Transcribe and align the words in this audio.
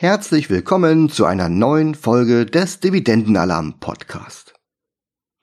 Herzlich 0.00 0.48
willkommen 0.48 1.08
zu 1.08 1.24
einer 1.24 1.48
neuen 1.48 1.96
Folge 1.96 2.46
des 2.46 2.78
Dividendenalarm 2.78 3.80
Podcast. 3.80 4.54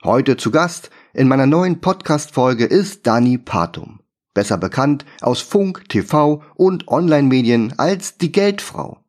Heute 0.02 0.38
zu 0.38 0.50
Gast 0.50 0.88
in 1.12 1.28
meiner 1.28 1.44
neuen 1.44 1.82
Podcast 1.82 2.32
Folge 2.32 2.64
ist 2.64 3.06
Dani 3.06 3.36
Patum, 3.36 4.00
besser 4.32 4.56
bekannt 4.56 5.04
aus 5.20 5.42
Funk, 5.42 5.90
TV 5.90 6.42
und 6.54 6.88
Online-Medien 6.88 7.74
als 7.78 8.16
die 8.16 8.32
Geldfrau. 8.32 9.04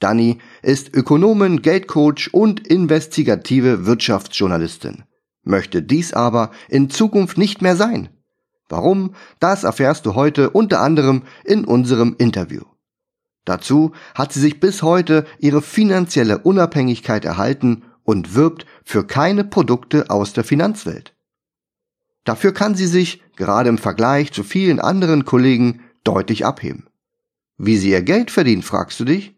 Dani 0.00 0.36
ist 0.60 0.94
Ökonomin, 0.94 1.62
Geldcoach 1.62 2.34
und 2.34 2.66
investigative 2.68 3.86
Wirtschaftsjournalistin, 3.86 5.04
möchte 5.44 5.82
dies 5.82 6.12
aber 6.12 6.50
in 6.68 6.90
Zukunft 6.90 7.38
nicht 7.38 7.62
mehr 7.62 7.74
sein. 7.74 8.10
Warum? 8.68 9.14
Das 9.40 9.64
erfährst 9.64 10.04
du 10.04 10.14
heute 10.14 10.50
unter 10.50 10.82
anderem 10.82 11.22
in 11.46 11.64
unserem 11.64 12.16
Interview. 12.18 12.64
Dazu 13.48 13.92
hat 14.14 14.34
sie 14.34 14.40
sich 14.40 14.60
bis 14.60 14.82
heute 14.82 15.24
ihre 15.38 15.62
finanzielle 15.62 16.36
Unabhängigkeit 16.36 17.24
erhalten 17.24 17.82
und 18.04 18.34
wirbt 18.34 18.66
für 18.84 19.06
keine 19.06 19.42
Produkte 19.42 20.10
aus 20.10 20.34
der 20.34 20.44
Finanzwelt. 20.44 21.14
Dafür 22.24 22.52
kann 22.52 22.74
sie 22.74 22.86
sich, 22.86 23.22
gerade 23.36 23.70
im 23.70 23.78
Vergleich 23.78 24.32
zu 24.32 24.44
vielen 24.44 24.80
anderen 24.80 25.24
Kollegen, 25.24 25.80
deutlich 26.04 26.44
abheben. 26.44 26.88
Wie 27.56 27.78
sie 27.78 27.88
ihr 27.88 28.02
Geld 28.02 28.30
verdient, 28.30 28.66
fragst 28.66 29.00
du 29.00 29.06
dich? 29.06 29.34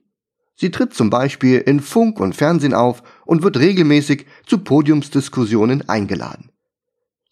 Sie 0.56 0.72
tritt 0.72 0.92
zum 0.92 1.08
Beispiel 1.08 1.58
in 1.58 1.78
Funk 1.78 2.18
und 2.18 2.34
Fernsehen 2.34 2.74
auf 2.74 3.04
und 3.24 3.44
wird 3.44 3.58
regelmäßig 3.58 4.26
zu 4.44 4.58
Podiumsdiskussionen 4.58 5.88
eingeladen. 5.88 6.50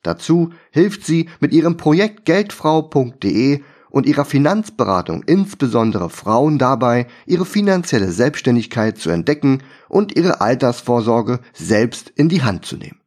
Dazu 0.05 0.53
hilft 0.71 1.05
sie 1.05 1.29
mit 1.41 1.53
ihrem 1.53 1.77
Projekt 1.77 2.25
Geldfrau.de 2.25 3.63
und 3.91 4.07
ihrer 4.07 4.25
Finanzberatung 4.25 5.23
insbesondere 5.25 6.11
Frauen 6.11 6.59
dabei, 6.59 7.07
ihre 7.27 7.47
finanzielle 7.47 8.13
Selbstständigkeit 8.13 8.99
zu 8.99 9.11
entdecken 9.11 9.63
und 9.89 10.17
ihre 10.17 10.41
Altersvorsorge 10.41 11.41
selbst 11.53 12.13
in 12.15 12.29
die 12.29 12.43
Hand 12.43 12.65
zu 12.65 12.77
nehmen. 12.77 13.01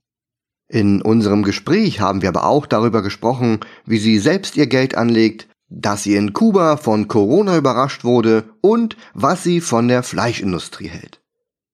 In 0.67 1.01
unserem 1.01 1.43
Gespräch 1.43 1.99
haben 1.99 2.21
wir 2.21 2.29
aber 2.29 2.45
auch 2.45 2.65
darüber 2.65 3.01
gesprochen, 3.01 3.59
wie 3.85 3.97
sie 3.97 4.19
selbst 4.19 4.55
ihr 4.55 4.67
Geld 4.67 4.95
anlegt, 4.95 5.47
dass 5.69 6.03
sie 6.03 6.15
in 6.15 6.33
Kuba 6.33 6.77
von 6.77 7.07
Corona 7.07 7.57
überrascht 7.57 8.03
wurde 8.03 8.45
und 8.61 8.95
was 9.13 9.43
sie 9.43 9.61
von 9.61 9.87
der 9.87 10.03
Fleischindustrie 10.03 10.87
hält. 10.87 11.21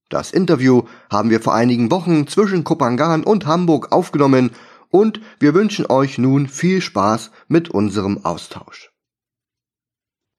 Das 0.09 0.31
Interview 0.31 0.83
haben 1.11 1.29
wir 1.29 1.41
vor 1.41 1.53
einigen 1.53 1.91
Wochen 1.91 2.27
zwischen 2.27 2.63
Kopangan 2.63 3.23
und 3.23 3.45
Hamburg 3.45 3.91
aufgenommen 3.91 4.51
und 4.89 5.19
wir 5.39 5.53
wünschen 5.53 5.85
euch 5.87 6.17
nun 6.17 6.47
viel 6.47 6.81
Spaß 6.81 7.31
mit 7.47 7.69
unserem 7.69 8.23
Austausch. 8.23 8.91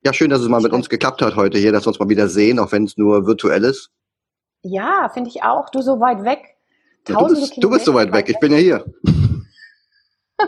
Ja, 0.04 0.12
schön, 0.12 0.30
dass 0.30 0.40
es 0.40 0.48
mal 0.48 0.60
mit 0.60 0.72
uns 0.72 0.88
geklappt 0.88 1.22
hat 1.22 1.34
heute 1.36 1.58
hier, 1.58 1.72
dass 1.72 1.84
wir 1.84 1.88
uns 1.88 1.98
mal 1.98 2.08
wieder 2.08 2.28
sehen, 2.28 2.58
auch 2.58 2.70
wenn 2.72 2.84
es 2.84 2.96
nur 2.96 3.26
virtuell 3.26 3.64
ist. 3.64 3.90
Ja, 4.62 5.08
finde 5.12 5.30
ich 5.30 5.42
auch. 5.42 5.70
Du 5.70 5.82
so 5.82 6.00
weit 6.00 6.24
weg. 6.24 6.56
Ja, 7.08 7.18
du, 7.18 7.28
bist, 7.28 7.62
du 7.62 7.70
bist 7.70 7.84
so 7.84 7.94
weit 7.94 8.12
weg. 8.12 8.28
Ich 8.28 8.38
bin 8.38 8.52
ja 8.52 8.58
hier. 8.58 8.84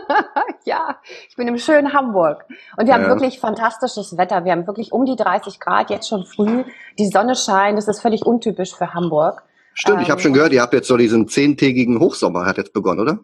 ja, 0.65 0.97
ich 1.27 1.35
bin 1.35 1.47
im 1.47 1.57
schönen 1.57 1.91
Hamburg. 1.93 2.45
Und 2.77 2.87
wir 2.87 2.93
haben 2.93 3.07
wirklich 3.07 3.39
fantastisches 3.39 4.17
Wetter. 4.17 4.45
Wir 4.45 4.53
haben 4.53 4.67
wirklich 4.67 4.91
um 4.93 5.05
die 5.05 5.15
30 5.15 5.59
Grad, 5.59 5.89
jetzt 5.89 6.07
schon 6.07 6.25
früh. 6.25 6.63
Die 6.97 7.07
Sonne 7.07 7.35
scheint. 7.35 7.77
Das 7.77 7.87
ist 7.87 8.01
völlig 8.01 8.25
untypisch 8.25 8.73
für 8.73 8.93
Hamburg. 8.93 9.43
Stimmt, 9.73 9.97
ähm, 9.97 10.03
ich 10.03 10.11
habe 10.11 10.21
schon 10.21 10.33
gehört, 10.33 10.53
ihr 10.53 10.61
habt 10.61 10.73
jetzt 10.73 10.87
so 10.87 10.97
diesen 10.97 11.27
zehntägigen 11.27 11.99
Hochsommer, 11.99 12.45
hat 12.45 12.57
jetzt 12.57 12.73
begonnen, 12.73 12.99
oder? 13.01 13.19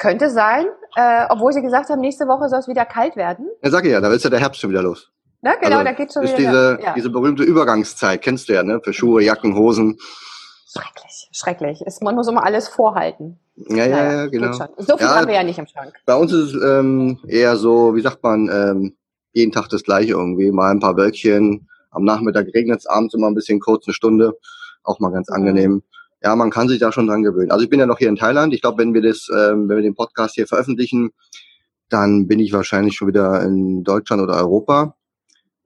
Könnte 0.00 0.30
sein, 0.30 0.64
äh, 0.96 1.26
obwohl 1.28 1.52
sie 1.52 1.60
gesagt 1.60 1.90
haben, 1.90 2.00
nächste 2.00 2.26
Woche 2.26 2.48
soll 2.48 2.60
es 2.60 2.68
wieder 2.68 2.86
kalt 2.86 3.16
werden. 3.16 3.50
Ja, 3.62 3.70
sag 3.70 3.84
ich 3.84 3.92
ja, 3.92 4.00
da 4.00 4.10
ist 4.10 4.24
ja 4.24 4.30
der 4.30 4.40
Herbst 4.40 4.58
schon 4.58 4.70
wieder 4.70 4.80
los. 4.82 5.12
Ja, 5.42 5.56
genau, 5.56 5.76
also, 5.76 5.84
da 5.84 5.92
geht 5.92 6.10
schon 6.10 6.22
ist 6.22 6.38
wieder. 6.38 6.76
Diese, 6.76 6.78
ja. 6.82 6.94
diese 6.94 7.10
berühmte 7.10 7.42
Übergangszeit, 7.42 8.22
kennst 8.22 8.48
du 8.48 8.54
ja, 8.54 8.62
ne? 8.62 8.80
Für 8.82 8.94
Schuhe, 8.94 9.22
Jacken, 9.22 9.54
Hosen. 9.54 9.98
Schrecklich, 10.66 11.28
schrecklich. 11.32 11.82
Ist, 11.82 12.02
man 12.02 12.14
muss 12.14 12.28
immer 12.28 12.42
alles 12.44 12.68
vorhalten. 12.68 13.40
Ja, 13.56 13.84
ja, 13.84 13.88
naja, 13.88 14.12
ja, 14.12 14.26
genau. 14.28 14.52
So 14.78 14.96
viel 14.96 15.06
ja, 15.06 15.16
haben 15.16 15.26
wir 15.26 15.34
ja 15.34 15.42
nicht 15.42 15.58
im 15.58 15.66
Schrank. 15.66 15.92
Bei 16.06 16.14
uns 16.14 16.32
ist 16.32 16.54
es 16.54 16.64
ähm, 16.64 17.18
eher 17.28 17.56
so, 17.56 17.94
wie 17.94 18.00
sagt 18.00 18.22
man, 18.22 18.48
ähm, 18.50 18.96
jeden 19.32 19.52
Tag 19.52 19.68
das 19.68 19.82
gleiche 19.82 20.12
irgendwie. 20.12 20.50
Mal 20.50 20.70
ein 20.70 20.80
paar 20.80 20.96
Wölkchen, 20.96 21.68
am 21.90 22.04
Nachmittag 22.04 22.46
regnet 22.54 22.78
es 22.78 22.86
abends 22.86 23.12
immer 23.12 23.26
ein 23.26 23.34
bisschen 23.34 23.60
kurz, 23.60 23.86
eine 23.86 23.92
Stunde. 23.92 24.32
Auch 24.82 24.98
mal 24.98 25.12
ganz 25.12 25.28
angenehm 25.28 25.82
ja, 26.22 26.36
man 26.36 26.50
kann 26.50 26.68
sich 26.68 26.78
da 26.78 26.92
schon 26.92 27.06
dran 27.06 27.22
gewöhnen. 27.22 27.50
Also 27.50 27.64
ich 27.64 27.70
bin 27.70 27.80
ja 27.80 27.86
noch 27.86 27.98
hier 27.98 28.08
in 28.08 28.16
Thailand. 28.16 28.52
Ich 28.52 28.60
glaube, 28.60 28.82
wenn 28.82 28.92
wir 28.92 29.02
das, 29.02 29.28
ähm, 29.30 29.68
wenn 29.68 29.76
wir 29.76 29.82
den 29.82 29.94
Podcast 29.94 30.34
hier 30.34 30.46
veröffentlichen, 30.46 31.10
dann 31.88 32.28
bin 32.28 32.38
ich 32.38 32.52
wahrscheinlich 32.52 32.94
schon 32.94 33.08
wieder 33.08 33.42
in 33.42 33.82
Deutschland 33.84 34.22
oder 34.22 34.36
Europa. 34.36 34.96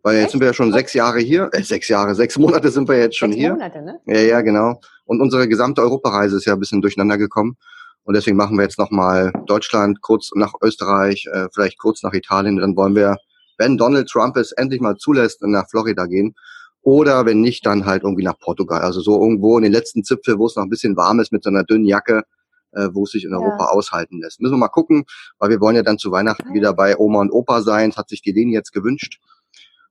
Weil 0.02 0.18
jetzt 0.18 0.32
sind 0.32 0.40
wir 0.40 0.48
ja 0.48 0.54
schon 0.54 0.72
sechs 0.72 0.92
Jahre 0.92 1.18
hier, 1.18 1.48
äh, 1.52 1.62
sechs 1.62 1.88
Jahre, 1.88 2.14
sechs 2.14 2.38
Monate 2.38 2.70
sind 2.70 2.88
wir 2.88 2.98
jetzt 2.98 3.16
schon 3.16 3.32
sechs 3.32 3.40
hier. 3.40 3.52
Monate, 3.52 3.82
ne? 3.82 4.00
Ja, 4.06 4.20
ja, 4.20 4.40
genau. 4.42 4.80
Und 5.06 5.20
unsere 5.20 5.48
gesamte 5.48 5.82
Europareise 5.82 6.36
ist 6.36 6.44
ja 6.44 6.52
ein 6.52 6.60
bisschen 6.60 6.82
durcheinander 6.82 7.18
gekommen. 7.18 7.56
Und 8.04 8.14
deswegen 8.14 8.36
machen 8.36 8.56
wir 8.56 8.64
jetzt 8.64 8.78
nochmal 8.78 9.32
Deutschland, 9.46 10.02
kurz 10.02 10.30
nach 10.34 10.52
Österreich, 10.62 11.26
äh, 11.32 11.48
vielleicht 11.52 11.78
kurz 11.78 12.02
nach 12.02 12.12
Italien. 12.12 12.58
Dann 12.58 12.76
wollen 12.76 12.94
wir, 12.94 13.16
wenn 13.56 13.78
Donald 13.78 14.08
Trump 14.08 14.36
es 14.36 14.52
endlich 14.52 14.80
mal 14.80 14.96
zulässt, 14.96 15.42
nach 15.42 15.68
Florida 15.70 16.06
gehen 16.06 16.34
oder 16.84 17.24
wenn 17.24 17.40
nicht, 17.40 17.66
dann 17.66 17.86
halt 17.86 18.02
irgendwie 18.02 18.22
nach 18.22 18.38
Portugal. 18.38 18.82
Also 18.82 19.00
so 19.00 19.20
irgendwo 19.20 19.56
in 19.56 19.64
den 19.64 19.72
letzten 19.72 20.04
Zipfel, 20.04 20.38
wo 20.38 20.46
es 20.46 20.54
noch 20.54 20.62
ein 20.62 20.70
bisschen 20.70 20.96
warm 20.96 21.18
ist 21.18 21.32
mit 21.32 21.42
so 21.42 21.50
einer 21.50 21.64
dünnen 21.64 21.86
Jacke, 21.86 22.24
äh, 22.72 22.88
wo 22.92 23.04
es 23.04 23.10
sich 23.10 23.24
in 23.24 23.30
ja. 23.30 23.38
Europa 23.38 23.66
aushalten 23.66 24.20
lässt. 24.20 24.40
Müssen 24.40 24.54
wir 24.54 24.58
mal 24.58 24.68
gucken, 24.68 25.04
weil 25.38 25.48
wir 25.48 25.60
wollen 25.60 25.76
ja 25.76 25.82
dann 25.82 25.98
zu 25.98 26.12
Weihnachten 26.12 26.52
wieder 26.52 26.74
bei 26.74 26.96
Oma 26.98 27.20
und 27.20 27.30
Opa 27.30 27.62
sein. 27.62 27.90
Das 27.90 27.96
hat 27.96 28.10
sich 28.10 28.20
die 28.20 28.32
Leni 28.32 28.52
jetzt 28.52 28.72
gewünscht. 28.72 29.18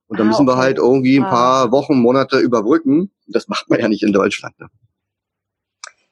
Und 0.06 0.20
dann 0.20 0.28
ah, 0.28 0.30
müssen 0.30 0.46
wir 0.46 0.56
halt 0.56 0.78
irgendwie 0.78 1.18
ein 1.18 1.24
ah. 1.24 1.30
paar 1.30 1.72
Wochen, 1.72 1.98
Monate 1.98 2.38
überbrücken. 2.38 3.10
Das 3.26 3.48
macht 3.48 3.68
man 3.68 3.80
ja 3.80 3.88
nicht 3.88 4.04
in 4.04 4.12
Deutschland. 4.12 4.58
Ne? 4.60 4.68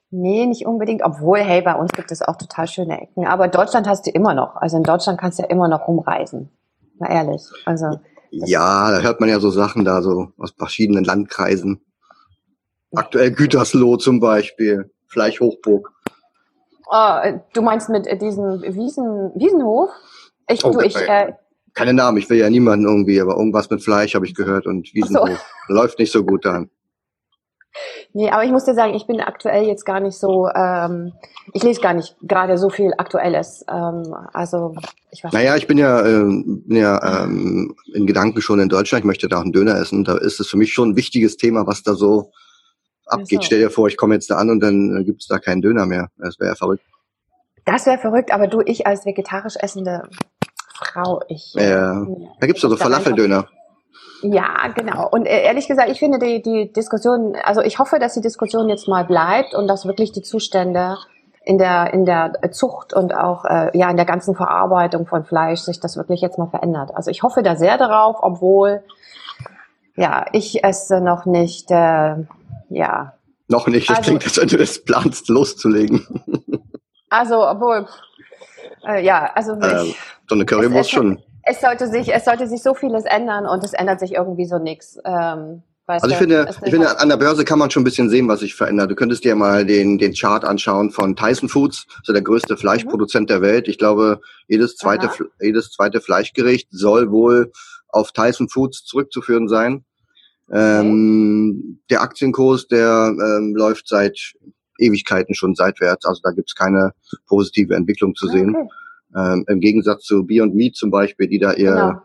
Nee, 0.09 0.45
nicht 0.45 0.65
unbedingt. 0.65 1.01
Obwohl, 1.03 1.39
hey, 1.39 1.61
bei 1.61 1.75
uns 1.75 1.91
gibt 1.91 2.11
es 2.11 2.21
auch 2.21 2.35
total 2.35 2.67
schöne 2.67 3.01
Ecken. 3.01 3.25
Aber 3.25 3.47
Deutschland 3.47 3.87
hast 3.87 4.05
du 4.05 4.11
immer 4.11 4.33
noch. 4.33 4.57
Also 4.57 4.77
in 4.77 4.83
Deutschland 4.83 5.19
kannst 5.19 5.39
du 5.39 5.43
ja 5.43 5.49
immer 5.49 5.67
noch 5.67 5.87
rumreisen. 5.87 6.49
Mal 6.99 7.11
ehrlich. 7.11 7.41
Also. 7.65 7.99
Ja, 8.33 8.91
da 8.91 9.01
hört 9.01 9.19
man 9.19 9.29
ja 9.29 9.39
so 9.39 9.51
Sachen 9.51 9.85
da 9.85 10.01
so 10.01 10.31
aus 10.37 10.51
verschiedenen 10.57 11.03
Landkreisen. 11.03 11.81
Aktuell 12.95 13.31
Gütersloh 13.31 13.97
zum 13.97 14.19
Beispiel, 14.19 14.91
Fleischhochburg. 15.07 15.91
Oh, 16.89 17.19
du 17.53 17.61
meinst 17.61 17.89
mit 17.89 18.05
diesem 18.21 18.61
Wiesen, 18.61 19.31
Wiesenhof? 19.35 19.89
Ich, 20.49 20.65
oh, 20.65 20.71
du, 20.71 20.81
ich, 20.81 20.95
äh, 20.95 21.33
keine 21.73 21.93
Namen, 21.93 22.17
ich 22.17 22.29
will 22.29 22.37
ja 22.37 22.49
niemanden 22.49 22.85
irgendwie, 22.85 23.21
aber 23.21 23.37
irgendwas 23.37 23.69
mit 23.69 23.83
Fleisch 23.83 24.15
habe 24.15 24.25
ich 24.25 24.33
gehört 24.33 24.65
und 24.65 24.93
Wiesenhof. 24.93 25.29
So. 25.67 25.73
Läuft 25.73 25.99
nicht 25.99 26.11
so 26.11 26.23
gut 26.23 26.45
dann. 26.45 26.69
Nee, 28.15 28.29
aber 28.29 28.43
ich 28.43 28.51
muss 28.51 28.65
dir 28.65 28.75
sagen, 28.75 28.93
ich 28.93 29.07
bin 29.07 29.19
aktuell 29.19 29.65
jetzt 29.65 29.85
gar 29.85 29.99
nicht 29.99 30.17
so, 30.17 30.47
ähm, 30.47 31.13
ich 31.51 31.63
lese 31.63 31.81
gar 31.81 31.95
nicht 31.95 32.15
gerade 32.21 32.59
so 32.59 32.69
viel 32.69 32.93
Aktuelles. 32.95 33.65
Ähm, 33.67 34.15
also 34.33 34.75
ich 35.09 35.23
weiß 35.23 35.33
Naja, 35.33 35.55
ich 35.55 35.65
bin 35.65 35.79
ja, 35.79 35.99
äh, 36.05 36.23
bin 36.23 36.77
ja 36.77 37.23
ähm, 37.23 37.75
in 37.91 38.05
Gedanken 38.05 38.41
schon 38.41 38.59
in 38.59 38.69
Deutschland, 38.69 39.01
ich 39.01 39.07
möchte 39.07 39.27
da 39.27 39.39
auch 39.39 39.43
einen 39.43 39.51
Döner 39.51 39.77
essen. 39.77 40.03
Da 40.03 40.17
ist 40.17 40.39
es 40.39 40.47
für 40.47 40.57
mich 40.57 40.73
schon 40.73 40.91
ein 40.91 40.95
wichtiges 40.95 41.37
Thema, 41.37 41.65
was 41.65 41.81
da 41.81 41.95
so 41.95 42.31
abgeht. 43.07 43.41
So. 43.41 43.45
Stell 43.47 43.59
dir 43.59 43.71
vor, 43.71 43.87
ich 43.87 43.97
komme 43.97 44.13
jetzt 44.13 44.29
da 44.29 44.37
an 44.37 44.51
und 44.51 44.59
dann 44.59 44.95
äh, 44.95 45.03
gibt 45.03 45.21
es 45.23 45.27
da 45.27 45.39
keinen 45.39 45.63
Döner 45.63 45.87
mehr. 45.87 46.09
Das 46.17 46.39
wäre 46.39 46.51
ja 46.51 46.55
verrückt. 46.55 46.83
Das 47.65 47.87
wäre 47.87 47.97
verrückt, 47.97 48.31
aber 48.31 48.47
du, 48.47 48.61
ich 48.61 48.85
als 48.85 49.05
vegetarisch 49.05 49.55
essende 49.59 50.07
Frau, 50.75 51.21
ich. 51.29 51.53
Ja, 51.55 52.05
da 52.39 52.47
gibt's 52.47 52.61
doch 52.61 52.69
so 52.69 52.77
Falafeldöner. 52.77 53.47
Ja, 54.23 54.69
genau. 54.73 55.09
Und 55.09 55.25
äh, 55.25 55.43
ehrlich 55.43 55.67
gesagt, 55.67 55.89
ich 55.89 55.99
finde 55.99 56.17
die, 56.17 56.41
die 56.41 56.71
Diskussion, 56.71 57.35
also 57.43 57.61
ich 57.61 57.77
hoffe, 57.77 57.99
dass 57.99 58.13
die 58.13 58.21
Diskussion 58.21 58.69
jetzt 58.69 58.87
mal 58.87 59.03
bleibt 59.03 59.53
und 59.53 59.67
dass 59.67 59.85
wirklich 59.85 60.13
die 60.13 60.21
Zustände 60.21 60.97
in 61.43 61.57
der, 61.57 61.93
in 61.93 62.05
der 62.05 62.31
Zucht 62.51 62.93
und 62.93 63.13
auch 63.13 63.43
äh, 63.43 63.77
ja 63.77 63.89
in 63.89 63.97
der 63.97 64.05
ganzen 64.05 64.33
Verarbeitung 64.33 65.05
von 65.07 65.25
Fleisch 65.25 65.59
sich 65.59 65.81
das 65.81 65.97
wirklich 65.97 66.21
jetzt 66.21 66.37
mal 66.37 66.47
verändert. 66.47 66.91
Also 66.95 67.11
ich 67.11 67.21
hoffe 67.21 67.43
da 67.43 67.57
sehr 67.57 67.77
darauf, 67.77 68.15
obwohl 68.21 68.81
ja 69.97 70.25
ich 70.31 70.63
esse 70.63 71.01
noch 71.01 71.25
nicht, 71.25 71.69
äh, 71.69 72.15
ja. 72.69 73.13
Noch 73.49 73.67
nicht, 73.67 73.89
das 73.89 73.97
also, 73.97 74.11
klingt, 74.11 74.23
als 74.23 74.37
wenn 74.39 74.47
du 74.47 74.57
das 74.57 74.83
planst, 74.85 75.27
loszulegen. 75.27 76.07
Also, 77.09 77.45
obwohl, 77.47 77.87
äh, 78.87 79.03
ja, 79.05 79.29
also 79.35 79.51
äh, 79.53 79.93
so 80.27 80.33
eine 80.33 80.45
Currywurst 80.45 80.89
schon 80.89 81.21
es 81.43 81.61
sollte 81.61 81.87
sich, 81.87 82.13
es 82.13 82.25
sollte 82.25 82.47
sich 82.47 82.63
so 82.63 82.73
vieles 82.73 83.05
ändern 83.05 83.45
und 83.45 83.63
es 83.63 83.73
ändert 83.73 83.99
sich 83.99 84.13
irgendwie 84.13 84.45
so 84.45 84.59
nichts. 84.59 84.97
Ähm, 85.05 85.63
also 85.85 86.07
ich 86.07 86.15
finde, 86.15 86.47
ich 86.63 86.71
finde, 86.71 86.97
an 86.97 87.09
der 87.09 87.17
Börse 87.17 87.43
kann 87.43 87.59
man 87.59 87.69
schon 87.69 87.81
ein 87.81 87.83
bisschen 87.83 88.09
sehen, 88.09 88.29
was 88.29 88.39
sich 88.39 88.55
verändert. 88.55 88.89
Du 88.89 88.95
könntest 88.95 89.25
dir 89.25 89.35
mal 89.35 89.65
den, 89.65 89.97
den 89.97 90.13
Chart 90.13 90.45
anschauen 90.45 90.91
von 90.91 91.17
Tyson 91.17 91.49
Foods, 91.49 91.85
so 92.03 92.13
der 92.13 92.21
größte 92.21 92.55
Fleischproduzent 92.55 93.23
mhm. 93.23 93.33
der 93.33 93.41
Welt. 93.41 93.67
Ich 93.67 93.77
glaube, 93.77 94.21
jedes 94.47 94.77
zweite, 94.77 95.09
jedes 95.41 95.71
zweite 95.71 95.99
Fleischgericht 95.99 96.69
soll 96.71 97.11
wohl 97.11 97.51
auf 97.89 98.13
Tyson 98.13 98.47
Foods 98.47 98.85
zurückzuführen 98.85 99.49
sein. 99.49 99.83
Ähm, 100.49 101.81
der 101.89 102.01
Aktienkurs, 102.01 102.67
der 102.67 103.13
ähm, 103.13 103.53
läuft 103.53 103.89
seit 103.89 104.17
Ewigkeiten 104.79 105.35
schon 105.35 105.53
seitwärts. 105.53 106.05
Also 106.05 106.21
da 106.23 106.31
gibt's 106.31 106.55
keine 106.55 106.93
positive 107.27 107.75
Entwicklung 107.75 108.15
zu 108.15 108.27
sehen. 108.27 108.55
Okay. 108.55 108.69
Ähm, 109.15 109.45
Im 109.47 109.59
Gegensatz 109.59 110.03
zu 110.03 110.25
Beyond 110.25 110.55
Meat 110.55 110.75
zum 110.75 110.91
Beispiel, 110.91 111.27
die 111.27 111.39
da 111.39 111.53
ihr, 111.53 111.71
genau. 111.71 112.01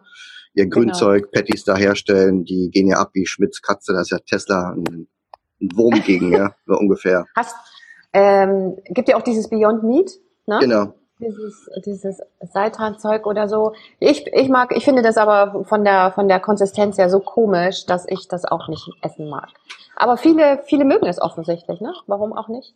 ihr 0.55 0.64
genau. 0.64 0.75
Grünzeug, 0.75 1.31
Patties 1.32 1.64
da 1.64 1.76
herstellen, 1.76 2.44
die 2.44 2.70
gehen 2.70 2.88
ja 2.88 2.99
ab 2.99 3.10
wie 3.14 3.26
Schmitz 3.26 3.62
Katze, 3.62 3.93
da 3.93 4.00
ist 4.00 4.10
ja 4.10 4.19
Tesla 4.19 4.75
ein, 4.76 5.08
ein 5.60 5.69
Wurm 5.75 6.02
gegen, 6.02 6.32
ja, 6.32 6.55
so 6.66 6.75
ungefähr. 6.75 7.25
Hast, 7.37 7.55
ähm, 8.12 8.76
gibt 8.87 9.08
ja 9.08 9.16
auch 9.16 9.22
dieses 9.22 9.49
Beyond 9.49 9.82
Meat, 9.84 10.12
ne? 10.46 10.58
Genau 10.60 10.94
dieses, 11.20 11.69
dieses 11.84 12.20
Seitanzeug 12.40 13.26
oder 13.26 13.49
so. 13.49 13.72
Ich, 13.99 14.26
ich 14.32 14.49
mag, 14.49 14.76
ich 14.76 14.84
finde 14.84 15.02
das 15.02 15.16
aber 15.16 15.64
von 15.64 15.84
der, 15.84 16.12
von 16.12 16.28
der 16.28 16.40
Konsistenz 16.40 16.99
her 16.99 17.10
so 17.10 17.20
komisch, 17.20 17.87
dass 17.87 18.06
ich 18.08 18.28
das 18.28 18.44
auch 18.44 18.69
nicht 18.69 18.88
essen 19.02 19.28
mag. 19.28 19.49
Aber 19.96 20.16
viele, 20.16 20.60
viele 20.64 20.84
mögen 20.84 21.06
es 21.06 21.20
offensichtlich, 21.20 21.81
ne? 21.81 21.93
Warum 22.06 22.32
auch 22.32 22.49
nicht? 22.49 22.75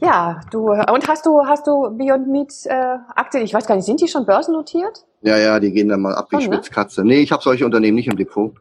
Ja, 0.00 0.40
du, 0.50 0.70
und 0.70 1.08
hast 1.08 1.26
du, 1.26 1.44
hast 1.46 1.66
du 1.66 1.90
Beyond 1.96 2.28
Meat 2.28 2.52
äh, 2.66 2.98
Aktien? 3.14 3.44
Ich 3.44 3.54
weiß 3.54 3.66
gar 3.66 3.76
nicht, 3.76 3.84
sind 3.84 4.00
die 4.00 4.08
schon 4.08 4.26
börsennotiert? 4.26 5.04
Ja, 5.22 5.38
ja, 5.38 5.60
die 5.60 5.72
gehen 5.72 5.88
dann 5.88 6.02
mal 6.02 6.14
ab 6.14 6.28
wie 6.30 6.36
oh, 6.36 6.40
Schmitzkatze. 6.40 7.04
Nee, 7.04 7.20
ich 7.20 7.32
habe 7.32 7.42
solche 7.42 7.64
Unternehmen 7.64 7.96
nicht 7.96 8.08
im 8.08 8.16
Depot. 8.16 8.54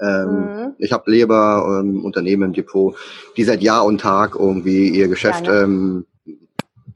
Ähm, 0.00 0.28
mhm. 0.28 0.74
Ich 0.78 0.92
habe 0.92 1.10
Leber 1.10 1.80
ähm, 1.80 2.04
Unternehmen 2.04 2.44
im 2.44 2.52
Depot, 2.52 2.94
die 3.36 3.44
seit 3.44 3.62
Jahr 3.62 3.84
und 3.84 4.00
Tag 4.00 4.34
irgendwie 4.34 4.88
ihr 4.90 5.08
Geschäft 5.08 5.46
ja, 5.46 5.52
ne? 5.52 5.60
ähm, 5.60 6.06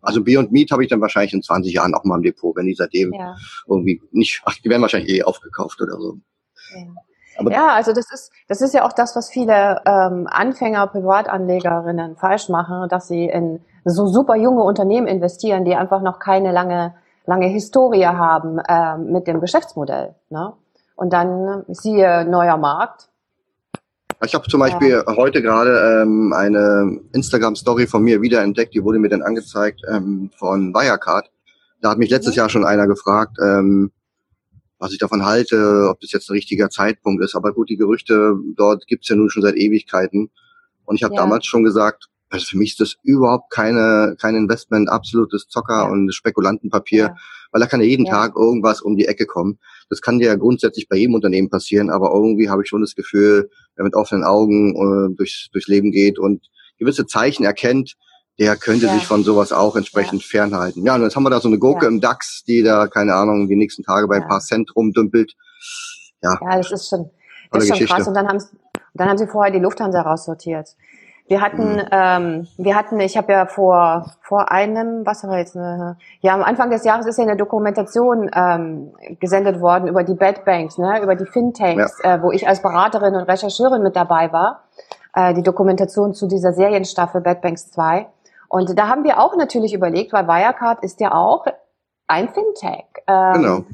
also 0.03 0.23
Beyond 0.23 0.53
Meat 0.53 0.71
habe 0.71 0.83
ich 0.83 0.91
dann 0.91 1.01
wahrscheinlich 1.01 1.35
in 1.35 1.43
20 1.43 1.75
Jahren 1.75 1.95
auch 1.95 2.05
mal 2.05 2.17
im 2.17 2.23
Depot, 2.23 2.57
wenn 2.57 2.67
die 2.67 2.75
seitdem 2.75 3.13
ja. 3.13 3.37
irgendwie 3.69 4.01
nicht, 4.13 4.43
ach, 4.45 4.55
die 4.55 4.69
werden 4.69 4.83
wahrscheinlich 4.83 5.11
eh 5.11 5.23
aufgekauft 5.23 5.81
oder 5.81 5.97
so. 5.99 6.19
Ja. 6.75 6.87
Aber 7.39 7.53
ja, 7.53 7.69
also 7.69 7.93
das 7.93 8.13
ist, 8.13 8.33
das 8.49 8.61
ist 8.61 8.75
ja 8.75 8.85
auch 8.85 8.93
das, 8.93 9.17
was 9.17 9.31
viele 9.31 9.81
ähm, 9.87 10.27
Anfänger, 10.31 10.87
Privatanlegerinnen 10.89 12.17
falsch 12.17 12.49
machen, 12.49 12.89
dass 12.89 13.09
sie 13.09 13.27
in 13.27 13.61
so 13.85 14.07
super 14.07 14.37
junge 14.37 14.63
Unternehmen 14.63 15.07
investieren, 15.07 15.65
die 15.65 15.75
einfach 15.75 16.03
noch 16.03 16.19
keine 16.19 16.53
lange, 16.53 16.95
lange 17.27 17.47
Historie 17.47 18.07
haben 18.07 18.59
äh, 18.59 18.97
mit 18.99 19.27
dem 19.27 19.41
Geschäftsmodell. 19.41 20.15
Ne? 20.29 20.53
Und 20.97 21.13
dann 21.13 21.65
siehe 21.69 22.25
neuer 22.25 22.57
Markt, 22.57 23.11
ich 24.23 24.35
habe 24.35 24.47
zum 24.49 24.61
Beispiel 24.61 25.03
ja. 25.07 25.17
heute 25.17 25.41
gerade 25.41 26.03
ähm, 26.03 26.35
eine 26.35 27.01
Instagram-Story 27.15 27.87
von 27.87 28.03
mir 28.03 28.21
wiederentdeckt, 28.21 28.75
die 28.75 28.85
wurde 28.85 28.99
mir 28.99 29.09
dann 29.09 29.23
angezeigt 29.23 29.81
ähm, 29.91 30.31
von 30.37 30.75
Wirecard. 30.75 31.31
Da 31.81 31.91
hat 31.91 31.99
mich 31.99 32.11
letztes 32.11 32.35
mhm. 32.35 32.39
Jahr 32.39 32.51
schon 32.51 32.65
einer 32.67 32.87
gefragt, 32.87 33.39
ähm, 33.43 33.93
was 34.79 34.93
ich 34.93 34.99
davon 34.99 35.25
halte, 35.25 35.89
ob 35.91 36.01
das 36.01 36.13
jetzt 36.13 36.29
ein 36.29 36.35
richtiger 36.35 36.69
Zeitpunkt 36.69 37.25
ist. 37.25 37.35
Aber 37.35 37.55
gut, 37.55 37.71
die 37.71 37.79
Gerüchte 37.79 38.35
dort 38.57 38.87
gibt's 38.87 39.09
ja 39.09 39.17
nun 39.17 39.31
schon 39.31 39.43
seit 39.43 39.57
Ewigkeiten. 39.57 40.31
Und 40.85 40.97
ich 40.97 41.03
habe 41.03 41.15
ja. 41.15 41.21
damals 41.23 41.47
schon 41.47 41.65
gesagt, 41.65 42.09
also 42.31 42.47
für 42.47 42.59
mich 42.59 42.71
ist 42.71 42.81
das 42.81 42.97
überhaupt 43.03 43.51
keine, 43.51 44.17
kein 44.19 44.37
Investment, 44.37 44.89
absolutes 44.89 45.49
Zocker- 45.49 45.85
ja. 45.85 45.91
und 45.91 46.15
Spekulantenpapier, 46.15 47.05
ja. 47.05 47.17
weil 47.51 47.61
da 47.61 47.67
kann 47.67 47.81
ja 47.81 47.87
jeden 47.87 48.07
ja. 48.07 48.13
Tag 48.13 48.37
irgendwas 48.37 48.81
um 48.81 48.97
die 48.97 49.07
Ecke 49.07 49.27
kommen. 49.27 49.59
Das 49.91 50.01
kann 50.01 50.21
ja 50.21 50.37
grundsätzlich 50.37 50.89
bei 50.89 50.97
jedem 50.97 51.15
Unternehmen 51.15 51.51
passieren, 51.51 51.91
aber 51.91 52.13
irgendwie 52.15 52.49
habe 52.49 52.63
ich 52.63 52.69
schon 52.69 52.81
das 52.81 52.95
Gefühl, 52.95 53.51
wer 53.75 53.85
mit 53.85 53.95
offenen 53.95 54.25
Augen 54.25 54.75
äh, 54.75 55.17
durchs, 55.17 55.49
durchs 55.53 55.67
Leben 55.67 55.91
geht 55.91 56.19
und 56.19 56.47
gewisse 56.79 57.07
Zeichen 57.07 57.45
erkennt, 57.45 57.97
der 58.39 58.57
könnte 58.57 58.89
sich 58.89 59.07
von 59.07 59.23
sowas 59.23 59.53
auch 59.53 59.77
entsprechend 59.77 60.23
fernhalten. 60.23 60.87
Ja, 60.87 60.95
und 60.95 61.03
jetzt 61.03 61.15
haben 61.15 61.25
wir 61.25 61.31
da 61.31 61.41
so 61.41 61.49
eine 61.49 61.59
Gurke 61.59 61.87
im 61.87 62.01
DAX, 62.01 62.43
die 62.45 62.63
da, 62.63 62.87
keine 62.87 63.15
Ahnung, 63.15 63.49
die 63.49 63.57
nächsten 63.57 63.83
Tage 63.83 64.09
bei 64.09 64.17
ein 64.17 64.29
paar 64.29 64.41
Cent 64.41 64.75
rumdümpelt. 64.75 65.35
Ja, 66.23 66.39
ja 66.41 66.57
das 66.57 66.73
ist 66.73 66.89
schon, 66.89 67.11
das 67.51 67.65
ist 67.65 67.77
schon 67.77 67.87
krass. 67.87 68.09
Und 68.09 68.15
dann 68.15 68.27
haben, 68.27 68.43
dann 68.95 69.09
haben 69.11 69.19
sie 69.19 69.27
vorher 69.27 69.53
die 69.53 69.59
Lufthansa 69.59 70.01
raussortiert. 70.01 70.71
Wir 71.31 71.41
hatten, 71.41 71.75
mhm. 71.75 71.87
ähm, 71.93 72.49
wir 72.57 72.75
hatten, 72.75 72.99
ich 72.99 73.17
habe 73.17 73.31
ja 73.33 73.47
vor 73.47 74.15
vor 74.21 74.51
einem, 74.51 75.07
was 75.07 75.23
war 75.23 75.39
jetzt, 75.39 75.57
eine, 75.57 75.97
ja 76.23 76.35
am 76.35 76.43
Anfang 76.43 76.71
des 76.71 76.83
Jahres 76.83 77.07
ist 77.07 77.19
ja 77.19 77.23
eine 77.23 77.37
Dokumentation 77.37 78.29
ähm, 78.35 78.91
gesendet 79.21 79.61
worden 79.61 79.87
über 79.87 80.03
die 80.03 80.15
Bad 80.15 80.45
Banks, 80.45 80.77
ne, 80.77 81.01
über 81.01 81.15
die 81.15 81.27
Fintechs, 81.27 82.01
ja. 82.03 82.17
äh, 82.17 82.23
wo 82.23 82.33
ich 82.33 82.49
als 82.49 82.63
Beraterin 82.63 83.15
und 83.15 83.23
Rechercheurin 83.23 83.81
mit 83.85 83.95
dabei 83.95 84.33
war. 84.33 84.65
Äh, 85.15 85.35
die 85.35 85.45
Dokumentation 85.45 86.15
zu 86.15 86.27
dieser 86.27 86.53
Serienstaffel 86.53 87.21
Bad 87.21 87.43
Banks 87.43 87.71
2. 87.71 88.09
Und 88.49 88.77
da 88.77 88.89
haben 88.89 89.05
wir 89.05 89.21
auch 89.21 89.37
natürlich 89.37 89.73
überlegt, 89.73 90.13
weil 90.13 90.27
Wirecard 90.27 90.83
ist 90.83 91.01
ja 91.01 91.15
auch 91.15 91.47
ein 92.09 92.29
Fintech. 92.31 92.87
Ähm, 93.07 93.33
genau. 93.35 93.65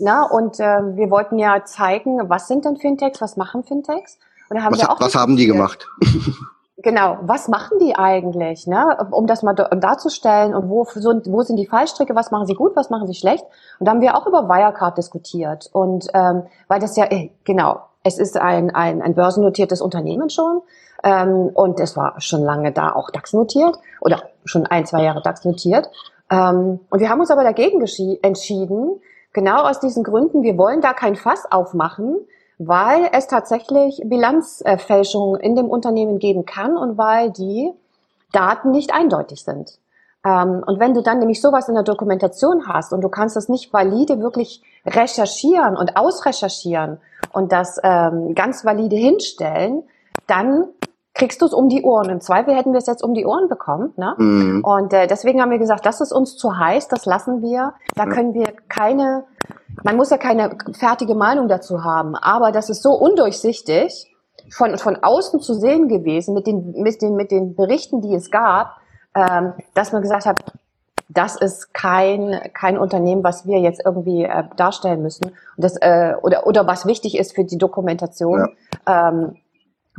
Na, 0.00 0.24
und 0.24 0.60
äh, 0.60 0.96
wir 0.96 1.10
wollten 1.10 1.38
ja 1.38 1.64
zeigen, 1.64 2.28
was 2.28 2.46
sind 2.46 2.66
denn 2.66 2.76
Fintechs, 2.76 3.22
was 3.22 3.38
machen 3.38 3.64
Fintechs? 3.64 4.18
Und 4.50 4.58
da 4.58 4.64
haben 4.64 4.74
was, 4.74 4.82
wir 4.82 4.90
auch 4.90 5.00
was 5.00 5.14
haben 5.14 5.38
die 5.38 5.46
gemacht? 5.46 5.88
Genau, 6.82 7.18
was 7.22 7.48
machen 7.48 7.78
die 7.78 7.94
eigentlich, 7.94 8.66
ne? 8.66 9.08
um 9.10 9.26
das 9.26 9.42
mal 9.42 9.54
darzustellen 9.54 10.54
und 10.54 10.68
wo, 10.70 10.86
wo 10.86 11.42
sind 11.42 11.56
die 11.56 11.66
Fallstricke, 11.66 12.14
was 12.14 12.30
machen 12.30 12.46
sie 12.46 12.54
gut, 12.54 12.74
was 12.74 12.90
machen 12.90 13.06
sie 13.06 13.14
schlecht. 13.14 13.44
Und 13.78 13.86
da 13.86 13.92
haben 13.92 14.00
wir 14.00 14.16
auch 14.16 14.26
über 14.26 14.48
Wirecard 14.48 14.96
diskutiert. 14.96 15.68
Und 15.72 16.08
ähm, 16.14 16.44
weil 16.68 16.80
das 16.80 16.96
ja, 16.96 17.04
äh, 17.04 17.30
genau, 17.44 17.80
es 18.02 18.18
ist 18.18 18.38
ein, 18.38 18.74
ein, 18.74 19.02
ein 19.02 19.14
börsennotiertes 19.14 19.82
Unternehmen 19.82 20.30
schon 20.30 20.62
ähm, 21.04 21.50
und 21.52 21.78
es 21.80 21.96
war 21.96 22.20
schon 22.20 22.42
lange 22.42 22.72
da 22.72 22.92
auch 22.92 23.10
DAX 23.10 23.32
notiert 23.32 23.78
oder 24.00 24.22
schon 24.44 24.66
ein, 24.66 24.86
zwei 24.86 25.02
Jahre 25.02 25.22
DAX 25.22 25.44
notiert. 25.44 25.90
Ähm, 26.30 26.80
und 26.88 27.00
wir 27.00 27.10
haben 27.10 27.20
uns 27.20 27.30
aber 27.30 27.44
dagegen 27.44 27.80
entschieden, 28.22 29.00
genau 29.32 29.62
aus 29.64 29.80
diesen 29.80 30.02
Gründen, 30.02 30.42
wir 30.42 30.56
wollen 30.56 30.80
da 30.80 30.92
kein 30.92 31.16
Fass 31.16 31.44
aufmachen, 31.50 32.26
weil 32.62 33.08
es 33.12 33.26
tatsächlich 33.26 34.02
Bilanzfälschungen 34.04 35.40
in 35.40 35.56
dem 35.56 35.70
Unternehmen 35.70 36.18
geben 36.18 36.44
kann 36.44 36.76
und 36.76 36.98
weil 36.98 37.30
die 37.30 37.72
Daten 38.32 38.70
nicht 38.70 38.92
eindeutig 38.92 39.42
sind. 39.42 39.78
Ähm, 40.26 40.62
und 40.66 40.78
wenn 40.78 40.92
du 40.92 41.02
dann 41.02 41.20
nämlich 41.20 41.40
sowas 41.40 41.70
in 41.70 41.74
der 41.74 41.84
Dokumentation 41.84 42.68
hast 42.68 42.92
und 42.92 43.00
du 43.00 43.08
kannst 43.08 43.34
das 43.34 43.48
nicht 43.48 43.72
valide 43.72 44.20
wirklich 44.20 44.62
recherchieren 44.84 45.74
und 45.74 45.96
ausrecherchieren 45.96 46.98
und 47.32 47.50
das 47.50 47.80
ähm, 47.82 48.34
ganz 48.34 48.62
valide 48.62 48.96
hinstellen, 48.96 49.82
dann 50.26 50.68
kriegst 51.20 51.40
du 51.42 51.46
es 51.46 51.52
um 51.52 51.68
die 51.68 51.82
Ohren. 51.82 52.08
Im 52.08 52.20
Zweifel 52.20 52.54
hätten 52.54 52.72
wir 52.72 52.78
es 52.78 52.86
jetzt 52.86 53.04
um 53.04 53.14
die 53.14 53.26
Ohren 53.26 53.48
bekommen. 53.48 53.92
Ne? 53.96 54.14
Mhm. 54.16 54.64
Und 54.64 54.92
äh, 54.92 55.06
deswegen 55.06 55.40
haben 55.40 55.50
wir 55.50 55.58
gesagt, 55.58 55.86
das 55.86 56.00
ist 56.00 56.12
uns 56.12 56.36
zu 56.36 56.58
heiß, 56.58 56.88
das 56.88 57.04
lassen 57.04 57.42
wir. 57.42 57.74
Da 57.94 58.06
können 58.06 58.34
wir 58.34 58.52
keine 58.68 59.24
man 59.82 59.96
muss 59.96 60.10
ja 60.10 60.18
keine 60.18 60.56
fertige 60.78 61.14
Meinung 61.14 61.48
dazu 61.48 61.84
haben, 61.84 62.14
aber 62.16 62.52
das 62.52 62.70
ist 62.70 62.82
so 62.82 62.92
undurchsichtig 62.92 64.14
von, 64.50 64.78
von 64.78 64.96
außen 64.96 65.40
zu 65.40 65.54
sehen 65.54 65.88
gewesen 65.88 66.34
mit 66.34 66.46
den, 66.46 66.72
mit 66.82 67.02
den, 67.02 67.14
mit 67.14 67.30
den 67.30 67.54
Berichten, 67.54 68.00
die 68.00 68.14
es 68.14 68.30
gab, 68.30 68.76
ähm, 69.14 69.54
dass 69.74 69.92
man 69.92 70.02
gesagt 70.02 70.26
hat, 70.26 70.44
das 71.08 71.36
ist 71.36 71.74
kein, 71.74 72.40
kein 72.54 72.78
Unternehmen, 72.78 73.24
was 73.24 73.46
wir 73.46 73.58
jetzt 73.58 73.82
irgendwie 73.84 74.24
äh, 74.24 74.44
darstellen 74.56 75.02
müssen. 75.02 75.26
Und 75.26 75.34
das, 75.56 75.76
äh, 75.76 76.14
oder, 76.22 76.46
oder 76.46 76.66
was 76.66 76.86
wichtig 76.86 77.18
ist 77.18 77.34
für 77.34 77.44
die 77.44 77.58
Dokumentation, 77.58 78.54
ja. 78.86 79.08
ähm, 79.08 79.36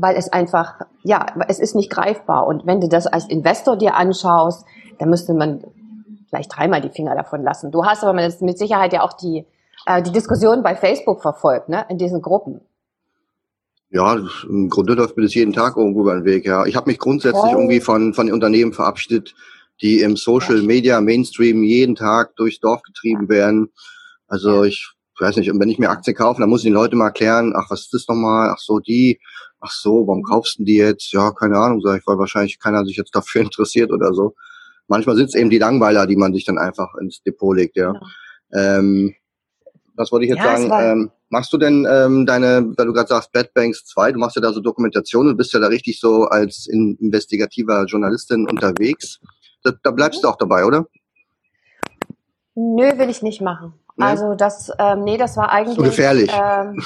weil 0.01 0.15
es 0.15 0.33
einfach, 0.33 0.81
ja, 1.03 1.25
es 1.47 1.59
ist 1.59 1.75
nicht 1.75 1.91
greifbar. 1.91 2.47
Und 2.47 2.65
wenn 2.65 2.81
du 2.81 2.89
das 2.89 3.07
als 3.07 3.29
Investor 3.29 3.77
dir 3.77 3.95
anschaust, 3.95 4.65
dann 4.97 5.09
müsste 5.09 5.33
man 5.33 5.63
vielleicht 6.29 6.55
dreimal 6.55 6.81
die 6.81 6.89
Finger 6.89 7.15
davon 7.15 7.43
lassen. 7.43 7.71
Du 7.71 7.85
hast 7.85 8.03
aber 8.03 8.13
mit 8.13 8.57
Sicherheit 8.57 8.93
ja 8.93 9.03
auch 9.03 9.13
die, 9.13 9.45
äh, 9.85 10.01
die 10.01 10.11
Diskussion 10.11 10.63
bei 10.63 10.75
Facebook 10.75 11.21
verfolgt, 11.21 11.69
ne, 11.69 11.85
in 11.89 11.97
diesen 11.97 12.21
Gruppen. 12.21 12.61
Ja, 13.89 14.17
im 14.47 14.69
Grunde 14.69 14.93
läuft 14.93 15.17
mir 15.17 15.23
das 15.23 15.35
jeden 15.35 15.53
Tag 15.53 15.75
irgendwo 15.75 16.01
über 16.01 16.15
den 16.15 16.25
Weg, 16.25 16.45
ja. 16.45 16.65
Ich 16.65 16.75
habe 16.75 16.89
mich 16.89 16.97
grundsätzlich 16.97 17.53
oh. 17.53 17.57
irgendwie 17.57 17.81
von, 17.81 18.13
von 18.13 18.25
den 18.25 18.33
Unternehmen 18.33 18.71
verabschiedet, 18.71 19.35
die 19.81 19.99
im 19.99 20.15
Social 20.15 20.61
Media 20.61 21.01
Mainstream 21.01 21.63
jeden 21.63 21.95
Tag 21.95 22.35
durchs 22.37 22.59
Dorf 22.59 22.81
getrieben 22.83 23.27
werden. 23.27 23.69
Also 24.27 24.63
ich 24.63 24.93
weiß 25.21 25.37
nicht, 25.37 25.51
und 25.51 25.59
wenn 25.59 25.69
ich 25.69 25.79
mir 25.79 25.89
Aktien 25.89 26.15
kaufe, 26.15 26.41
dann 26.41 26.49
muss 26.49 26.61
ich 26.61 26.65
den 26.65 26.73
Leuten 26.73 26.97
mal 26.97 27.07
erklären, 27.07 27.53
ach, 27.55 27.69
was 27.69 27.81
ist 27.81 27.93
das 27.93 28.07
nochmal? 28.07 28.49
Ach 28.53 28.59
so, 28.59 28.79
die, 28.79 29.19
ach 29.59 29.71
so, 29.71 30.07
warum 30.07 30.23
kaufst 30.23 30.59
du 30.59 30.63
die 30.63 30.75
jetzt? 30.75 31.11
Ja, 31.13 31.31
keine 31.31 31.57
Ahnung, 31.57 31.81
sag 31.81 31.99
ich, 31.99 32.07
weil 32.07 32.17
wahrscheinlich 32.17 32.59
keiner 32.59 32.85
sich 32.85 32.97
jetzt 32.97 33.15
dafür 33.15 33.41
interessiert 33.43 33.91
oder 33.91 34.13
so. 34.13 34.35
Manchmal 34.87 35.15
sind 35.15 35.29
es 35.29 35.35
eben 35.35 35.49
die 35.49 35.59
Langweiler, 35.59 36.07
die 36.07 36.17
man 36.17 36.33
sich 36.33 36.43
dann 36.43 36.57
einfach 36.57 36.95
ins 36.99 37.21
Depot 37.23 37.55
legt, 37.55 37.77
ja. 37.77 37.93
Genau. 37.93 38.05
Ähm, 38.53 39.15
was 39.95 40.11
wollte 40.11 40.25
ich 40.25 40.31
jetzt 40.31 40.43
ja, 40.43 40.57
sagen? 40.57 40.71
Ähm, 40.73 41.11
machst 41.29 41.53
du 41.53 41.57
denn 41.57 41.87
ähm, 41.89 42.25
deine, 42.25 42.73
weil 42.75 42.85
du 42.87 42.93
gerade 42.93 43.07
sagst, 43.07 43.31
Bad 43.31 43.53
Banks 43.53 43.85
2, 43.85 44.13
du 44.13 44.19
machst 44.19 44.35
ja 44.35 44.41
da 44.41 44.51
so 44.51 44.59
Dokumentationen, 44.59 45.33
du 45.33 45.37
bist 45.37 45.53
ja 45.53 45.59
da 45.59 45.67
richtig 45.67 45.99
so 45.99 46.25
als 46.25 46.67
in, 46.67 46.97
investigativer 46.99 47.85
Journalistin 47.85 48.47
unterwegs. 48.49 49.19
Da, 49.63 49.71
da 49.83 49.91
bleibst 49.91 50.19
mhm. 50.19 50.23
du 50.23 50.29
auch 50.29 50.37
dabei, 50.37 50.65
oder? 50.65 50.87
Nö, 52.55 52.97
will 52.97 53.09
ich 53.09 53.21
nicht 53.21 53.41
machen. 53.41 53.73
Nee? 54.01 54.07
Also 54.07 54.35
das, 54.35 54.71
ähm, 54.77 55.03
nee, 55.03 55.17
das 55.17 55.37
war 55.37 55.51
eigentlich. 55.51 55.77
So 55.77 55.83
gefährlich. 55.83 56.31
Ähm, 56.33 56.81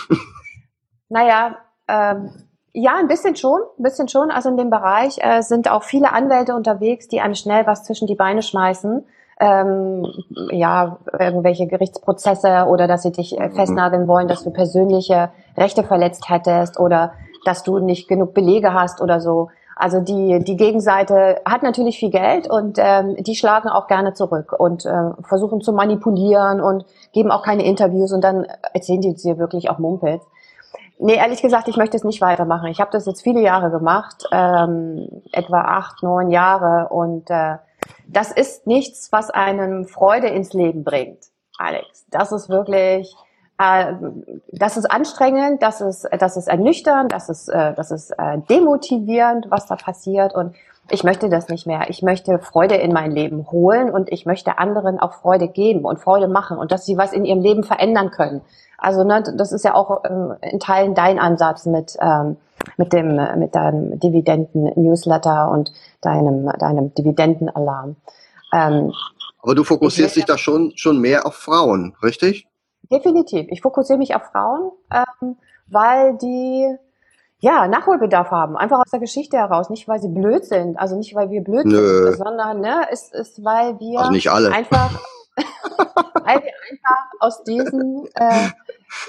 naja, 1.10 1.58
ähm, 1.88 2.32
ja, 2.74 2.96
ein 2.96 3.08
bisschen 3.08 3.36
schon, 3.36 3.62
ein 3.80 3.84
bisschen 3.84 4.08
schon. 4.08 4.32
Also 4.32 4.50
in 4.50 4.58
dem 4.58 4.70
Bereich 4.70 5.18
äh, 5.20 5.42
sind 5.42 5.70
auch 5.70 5.84
viele 5.84 6.12
Anwälte 6.12 6.56
unterwegs, 6.56 7.08
die 7.08 7.22
einem 7.22 7.36
schnell 7.36 7.66
was 7.66 7.84
zwischen 7.84 8.08
die 8.08 8.16
Beine 8.16 8.42
schmeißen 8.42 9.06
ähm, 9.40 10.06
ja, 10.52 10.98
irgendwelche 11.20 11.68
Gerichtsprozesse 11.68 12.66
oder 12.68 12.88
dass 12.88 13.04
sie 13.04 13.12
dich 13.12 13.38
äh, 13.38 13.50
festnageln 13.50 14.08
wollen, 14.08 14.28
dass 14.28 14.44
du 14.44 14.52
persönliche 14.52 15.30
Rechte 15.58 15.84
verletzt 15.84 16.30
hättest 16.30 16.80
oder 16.80 17.14
dass 17.44 17.64
du 17.64 17.80
nicht 17.80 18.08
genug 18.08 18.34
Belege 18.34 18.74
hast 18.74 19.02
oder 19.02 19.20
so. 19.20 19.50
Also 19.76 20.00
die, 20.00 20.40
die 20.40 20.56
Gegenseite 20.56 21.42
hat 21.46 21.62
natürlich 21.62 22.00
viel 22.00 22.10
Geld 22.10 22.50
und 22.50 22.78
ähm, 22.80 23.16
die 23.18 23.36
schlagen 23.36 23.68
auch 23.68 23.88
gerne 23.88 24.14
zurück 24.14 24.54
und 24.58 24.86
äh, 24.86 25.12
versuchen 25.24 25.60
zu 25.60 25.74
manipulieren 25.74 26.62
und 26.62 26.86
geben 27.12 27.30
auch 27.30 27.44
keine 27.44 27.66
Interviews 27.66 28.14
und 28.14 28.24
dann 28.24 28.48
erzählen 28.74 29.02
die 29.02 29.14
dir 29.14 29.38
wirklich 29.38 29.70
auch 29.70 29.78
Mumpels. 29.78 30.24
Nee, 30.98 31.16
ehrlich 31.16 31.42
gesagt, 31.42 31.68
ich 31.68 31.76
möchte 31.76 31.98
es 31.98 32.06
nicht 32.06 32.22
weitermachen. 32.22 32.70
Ich 32.70 32.80
habe 32.80 32.92
das 32.92 33.06
jetzt 33.06 33.22
viele 33.22 33.42
Jahre 33.42 33.70
gemacht, 33.70 34.24
ähm, 34.32 35.22
etwa 35.34 35.62
acht, 35.62 36.04
neun 36.04 36.32
Jahre 36.32 36.88
und 36.90 37.30
äh, 37.30 37.58
das 38.08 38.32
ist 38.32 38.66
nichts, 38.66 39.12
was 39.12 39.30
einem 39.30 39.86
Freude 39.86 40.28
ins 40.28 40.54
Leben 40.54 40.86
bringt, 40.86 41.20
Alex. 41.58 42.06
Das 42.12 42.32
ist 42.32 42.48
wirklich, 42.48 43.14
äh, 43.58 43.94
das 44.52 44.78
ist 44.78 44.86
anstrengend, 44.86 45.62
das 45.62 45.82
ist, 45.82 46.08
das 46.20 46.38
ist 46.38 46.48
ernüchternd, 46.48 47.12
das 47.12 47.30
ist, 47.30 47.48
äh, 47.48 47.74
das 47.74 47.92
ist 47.92 48.12
äh, 48.12 48.40
demotivierend, 48.50 49.48
was 49.50 49.66
da 49.66 49.76
passiert 49.76 50.34
und 50.36 50.56
ich 50.92 51.04
möchte 51.04 51.30
das 51.30 51.50
nicht 51.50 51.66
mehr. 51.66 51.90
Ich 51.90 52.04
möchte 52.04 52.38
Freude 52.38 52.76
in 52.76 52.94
mein 52.94 53.12
Leben 53.12 53.50
holen 53.50 53.90
und 53.90 54.12
ich 54.12 54.26
möchte 54.26 54.60
anderen 54.60 55.00
auch 55.00 55.14
Freude 55.14 55.48
geben 55.48 55.84
und 55.84 56.00
Freude 56.00 56.28
machen 56.28 56.58
und 56.58 56.72
dass 56.72 56.86
sie 56.86 56.98
was 56.98 57.12
in 57.12 57.26
ihrem 57.26 57.42
Leben 57.42 57.64
verändern 57.64 58.12
können. 58.12 58.42
Also 58.78 59.04
ne, 59.04 59.24
das 59.36 59.52
ist 59.52 59.66
ja 59.66 59.74
auch 59.74 60.04
ähm, 60.04 60.36
in 60.42 60.60
Teilen 60.60 60.94
dein 60.94 61.18
Ansatz 61.18 61.66
mit 61.66 61.98
ähm, 62.00 62.38
mit 62.78 62.94
dem 62.94 63.16
mit 63.40 63.56
deinem 63.56 64.00
Dividenden-Newsletter 64.00 65.50
und 65.50 65.72
deinem 66.02 66.52
deinem 66.60 66.94
Dividendenalarm. 66.94 67.96
Ähm, 68.54 68.94
Aber 69.42 69.56
du 69.56 69.64
fokussierst 69.64 70.16
dich 70.16 70.26
da 70.26 70.38
schon 70.38 70.74
schon 70.76 71.00
mehr 71.00 71.26
auf 71.26 71.36
Frauen, 71.36 71.96
richtig? 72.04 72.48
Definitiv. 72.92 73.48
Ich 73.50 73.62
fokussiere 73.62 73.98
mich 73.98 74.16
auf 74.16 74.24
Frauen, 74.24 74.72
ähm, 74.92 75.38
weil 75.68 76.18
die 76.18 76.76
ja, 77.40 77.68
Nachholbedarf 77.68 78.32
haben, 78.32 78.56
einfach 78.58 78.80
aus 78.80 78.92
der 78.92 79.00
Geschichte 79.00 79.38
heraus, 79.38 79.70
nicht 79.70 79.88
weil 79.88 80.00
sie 80.00 80.08
blöd 80.08 80.46
sind, 80.46 80.78
also 80.80 80.96
nicht 80.96 81.14
weil 81.16 81.30
wir 81.30 81.44
blöd 81.44 81.66
Nö. 81.66 82.06
sind, 82.06 82.18
sondern 82.18 82.62
ne, 82.62 82.88
ist, 82.92 83.14
ist 83.14 83.44
weil 83.44 83.80
wir 83.80 84.00
also 84.00 84.12
nicht 84.12 84.32
alle. 84.32 84.52
einfach 84.52 84.92
weil 86.26 86.42
wir 86.44 86.54
einfach 86.72 87.06
aus 87.20 87.44
diesem 87.44 88.08
äh, 88.16 88.50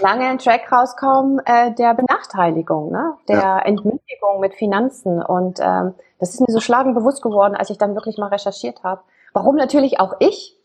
langen 0.00 0.38
Track 0.38 0.70
rauskommen 0.70 1.40
äh, 1.44 1.72
der 1.74 1.94
Benachteiligung, 1.94 2.90
ne? 2.90 3.14
der 3.28 3.38
ja. 3.38 3.58
Entmündigung 3.60 4.40
mit 4.40 4.54
Finanzen. 4.54 5.22
Und 5.22 5.60
ähm, 5.60 5.94
das 6.18 6.34
ist 6.34 6.40
mir 6.40 6.52
so 6.52 6.60
schlagend 6.60 6.94
bewusst 6.94 7.22
geworden, 7.22 7.54
als 7.54 7.70
ich 7.70 7.78
dann 7.78 7.94
wirklich 7.94 8.18
mal 8.18 8.28
recherchiert 8.28 8.82
habe. 8.82 9.02
Warum 9.32 9.56
natürlich 9.56 10.00
auch 10.00 10.14
ich 10.18 10.58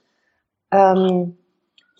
ähm, 0.71 1.37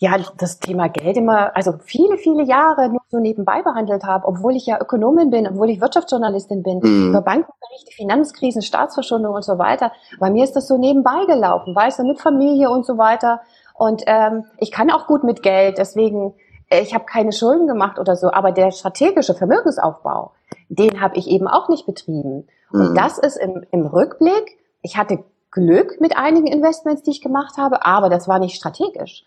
ja 0.02 0.16
das 0.36 0.58
Thema 0.58 0.88
Geld 0.88 1.16
immer, 1.16 1.56
also 1.56 1.74
viele, 1.84 2.18
viele 2.18 2.42
Jahre 2.42 2.88
nur 2.88 3.02
so 3.08 3.20
nebenbei 3.20 3.62
behandelt 3.62 4.02
habe, 4.02 4.26
obwohl 4.26 4.56
ich 4.56 4.66
ja 4.66 4.80
Ökonomin 4.80 5.30
bin, 5.30 5.46
obwohl 5.46 5.70
ich 5.70 5.80
Wirtschaftsjournalistin 5.80 6.64
bin, 6.64 6.80
mhm. 6.80 7.10
über 7.10 7.20
Bankenberichte, 7.20 7.92
Finanzkrisen, 7.94 8.62
Staatsverschuldung 8.62 9.32
und 9.32 9.44
so 9.44 9.58
weiter. 9.58 9.92
Bei 10.18 10.28
mir 10.28 10.42
ist 10.42 10.56
das 10.56 10.66
so 10.66 10.76
nebenbei 10.76 11.24
gelaufen, 11.26 11.76
weißt 11.76 12.00
du, 12.00 12.02
mit 12.02 12.20
Familie 12.20 12.68
und 12.68 12.84
so 12.84 12.98
weiter. 12.98 13.42
Und 13.74 14.02
ähm, 14.06 14.44
ich 14.58 14.72
kann 14.72 14.90
auch 14.90 15.06
gut 15.06 15.22
mit 15.22 15.40
Geld, 15.40 15.78
deswegen, 15.78 16.34
äh, 16.68 16.80
ich 16.80 16.94
habe 16.94 17.04
keine 17.04 17.30
Schulden 17.30 17.68
gemacht 17.68 18.00
oder 18.00 18.16
so, 18.16 18.32
aber 18.32 18.50
der 18.50 18.72
strategische 18.72 19.34
Vermögensaufbau, 19.34 20.32
den 20.68 21.00
habe 21.00 21.16
ich 21.16 21.28
eben 21.28 21.46
auch 21.46 21.68
nicht 21.68 21.86
betrieben. 21.86 22.48
Mhm. 22.72 22.80
Und 22.80 22.98
das 22.98 23.18
ist 23.18 23.36
im, 23.36 23.64
im 23.70 23.86
Rückblick, 23.86 24.58
ich 24.82 24.96
hatte 24.96 25.22
Glück 25.52 26.00
mit 26.00 26.16
einigen 26.16 26.48
Investments, 26.48 27.04
die 27.04 27.12
ich 27.12 27.22
gemacht 27.22 27.56
habe, 27.56 27.86
aber 27.86 28.08
das 28.08 28.26
war 28.26 28.40
nicht 28.40 28.56
strategisch. 28.56 29.24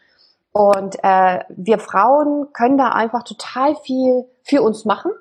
Und 0.58 0.96
äh, 1.04 1.40
wir 1.50 1.80
Frauen 1.80 2.54
können 2.54 2.78
da 2.78 2.88
einfach 2.88 3.24
total 3.24 3.76
viel 3.76 4.24
für 4.42 4.62
uns 4.62 4.86
machen, 4.86 5.12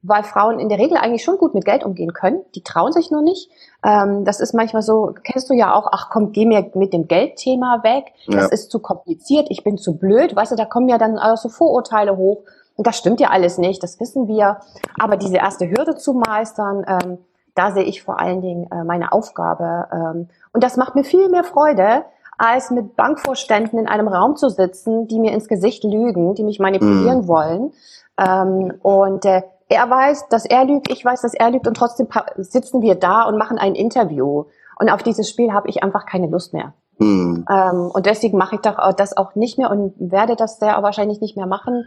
weil 0.00 0.22
Frauen 0.22 0.58
in 0.58 0.70
der 0.70 0.78
Regel 0.78 0.96
eigentlich 0.96 1.22
schon 1.22 1.36
gut 1.36 1.52
mit 1.52 1.66
Geld 1.66 1.84
umgehen 1.84 2.14
können. 2.14 2.40
Die 2.54 2.62
trauen 2.62 2.92
sich 2.92 3.10
nur 3.10 3.20
nicht. 3.20 3.50
Ähm, 3.84 4.24
das 4.24 4.40
ist 4.40 4.54
manchmal 4.54 4.80
so, 4.80 5.12
kennst 5.24 5.50
du 5.50 5.54
ja 5.54 5.74
auch, 5.74 5.88
ach 5.92 6.08
komm, 6.10 6.32
geh 6.32 6.46
mir 6.46 6.70
mit 6.72 6.94
dem 6.94 7.06
Geldthema 7.06 7.82
weg. 7.82 8.14
Das 8.28 8.44
ja. 8.44 8.46
ist 8.46 8.70
zu 8.70 8.78
kompliziert, 8.78 9.48
ich 9.50 9.62
bin 9.62 9.76
zu 9.76 9.98
blöd. 9.98 10.34
Weißt 10.34 10.52
du, 10.52 10.56
da 10.56 10.64
kommen 10.64 10.88
ja 10.88 10.96
dann 10.96 11.18
auch 11.18 11.36
so 11.36 11.50
Vorurteile 11.50 12.16
hoch. 12.16 12.44
Und 12.74 12.86
das 12.86 12.96
stimmt 12.96 13.20
ja 13.20 13.28
alles 13.28 13.58
nicht, 13.58 13.82
das 13.82 14.00
wissen 14.00 14.26
wir. 14.26 14.60
Aber 14.98 15.18
diese 15.18 15.36
erste 15.36 15.68
Hürde 15.68 15.96
zu 15.96 16.14
meistern, 16.14 16.86
ähm, 16.88 17.18
da 17.54 17.72
sehe 17.72 17.82
ich 17.82 18.02
vor 18.02 18.18
allen 18.18 18.40
Dingen 18.40 18.70
äh, 18.72 18.84
meine 18.84 19.12
Aufgabe. 19.12 19.86
Ähm, 19.92 20.28
und 20.54 20.64
das 20.64 20.78
macht 20.78 20.94
mir 20.94 21.04
viel 21.04 21.28
mehr 21.28 21.44
Freude, 21.44 22.06
als 22.38 22.70
mit 22.70 22.96
Bankvorständen 22.96 23.78
in 23.78 23.88
einem 23.88 24.08
Raum 24.08 24.36
zu 24.36 24.48
sitzen, 24.48 25.08
die 25.08 25.18
mir 25.18 25.32
ins 25.32 25.48
Gesicht 25.48 25.84
lügen, 25.84 26.34
die 26.34 26.44
mich 26.44 26.60
manipulieren 26.60 27.22
mhm. 27.22 27.28
wollen. 27.28 27.72
Ähm, 28.16 28.74
und 28.82 29.24
äh, 29.24 29.42
er 29.68 29.90
weiß, 29.90 30.28
dass 30.28 30.46
er 30.46 30.64
lügt, 30.64 30.90
ich 30.90 31.04
weiß, 31.04 31.20
dass 31.20 31.34
er 31.34 31.50
lügt 31.50 31.66
und 31.66 31.76
trotzdem 31.76 32.06
sitzen 32.36 32.80
wir 32.80 32.94
da 32.94 33.24
und 33.24 33.36
machen 33.36 33.58
ein 33.58 33.74
Interview. 33.74 34.44
Und 34.78 34.88
auf 34.88 35.02
dieses 35.02 35.28
Spiel 35.28 35.52
habe 35.52 35.68
ich 35.68 35.82
einfach 35.82 36.06
keine 36.06 36.28
Lust 36.28 36.54
mehr. 36.54 36.72
Mhm. 36.98 37.44
Ähm, 37.50 37.90
und 37.92 38.06
deswegen 38.06 38.38
mache 38.38 38.54
ich 38.54 38.60
doch 38.60 38.76
das 38.94 39.16
auch 39.16 39.34
nicht 39.34 39.58
mehr 39.58 39.70
und 39.70 39.94
werde 39.98 40.36
das 40.36 40.58
sehr 40.58 40.80
wahrscheinlich 40.82 41.20
nicht 41.20 41.36
mehr 41.36 41.46
machen. 41.46 41.84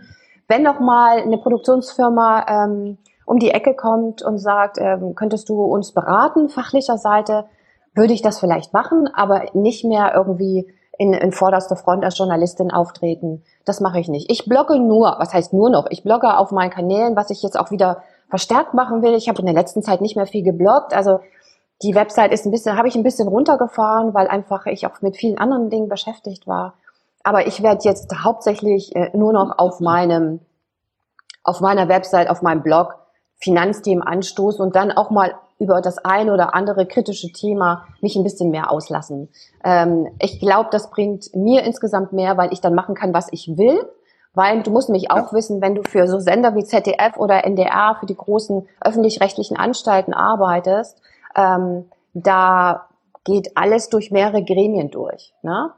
Wenn 0.47 0.63
noch 0.63 0.79
mal 0.79 1.21
eine 1.21 1.37
Produktionsfirma 1.37 2.45
ähm, 2.47 2.97
um 3.25 3.39
die 3.39 3.51
Ecke 3.51 3.73
kommt 3.73 4.21
und 4.21 4.37
sagt, 4.37 4.77
ähm, 4.79 5.15
könntest 5.15 5.47
du 5.47 5.61
uns 5.63 5.93
beraten, 5.93 6.49
fachlicher 6.49 6.97
Seite, 6.97 7.45
würde 7.93 8.13
ich 8.13 8.21
das 8.21 8.39
vielleicht 8.39 8.73
machen, 8.73 9.09
aber 9.13 9.45
nicht 9.53 9.83
mehr 9.83 10.13
irgendwie 10.15 10.67
in, 10.97 11.13
in 11.13 11.31
vorderster 11.31 11.75
Front 11.75 12.03
als 12.03 12.17
Journalistin 12.17 12.71
auftreten. 12.71 13.43
Das 13.65 13.81
mache 13.81 13.99
ich 13.99 14.07
nicht. 14.07 14.31
Ich 14.31 14.45
blogge 14.45 14.79
nur, 14.79 15.15
was 15.17 15.33
heißt 15.33 15.53
nur 15.53 15.69
noch? 15.69 15.87
Ich 15.89 16.03
blogge 16.03 16.37
auf 16.37 16.51
meinen 16.51 16.69
Kanälen, 16.69 17.15
was 17.15 17.29
ich 17.29 17.41
jetzt 17.41 17.57
auch 17.57 17.71
wieder 17.71 18.03
verstärkt 18.29 18.73
machen 18.73 19.01
will. 19.01 19.15
Ich 19.15 19.27
habe 19.27 19.39
in 19.39 19.45
der 19.45 19.55
letzten 19.55 19.81
Zeit 19.81 20.01
nicht 20.01 20.15
mehr 20.15 20.27
viel 20.27 20.43
gebloggt. 20.43 20.93
Also 20.93 21.19
die 21.83 21.95
Website 21.95 22.31
ist 22.31 22.45
ein 22.45 22.51
bisschen, 22.51 22.77
habe 22.77 22.87
ich 22.87 22.95
ein 22.95 23.03
bisschen 23.03 23.27
runtergefahren, 23.27 24.13
weil 24.13 24.27
einfach 24.27 24.67
ich 24.67 24.85
auch 24.85 25.01
mit 25.01 25.17
vielen 25.17 25.37
anderen 25.37 25.69
Dingen 25.69 25.89
beschäftigt 25.89 26.47
war. 26.47 26.75
Aber 27.23 27.47
ich 27.47 27.61
werde 27.61 27.83
jetzt 27.83 28.11
hauptsächlich 28.23 28.95
äh, 28.95 29.09
nur 29.15 29.33
noch 29.33 29.57
auf 29.57 29.79
meinem, 29.79 30.39
auf 31.43 31.61
meiner 31.61 31.87
Website, 31.87 32.29
auf 32.29 32.41
meinem 32.41 32.63
Blog 32.63 32.95
Finanzthemen 33.37 34.03
anstoßen 34.03 34.63
und 34.63 34.75
dann 34.75 34.91
auch 34.91 35.09
mal 35.09 35.33
über 35.61 35.79
das 35.79 35.99
eine 35.99 36.33
oder 36.33 36.55
andere 36.55 36.87
kritische 36.87 37.31
Thema 37.31 37.85
mich 38.01 38.15
ein 38.15 38.23
bisschen 38.23 38.49
mehr 38.49 38.71
auslassen. 38.71 39.29
Ähm, 39.63 40.07
ich 40.19 40.39
glaube, 40.39 40.69
das 40.71 40.89
bringt 40.89 41.35
mir 41.35 41.61
insgesamt 41.63 42.13
mehr, 42.13 42.35
weil 42.35 42.51
ich 42.51 42.61
dann 42.61 42.73
machen 42.73 42.95
kann, 42.95 43.13
was 43.13 43.27
ich 43.31 43.57
will. 43.57 43.87
Weil 44.33 44.63
du 44.63 44.71
musst 44.71 44.89
mich 44.89 45.11
auch 45.11 45.33
wissen, 45.33 45.61
wenn 45.61 45.75
du 45.75 45.83
für 45.83 46.07
so 46.07 46.19
Sender 46.19 46.55
wie 46.55 46.63
ZDF 46.63 47.17
oder 47.17 47.45
NDR, 47.45 47.97
für 47.99 48.07
die 48.07 48.15
großen 48.15 48.67
öffentlich-rechtlichen 48.83 49.55
Anstalten 49.55 50.15
arbeitest, 50.15 50.99
ähm, 51.35 51.85
da 52.13 52.87
geht 53.23 53.51
alles 53.55 53.89
durch 53.89 54.09
mehrere 54.09 54.43
Gremien 54.43 54.89
durch. 54.89 55.35
Ne? 55.43 55.69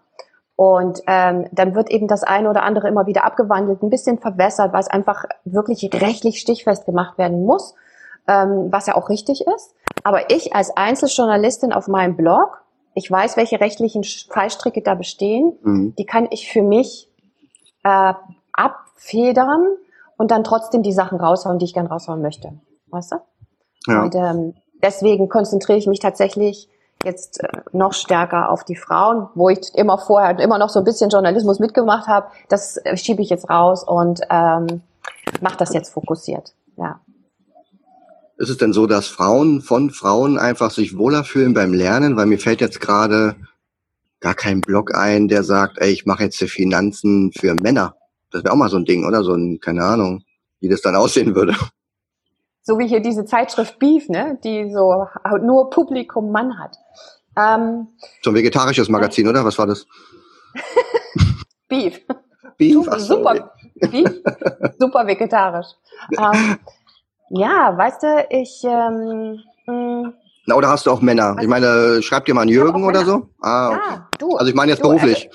Und 0.56 1.02
ähm, 1.08 1.50
dann 1.52 1.76
wird 1.76 1.92
eben 1.92 2.08
das 2.08 2.24
eine 2.24 2.50
oder 2.50 2.64
andere 2.64 2.88
immer 2.88 3.06
wieder 3.06 3.26
abgewandelt, 3.26 3.84
ein 3.84 3.90
bisschen 3.90 4.20
verwässert, 4.20 4.72
weil 4.72 4.80
es 4.80 4.88
einfach 4.88 5.26
wirklich 5.44 5.90
rechtlich 5.94 6.40
stichfest 6.40 6.86
gemacht 6.86 7.18
werden 7.18 7.44
muss 7.44 7.76
ähm, 8.28 8.68
was 8.72 8.88
ja 8.88 8.96
auch 8.96 9.10
richtig 9.10 9.46
ist. 9.46 9.76
Aber 10.04 10.32
ich 10.32 10.56
als 10.56 10.76
Einzeljournalistin 10.76 11.74
auf 11.74 11.88
meinem 11.88 12.16
Blog, 12.16 12.64
ich 12.94 13.10
weiß, 13.10 13.38
welche 13.38 13.60
rechtlichen 13.60 14.04
Fallstricke 14.04 14.82
da 14.82 14.96
bestehen, 14.96 15.58
mhm. 15.62 15.96
die 15.98 16.06
kann 16.06 16.28
ich 16.30 16.52
für 16.52 16.62
mich 16.62 17.10
äh, 17.84 18.14
abfedern 18.52 19.76
und 20.18 20.32
dann 20.32 20.44
trotzdem 20.44 20.84
die 20.84 20.92
Sachen 20.92 21.20
raushauen, 21.20 21.60
die 21.60 21.66
ich 21.66 21.74
gern 21.74 21.88
raushauen 21.88 22.22
möchte. 22.22 22.54
Weißt 22.90 23.14
du? 23.14 23.16
Ja. 23.88 24.04
Und 24.04 24.16
ähm, 24.16 24.54
deswegen 24.82 25.28
konzentriere 25.28 25.78
ich 25.78 25.88
mich 25.88 26.00
tatsächlich 26.00 26.70
jetzt 27.04 27.44
äh, 27.44 27.48
noch 27.72 27.94
stärker 27.94 28.50
auf 28.50 28.64
die 28.64 28.76
Frauen, 28.76 29.28
wo 29.36 29.50
ich 29.50 29.76
immer 29.76 29.98
vorher 29.98 30.40
immer 30.40 30.58
noch 30.58 30.70
so 30.70 30.80
ein 30.80 30.86
bisschen 30.86 31.10
Journalismus 31.10 31.60
mitgemacht 31.60 32.08
habe. 32.08 32.28
Das 32.50 32.78
äh, 32.78 32.96
schiebe 32.96 33.22
ich 33.22 33.30
jetzt 33.30 33.50
raus 33.50 33.84
und 33.84 34.22
ähm, 34.30 34.82
mache 35.42 35.58
das 35.58 35.74
jetzt 35.74 35.92
fokussiert. 35.92 36.54
Ja. 36.78 37.00
Ist 38.44 38.50
es 38.50 38.58
denn 38.58 38.74
so, 38.74 38.88
dass 38.88 39.08
Frauen 39.08 39.62
von 39.62 39.90
Frauen 39.90 40.38
einfach 40.38 40.70
sich 40.70 40.98
wohler 40.98 41.24
fühlen 41.24 41.54
beim 41.54 41.74
Lernen? 41.74 42.18
Weil 42.18 42.26
mir 42.26 42.38
fällt 42.38 42.60
jetzt 42.60 42.82
gerade 42.82 43.38
gar 44.20 44.34
kein 44.34 44.60
Blog 44.60 44.94
ein, 44.94 45.30
der 45.30 45.44
sagt, 45.44 45.78
ey, 45.78 45.94
ich 45.94 46.06
mache 46.06 46.24
jetzt 46.24 46.42
die 46.42 46.50
Finanzen 46.50 47.32
für 47.32 47.56
Männer. 47.56 47.96
Das 48.32 48.44
wäre 48.44 48.54
auch 48.54 48.58
mal 48.58 48.68
so 48.68 48.76
ein 48.76 48.84
Ding, 48.84 49.06
oder? 49.06 49.24
So 49.24 49.34
ein, 49.34 49.62
keine 49.62 49.86
Ahnung, 49.86 50.26
wie 50.60 50.68
das 50.68 50.82
dann 50.82 50.98
aussehen 50.98 51.36
würde. 51.36 51.56
So 52.64 52.78
wie 52.78 52.86
hier 52.86 53.00
diese 53.00 53.24
Zeitschrift 53.24 53.80
Beef, 53.80 54.10
ne? 54.10 54.38
Die 54.44 54.70
so 54.74 55.06
nur 55.42 55.70
Publikum 55.70 56.30
Mann 56.34 56.60
hat. 56.60 56.76
Ähm, 57.38 57.88
so 58.22 58.32
ein 58.32 58.36
vegetarisches 58.36 58.90
Magazin, 58.90 59.30
oder? 59.30 59.46
Was 59.46 59.58
war 59.58 59.68
das? 59.68 59.88
Beef. 61.70 62.02
Beef? 62.58 62.74
Super, 62.74 63.00
super, 63.00 63.54
Beef, 63.76 64.22
super 64.78 65.08
vegetarisch. 65.08 65.68
Ähm, 66.20 66.58
ja, 67.30 67.78
weißt 67.78 68.04
du, 68.04 68.28
ich. 68.30 68.64
Ähm, 68.64 69.40
mh, 69.66 69.74
mm. 69.74 70.14
Na, 70.46 70.56
oder 70.56 70.68
hast 70.70 70.86
du 70.86 70.92
auch 70.92 71.02
Männer? 71.02 71.38
Ich 71.40 71.48
meine, 71.48 72.02
schreib 72.02 72.26
dir 72.26 72.34
mal 72.34 72.42
einen 72.42 72.52
Jürgen 72.52 72.84
oder 72.84 73.06
so. 73.06 73.30
Ah, 73.42 73.70
okay. 73.70 73.80
Ja, 73.80 74.08
du. 74.20 74.36
Also 74.36 74.50
ich 74.50 74.56
meine 74.56 74.72
jetzt 74.72 74.84
du, 74.84 74.90
beruflich. 74.90 75.30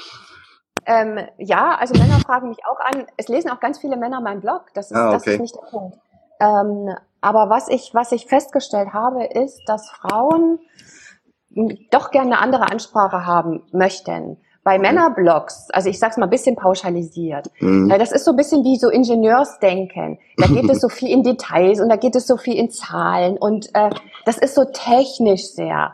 Also, 0.85 1.11
ähm, 1.11 1.27
ja, 1.39 1.77
also 1.77 1.95
Männer 1.95 2.19
fragen 2.21 2.51
mich 2.51 2.59
auch 2.71 2.79
an. 2.81 3.07
Es 3.17 3.29
lesen 3.29 3.51
auch 3.51 3.61
ganz 3.61 3.79
viele 3.79 3.97
Männer 3.97 4.21
meinen 4.21 4.43
Blog. 4.43 4.67
Das 4.75 4.91
ist, 4.91 4.97
ah, 4.97 5.09
okay. 5.09 5.15
das 5.15 5.27
ist 5.27 5.41
nicht 5.41 5.57
der 5.57 5.71
Punkt. 5.71 5.99
Ähm, 6.41 6.95
Aber 7.21 7.49
was 7.49 7.69
ich, 7.69 7.95
was 7.95 8.13
ich 8.13 8.27
festgestellt 8.27 8.93
habe, 8.93 9.25
ist, 9.25 9.63
dass 9.67 9.89
Frauen 9.91 10.61
doch 11.91 12.11
gerne 12.11 12.33
eine 12.33 12.39
andere 12.41 12.71
Ansprache 12.71 13.27
haben 13.27 13.65
möchten. 13.73 14.37
Bei 14.69 14.77
mhm. 14.77 14.83
Männerblogs, 14.83 15.71
also 15.73 15.89
ich 15.89 15.99
sag's 15.99 16.19
mal 16.19 16.27
ein 16.27 16.31
bisschen 16.31 16.55
pauschalisiert, 16.55 17.51
mhm. 17.59 17.89
das 17.89 18.13
ist 18.13 18.27
so 18.27 18.33
ein 18.33 18.37
bisschen 18.37 18.65
wie 18.65 18.77
so 18.77 18.91
Ingenieursdenken. 18.91 20.19
Da 20.37 20.47
geht 20.47 20.69
es 20.69 20.81
so 20.83 20.91
viel 20.91 21.09
in 21.11 21.23
Details 21.23 21.81
und 21.81 21.89
da 21.89 21.97
geht 21.97 22.15
es 22.15 22.27
so 22.27 22.37
viel 22.37 22.55
in 22.55 22.71
Zahlen 22.71 23.39
und 23.39 23.71
äh, 23.73 23.89
das 24.27 24.37
ist 24.37 24.55
so 24.55 24.67
technisch 24.67 25.55
sehr. 25.55 25.93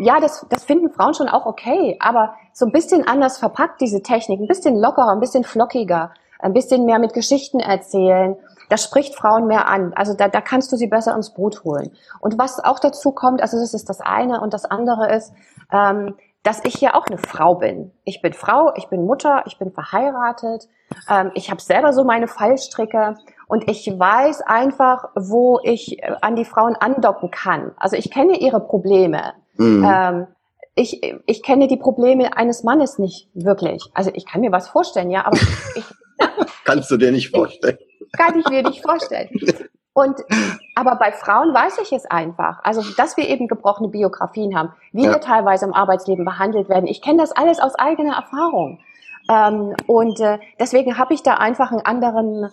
Ja, 0.00 0.20
das, 0.20 0.46
das 0.48 0.64
finden 0.64 0.88
Frauen 0.88 1.12
schon 1.12 1.28
auch 1.28 1.44
okay, 1.44 1.98
aber 2.00 2.34
so 2.54 2.64
ein 2.64 2.72
bisschen 2.72 3.06
anders 3.06 3.36
verpackt, 3.36 3.82
diese 3.82 4.02
Technik, 4.02 4.40
ein 4.40 4.48
bisschen 4.48 4.80
lockerer, 4.80 5.12
ein 5.12 5.20
bisschen 5.20 5.44
flockiger, 5.44 6.14
ein 6.38 6.54
bisschen 6.54 6.86
mehr 6.86 6.98
mit 6.98 7.12
Geschichten 7.12 7.60
erzählen 7.60 8.36
das 8.70 8.82
spricht 8.82 9.14
Frauen 9.14 9.46
mehr 9.46 9.68
an. 9.68 9.92
Also 9.94 10.14
da, 10.14 10.28
da 10.28 10.40
kannst 10.40 10.72
du 10.72 10.76
sie 10.76 10.86
besser 10.86 11.14
ins 11.14 11.34
Boot 11.34 11.64
holen. 11.64 11.90
Und 12.20 12.38
was 12.38 12.64
auch 12.64 12.78
dazu 12.78 13.12
kommt, 13.12 13.42
also 13.42 13.58
das 13.58 13.74
ist 13.74 13.90
das 13.90 14.00
eine 14.00 14.40
und 14.40 14.54
das 14.54 14.64
andere 14.64 15.14
ist, 15.14 15.34
ähm, 15.70 16.14
dass 16.44 16.62
ich 16.64 16.80
ja 16.80 16.94
auch 16.94 17.06
eine 17.06 17.18
Frau 17.18 17.56
bin. 17.56 17.90
Ich 18.04 18.20
bin 18.20 18.34
Frau, 18.34 18.72
ich 18.76 18.86
bin 18.88 19.06
Mutter, 19.06 19.42
ich 19.46 19.58
bin 19.58 19.72
verheiratet, 19.72 20.68
ähm, 21.10 21.32
ich 21.34 21.50
habe 21.50 21.60
selber 21.60 21.92
so 21.92 22.04
meine 22.04 22.28
Fallstricke 22.28 23.16
und 23.48 23.68
ich 23.68 23.86
weiß 23.86 24.42
einfach, 24.42 25.06
wo 25.16 25.58
ich 25.62 26.02
äh, 26.02 26.14
an 26.20 26.36
die 26.36 26.44
Frauen 26.44 26.76
andocken 26.76 27.30
kann. 27.30 27.72
Also 27.76 27.96
ich 27.96 28.10
kenne 28.10 28.38
ihre 28.38 28.60
Probleme. 28.60 29.32
Mhm. 29.56 29.90
Ähm, 29.90 30.26
ich, 30.74 31.00
ich 31.26 31.42
kenne 31.42 31.66
die 31.66 31.78
Probleme 31.78 32.36
eines 32.36 32.62
Mannes 32.62 32.98
nicht 32.98 33.30
wirklich. 33.32 33.82
Also 33.94 34.10
ich 34.12 34.26
kann 34.26 34.42
mir 34.42 34.52
was 34.52 34.68
vorstellen, 34.68 35.10
ja, 35.10 35.24
aber 35.24 35.38
ich, 35.74 35.84
kannst 36.64 36.90
du 36.90 36.98
dir 36.98 37.10
nicht 37.10 37.30
vorstellen. 37.30 37.78
Kann 38.18 38.38
ich 38.38 38.46
mir 38.48 38.62
nicht 38.62 38.82
vorstellen. 38.82 39.30
Und, 39.94 40.16
aber 40.74 40.96
bei 40.96 41.12
Frauen 41.12 41.54
weiß 41.54 41.78
ich 41.78 41.92
es 41.92 42.04
einfach. 42.04 42.58
Also, 42.64 42.82
dass 42.96 43.16
wir 43.16 43.28
eben 43.28 43.48
gebrochene 43.48 43.88
Biografien 43.88 44.58
haben, 44.58 44.72
wie 44.92 45.04
ja. 45.04 45.12
wir 45.12 45.20
teilweise 45.20 45.64
im 45.64 45.72
Arbeitsleben 45.72 46.24
behandelt 46.24 46.68
werden. 46.68 46.86
Ich 46.86 47.00
kenne 47.00 47.18
das 47.18 47.32
alles 47.32 47.60
aus 47.60 47.74
eigener 47.76 48.16
Erfahrung. 48.16 48.80
Ähm, 49.30 49.74
und 49.86 50.20
äh, 50.20 50.38
deswegen 50.58 50.98
habe 50.98 51.14
ich 51.14 51.22
da 51.22 51.34
einfach 51.34 51.70
einen 51.70 51.80
anderen, 51.80 52.50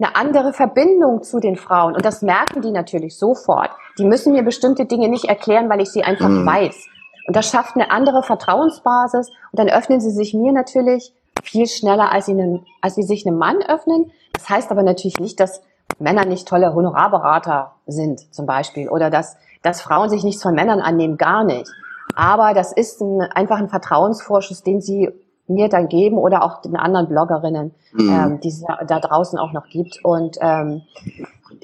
eine 0.00 0.16
andere 0.16 0.52
Verbindung 0.52 1.22
zu 1.22 1.40
den 1.40 1.56
Frauen. 1.56 1.94
Und 1.94 2.04
das 2.04 2.22
merken 2.22 2.62
die 2.62 2.72
natürlich 2.72 3.18
sofort. 3.18 3.70
Die 3.98 4.04
müssen 4.04 4.32
mir 4.32 4.42
bestimmte 4.42 4.86
Dinge 4.86 5.08
nicht 5.08 5.26
erklären, 5.26 5.68
weil 5.68 5.82
ich 5.82 5.90
sie 5.90 6.02
einfach 6.02 6.28
mhm. 6.28 6.46
weiß. 6.46 6.86
Und 7.26 7.36
das 7.36 7.50
schafft 7.50 7.76
eine 7.76 7.90
andere 7.90 8.22
Vertrauensbasis. 8.22 9.28
Und 9.28 9.58
dann 9.58 9.68
öffnen 9.68 10.00
sie 10.00 10.10
sich 10.10 10.32
mir 10.32 10.52
natürlich 10.52 11.12
viel 11.42 11.66
schneller, 11.66 12.10
als 12.10 12.26
sie, 12.26 12.32
einen, 12.32 12.66
als 12.80 12.94
sie 12.94 13.02
sich 13.02 13.26
einem 13.26 13.36
Mann 13.36 13.58
öffnen. 13.62 14.10
Das 14.32 14.48
heißt 14.48 14.70
aber 14.70 14.82
natürlich 14.82 15.20
nicht, 15.20 15.38
dass 15.38 15.62
Männer 15.98 16.24
nicht 16.24 16.46
tolle 16.46 16.74
Honorarberater 16.74 17.72
sind, 17.86 18.32
zum 18.34 18.46
Beispiel, 18.46 18.88
oder 18.88 19.10
dass, 19.10 19.36
dass 19.62 19.80
Frauen 19.80 20.10
sich 20.10 20.24
nichts 20.24 20.42
von 20.42 20.54
Männern 20.54 20.80
annehmen, 20.80 21.16
gar 21.16 21.44
nicht. 21.44 21.70
Aber 22.14 22.54
das 22.54 22.72
ist 22.72 23.00
ein, 23.00 23.20
einfach 23.22 23.58
ein 23.58 23.68
Vertrauensvorschuss, 23.68 24.62
den 24.62 24.80
sie 24.80 25.08
mir 25.48 25.68
dann 25.68 25.88
geben 25.88 26.18
oder 26.18 26.42
auch 26.42 26.60
den 26.60 26.76
anderen 26.76 27.08
Bloggerinnen, 27.08 27.74
mhm. 27.92 28.10
ähm, 28.10 28.40
die 28.40 28.48
es 28.48 28.62
da 28.62 29.00
draußen 29.00 29.38
auch 29.38 29.52
noch 29.52 29.66
gibt. 29.68 29.98
Und 30.04 30.36
ähm, 30.40 30.82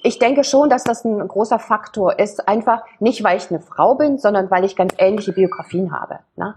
ich 0.02 0.18
denke 0.18 0.42
schon, 0.44 0.70
dass 0.70 0.84
das 0.84 1.04
ein 1.04 1.26
großer 1.26 1.58
Faktor 1.58 2.18
ist. 2.18 2.48
Einfach 2.48 2.82
nicht, 2.98 3.22
weil 3.22 3.36
ich 3.36 3.50
eine 3.50 3.60
Frau 3.60 3.94
bin, 3.94 4.18
sondern 4.18 4.50
weil 4.50 4.64
ich 4.64 4.76
ganz 4.76 4.94
ähnliche 4.98 5.32
Biografien 5.32 5.92
habe. 5.92 6.20
Ne? 6.36 6.54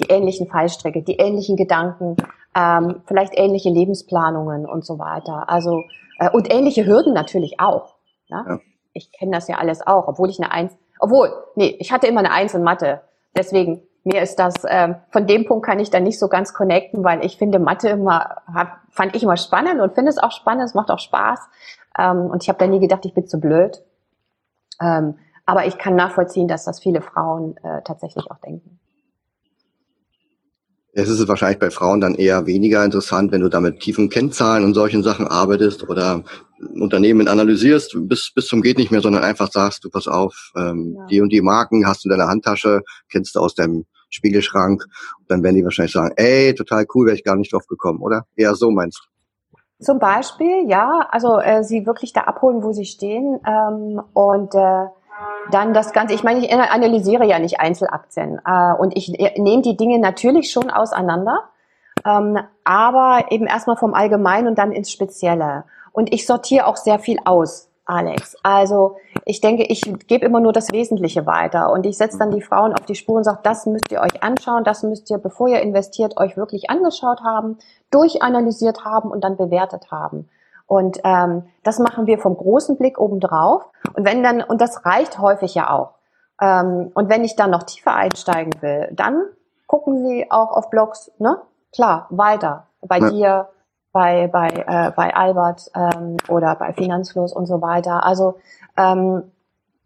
Die 0.00 0.06
ähnlichen 0.06 0.48
Fallstrecke, 0.48 1.02
die 1.02 1.16
ähnlichen 1.16 1.56
Gedanken, 1.56 2.16
ähm, 2.54 3.02
vielleicht 3.06 3.38
ähnliche 3.38 3.70
Lebensplanungen 3.70 4.66
und 4.66 4.84
so 4.84 4.98
weiter. 4.98 5.48
Also 5.48 5.82
und 6.30 6.52
ähnliche 6.52 6.86
Hürden 6.86 7.12
natürlich 7.12 7.60
auch. 7.60 7.96
Ne? 8.28 8.44
Ja. 8.46 8.58
Ich 8.92 9.12
kenne 9.12 9.32
das 9.32 9.48
ja 9.48 9.56
alles 9.56 9.86
auch, 9.86 10.08
obwohl 10.08 10.28
ich 10.28 10.38
eine 10.38 10.52
Eins, 10.52 10.76
obwohl, 10.98 11.32
nee, 11.56 11.76
ich 11.78 11.92
hatte 11.92 12.06
immer 12.06 12.20
eine 12.20 12.32
Eins 12.32 12.54
in 12.54 12.62
Mathe. 12.62 13.00
Deswegen, 13.36 13.82
mir 14.04 14.20
ist 14.20 14.38
das, 14.38 14.54
ähm, 14.68 14.96
von 15.10 15.26
dem 15.26 15.46
Punkt 15.46 15.64
kann 15.64 15.80
ich 15.80 15.90
da 15.90 16.00
nicht 16.00 16.18
so 16.18 16.28
ganz 16.28 16.52
connecten, 16.52 17.02
weil 17.04 17.24
ich 17.24 17.38
finde 17.38 17.58
Mathe 17.58 17.88
immer, 17.88 18.42
hab, 18.52 18.80
fand 18.90 19.16
ich 19.16 19.22
immer 19.22 19.36
spannend 19.36 19.80
und 19.80 19.94
finde 19.94 20.10
es 20.10 20.18
auch 20.18 20.32
spannend, 20.32 20.64
es 20.64 20.74
macht 20.74 20.90
auch 20.90 20.98
Spaß. 20.98 21.40
Ähm, 21.98 22.26
und 22.26 22.42
ich 22.42 22.48
habe 22.48 22.58
da 22.58 22.66
nie 22.66 22.80
gedacht, 22.80 23.04
ich 23.04 23.14
bin 23.14 23.26
zu 23.26 23.40
blöd. 23.40 23.82
Ähm, 24.80 25.18
aber 25.46 25.66
ich 25.66 25.78
kann 25.78 25.96
nachvollziehen, 25.96 26.48
dass 26.48 26.64
das 26.64 26.80
viele 26.80 27.00
Frauen 27.00 27.56
äh, 27.58 27.82
tatsächlich 27.82 28.30
auch 28.30 28.38
denken. 28.38 28.78
Es 30.94 31.08
ist 31.08 31.26
wahrscheinlich 31.26 31.58
bei 31.58 31.70
Frauen 31.70 32.02
dann 32.02 32.14
eher 32.14 32.46
weniger 32.46 32.84
interessant, 32.84 33.32
wenn 33.32 33.40
du 33.40 33.48
da 33.48 33.60
mit 33.60 33.80
tiefen 33.80 34.10
Kennzahlen 34.10 34.62
und 34.62 34.74
solchen 34.74 35.02
Sachen 35.02 35.26
arbeitest 35.26 35.88
oder 35.88 36.22
Unternehmen 36.74 37.28
analysierst 37.28 37.96
bis, 38.02 38.30
bis 38.34 38.46
zum 38.46 38.60
geht 38.60 38.76
nicht 38.76 38.90
mehr, 38.90 39.00
sondern 39.00 39.24
einfach 39.24 39.50
sagst, 39.50 39.84
du 39.84 39.90
pass 39.90 40.06
auf, 40.06 40.52
ähm, 40.54 40.96
ja. 40.98 41.06
die 41.06 41.20
und 41.22 41.30
die 41.30 41.40
Marken 41.40 41.86
hast 41.86 42.04
du 42.04 42.10
in 42.10 42.18
deiner 42.18 42.28
Handtasche, 42.28 42.82
kennst 43.10 43.34
du 43.34 43.40
aus 43.40 43.54
deinem 43.54 43.86
Spiegelschrank. 44.10 44.84
Und 45.18 45.30
dann 45.30 45.42
werden 45.42 45.56
die 45.56 45.64
wahrscheinlich 45.64 45.92
sagen, 45.92 46.12
ey, 46.16 46.54
total 46.54 46.86
cool, 46.94 47.06
wäre 47.06 47.16
ich 47.16 47.24
gar 47.24 47.36
nicht 47.36 47.52
drauf 47.52 47.66
gekommen, 47.66 48.00
oder? 48.02 48.26
Eher 48.36 48.54
so 48.54 48.70
meinst 48.70 49.00
du? 49.00 49.84
Zum 49.84 49.98
Beispiel, 49.98 50.68
ja, 50.68 51.08
also 51.10 51.40
äh, 51.40 51.64
sie 51.64 51.86
wirklich 51.86 52.12
da 52.12 52.20
abholen, 52.22 52.62
wo 52.62 52.72
sie 52.72 52.84
stehen 52.84 53.40
ähm, 53.44 54.00
und 54.12 54.54
äh, 54.54 54.86
dann 55.50 55.74
das 55.74 55.92
Ganze, 55.92 56.14
ich 56.14 56.22
meine, 56.22 56.40
ich 56.40 56.52
analysiere 56.52 57.24
ja 57.24 57.38
nicht 57.38 57.60
Einzelaktien 57.60 58.40
äh, 58.44 58.72
und 58.74 58.96
ich 58.96 59.08
nehme 59.08 59.62
die 59.62 59.76
Dinge 59.76 59.98
natürlich 59.98 60.50
schon 60.50 60.70
auseinander, 60.70 61.44
ähm, 62.06 62.38
aber 62.64 63.26
eben 63.30 63.46
erstmal 63.46 63.76
vom 63.76 63.94
Allgemeinen 63.94 64.48
und 64.48 64.58
dann 64.58 64.72
ins 64.72 64.90
Spezielle. 64.90 65.64
Und 65.92 66.12
ich 66.12 66.26
sortiere 66.26 66.66
auch 66.66 66.76
sehr 66.76 66.98
viel 66.98 67.18
aus, 67.24 67.68
Alex. 67.84 68.36
Also 68.42 68.96
ich 69.26 69.40
denke, 69.40 69.64
ich 69.64 69.82
gebe 70.06 70.24
immer 70.24 70.40
nur 70.40 70.52
das 70.52 70.72
Wesentliche 70.72 71.26
weiter 71.26 71.70
und 71.72 71.84
ich 71.84 71.98
setze 71.98 72.18
dann 72.18 72.30
die 72.30 72.42
Frauen 72.42 72.72
auf 72.72 72.86
die 72.86 72.94
Spur 72.94 73.16
und 73.16 73.24
sage, 73.24 73.40
das 73.42 73.66
müsst 73.66 73.92
ihr 73.92 74.00
euch 74.00 74.22
anschauen, 74.22 74.64
das 74.64 74.82
müsst 74.82 75.10
ihr, 75.10 75.18
bevor 75.18 75.48
ihr 75.48 75.60
investiert, 75.60 76.16
euch 76.16 76.36
wirklich 76.36 76.70
angeschaut 76.70 77.20
haben, 77.22 77.58
durchanalysiert 77.90 78.84
haben 78.84 79.10
und 79.10 79.22
dann 79.22 79.36
bewertet 79.36 79.90
haben. 79.90 80.28
Und 80.72 81.00
ähm, 81.04 81.42
das 81.64 81.78
machen 81.78 82.06
wir 82.06 82.18
vom 82.18 82.34
großen 82.34 82.78
Blick 82.78 82.98
oben 82.98 83.20
drauf. 83.20 83.68
Und 83.92 84.06
wenn 84.06 84.22
dann, 84.22 84.40
und 84.42 84.58
das 84.62 84.86
reicht 84.86 85.18
häufig 85.18 85.54
ja 85.54 85.68
auch. 85.68 85.96
Ähm, 86.40 86.90
und 86.94 87.10
wenn 87.10 87.24
ich 87.24 87.36
dann 87.36 87.50
noch 87.50 87.64
tiefer 87.64 87.94
einsteigen 87.94 88.54
will, 88.62 88.88
dann 88.92 89.22
gucken 89.66 89.98
Sie 90.02 90.30
auch 90.30 90.50
auf 90.50 90.70
Blogs, 90.70 91.12
ne? 91.18 91.36
Klar, 91.74 92.06
weiter. 92.08 92.68
Bei 92.80 93.00
ja. 93.00 93.10
dir, 93.10 93.48
bei, 93.92 94.28
bei, 94.28 94.48
äh, 94.48 94.92
bei 94.96 95.14
Albert 95.14 95.70
ähm, 95.74 96.16
oder 96.30 96.56
bei 96.56 96.72
Finanzfluss 96.72 97.34
und 97.34 97.44
so 97.44 97.60
weiter. 97.60 98.06
Also 98.06 98.38
ähm, 98.78 99.24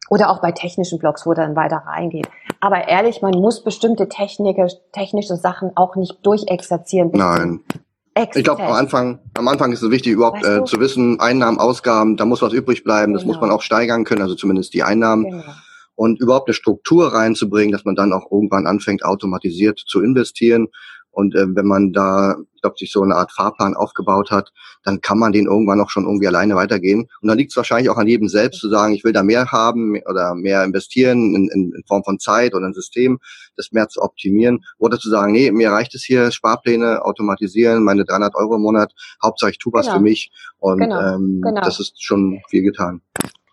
oder 0.09 0.31
auch 0.31 0.41
bei 0.41 0.53
technischen 0.53 1.01
Blogs, 1.01 1.27
wo 1.27 1.35
dann 1.35 1.57
weiter 1.57 1.83
reingeht. 1.85 2.29
Aber 2.61 2.87
ehrlich, 2.87 3.23
man 3.23 3.33
muss 3.33 3.65
bestimmte 3.65 4.09
Technik, 4.09 4.57
technische 4.93 5.35
Sachen 5.35 5.77
auch 5.77 5.97
nicht 5.97 6.25
durchexerzieren. 6.25 7.11
Nein. 7.13 7.65
Exzess. 8.17 8.37
Ich 8.37 8.45
glaube, 8.45 8.65
am 8.65 8.73
Anfang, 8.73 9.19
am 9.35 9.47
Anfang 9.47 9.73
ist 9.73 9.83
es 9.83 9.91
wichtig, 9.91 10.13
überhaupt 10.13 10.43
weißt 10.43 10.59
du? 10.59 10.63
äh, 10.63 10.65
zu 10.65 10.81
wissen, 10.81 11.21
Einnahmen, 11.21 11.59
Ausgaben, 11.59 12.17
da 12.17 12.25
muss 12.25 12.43
was 12.43 12.53
übrig 12.53 12.83
bleiben, 12.83 13.13
das 13.13 13.25
muss 13.25 13.37
genau. 13.37 13.49
man 13.49 13.57
auch 13.57 13.63
steigern 13.63 14.05
können, 14.05 14.23
also 14.23 14.35
zumindest 14.35 14.73
die 14.75 14.83
Einnahmen. 14.83 15.31
Genau. 15.31 15.43
Und 15.95 16.21
überhaupt 16.21 16.49
eine 16.49 16.55
Struktur 16.55 17.15
reinzubringen, 17.15 17.73
dass 17.73 17.87
man 17.87 17.95
dann 17.95 18.13
auch 18.13 18.31
irgendwann 18.31 18.67
anfängt, 18.67 19.03
automatisiert 19.03 19.79
zu 19.79 20.03
investieren 20.03 20.69
und 21.17 21.35
äh, 21.35 21.47
wenn 21.49 21.67
man 21.67 21.95
da, 21.95 22.37
ich 22.55 22.61
glaube, 22.61 22.77
sich 22.79 22.93
so 22.93 23.03
eine 23.03 23.15
Art 23.15 23.33
Fahrplan 23.33 23.75
aufgebaut 23.75 24.31
hat, 24.31 24.53
dann 24.85 25.01
kann 25.01 25.19
man 25.19 25.33
den 25.33 25.47
irgendwann 25.47 25.81
auch 25.81 25.89
schon 25.89 26.05
irgendwie 26.05 26.27
alleine 26.27 26.57
weitergehen. 26.57 27.09
Und 27.23 27.29
dann 27.29 27.39
liegt 27.39 27.53
es 27.53 27.57
wahrscheinlich 27.57 27.89
auch 27.89 27.97
an 27.97 28.07
jedem 28.07 28.29
selbst 28.29 28.61
zu 28.61 28.69
sagen, 28.69 28.93
ich 28.93 29.03
will 29.03 29.15
da 29.15 29.23
mehr 29.23 29.51
haben 29.51 29.99
oder 30.11 30.35
mehr 30.35 30.63
investieren 30.63 31.35
in, 31.35 31.49
in, 31.49 31.73
in 31.75 31.85
Form 31.89 32.05
von 32.05 32.19
Zeit 32.19 32.55
oder 32.55 32.67
ein 32.67 32.75
System, 32.75 33.19
das 33.57 33.73
mehr 33.73 33.89
zu 33.89 34.03
optimieren. 34.03 34.63
Oder 34.77 34.99
zu 34.99 35.09
sagen, 35.09 35.33
nee, 35.33 35.51
mir 35.51 35.71
reicht 35.71 35.95
es 35.95 36.05
hier, 36.05 36.31
Sparpläne 36.31 37.03
automatisieren, 37.03 37.83
meine 37.83 38.05
300 38.05 38.35
Euro 38.35 38.57
im 38.57 38.61
Monat, 38.61 38.93
Hauptsache 39.25 39.53
ich 39.53 39.59
tue 39.59 39.73
was 39.73 39.87
genau. 39.87 39.97
für 39.97 40.03
mich. 40.03 40.31
Und 40.59 40.81
genau. 40.81 41.01
Ähm, 41.01 41.41
genau. 41.43 41.63
das 41.63 41.81
ist 41.81 42.05
schon 42.05 42.43
viel 42.51 42.63
getan. 42.63 43.01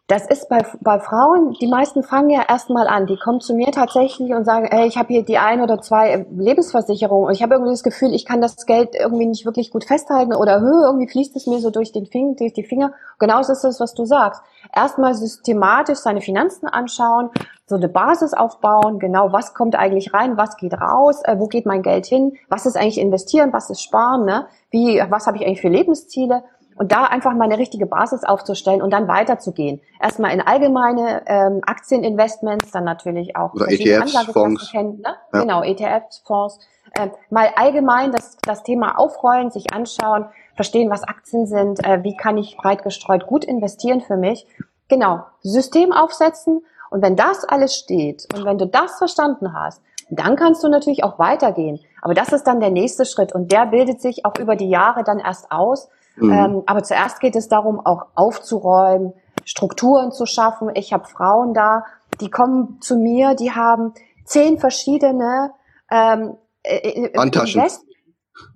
Das 0.07 0.27
ist 0.27 0.49
bei, 0.49 0.65
bei 0.81 0.99
Frauen, 0.99 1.53
die 1.61 1.67
meisten 1.67 2.03
fangen 2.03 2.29
ja 2.29 2.43
erstmal 2.47 2.87
an. 2.87 3.07
Die 3.07 3.15
kommen 3.15 3.39
zu 3.39 3.53
mir 3.53 3.71
tatsächlich 3.71 4.33
und 4.33 4.43
sagen, 4.43 4.65
ey, 4.65 4.85
ich 4.85 4.97
habe 4.97 5.13
hier 5.13 5.23
die 5.23 5.37
ein 5.37 5.61
oder 5.61 5.79
zwei 5.79 6.25
Lebensversicherungen 6.29 7.27
und 7.27 7.33
ich 7.33 7.41
habe 7.41 7.53
irgendwie 7.53 7.71
das 7.71 7.83
Gefühl, 7.83 8.13
ich 8.13 8.25
kann 8.25 8.41
das 8.41 8.65
Geld 8.65 8.95
irgendwie 8.95 9.27
nicht 9.27 9.45
wirklich 9.45 9.71
gut 9.71 9.85
festhalten 9.85 10.35
oder 10.35 10.59
hö, 10.59 10.83
irgendwie 10.83 11.07
fließt 11.07 11.37
es 11.37 11.47
mir 11.47 11.59
so 11.59 11.69
durch 11.69 11.93
den 11.93 12.05
Finger, 12.05 12.35
durch 12.35 12.51
die 12.51 12.65
Finger. 12.65 12.91
Genau 13.17 13.37
das 13.37 13.47
ist 13.47 13.63
das, 13.63 13.79
was 13.79 13.93
du 13.93 14.03
sagst. 14.03 14.41
Erstmal 14.75 15.15
systematisch 15.15 15.99
seine 15.99 16.19
Finanzen 16.19 16.67
anschauen, 16.67 17.29
so 17.65 17.75
eine 17.75 17.87
Basis 17.87 18.33
aufbauen, 18.33 18.99
genau, 18.99 19.31
was 19.31 19.53
kommt 19.53 19.75
eigentlich 19.75 20.13
rein, 20.13 20.35
was 20.35 20.57
geht 20.57 20.73
raus, 20.73 21.21
äh, 21.23 21.39
wo 21.39 21.47
geht 21.47 21.65
mein 21.65 21.81
Geld 21.81 22.05
hin, 22.05 22.33
was 22.49 22.65
ist 22.65 22.75
eigentlich 22.75 22.99
investieren, 22.99 23.53
was 23.53 23.69
ist 23.69 23.81
sparen, 23.81 24.25
ne? 24.25 24.47
Wie, 24.69 25.01
was 25.09 25.27
habe 25.27 25.37
ich 25.37 25.45
eigentlich 25.45 25.61
für 25.61 25.69
Lebensziele? 25.69 26.43
Und 26.75 26.91
da 26.91 27.03
einfach 27.05 27.33
mal 27.33 27.45
eine 27.45 27.57
richtige 27.57 27.85
Basis 27.85 28.23
aufzustellen 28.23 28.81
und 28.81 28.91
dann 28.91 29.07
weiterzugehen. 29.07 29.81
Erstmal 30.01 30.33
in 30.33 30.41
allgemeine 30.41 31.23
ähm, 31.27 31.61
Aktieninvestments, 31.65 32.71
dann 32.71 32.83
natürlich 32.83 33.35
auch 33.35 33.53
Oder 33.53 33.69
ETFs, 33.69 34.17
Fonds. 34.31 34.71
Kennen, 34.71 35.01
ne? 35.01 35.15
Ja. 35.33 35.41
Genau, 35.41 35.63
ETFs, 35.63 36.23
Fonds. 36.25 36.59
Ähm, 36.97 37.11
mal 37.29 37.49
allgemein 37.55 38.11
das, 38.11 38.37
das 38.41 38.63
Thema 38.63 38.99
aufrollen, 38.99 39.49
sich 39.49 39.73
anschauen, 39.73 40.25
verstehen, 40.55 40.89
was 40.89 41.03
Aktien 41.03 41.47
sind, 41.47 41.83
äh, 41.83 42.03
wie 42.03 42.15
kann 42.15 42.37
ich 42.37 42.57
breit 42.57 42.83
gestreut 42.83 43.25
gut 43.25 43.45
investieren 43.45 44.01
für 44.01 44.17
mich. 44.17 44.47
Genau, 44.89 45.23
System 45.41 45.91
aufsetzen 45.91 46.61
und 46.91 47.01
wenn 47.01 47.15
das 47.15 47.43
alles 47.45 47.75
steht 47.75 48.27
und 48.35 48.45
wenn 48.45 48.59
du 48.59 48.67
das 48.67 48.99
verstanden 48.99 49.53
hast, 49.53 49.81
dann 50.11 50.35
kannst 50.35 50.63
du 50.63 50.67
natürlich 50.67 51.03
auch 51.03 51.17
weitergehen. 51.17 51.79
Aber 52.01 52.13
das 52.13 52.29
ist 52.33 52.43
dann 52.43 52.59
der 52.59 52.69
nächste 52.69 53.05
Schritt 53.05 53.33
und 53.33 53.51
der 53.51 53.65
bildet 53.65 54.01
sich 54.01 54.25
auch 54.25 54.37
über 54.37 54.55
die 54.55 54.69
Jahre 54.69 55.03
dann 55.03 55.19
erst 55.19 55.51
aus. 55.51 55.89
Mhm. 56.15 56.31
Ähm, 56.31 56.63
aber 56.65 56.83
zuerst 56.83 57.19
geht 57.19 57.35
es 57.35 57.47
darum, 57.47 57.79
auch 57.85 58.07
aufzuräumen, 58.15 59.13
Strukturen 59.45 60.11
zu 60.11 60.25
schaffen. 60.25 60.69
Ich 60.75 60.93
habe 60.93 61.07
Frauen 61.07 61.53
da, 61.53 61.83
die 62.21 62.29
kommen 62.29 62.79
zu 62.81 62.97
mir, 62.97 63.35
die 63.35 63.51
haben 63.51 63.93
zehn 64.25 64.59
verschiedene 64.59 65.51
ähm, 65.91 66.37
äh, 66.63 66.77
äh 66.77 67.17
Handtaschen. 67.17 67.61
Invest 67.61 67.85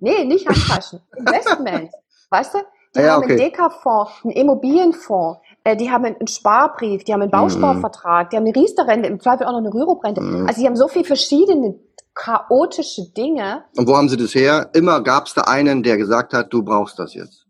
nee, 0.00 0.24
nicht 0.24 0.48
Handtaschen. 0.48 1.00
Investments. 1.16 1.94
weißt 2.30 2.54
du? 2.54 2.58
Die 2.96 3.00
ja, 3.00 3.12
haben 3.12 3.24
okay. 3.24 3.32
einen 3.32 3.50
Deka-Fonds, 3.50 4.12
einen 4.24 4.32
Immobilienfonds, 4.32 5.40
äh, 5.64 5.76
die 5.76 5.90
haben 5.90 6.06
einen 6.06 6.26
Sparbrief, 6.26 7.04
die 7.04 7.12
haben 7.12 7.20
einen 7.20 7.30
Bausparvertrag, 7.30 8.26
mhm. 8.26 8.30
die 8.30 8.36
haben 8.36 8.46
eine 8.46 8.56
Riester-Rente, 8.56 9.08
im 9.08 9.20
Zweifel 9.20 9.46
auch 9.46 9.52
noch 9.52 9.58
eine 9.58 9.72
Rürup-Rente. 9.72 10.20
Mhm. 10.22 10.46
Also 10.46 10.60
die 10.60 10.66
haben 10.66 10.76
so 10.76 10.88
viele 10.88 11.04
verschiedene 11.04 11.78
chaotische 12.14 13.10
Dinge. 13.16 13.64
Und 13.76 13.86
wo 13.86 13.96
haben 13.96 14.08
sie 14.08 14.16
das 14.16 14.34
her? 14.34 14.70
Immer 14.72 15.02
gab 15.02 15.26
es 15.26 15.34
da 15.34 15.42
einen, 15.42 15.82
der 15.82 15.98
gesagt 15.98 16.32
hat, 16.32 16.52
du 16.52 16.62
brauchst 16.62 16.98
das 16.98 17.14
jetzt. 17.14 17.47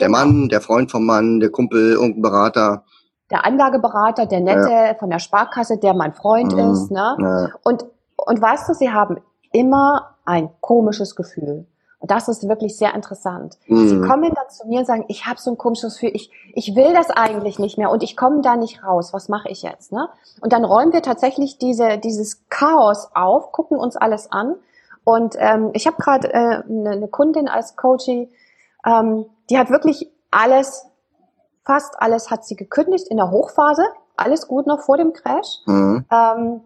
Der. 0.00 0.08
Mann, 0.08 0.48
der 0.48 0.60
Freund 0.60 0.90
vom 0.90 1.06
Mann, 1.06 1.40
der 1.40 1.50
Kumpel, 1.50 1.92
irgendein 1.92 2.22
Berater. 2.22 2.84
Der 3.30 3.44
Anlageberater, 3.44 4.26
der 4.26 4.40
Nette 4.40 4.70
ja. 4.70 4.94
von 4.94 5.10
der 5.10 5.18
Sparkasse, 5.18 5.78
der 5.78 5.94
mein 5.94 6.14
Freund 6.14 6.54
mhm. 6.54 6.72
ist. 6.72 6.90
Ne? 6.90 7.16
Ja. 7.20 7.48
Und, 7.62 7.84
und 8.16 8.40
weißt 8.40 8.68
du, 8.68 8.74
sie 8.74 8.90
haben 8.90 9.18
immer 9.52 10.14
ein 10.24 10.50
komisches 10.60 11.16
Gefühl. 11.16 11.66
Und 12.00 12.12
das 12.12 12.28
ist 12.28 12.48
wirklich 12.48 12.76
sehr 12.76 12.94
interessant. 12.94 13.58
Mhm. 13.66 13.88
Sie 13.88 14.00
kommen 14.00 14.32
dann 14.32 14.48
zu 14.50 14.68
mir 14.68 14.80
und 14.80 14.86
sagen, 14.86 15.04
ich 15.08 15.26
habe 15.26 15.40
so 15.40 15.50
ein 15.50 15.58
komisches 15.58 15.94
Gefühl, 15.94 16.12
ich, 16.14 16.30
ich 16.54 16.76
will 16.76 16.92
das 16.92 17.10
eigentlich 17.10 17.58
nicht 17.58 17.76
mehr 17.76 17.90
und 17.90 18.02
ich 18.02 18.16
komme 18.16 18.40
da 18.40 18.56
nicht 18.56 18.84
raus. 18.84 19.12
Was 19.12 19.28
mache 19.28 19.48
ich 19.48 19.62
jetzt? 19.62 19.90
Ne? 19.90 20.08
Und 20.40 20.52
dann 20.52 20.64
räumen 20.64 20.92
wir 20.92 21.02
tatsächlich 21.02 21.58
diese, 21.58 21.98
dieses 21.98 22.48
Chaos 22.48 23.08
auf, 23.14 23.50
gucken 23.50 23.78
uns 23.78 23.96
alles 23.96 24.30
an. 24.30 24.54
Und 25.02 25.34
ähm, 25.38 25.70
ich 25.72 25.86
habe 25.86 25.96
gerade 25.96 26.32
äh, 26.32 26.62
eine, 26.68 26.90
eine 26.90 27.08
Kundin 27.08 27.48
als 27.48 27.76
Coachie, 27.76 28.30
ähm, 28.86 29.26
die 29.50 29.58
hat 29.58 29.70
wirklich 29.70 30.10
alles, 30.30 30.86
fast 31.64 32.00
alles 32.00 32.30
hat 32.30 32.44
sie 32.44 32.56
gekündigt 32.56 33.08
in 33.08 33.16
der 33.16 33.30
Hochphase. 33.30 33.82
Alles 34.16 34.48
gut 34.48 34.66
noch 34.66 34.80
vor 34.80 34.96
dem 34.96 35.12
Crash. 35.12 35.60
Mhm. 35.66 36.04
Ähm, 36.10 36.60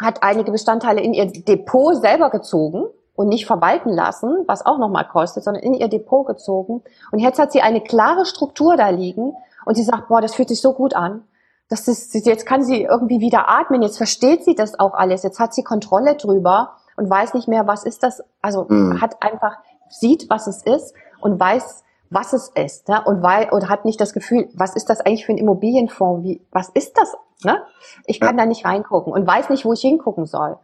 hat 0.00 0.22
einige 0.22 0.52
Bestandteile 0.52 1.00
in 1.00 1.14
ihr 1.14 1.26
Depot 1.26 1.96
selber 1.96 2.30
gezogen 2.30 2.84
und 3.14 3.28
nicht 3.28 3.46
verwalten 3.46 3.90
lassen, 3.90 4.44
was 4.46 4.64
auch 4.64 4.78
nochmal 4.78 5.08
kostet, 5.08 5.42
sondern 5.42 5.62
in 5.62 5.74
ihr 5.74 5.88
Depot 5.88 6.26
gezogen. 6.26 6.82
Und 7.10 7.18
jetzt 7.18 7.38
hat 7.38 7.50
sie 7.50 7.62
eine 7.62 7.80
klare 7.80 8.24
Struktur 8.24 8.76
da 8.76 8.90
liegen 8.90 9.34
und 9.64 9.74
sie 9.74 9.82
sagt, 9.82 10.08
boah, 10.08 10.20
das 10.20 10.34
fühlt 10.36 10.48
sich 10.48 10.60
so 10.60 10.72
gut 10.72 10.94
an. 10.94 11.24
Das 11.68 11.88
ist, 11.88 12.14
jetzt 12.14 12.46
kann 12.46 12.62
sie 12.62 12.82
irgendwie 12.84 13.20
wieder 13.20 13.48
atmen, 13.48 13.82
jetzt 13.82 13.98
versteht 13.98 14.44
sie 14.44 14.54
das 14.54 14.78
auch 14.78 14.94
alles, 14.94 15.22
jetzt 15.22 15.38
hat 15.38 15.52
sie 15.52 15.64
Kontrolle 15.64 16.14
drüber 16.14 16.76
und 16.96 17.10
weiß 17.10 17.34
nicht 17.34 17.48
mehr, 17.48 17.66
was 17.66 17.84
ist 17.84 18.02
das, 18.02 18.22
also 18.40 18.66
mhm. 18.68 19.00
hat 19.02 19.22
einfach, 19.22 19.56
sieht, 19.90 20.30
was 20.30 20.46
es 20.46 20.62
ist 20.62 20.94
und 21.20 21.38
weiß, 21.38 21.84
was 22.10 22.32
es 22.32 22.48
ist, 22.54 22.88
ne? 22.88 23.02
und 23.04 23.22
weil, 23.22 23.50
oder 23.50 23.68
hat 23.68 23.84
nicht 23.84 24.00
das 24.00 24.14
Gefühl, 24.14 24.48
was 24.54 24.74
ist 24.74 24.88
das 24.88 25.00
eigentlich 25.00 25.26
für 25.26 25.32
ein 25.32 25.38
Immobilienfonds, 25.38 26.24
wie, 26.24 26.40
was 26.50 26.70
ist 26.70 26.96
das, 26.96 27.14
ne? 27.44 27.62
Ich 28.06 28.18
kann 28.18 28.36
ja. 28.36 28.44
da 28.44 28.46
nicht 28.46 28.64
reingucken 28.64 29.12
und 29.12 29.26
weiß 29.26 29.50
nicht, 29.50 29.64
wo 29.64 29.72
ich 29.74 29.80
hingucken 29.80 30.24
soll. 30.24 30.56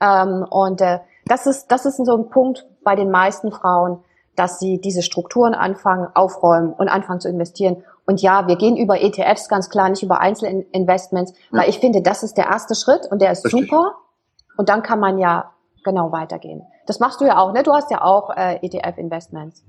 Ähm, 0.00 0.44
und 0.50 0.80
äh, 0.80 1.00
das 1.24 1.46
ist, 1.46 1.68
das 1.68 1.86
ist 1.86 2.04
so 2.04 2.16
ein 2.16 2.28
Punkt 2.28 2.66
bei 2.84 2.94
den 2.94 3.10
meisten 3.10 3.52
Frauen, 3.52 4.02
dass 4.36 4.58
sie 4.58 4.80
diese 4.80 5.02
Strukturen 5.02 5.54
anfangen, 5.54 6.08
aufräumen 6.14 6.72
und 6.72 6.88
anfangen 6.88 7.20
zu 7.20 7.28
investieren. 7.28 7.84
Und 8.06 8.20
ja, 8.20 8.48
wir 8.48 8.56
gehen 8.56 8.76
über 8.76 9.00
ETFs 9.00 9.48
ganz 9.48 9.70
klar, 9.70 9.88
nicht 9.88 10.02
über 10.02 10.20
Einzelinvestments, 10.20 11.32
ja. 11.32 11.60
weil 11.60 11.68
ich 11.68 11.78
finde, 11.78 12.02
das 12.02 12.22
ist 12.22 12.36
der 12.36 12.46
erste 12.46 12.74
Schritt 12.74 13.06
und 13.10 13.22
der 13.22 13.30
ist 13.30 13.44
Richtig. 13.44 13.70
super. 13.70 13.94
Und 14.56 14.68
dann 14.68 14.82
kann 14.82 15.00
man 15.00 15.18
ja 15.18 15.52
genau 15.84 16.12
weitergehen. 16.12 16.66
Das 16.86 16.98
machst 16.98 17.20
du 17.20 17.24
ja 17.24 17.38
auch, 17.38 17.52
ne? 17.52 17.62
Du 17.62 17.72
hast 17.72 17.90
ja 17.90 18.02
auch 18.02 18.30
äh, 18.36 18.56
ETF-Investments. 18.62 19.64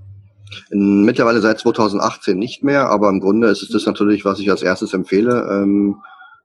Mittlerweile 0.72 1.42
seit 1.42 1.60
2018 1.60 2.38
nicht 2.38 2.64
mehr, 2.64 2.90
aber 2.90 3.10
im 3.10 3.20
Grunde 3.20 3.48
ist 3.48 3.64
es 3.64 3.70
das 3.70 3.86
natürlich, 3.86 4.26
was 4.26 4.40
ich 4.40 4.50
als 4.50 4.62
erstes 4.62 4.94
empfehle. 4.94 5.48
Ähm, 5.52 5.98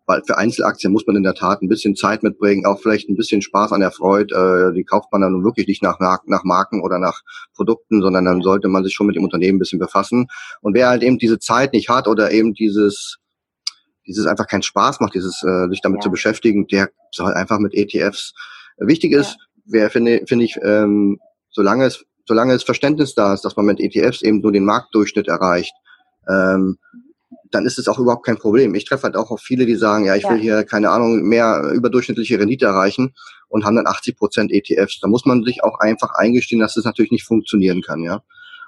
weil 0.09 0.23
für 0.27 0.39
Einzelaktien 0.39 0.91
muss 0.91 1.07
man 1.07 1.17
in 1.17 1.23
der 1.23 1.35
Tat 1.35 1.61
ein 1.61 1.69
bisschen 1.69 1.95
Zeit 1.95 2.23
mitbringen, 2.23 2.65
auch 2.65 2.81
vielleicht 2.81 3.11
ein 3.11 3.17
bisschen 3.17 3.43
Spaß 3.43 3.73
an 3.73 3.81
der 3.81 3.91
Freude. 3.91 4.71
Äh, 4.71 4.75
die 4.75 4.85
kauft 4.85 5.13
man 5.13 5.21
dann 5.21 5.33
nun 5.33 5.45
wirklich 5.45 5.67
nicht 5.67 5.83
nach, 5.83 5.99
nach 6.01 6.45
Marken 6.45 6.81
oder 6.81 6.99
nach 6.99 7.21
Produkten, 7.55 8.01
sondern 8.01 8.25
dann 8.25 8.41
sollte 8.41 8.69
man 8.69 8.85
sich 8.85 8.95
schon 8.95 9.07
mit 9.07 9.17
dem 9.17 9.25
Unternehmen 9.25 9.57
ein 9.57 9.59
bisschen 9.59 9.79
befassen. 9.79 10.29
Und 10.63 10.75
wer 10.75 10.89
halt 10.89 11.03
eben 11.03 11.19
diese 11.19 11.39
Zeit 11.39 11.75
nicht 11.75 11.91
hat 11.91 12.09
oder 12.09 12.33
eben 12.33 12.55
dieses 12.55 13.19
dieses 14.07 14.27
einfach 14.27 14.47
keinen 14.47 14.63
Spaß 14.63 15.01
macht, 15.01 15.15
dieses 15.15 15.43
äh, 15.43 15.69
sich 15.69 15.83
damit 15.83 15.99
ja. 15.99 16.05
zu 16.05 16.11
beschäftigen, 16.11 16.67
der 16.67 16.89
soll 17.13 17.35
einfach 17.35 17.59
mit 17.59 17.75
ETFs. 17.75 18.33
Wichtig 18.79 19.13
ist, 19.13 19.33
ja. 19.33 19.63
wer 19.67 19.91
finde 19.91 20.23
finde 20.27 20.47
ich, 20.47 20.57
ähm, 20.63 21.19
solange 21.51 21.85
es 21.85 22.07
solange 22.29 22.53
es 22.53 22.63
Verständnis 22.63 23.15
da 23.15 23.35
ist, 23.35 23.45
dass 23.45 23.57
man 23.57 23.67
mit 23.67 23.81
ETFs 23.81 24.23
eben 24.23 24.41
nur 24.41 24.53
den 24.53 24.65
Marktdurchschnitt 24.65 25.27
erreicht, 25.27 25.73
ähm, 26.29 26.79
dann 27.51 27.67
ist 27.67 27.79
es 27.79 27.89
auch 27.89 27.99
überhaupt 27.99 28.25
kein 28.25 28.37
Problem. 28.37 28.75
Ich 28.75 28.85
treffe 28.85 29.05
halt 29.05 29.17
auch 29.17 29.31
auf 29.31 29.41
viele, 29.41 29.67
die 29.67 29.75
sagen, 29.75 30.05
ja, 30.05 30.15
ich 30.15 30.25
ja. 30.25 30.31
will 30.31 30.39
hier, 30.39 30.65
keine 30.65 30.91
Ahnung, 30.91 31.23
mehr 31.23 31.73
überdurchschnittliche 31.75 32.39
Rendite 32.39 32.67
erreichen 32.67 33.15
und 33.49 33.65
haben 33.65 33.77
dann 33.77 33.87
80 33.87 34.17
Prozent 34.17 34.53
ETFs. 34.53 35.01
Da 35.01 35.09
muss 35.09 35.25
man 35.25 35.43
sich 35.43 35.65
auch 35.65 35.79
einfach 35.81 36.15
eingestehen, 36.15 36.61
dass 36.61 36.75
das 36.75 36.85
natürlich 36.85 37.11
nicht 37.11 37.25
funktionieren 37.25 37.83
kann, 37.83 38.03
ja. 38.03 38.23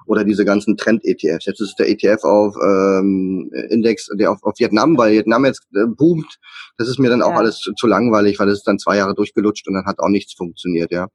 Oder 0.07 0.25
diese 0.25 0.47
ganzen 0.47 0.79
Trend-ETFs. 0.79 1.45
Jetzt 1.45 1.61
ist 1.61 1.79
der 1.79 1.89
ETF 1.89 2.25
auf 2.25 2.57
ähm, 2.57 3.51
Index, 3.69 4.09
der 4.19 4.33
auf, 4.33 4.43
auf 4.43 4.59
Vietnam, 4.59 4.97
weil 4.97 5.13
Vietnam 5.13 5.45
jetzt 5.45 5.63
äh, 5.75 5.87
boomt. 5.87 6.39
Das 6.79 6.89
ist 6.89 6.99
mir 6.99 7.11
dann 7.11 7.23
auch 7.23 7.33
ja. 7.33 7.37
alles 7.37 7.59
zu, 7.59 7.75
zu, 7.75 7.87
langweilig, 7.87 8.39
weil 8.41 8.49
es 8.49 8.59
ist 8.59 8.67
dann 8.67 8.79
zwei 8.79 8.97
Jahre 8.97 9.15
durchgelutscht 9.15 9.69
und 9.69 9.75
dann 9.75 9.85
hat 9.85 9.99
auch 9.99 10.09
nichts 10.09 10.33
funktioniert, 10.33 10.91
ja. 10.91 11.09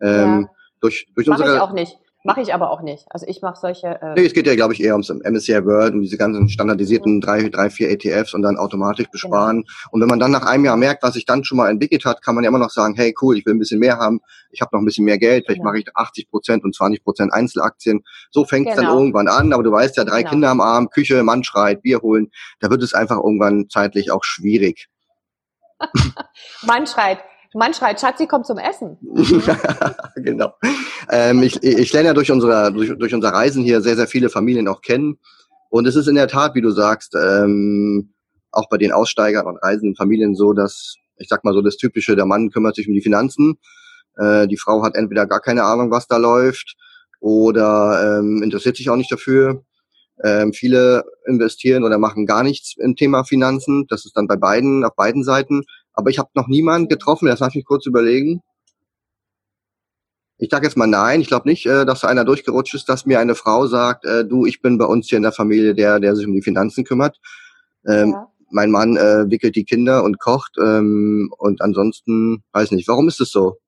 Ähm, 0.00 0.42
ja. 0.42 0.50
Durch, 0.82 1.06
durch 1.14 1.28
Mach 1.28 1.38
unsere, 1.38 1.56
ich 1.56 1.62
auch 1.62 1.72
nicht. 1.72 1.98
Mache 2.24 2.40
ich 2.40 2.54
aber 2.54 2.70
auch 2.70 2.82
nicht. 2.82 3.04
Also 3.10 3.26
ich 3.26 3.42
mache 3.42 3.58
solche. 3.58 4.00
Äh 4.00 4.14
nee, 4.14 4.26
es 4.26 4.32
geht 4.32 4.46
ja, 4.46 4.54
glaube 4.54 4.74
ich, 4.74 4.82
eher 4.82 4.92
ums 4.92 5.08
MSCI 5.08 5.64
World 5.64 5.94
und 5.94 6.02
diese 6.02 6.16
ganzen 6.16 6.48
standardisierten 6.48 7.16
mhm. 7.16 7.20
drei, 7.20 7.48
drei, 7.48 7.68
vier 7.68 7.90
ETFs 7.90 8.32
und 8.34 8.42
dann 8.42 8.58
automatisch 8.58 9.06
genau. 9.06 9.12
besparen. 9.12 9.62
Genau. 9.62 9.88
Und 9.90 10.00
wenn 10.00 10.08
man 10.08 10.20
dann 10.20 10.30
nach 10.30 10.46
einem 10.46 10.64
Jahr 10.64 10.76
merkt, 10.76 11.02
was 11.02 11.14
sich 11.14 11.26
dann 11.26 11.42
schon 11.42 11.58
mal 11.58 11.68
entwickelt 11.68 12.04
hat, 12.04 12.22
kann 12.22 12.36
man 12.36 12.44
ja 12.44 12.48
immer 12.48 12.60
noch 12.60 12.70
sagen, 12.70 12.94
hey 12.94 13.12
cool, 13.20 13.36
ich 13.36 13.44
will 13.44 13.54
ein 13.54 13.58
bisschen 13.58 13.80
mehr 13.80 13.98
haben, 13.98 14.20
ich 14.50 14.60
habe 14.60 14.70
noch 14.72 14.80
ein 14.80 14.84
bisschen 14.84 15.04
mehr 15.04 15.18
Geld, 15.18 15.46
vielleicht 15.46 15.60
genau. 15.60 15.70
mache 15.70 15.80
ich 15.80 15.96
80 15.96 16.30
Prozent 16.30 16.64
und 16.64 16.74
20 16.76 17.02
Prozent 17.02 17.32
Einzelaktien. 17.32 18.04
So 18.30 18.44
fängt 18.44 18.68
es 18.68 18.76
genau. 18.76 18.90
dann 18.90 18.98
irgendwann 18.98 19.28
an, 19.28 19.52
aber 19.52 19.64
du 19.64 19.72
weißt 19.72 19.96
ja, 19.96 20.04
drei 20.04 20.18
genau. 20.18 20.30
Kinder 20.30 20.50
am 20.50 20.60
Arm, 20.60 20.90
Küche, 20.90 21.24
Mann 21.24 21.42
schreit, 21.42 21.82
Bier 21.82 22.02
holen, 22.02 22.30
da 22.60 22.70
wird 22.70 22.84
es 22.84 22.94
einfach 22.94 23.16
irgendwann 23.16 23.68
zeitlich 23.68 24.12
auch 24.12 24.22
schwierig. 24.22 24.88
Mann 26.62 26.86
schreit. 26.86 27.18
Mann 27.54 27.74
schreit, 27.74 28.00
Schatzi, 28.00 28.26
komm 28.26 28.44
zum 28.44 28.58
Essen. 28.58 28.98
genau. 30.16 30.54
Ähm, 31.10 31.42
ich, 31.42 31.62
ich 31.62 31.92
lerne 31.92 32.08
ja 32.08 32.14
durch 32.14 32.30
unsere, 32.30 32.72
durch, 32.72 32.96
durch 32.98 33.14
unser 33.14 33.30
Reisen 33.30 33.62
hier 33.62 33.80
sehr, 33.80 33.96
sehr 33.96 34.06
viele 34.06 34.28
Familien 34.28 34.68
auch 34.68 34.80
kennen. 34.80 35.18
Und 35.70 35.86
es 35.86 35.96
ist 35.96 36.08
in 36.08 36.14
der 36.14 36.28
Tat, 36.28 36.54
wie 36.54 36.60
du 36.60 36.70
sagst, 36.70 37.14
ähm, 37.14 38.14
auch 38.50 38.68
bei 38.68 38.76
den 38.78 38.92
Aussteigern 38.92 39.46
und 39.46 39.56
reisenden 39.62 39.96
Familien 39.96 40.34
so, 40.34 40.52
dass, 40.52 40.96
ich 41.16 41.28
sag 41.28 41.44
mal 41.44 41.54
so, 41.54 41.62
das 41.62 41.76
Typische, 41.76 42.16
der 42.16 42.26
Mann 42.26 42.50
kümmert 42.50 42.76
sich 42.76 42.88
um 42.88 42.94
die 42.94 43.02
Finanzen. 43.02 43.58
Äh, 44.16 44.46
die 44.46 44.58
Frau 44.58 44.82
hat 44.82 44.94
entweder 44.94 45.26
gar 45.26 45.40
keine 45.40 45.64
Ahnung, 45.64 45.90
was 45.90 46.06
da 46.06 46.18
läuft, 46.18 46.76
oder 47.20 48.18
ähm, 48.18 48.42
interessiert 48.42 48.76
sich 48.76 48.90
auch 48.90 48.96
nicht 48.96 49.12
dafür. 49.12 49.64
Ähm, 50.24 50.52
viele 50.52 51.04
investieren 51.26 51.84
oder 51.84 51.98
machen 51.98 52.26
gar 52.26 52.42
nichts 52.42 52.74
im 52.78 52.96
Thema 52.96 53.24
Finanzen. 53.24 53.86
Das 53.88 54.04
ist 54.04 54.16
dann 54.16 54.26
bei 54.26 54.36
beiden, 54.36 54.84
auf 54.84 54.94
beiden 54.94 55.24
Seiten. 55.24 55.62
Aber 55.94 56.10
ich 56.10 56.18
habe 56.18 56.30
noch 56.34 56.48
niemanden 56.48 56.88
getroffen, 56.88 57.26
das 57.26 57.40
lass 57.40 57.54
mich 57.54 57.64
kurz 57.64 57.86
überlegen. 57.86 58.42
Ich 60.38 60.50
sage 60.50 60.66
jetzt 60.66 60.76
mal 60.76 60.86
nein, 60.86 61.20
ich 61.20 61.28
glaube 61.28 61.48
nicht, 61.48 61.66
äh, 61.66 61.84
dass 61.84 62.00
da 62.00 62.08
einer 62.08 62.24
durchgerutscht 62.24 62.74
ist, 62.74 62.88
dass 62.88 63.06
mir 63.06 63.20
eine 63.20 63.34
Frau 63.34 63.66
sagt, 63.66 64.04
äh, 64.04 64.24
du, 64.24 64.44
ich 64.44 64.60
bin 64.60 64.78
bei 64.78 64.86
uns 64.86 65.08
hier 65.08 65.18
in 65.18 65.22
der 65.22 65.32
Familie 65.32 65.74
der, 65.74 66.00
der 66.00 66.16
sich 66.16 66.26
um 66.26 66.32
die 66.32 66.42
Finanzen 66.42 66.84
kümmert. 66.84 67.18
Ähm, 67.86 68.10
ja. 68.10 68.28
Mein 68.50 68.70
Mann 68.70 68.96
äh, 68.96 69.30
wickelt 69.30 69.54
die 69.56 69.64
Kinder 69.64 70.02
und 70.02 70.18
kocht 70.18 70.56
ähm, 70.58 71.32
und 71.38 71.62
ansonsten 71.62 72.42
weiß 72.52 72.72
nicht. 72.72 72.88
Warum 72.88 73.08
ist 73.08 73.20
es 73.20 73.30
so? 73.30 73.58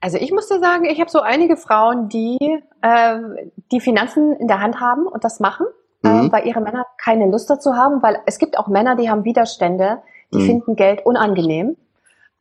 Also 0.00 0.16
ich 0.16 0.32
muss 0.32 0.48
dir 0.48 0.60
sagen, 0.60 0.86
ich 0.86 0.98
habe 1.00 1.10
so 1.10 1.20
einige 1.20 1.56
Frauen, 1.56 2.08
die 2.08 2.38
äh, 2.82 3.18
die 3.70 3.80
Finanzen 3.80 4.34
in 4.34 4.48
der 4.48 4.60
Hand 4.60 4.80
haben 4.80 5.06
und 5.06 5.24
das 5.24 5.40
machen 5.40 5.66
mhm. 6.02 6.26
äh, 6.28 6.32
weil 6.32 6.46
ihre 6.46 6.60
Männer 6.60 6.86
keine 7.02 7.30
Lust 7.30 7.50
dazu 7.50 7.74
haben, 7.76 8.02
weil 8.02 8.18
es 8.26 8.38
gibt 8.38 8.58
auch 8.58 8.68
Männer, 8.68 8.96
die 8.96 9.10
haben 9.10 9.24
Widerstände, 9.24 10.02
die 10.32 10.38
mhm. 10.38 10.46
finden 10.46 10.76
Geld 10.76 11.04
unangenehm. 11.04 11.76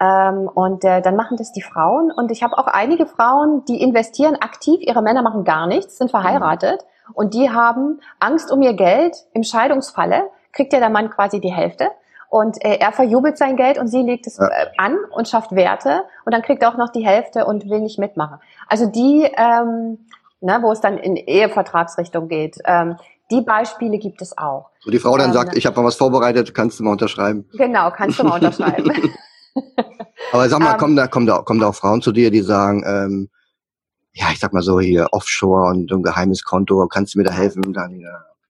Ähm, 0.02 0.50
und 0.54 0.86
äh, 0.86 1.02
dann 1.02 1.16
machen 1.16 1.38
das 1.38 1.52
die 1.52 1.62
Frauen. 1.62 2.12
Und 2.12 2.32
ich 2.32 2.42
habe 2.42 2.58
auch 2.58 2.68
einige 2.68 3.06
Frauen, 3.06 3.66
die 3.66 3.82
investieren 3.82 4.36
aktiv, 4.36 4.80
ihre 4.82 5.02
Männer 5.02 5.22
machen 5.22 5.44
gar 5.44 5.68
nichts, 5.68 5.98
sind 5.98 6.10
verheiratet 6.10 6.86
mhm. 7.08 7.16
und 7.16 7.34
die 7.34 7.50
haben 7.50 8.00
Angst 8.20 8.52
um 8.52 8.62
ihr 8.62 8.74
Geld. 8.74 9.18
Im 9.34 9.44
Scheidungsfalle 9.44 10.24
kriegt 10.54 10.72
ja 10.74 10.80
der 10.80 10.90
Mann 10.90 11.10
quasi 11.10 11.42
die 11.42 11.52
Hälfte. 11.52 11.90
Und 12.30 12.64
äh, 12.64 12.78
er 12.78 12.92
verjubelt 12.92 13.38
sein 13.38 13.58
Geld 13.58 13.80
und 13.80 13.88
sie 13.88 14.04
legt 14.04 14.28
es 14.28 14.38
ja. 14.38 14.48
äh, 14.48 14.68
an 14.78 14.98
und 15.12 15.28
schafft 15.28 15.52
Werte 15.54 16.04
und 16.26 16.34
dann 16.34 16.44
kriegt 16.44 16.62
er 16.62 16.70
auch 16.70 16.78
noch 16.78 16.90
die 16.90 17.06
Hälfte 17.06 17.46
und 17.46 17.68
will 17.70 17.80
nicht 17.80 17.98
mitmachen. 17.98 18.38
Also 18.68 18.86
die, 18.86 19.24
ähm, 19.36 20.06
ne, 20.40 20.60
wo 20.62 20.72
es 20.72 20.80
dann 20.80 20.98
in 21.00 21.16
Ehevertragsrichtung 21.16 22.28
geht, 22.28 22.60
ähm, 22.66 22.98
Die 23.32 23.42
Beispiele 23.42 23.98
gibt 23.98 24.22
es 24.22 24.38
auch. 24.38 24.70
Wo 24.86 24.92
die 24.92 25.00
Frau 25.00 25.18
dann 25.18 25.28
ähm, 25.28 25.34
sagt, 25.34 25.56
ich 25.56 25.66
habe 25.66 25.80
mal 25.80 25.88
was 25.88 25.96
vorbereitet, 25.96 26.54
kannst 26.54 26.80
du 26.80 26.84
mal 26.84 26.92
unterschreiben. 26.92 27.48
Genau, 27.54 27.92
kannst 27.92 28.20
du 28.20 28.24
mal 28.24 28.36
unterschreiben. 28.36 28.92
Aber 30.32 30.50
sag 30.50 30.60
mal, 30.60 30.74
ähm, 30.74 30.78
kommen, 30.78 30.96
da, 30.96 31.08
kommen, 31.08 31.26
da, 31.26 31.40
kommen 31.40 31.60
da 31.60 31.68
auch 31.68 31.76
Frauen 31.76 32.02
zu 32.02 32.12
dir, 32.12 32.32
die 32.32 32.42
sagen, 32.42 32.84
ähm, 32.86 33.30
ja, 34.14 34.28
ich 34.32 34.40
sag 34.40 34.54
mal 34.54 34.62
so 34.62 34.80
hier 34.80 35.08
Offshore 35.12 35.70
und 35.70 35.92
ein 35.92 36.04
geheimes 36.04 36.44
Konto, 36.44 36.88
kannst 36.88 37.14
du 37.14 37.20
mir 37.20 37.26
da 37.26 37.32
helfen? 37.32 37.62
Dann. 37.74 38.02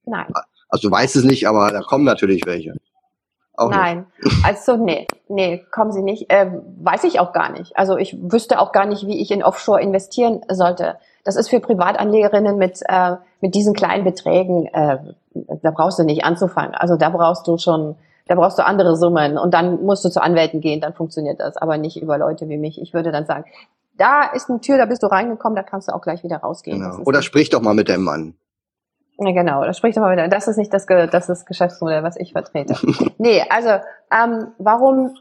Nein. 0.04 0.32
Also 0.68 0.88
du 0.88 0.94
weißt 0.94 1.16
es 1.16 1.24
nicht, 1.24 1.48
aber 1.48 1.70
da 1.70 1.80
kommen 1.80 2.04
natürlich 2.04 2.42
welche. 2.46 2.74
Auch 3.54 3.70
Nein, 3.70 4.06
nicht. 4.22 4.44
also 4.44 4.76
nee, 4.76 5.06
nee, 5.28 5.62
kommen 5.70 5.92
sie 5.92 6.02
nicht. 6.02 6.30
Äh, 6.30 6.50
weiß 6.82 7.04
ich 7.04 7.20
auch 7.20 7.34
gar 7.34 7.50
nicht. 7.50 7.76
Also 7.76 7.98
ich 7.98 8.16
wüsste 8.18 8.58
auch 8.58 8.72
gar 8.72 8.86
nicht, 8.86 9.06
wie 9.06 9.20
ich 9.20 9.30
in 9.30 9.42
Offshore 9.42 9.82
investieren 9.82 10.40
sollte. 10.50 10.96
Das 11.24 11.36
ist 11.36 11.50
für 11.50 11.60
Privatanlegerinnen 11.60 12.56
mit, 12.56 12.80
äh, 12.88 13.16
mit 13.40 13.54
diesen 13.54 13.74
kleinen 13.74 14.04
Beträgen, 14.04 14.66
äh, 14.66 14.98
da 15.62 15.70
brauchst 15.70 15.98
du 15.98 16.04
nicht 16.04 16.24
anzufangen. 16.24 16.74
Also 16.74 16.96
da 16.96 17.10
brauchst 17.10 17.46
du 17.46 17.58
schon, 17.58 17.96
da 18.26 18.34
brauchst 18.34 18.58
du 18.58 18.64
andere 18.64 18.96
Summen 18.96 19.38
und 19.38 19.54
dann 19.54 19.82
musst 19.84 20.04
du 20.04 20.08
zu 20.08 20.22
Anwälten 20.22 20.60
gehen, 20.60 20.80
dann 20.80 20.94
funktioniert 20.94 21.40
das, 21.40 21.56
aber 21.56 21.76
nicht 21.76 22.00
über 22.00 22.18
Leute 22.18 22.48
wie 22.48 22.56
mich. 22.56 22.80
Ich 22.80 22.94
würde 22.94 23.12
dann 23.12 23.26
sagen, 23.26 23.44
da 23.96 24.30
ist 24.32 24.48
eine 24.48 24.60
Tür, 24.60 24.78
da 24.78 24.86
bist 24.86 25.02
du 25.02 25.06
reingekommen, 25.08 25.56
da 25.56 25.62
kannst 25.62 25.88
du 25.88 25.94
auch 25.94 26.00
gleich 26.00 26.24
wieder 26.24 26.38
rausgehen. 26.38 26.80
Genau. 26.80 27.02
Oder 27.04 27.22
sprich 27.22 27.50
doch 27.50 27.60
mal 27.60 27.74
mit 27.74 27.88
deinem 27.88 28.04
Mann. 28.04 28.34
Ja, 29.18 29.32
genau, 29.32 29.62
da 29.62 29.74
spricht 29.74 29.98
doch 29.98 30.02
mal 30.02 30.12
wieder. 30.12 30.28
Das 30.28 30.48
ist 30.48 30.56
nicht 30.56 30.72
das, 30.72 30.86
das 30.86 31.28
ist 31.28 31.44
Geschäftsmodell, 31.44 32.02
was 32.02 32.16
ich 32.16 32.32
vertrete. 32.32 32.74
nee, 33.18 33.44
also 33.50 33.68
ähm, 34.10 34.48
warum, 34.56 35.14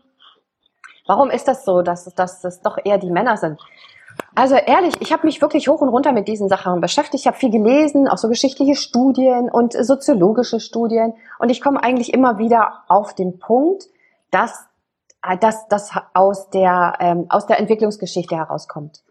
warum 1.06 1.30
ist 1.30 1.50
das 1.50 1.66
so, 1.66 1.82
dass, 1.82 2.06
dass 2.16 2.40
das 2.40 2.62
doch 2.62 2.78
eher 2.82 2.98
die 2.98 3.12
Männer 3.12 3.36
sind? 3.36 3.60
Also 4.36 4.56
ehrlich, 4.56 4.96
ich 5.02 5.12
habe 5.12 5.26
mich 5.26 5.42
wirklich 5.42 5.68
hoch 5.68 5.82
und 5.82 5.90
runter 5.90 6.12
mit 6.12 6.28
diesen 6.28 6.50
Sachen 6.50 6.80
beschäftigt. 6.82 7.22
Ich 7.22 7.28
habe 7.28 7.38
viel 7.38 7.52
gelesen, 7.52 8.08
auch 8.08 8.18
so 8.18 8.30
geschichtliche 8.30 8.76
Studien 8.76 9.50
und 9.50 9.74
soziologische 9.74 10.60
Studien. 10.60 11.14
Und 11.40 11.50
ich 11.50 11.62
komme 11.62 11.84
eigentlich 11.84 12.14
immer 12.14 12.38
wieder 12.38 12.84
auf 12.88 13.14
den 13.14 13.40
Punkt, 13.40 13.86
dass 14.32 14.66
dass 15.42 15.68
das 15.68 15.92
aus 16.14 16.50
der 16.50 16.94
ähm, 17.02 17.26
aus 17.28 17.46
der 17.46 17.60
Entwicklungsgeschichte 17.60 18.38
herauskommt 18.38 19.02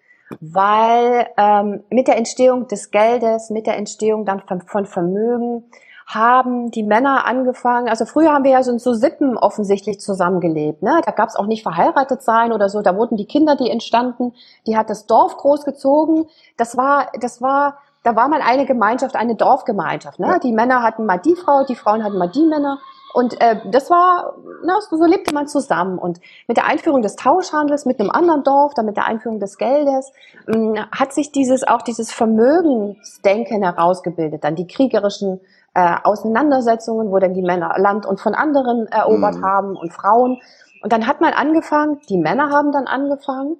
weil 0.40 1.26
ähm, 1.36 1.84
mit 1.90 2.08
der 2.08 2.16
Entstehung 2.16 2.68
des 2.68 2.90
Geldes, 2.90 3.50
mit 3.50 3.66
der 3.66 3.76
Entstehung 3.76 4.24
dann 4.24 4.40
von, 4.40 4.60
von 4.60 4.86
Vermögen, 4.86 5.64
haben 6.08 6.70
die 6.70 6.82
Männer 6.82 7.26
angefangen, 7.26 7.86
also 7.88 8.06
früher 8.06 8.32
haben 8.32 8.44
wir 8.44 8.52
ja 8.52 8.62
so, 8.62 8.76
so 8.78 8.94
Sippen 8.94 9.36
offensichtlich 9.36 10.00
zusammengelebt, 10.00 10.82
ne? 10.82 11.02
da 11.04 11.10
gab 11.12 11.28
es 11.28 11.36
auch 11.36 11.44
nicht 11.44 11.62
verheiratet 11.62 12.22
sein 12.22 12.52
oder 12.52 12.70
so, 12.70 12.80
da 12.80 12.96
wurden 12.96 13.18
die 13.18 13.26
Kinder, 13.26 13.56
die 13.56 13.70
entstanden, 13.70 14.32
die 14.66 14.78
hat 14.78 14.88
das 14.88 15.04
Dorf 15.04 15.36
großgezogen, 15.36 16.26
das 16.56 16.78
war, 16.78 17.08
das 17.20 17.42
war, 17.42 17.76
da 18.04 18.16
war 18.16 18.28
mal 18.28 18.40
eine 18.40 18.64
Gemeinschaft, 18.64 19.16
eine 19.16 19.34
Dorfgemeinschaft, 19.34 20.18
ne? 20.18 20.40
die 20.42 20.52
Männer 20.52 20.82
hatten 20.82 21.04
mal 21.04 21.18
die 21.18 21.36
Frau, 21.36 21.64
die 21.64 21.74
Frauen 21.74 22.02
hatten 22.02 22.16
mal 22.16 22.30
die 22.30 22.46
Männer 22.46 22.78
und 23.14 23.40
äh, 23.40 23.56
das 23.70 23.90
war, 23.90 24.36
na, 24.64 24.80
so, 24.80 24.96
so 24.96 25.04
lebte 25.04 25.34
man 25.34 25.48
zusammen. 25.48 25.98
Und 25.98 26.20
mit 26.46 26.56
der 26.56 26.66
Einführung 26.66 27.02
des 27.02 27.16
Tauschhandels 27.16 27.86
mit 27.86 27.98
einem 27.98 28.10
anderen 28.10 28.44
Dorf, 28.44 28.74
dann 28.74 28.86
mit 28.86 28.96
der 28.96 29.06
Einführung 29.06 29.40
des 29.40 29.56
Geldes, 29.56 30.12
mh, 30.46 30.54
hm, 30.54 30.90
hat 30.92 31.12
sich 31.12 31.32
dieses 31.32 31.66
auch 31.66 31.82
dieses 31.82 32.12
Vermögensdenken 32.12 33.62
herausgebildet. 33.62 34.44
Dann 34.44 34.56
die 34.56 34.66
kriegerischen 34.66 35.40
äh, 35.78 35.96
Auseinandersetzungen, 36.02 37.12
wo 37.12 37.20
dann 37.20 37.34
die 37.34 37.42
Männer 37.42 37.72
Land 37.78 38.04
und 38.04 38.20
von 38.20 38.34
anderen 38.34 38.88
erobert 38.88 39.36
mhm. 39.36 39.44
haben 39.44 39.76
und 39.76 39.92
Frauen. 39.92 40.40
Und 40.82 40.92
dann 40.92 41.06
hat 41.06 41.20
man 41.20 41.32
angefangen, 41.32 42.00
die 42.08 42.18
Männer 42.18 42.50
haben 42.50 42.72
dann 42.72 42.88
angefangen, 42.88 43.58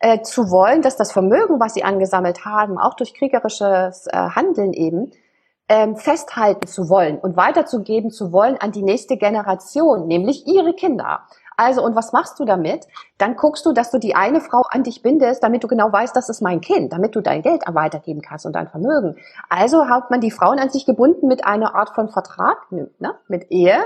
äh, 0.00 0.20
zu 0.22 0.50
wollen, 0.50 0.82
dass 0.82 0.96
das 0.96 1.12
Vermögen, 1.12 1.60
was 1.60 1.74
sie 1.74 1.84
angesammelt 1.84 2.44
haben, 2.44 2.76
auch 2.76 2.94
durch 2.94 3.14
kriegerisches 3.14 4.08
äh, 4.08 4.16
Handeln 4.16 4.72
eben, 4.72 5.12
ähm, 5.68 5.94
festhalten 5.94 6.66
zu 6.66 6.88
wollen 6.88 7.18
und 7.18 7.36
weiterzugeben 7.36 8.10
zu 8.10 8.32
wollen 8.32 8.56
an 8.56 8.72
die 8.72 8.82
nächste 8.82 9.16
Generation, 9.16 10.08
nämlich 10.08 10.48
ihre 10.48 10.72
Kinder. 10.72 11.20
Also, 11.60 11.84
und 11.84 11.94
was 11.94 12.14
machst 12.14 12.40
du 12.40 12.46
damit? 12.46 12.88
Dann 13.18 13.36
guckst 13.36 13.66
du, 13.66 13.72
dass 13.72 13.90
du 13.90 13.98
die 13.98 14.14
eine 14.14 14.40
Frau 14.40 14.62
an 14.70 14.82
dich 14.82 15.02
bindest, 15.02 15.42
damit 15.42 15.62
du 15.62 15.68
genau 15.68 15.92
weißt, 15.92 16.16
das 16.16 16.30
ist 16.30 16.40
mein 16.40 16.62
Kind, 16.62 16.94
damit 16.94 17.14
du 17.14 17.20
dein 17.20 17.42
Geld 17.42 17.64
weitergeben 17.66 18.22
kannst 18.22 18.46
und 18.46 18.54
dein 18.54 18.66
Vermögen. 18.66 19.16
Also 19.50 19.86
hat 19.86 20.10
man 20.10 20.22
die 20.22 20.30
Frauen 20.30 20.58
an 20.58 20.70
sich 20.70 20.86
gebunden 20.86 21.28
mit 21.28 21.44
einer 21.44 21.74
Art 21.74 21.90
von 21.94 22.08
Vertrag, 22.08 22.56
ne, 22.70 23.14
mit 23.28 23.50
Ehe. 23.50 23.76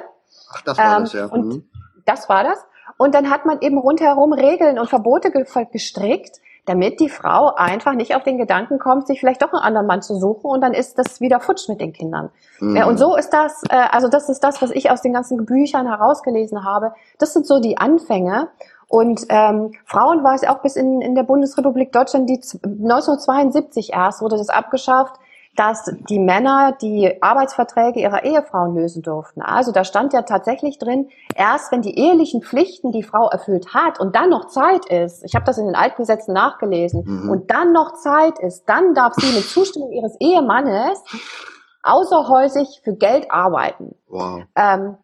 Ach, 0.53 0.63
das 0.63 0.79
war 0.79 0.99
ähm, 0.99 1.03
das, 1.03 1.13
ja. 1.15 1.27
Und 1.27 1.47
mhm. 1.47 1.71
das 2.05 2.29
war 2.29 2.45
das. 2.45 2.65
Und 2.97 3.13
dann 3.13 3.29
hat 3.29 3.45
man 3.45 3.61
eben 3.61 3.77
rundherum 3.77 4.33
Regeln 4.33 4.79
und 4.79 4.89
Verbote 4.89 5.33
gestrickt, 5.33 6.41
damit 6.67 7.01
die 7.01 7.09
Frau 7.09 7.55
einfach 7.55 7.93
nicht 7.93 8.17
auf 8.17 8.23
den 8.23 8.39
Gedanken 8.39 8.79
kommt, 8.79 9.07
sich 9.07 9.21
vielleicht 9.21 9.43
doch 9.43 9.53
einen 9.53 9.63
anderen 9.63 9.87
Mann 9.87 10.03
zu 10.03 10.17
suchen 10.17 10.51
und 10.51 10.61
dann 10.61 10.73
ist 10.73 10.99
das 10.99 11.21
wieder 11.21 11.41
futsch 11.41 11.69
mit 11.69 11.81
den 11.81 11.93
Kindern. 11.93 12.31
Mhm. 12.61 12.77
und 12.87 12.99
so 12.99 13.17
ist 13.17 13.31
das, 13.31 13.63
äh, 13.69 13.77
also 13.91 14.09
das 14.09 14.29
ist 14.29 14.41
das, 14.41 14.63
was 14.63 14.71
ich 14.71 14.91
aus 14.91 15.03
den 15.03 15.13
ganzen 15.13 15.45
Büchern 15.45 15.87
herausgelesen 15.87 16.65
habe. 16.65 16.95
Das 17.19 17.33
sind 17.33 17.47
so 17.47 17.61
die 17.61 17.79
Anfänge. 17.79 18.49
Und 18.87 19.27
ähm, 19.29 19.73
Frauen 19.87 20.23
war 20.23 20.35
es 20.35 20.45
auch 20.45 20.59
bis 20.59 20.77
in, 20.77 21.01
in 21.01 21.15
der 21.15 21.25
Bundesrepublik 21.25 21.91
Deutschland, 21.91 22.29
die 22.29 22.37
1972 22.37 23.93
erst 23.93 24.21
wurde 24.21 24.37
das 24.37 24.51
abgeschafft, 24.51 25.17
dass 25.57 25.91
die 26.09 26.19
Männer 26.19 26.77
die 26.81 27.23
Arbeitsverträge 27.23 28.01
ihrer 28.01 28.25
Ehefrauen 28.25 28.75
lösen 28.75 29.03
durften. 29.03 29.41
Also 29.41 29.73
da 29.73 29.85
stand 29.85 30.13
ja 30.13 30.23
tatsächlich 30.23 30.79
drin, 30.79 31.09
erst 31.35 31.71
wenn 31.71 31.83
die 31.83 31.97
ehelichen 31.99 32.43
Pflichten 32.43 32.93
die 32.93 33.03
Frau 33.03 33.29
erfüllt 33.29 33.75
hat 33.75 34.01
und 34.01 34.17
dann 34.17 34.31
noch 34.31 34.49
Zeit 34.49 34.87
ist, 34.87 35.25
ich 35.25 35.35
habe 35.35 35.45
das 35.45 35.59
in 35.59 35.67
den 35.67 35.77
Altgesetzen 35.77 36.35
nachgelesen, 36.35 37.05
mhm. 37.07 37.31
und 37.31 37.51
dann 37.51 37.73
noch 37.73 37.95
Zeit 37.95 38.39
ist, 38.39 38.65
dann 38.69 38.95
darf 38.95 39.15
sie 39.15 39.33
mit 39.35 39.45
Zustimmung 39.45 39.93
ihres 39.93 40.17
Ehemannes 40.21 41.03
außerhäusig 41.83 42.81
für 42.83 42.95
Geld 42.95 43.31
arbeiten. 43.31 43.95
Wow. 44.09 44.43
Ähm, 44.57 44.97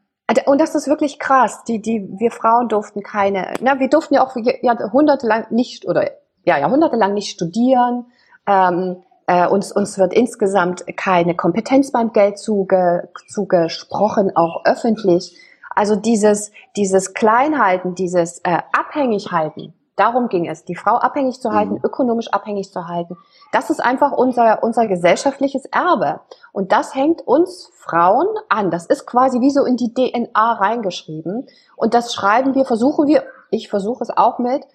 und 0.47 0.61
das 0.61 0.75
ist 0.75 0.87
wirklich 0.87 1.19
krass. 1.19 1.65
Die, 1.65 1.81
die, 1.81 2.09
wir 2.19 2.31
Frauen 2.31 2.69
durften 2.69 3.03
keine, 3.03 3.55
na, 3.61 3.79
wir 3.81 3.89
durften 3.89 4.15
ja 4.15 4.25
auch 4.25 4.37
jahrhundertelang 4.37 5.47
nicht 5.51 5.87
oder 5.87 6.11
ja, 6.45 6.59
jahrhundertelang 6.59 7.15
nicht 7.15 7.31
studieren. 7.31 8.07
Ähm, 8.47 9.03
äh, 9.31 9.47
uns, 9.47 9.71
uns 9.71 9.97
wird 9.97 10.13
insgesamt 10.13 10.85
keine 10.97 11.37
Kompetenz 11.37 11.93
beim 11.93 12.13
Geld 12.13 12.37
zuge, 12.37 13.11
zugesprochen, 13.29 14.35
auch 14.35 14.65
öffentlich. 14.65 15.39
Also 15.73 15.95
dieses, 15.95 16.51
dieses 16.75 17.15
Kleinhalten, 17.15 17.95
dieses 17.95 18.41
äh, 18.41 18.59
Abhängighalten, 18.73 19.73
darum 19.95 20.29
ging 20.29 20.49
es, 20.49 20.65
die 20.65 20.75
Frau 20.75 20.97
abhängig 20.97 21.41
zu 21.41 21.53
halten, 21.53 21.75
mhm. 21.75 21.81
ökonomisch 21.85 22.27
abhängig 22.33 22.73
zu 22.73 22.89
halten. 22.89 23.17
Das 23.53 23.71
ist 23.71 23.79
einfach 23.79 24.11
unser, 24.11 24.65
unser 24.65 24.89
gesellschaftliches 24.89 25.65
Erbe. 25.67 26.19
Und 26.51 26.73
das 26.73 26.97
hängt 26.97 27.25
uns 27.25 27.71
Frauen 27.77 28.27
an. 28.49 28.73
Das 28.73 28.87
ist 28.87 29.07
quasi 29.07 29.41
wie 29.41 29.51
so 29.51 29.65
in 29.65 29.77
die 29.77 29.95
DNA 29.95 30.55
reingeschrieben. 30.55 31.47
Und 31.77 31.95
das 31.95 32.13
schreiben 32.15 32.57
wir, 32.57 32.65
versuchen 32.65 33.07
wir, 33.07 33.23
ich 33.51 33.69
versuche 33.69 34.03
es 34.03 34.11
auch 34.11 34.41
mit, 34.41 34.67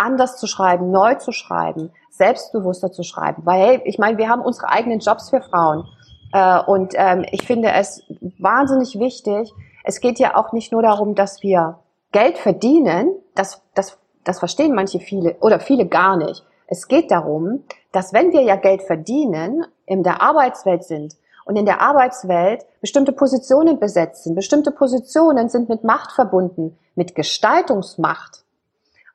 anders 0.00 0.36
zu 0.36 0.46
schreiben, 0.46 0.90
neu 0.90 1.14
zu 1.14 1.32
schreiben 1.32 1.92
selbstbewusster 2.20 2.92
zu 2.92 3.02
schreiben. 3.02 3.42
Weil, 3.46 3.60
hey, 3.60 3.80
ich 3.84 3.98
meine, 3.98 4.18
wir 4.18 4.28
haben 4.28 4.42
unsere 4.42 4.68
eigenen 4.68 5.00
Jobs 5.00 5.30
für 5.30 5.40
Frauen. 5.40 5.88
Äh, 6.32 6.60
und 6.60 6.92
ähm, 6.94 7.24
ich 7.32 7.46
finde 7.46 7.72
es 7.72 8.02
wahnsinnig 8.38 8.98
wichtig. 8.98 9.50
Es 9.84 10.00
geht 10.00 10.18
ja 10.18 10.36
auch 10.36 10.52
nicht 10.52 10.70
nur 10.70 10.82
darum, 10.82 11.14
dass 11.14 11.42
wir 11.42 11.78
Geld 12.12 12.36
verdienen. 12.36 13.14
Das, 13.34 13.62
das, 13.74 13.98
das 14.22 14.38
verstehen 14.38 14.74
manche 14.74 15.00
viele 15.00 15.36
oder 15.40 15.60
viele 15.60 15.86
gar 15.86 16.16
nicht. 16.18 16.44
Es 16.66 16.88
geht 16.88 17.10
darum, 17.10 17.64
dass 17.90 18.12
wenn 18.12 18.32
wir 18.32 18.42
ja 18.42 18.56
Geld 18.56 18.82
verdienen, 18.82 19.64
in 19.86 20.02
der 20.02 20.20
Arbeitswelt 20.20 20.84
sind 20.84 21.16
und 21.46 21.56
in 21.56 21.64
der 21.64 21.80
Arbeitswelt 21.80 22.66
bestimmte 22.82 23.12
Positionen 23.12 23.80
besetzen, 23.80 24.34
bestimmte 24.34 24.70
Positionen 24.72 25.48
sind 25.48 25.70
mit 25.70 25.84
Macht 25.84 26.12
verbunden, 26.12 26.78
mit 26.94 27.14
Gestaltungsmacht. 27.14 28.44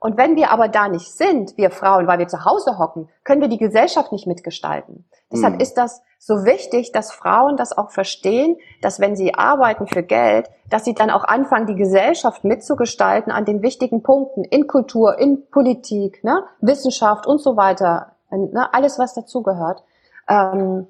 Und 0.05 0.17
wenn 0.17 0.35
wir 0.35 0.51
aber 0.51 0.67
da 0.67 0.87
nicht 0.87 1.11
sind, 1.11 1.57
wir 1.57 1.71
Frauen, 1.71 2.05
weil 2.05 2.19
wir 2.19 2.27
zu 2.27 2.45
Hause 2.45 2.77
hocken, 2.77 3.09
können 3.23 3.41
wir 3.41 3.47
die 3.47 3.57
Gesellschaft 3.57 4.11
nicht 4.11 4.27
mitgestalten. 4.27 5.03
Deshalb 5.33 5.55
mhm. 5.55 5.61
ist 5.61 5.79
das 5.79 6.03
so 6.19 6.45
wichtig, 6.45 6.91
dass 6.91 7.11
Frauen 7.11 7.57
das 7.57 7.75
auch 7.75 7.89
verstehen, 7.89 8.55
dass 8.83 8.99
wenn 8.99 9.15
sie 9.15 9.33
arbeiten 9.33 9.87
für 9.87 10.03
Geld, 10.03 10.51
dass 10.69 10.85
sie 10.85 10.93
dann 10.93 11.09
auch 11.09 11.23
anfangen, 11.23 11.65
die 11.65 11.73
Gesellschaft 11.73 12.43
mitzugestalten 12.43 13.31
an 13.31 13.45
den 13.45 13.63
wichtigen 13.63 14.03
Punkten 14.03 14.43
in 14.43 14.67
Kultur, 14.67 15.17
in 15.17 15.49
Politik, 15.49 16.23
ne, 16.23 16.43
Wissenschaft 16.61 17.25
und 17.25 17.39
so 17.39 17.57
weiter, 17.57 18.11
ne, 18.29 18.71
alles 18.75 18.99
was 18.99 19.15
dazugehört. 19.15 19.83
Ähm, 20.29 20.85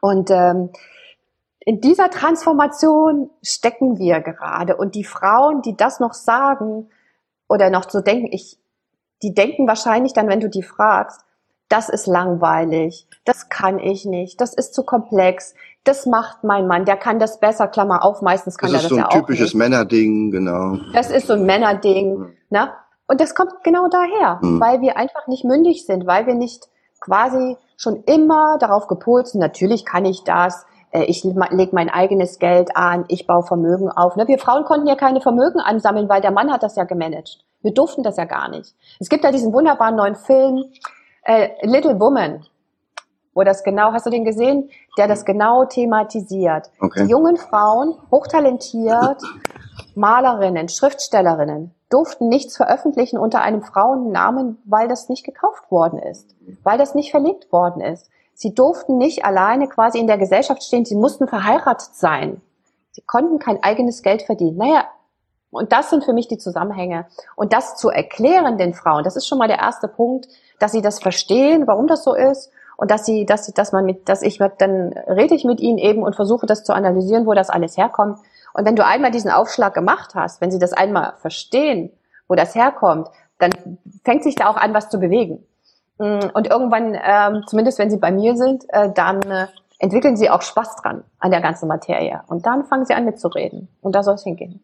und 0.00 0.32
ähm, 0.32 0.70
in 1.60 1.80
dieser 1.80 2.10
Transformation 2.10 3.30
stecken 3.40 4.00
wir 4.00 4.20
gerade. 4.20 4.76
Und 4.76 4.96
die 4.96 5.04
Frauen, 5.04 5.62
die 5.62 5.76
das 5.76 6.00
noch 6.00 6.14
sagen, 6.14 6.88
oder 7.48 7.70
noch 7.70 7.86
zu 7.86 8.02
denken, 8.02 8.28
ich, 8.30 8.58
die 9.22 9.34
denken 9.34 9.66
wahrscheinlich 9.66 10.12
dann, 10.12 10.28
wenn 10.28 10.40
du 10.40 10.48
die 10.48 10.62
fragst, 10.62 11.22
das 11.68 11.88
ist 11.88 12.06
langweilig, 12.06 13.06
das 13.24 13.48
kann 13.48 13.78
ich 13.78 14.04
nicht, 14.04 14.40
das 14.40 14.54
ist 14.54 14.74
zu 14.74 14.84
komplex, 14.84 15.54
das 15.84 16.06
macht 16.06 16.44
mein 16.44 16.66
Mann, 16.66 16.84
der 16.84 16.96
kann 16.96 17.18
das 17.18 17.40
besser, 17.40 17.68
Klammer 17.68 18.04
auf, 18.04 18.22
meistens 18.22 18.56
kann 18.56 18.72
das 18.72 18.84
er 18.84 18.88
das 18.88 18.98
ja 18.98 19.06
auch. 19.06 19.08
Das 19.08 19.10
ist 19.10 19.12
so 19.12 19.20
ein 19.20 19.26
typisches 19.26 19.54
Männerding, 19.54 20.30
genau. 20.30 20.78
Das 20.92 21.10
ist 21.10 21.26
so 21.26 21.34
ein 21.34 21.44
Männerding, 21.44 22.18
mhm. 22.18 22.36
ne? 22.50 22.72
Und 23.06 23.22
das 23.22 23.34
kommt 23.34 23.64
genau 23.64 23.88
daher, 23.88 24.38
mhm. 24.42 24.60
weil 24.60 24.82
wir 24.82 24.98
einfach 24.98 25.26
nicht 25.28 25.44
mündig 25.44 25.86
sind, 25.86 26.06
weil 26.06 26.26
wir 26.26 26.34
nicht 26.34 26.68
quasi 27.00 27.56
schon 27.76 28.02
immer 28.04 28.58
darauf 28.58 28.86
gepolt 28.86 29.28
sind, 29.28 29.40
natürlich 29.40 29.84
kann 29.84 30.04
ich 30.04 30.24
das, 30.24 30.66
ich 30.92 31.24
lege 31.24 31.70
mein 31.72 31.90
eigenes 31.90 32.38
Geld 32.38 32.76
an, 32.76 33.04
ich 33.08 33.26
baue 33.26 33.42
Vermögen 33.42 33.90
auf. 33.90 34.16
Ne? 34.16 34.26
Wir 34.26 34.38
Frauen 34.38 34.64
konnten 34.64 34.86
ja 34.86 34.94
keine 34.94 35.20
Vermögen 35.20 35.60
ansammeln, 35.60 36.08
weil 36.08 36.20
der 36.20 36.30
Mann 36.30 36.52
hat 36.52 36.62
das 36.62 36.76
ja 36.76 36.84
gemanagt. 36.84 37.38
Wir 37.60 37.74
durften 37.74 38.02
das 38.02 38.16
ja 38.16 38.24
gar 38.24 38.48
nicht. 38.48 38.74
Es 39.00 39.08
gibt 39.08 39.24
ja 39.24 39.32
diesen 39.32 39.52
wunderbaren 39.52 39.96
neuen 39.96 40.14
Film 40.14 40.64
äh, 41.24 41.48
Little 41.62 41.98
Woman, 42.00 42.44
wo 43.34 43.42
das 43.44 43.62
genau, 43.62 43.92
hast 43.92 44.06
du 44.06 44.10
den 44.10 44.24
gesehen, 44.24 44.70
der 44.96 45.08
das 45.08 45.24
genau 45.24 45.64
thematisiert. 45.64 46.70
Okay. 46.80 47.04
Die 47.04 47.10
jungen 47.10 47.36
Frauen, 47.36 47.94
hochtalentiert, 48.10 49.22
Malerinnen, 49.94 50.68
Schriftstellerinnen, 50.68 51.74
durften 51.90 52.28
nichts 52.28 52.56
veröffentlichen 52.56 53.18
unter 53.18 53.42
einem 53.42 53.62
Frauennamen, 53.62 54.58
weil 54.64 54.88
das 54.88 55.08
nicht 55.08 55.24
gekauft 55.24 55.70
worden 55.70 55.98
ist, 55.98 56.34
weil 56.62 56.78
das 56.78 56.94
nicht 56.94 57.10
verlegt 57.10 57.50
worden 57.52 57.80
ist. 57.80 58.10
Sie 58.40 58.54
durften 58.54 58.98
nicht 58.98 59.24
alleine 59.24 59.66
quasi 59.66 59.98
in 59.98 60.06
der 60.06 60.16
Gesellschaft 60.16 60.62
stehen, 60.62 60.84
sie 60.84 60.94
mussten 60.94 61.26
verheiratet 61.26 61.96
sein. 61.96 62.40
Sie 62.92 63.02
konnten 63.02 63.40
kein 63.40 63.60
eigenes 63.64 64.02
Geld 64.02 64.22
verdienen. 64.22 64.58
Naja, 64.58 64.84
und 65.50 65.72
das 65.72 65.90
sind 65.90 66.04
für 66.04 66.12
mich 66.12 66.28
die 66.28 66.38
Zusammenhänge. 66.38 67.06
Und 67.34 67.52
das 67.52 67.74
zu 67.74 67.88
erklären 67.88 68.56
den 68.56 68.74
Frauen, 68.74 69.02
das 69.02 69.16
ist 69.16 69.26
schon 69.26 69.38
mal 69.38 69.48
der 69.48 69.58
erste 69.58 69.88
Punkt, 69.88 70.28
dass 70.60 70.70
sie 70.70 70.82
das 70.82 71.00
verstehen, 71.00 71.66
warum 71.66 71.88
das 71.88 72.04
so 72.04 72.14
ist 72.14 72.52
und 72.76 72.92
dass 72.92 73.04
sie, 73.04 73.26
dass, 73.26 73.52
dass 73.52 73.72
man 73.72 73.84
mit, 73.84 74.08
dass 74.08 74.22
ich, 74.22 74.38
dann 74.38 74.92
rede 75.08 75.34
ich 75.34 75.42
mit 75.42 75.58
ihnen 75.58 75.78
eben 75.78 76.04
und 76.04 76.14
versuche 76.14 76.46
das 76.46 76.62
zu 76.62 76.72
analysieren, 76.72 77.26
wo 77.26 77.34
das 77.34 77.50
alles 77.50 77.76
herkommt. 77.76 78.20
Und 78.54 78.64
wenn 78.64 78.76
du 78.76 78.86
einmal 78.86 79.10
diesen 79.10 79.32
Aufschlag 79.32 79.74
gemacht 79.74 80.14
hast, 80.14 80.40
wenn 80.40 80.52
sie 80.52 80.60
das 80.60 80.72
einmal 80.72 81.14
verstehen, 81.16 81.90
wo 82.28 82.36
das 82.36 82.54
herkommt, 82.54 83.08
dann 83.40 83.50
fängt 84.04 84.22
sich 84.22 84.36
da 84.36 84.48
auch 84.48 84.56
an, 84.56 84.74
was 84.74 84.90
zu 84.90 85.00
bewegen. 85.00 85.44
Mm, 85.98 86.30
und 86.32 86.46
irgendwann, 86.46 86.96
ähm, 87.02 87.42
zumindest 87.46 87.78
wenn 87.78 87.90
sie 87.90 87.98
bei 87.98 88.12
mir 88.12 88.36
sind, 88.36 88.64
äh, 88.70 88.90
dann 88.94 89.22
äh, 89.22 89.46
entwickeln 89.78 90.16
sie 90.16 90.30
auch 90.30 90.42
Spaß 90.42 90.76
dran 90.76 91.04
an 91.18 91.30
der 91.30 91.40
ganzen 91.40 91.68
Materie. 91.68 92.20
Und 92.26 92.46
dann 92.46 92.64
fangen 92.64 92.84
sie 92.86 92.94
an 92.94 93.04
mitzureden. 93.04 93.68
Und 93.80 93.94
da 93.94 94.02
soll 94.02 94.14
es 94.14 94.24
hingehen. 94.24 94.60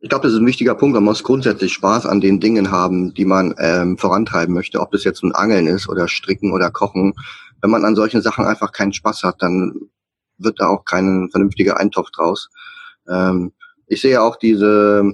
Ich 0.00 0.10
glaube, 0.10 0.24
das 0.24 0.34
ist 0.34 0.40
ein 0.40 0.46
wichtiger 0.46 0.74
Punkt. 0.74 0.94
Man 0.94 1.04
muss 1.04 1.22
grundsätzlich 1.22 1.72
Spaß 1.72 2.04
an 2.04 2.20
den 2.20 2.38
Dingen 2.38 2.70
haben, 2.70 3.14
die 3.14 3.24
man 3.24 3.54
ähm, 3.58 3.96
vorantreiben 3.96 4.54
möchte, 4.54 4.80
ob 4.80 4.90
das 4.90 5.04
jetzt 5.04 5.22
ein 5.22 5.34
Angeln 5.34 5.66
ist 5.66 5.88
oder 5.88 6.08
Stricken 6.08 6.52
oder 6.52 6.70
Kochen. 6.70 7.14
Wenn 7.62 7.70
man 7.70 7.86
an 7.86 7.94
solchen 7.94 8.20
Sachen 8.20 8.44
einfach 8.44 8.72
keinen 8.72 8.92
Spaß 8.92 9.22
hat, 9.22 9.36
dann 9.40 9.88
wird 10.36 10.60
da 10.60 10.68
auch 10.68 10.84
kein 10.84 11.30
vernünftiger 11.30 11.78
Eintopf 11.78 12.10
draus. 12.10 12.50
Ähm, 13.08 13.52
ich 13.86 14.02
sehe 14.02 14.20
auch 14.20 14.36
diese 14.36 15.12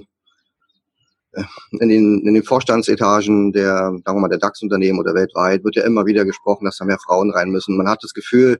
in 1.71 1.89
den, 1.89 2.25
in 2.25 2.33
den 2.33 2.43
Vorstandsetagen 2.43 3.51
der, 3.53 3.91
sagen 4.05 4.17
wir 4.17 4.19
mal, 4.19 4.27
der 4.29 4.39
DAX-Unternehmen 4.39 4.99
oder 4.99 5.13
weltweit 5.13 5.63
wird 5.63 5.75
ja 5.75 5.83
immer 5.83 6.05
wieder 6.05 6.25
gesprochen, 6.25 6.65
dass 6.65 6.77
da 6.77 6.85
mehr 6.85 6.99
Frauen 6.99 7.31
rein 7.31 7.49
müssen. 7.49 7.77
Man 7.77 7.87
hat 7.87 8.03
das 8.03 8.13
Gefühl, 8.13 8.59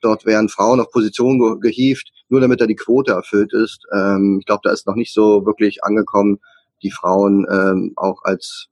dort 0.00 0.26
werden 0.26 0.48
Frauen 0.48 0.80
auf 0.80 0.90
Positionen 0.90 1.60
gehievt, 1.60 2.10
nur 2.28 2.40
damit 2.40 2.60
da 2.60 2.66
die 2.66 2.76
Quote 2.76 3.12
erfüllt 3.12 3.52
ist. 3.52 3.86
Ähm, 3.92 4.38
ich 4.40 4.46
glaube, 4.46 4.62
da 4.64 4.72
ist 4.72 4.86
noch 4.86 4.96
nicht 4.96 5.12
so 5.12 5.46
wirklich 5.46 5.84
angekommen, 5.84 6.38
die 6.82 6.90
Frauen 6.90 7.46
ähm, 7.50 7.92
auch 7.96 8.22
als 8.24 8.70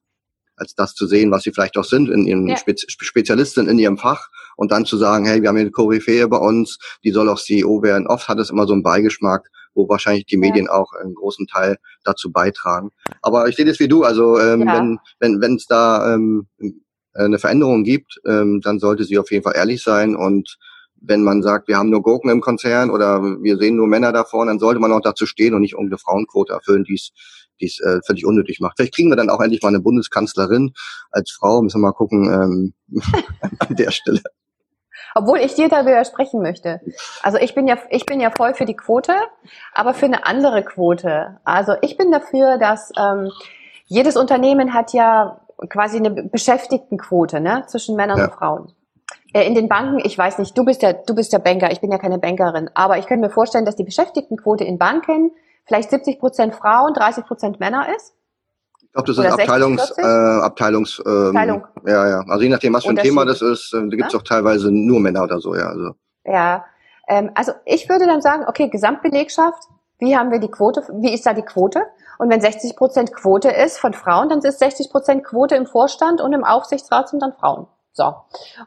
als 0.60 0.74
das 0.74 0.94
zu 0.94 1.06
sehen, 1.06 1.30
was 1.30 1.44
sie 1.44 1.52
vielleicht 1.52 1.76
auch 1.76 1.84
sind 1.84 2.08
in 2.08 2.26
ihren 2.26 2.48
ja. 2.48 2.56
Spez 2.56 2.84
Spezialisten 2.88 3.68
in 3.68 3.78
ihrem 3.78 3.96
Fach 3.96 4.28
und 4.56 4.72
dann 4.72 4.84
zu 4.84 4.96
sagen, 4.96 5.24
hey, 5.24 5.40
wir 5.40 5.48
haben 5.48 5.56
hier 5.56 5.62
eine 5.62 5.70
Koryphäe 5.70 6.26
bei 6.26 6.36
uns, 6.36 6.78
die 7.04 7.12
soll 7.12 7.28
auch 7.28 7.38
CEO 7.38 7.82
werden. 7.82 8.08
Oft 8.08 8.26
hat 8.26 8.38
es 8.38 8.50
immer 8.50 8.66
so 8.66 8.72
einen 8.72 8.82
Beigeschmack, 8.82 9.48
wo 9.78 9.88
wahrscheinlich 9.88 10.26
die 10.26 10.36
Medien 10.36 10.66
ja. 10.66 10.72
auch 10.72 10.92
einen 10.92 11.14
großen 11.14 11.46
Teil 11.46 11.78
dazu 12.04 12.30
beitragen. 12.30 12.90
Aber 13.22 13.48
ich 13.48 13.56
sehe 13.56 13.64
das 13.64 13.78
wie 13.78 13.88
du, 13.88 14.02
also 14.02 14.38
ähm, 14.38 14.66
ja. 14.66 14.76
wenn 14.76 14.98
wenn 15.20 15.40
wenn 15.40 15.54
es 15.54 15.66
da 15.66 16.14
ähm, 16.14 16.48
eine 17.14 17.38
Veränderung 17.38 17.84
gibt, 17.84 18.20
ähm, 18.26 18.60
dann 18.62 18.78
sollte 18.78 19.04
sie 19.04 19.18
auf 19.18 19.30
jeden 19.30 19.44
Fall 19.44 19.56
ehrlich 19.56 19.82
sein 19.82 20.14
und 20.16 20.58
wenn 21.00 21.22
man 21.22 21.42
sagt, 21.42 21.68
wir 21.68 21.78
haben 21.78 21.90
nur 21.90 22.02
Gurken 22.02 22.28
im 22.28 22.40
Konzern 22.40 22.90
oder 22.90 23.22
wir 23.22 23.56
sehen 23.56 23.76
nur 23.76 23.86
Männer 23.86 24.12
da 24.12 24.24
vorne, 24.24 24.50
dann 24.50 24.58
sollte 24.58 24.80
man 24.80 24.92
auch 24.92 25.00
dazu 25.00 25.26
stehen 25.26 25.54
und 25.54 25.60
nicht 25.60 25.74
irgendeine 25.74 25.98
Frauenquote 25.98 26.52
erfüllen, 26.52 26.82
die 26.82 26.94
es 26.94 27.12
die 27.60 27.66
es 27.66 27.80
äh, 27.80 28.00
völlig 28.06 28.24
unnötig 28.24 28.60
macht. 28.60 28.76
Vielleicht 28.76 28.94
kriegen 28.94 29.10
wir 29.10 29.16
dann 29.16 29.30
auch 29.30 29.40
endlich 29.40 29.62
mal 29.62 29.68
eine 29.68 29.80
Bundeskanzlerin 29.80 30.72
als 31.10 31.32
Frau. 31.32 31.60
Müssen 31.62 31.80
wir 31.80 31.88
mal 31.88 31.92
gucken 31.92 32.24
ähm, 32.32 32.74
an 33.58 33.76
der 33.76 33.90
Stelle. 33.90 34.22
Obwohl 35.14 35.38
ich 35.38 35.54
dir 35.54 35.68
da 35.68 35.86
widersprechen 35.86 36.42
möchte. 36.42 36.80
Also 37.22 37.38
ich 37.38 37.54
bin 37.54 37.66
ja, 37.66 37.76
ich 37.90 38.06
bin 38.06 38.20
ja 38.20 38.30
voll 38.30 38.54
für 38.54 38.64
die 38.64 38.76
Quote, 38.76 39.14
aber 39.72 39.94
für 39.94 40.06
eine 40.06 40.26
andere 40.26 40.62
Quote. 40.62 41.38
Also 41.44 41.74
ich 41.82 41.96
bin 41.96 42.10
dafür, 42.10 42.58
dass 42.58 42.92
ähm, 42.98 43.30
jedes 43.86 44.16
Unternehmen 44.16 44.74
hat 44.74 44.92
ja 44.92 45.40
quasi 45.68 45.96
eine 45.96 46.10
Beschäftigtenquote 46.10 47.40
ne, 47.40 47.64
zwischen 47.66 47.96
Männern 47.96 48.18
ja. 48.18 48.24
und 48.24 48.32
Frauen. 48.32 48.72
Äh, 49.32 49.46
in 49.46 49.54
den 49.54 49.68
Banken, 49.68 49.98
ich 50.04 50.16
weiß 50.16 50.38
nicht, 50.38 50.56
du 50.56 50.64
bist 50.64 50.82
ja, 50.82 50.92
du 50.92 51.14
bist 51.14 51.32
ja 51.32 51.38
Banker, 51.38 51.70
ich 51.70 51.80
bin 51.80 51.90
ja 51.90 51.98
keine 51.98 52.18
Bankerin, 52.18 52.70
aber 52.74 52.98
ich 52.98 53.06
könnte 53.06 53.26
mir 53.26 53.32
vorstellen, 53.32 53.64
dass 53.64 53.76
die 53.76 53.84
Beschäftigtenquote 53.84 54.64
in 54.64 54.78
Banken 54.78 55.32
vielleicht 55.66 55.90
70 55.90 56.18
Prozent 56.18 56.54
Frauen, 56.54 56.94
30 56.94 57.24
Prozent 57.26 57.60
Männer 57.60 57.86
ist. 57.94 58.14
Glaube, 59.04 59.14
das 59.14 59.24
ist 59.24 59.40
Abteilungs, 59.40 59.86
60, 59.86 60.04
äh, 60.04 60.06
Abteilungs, 60.08 61.02
ähm, 61.06 61.26
Abteilung. 61.28 61.66
Ja, 61.86 62.08
ja. 62.08 62.24
Also 62.26 62.42
je 62.42 62.48
nachdem, 62.48 62.74
was 62.74 62.84
für 62.84 62.90
ein 62.90 62.96
Thema 62.96 63.24
das 63.24 63.42
ist, 63.42 63.72
äh, 63.72 63.80
da 63.80 63.96
gibt 63.96 64.08
es 64.08 64.12
ja? 64.12 64.18
auch 64.18 64.24
teilweise 64.24 64.72
nur 64.72 64.98
Männer 64.98 65.22
oder 65.22 65.38
so, 65.38 65.54
ja. 65.54 65.68
Also. 65.68 65.92
Ja. 66.24 66.64
Ähm, 67.06 67.30
also 67.34 67.52
ich 67.64 67.88
würde 67.88 68.06
dann 68.06 68.20
sagen, 68.20 68.44
okay, 68.48 68.68
Gesamtbelegschaft, 68.68 69.62
wie 70.00 70.16
haben 70.16 70.32
wir 70.32 70.40
die 70.40 70.50
Quote, 70.50 70.82
wie 71.00 71.14
ist 71.14 71.26
da 71.26 71.32
die 71.32 71.42
Quote? 71.42 71.82
Und 72.18 72.28
wenn 72.28 72.40
60 72.40 72.74
Prozent 72.74 73.14
Quote 73.14 73.50
ist 73.50 73.78
von 73.78 73.94
Frauen, 73.94 74.30
dann 74.30 74.40
ist 74.40 74.58
60 74.58 74.90
Prozent 74.90 75.24
Quote 75.24 75.54
im 75.54 75.66
Vorstand 75.66 76.20
und 76.20 76.32
im 76.32 76.42
Aufsichtsrat 76.42 77.08
sind 77.08 77.22
dann 77.22 77.32
Frauen. 77.32 77.68
So. 77.92 78.14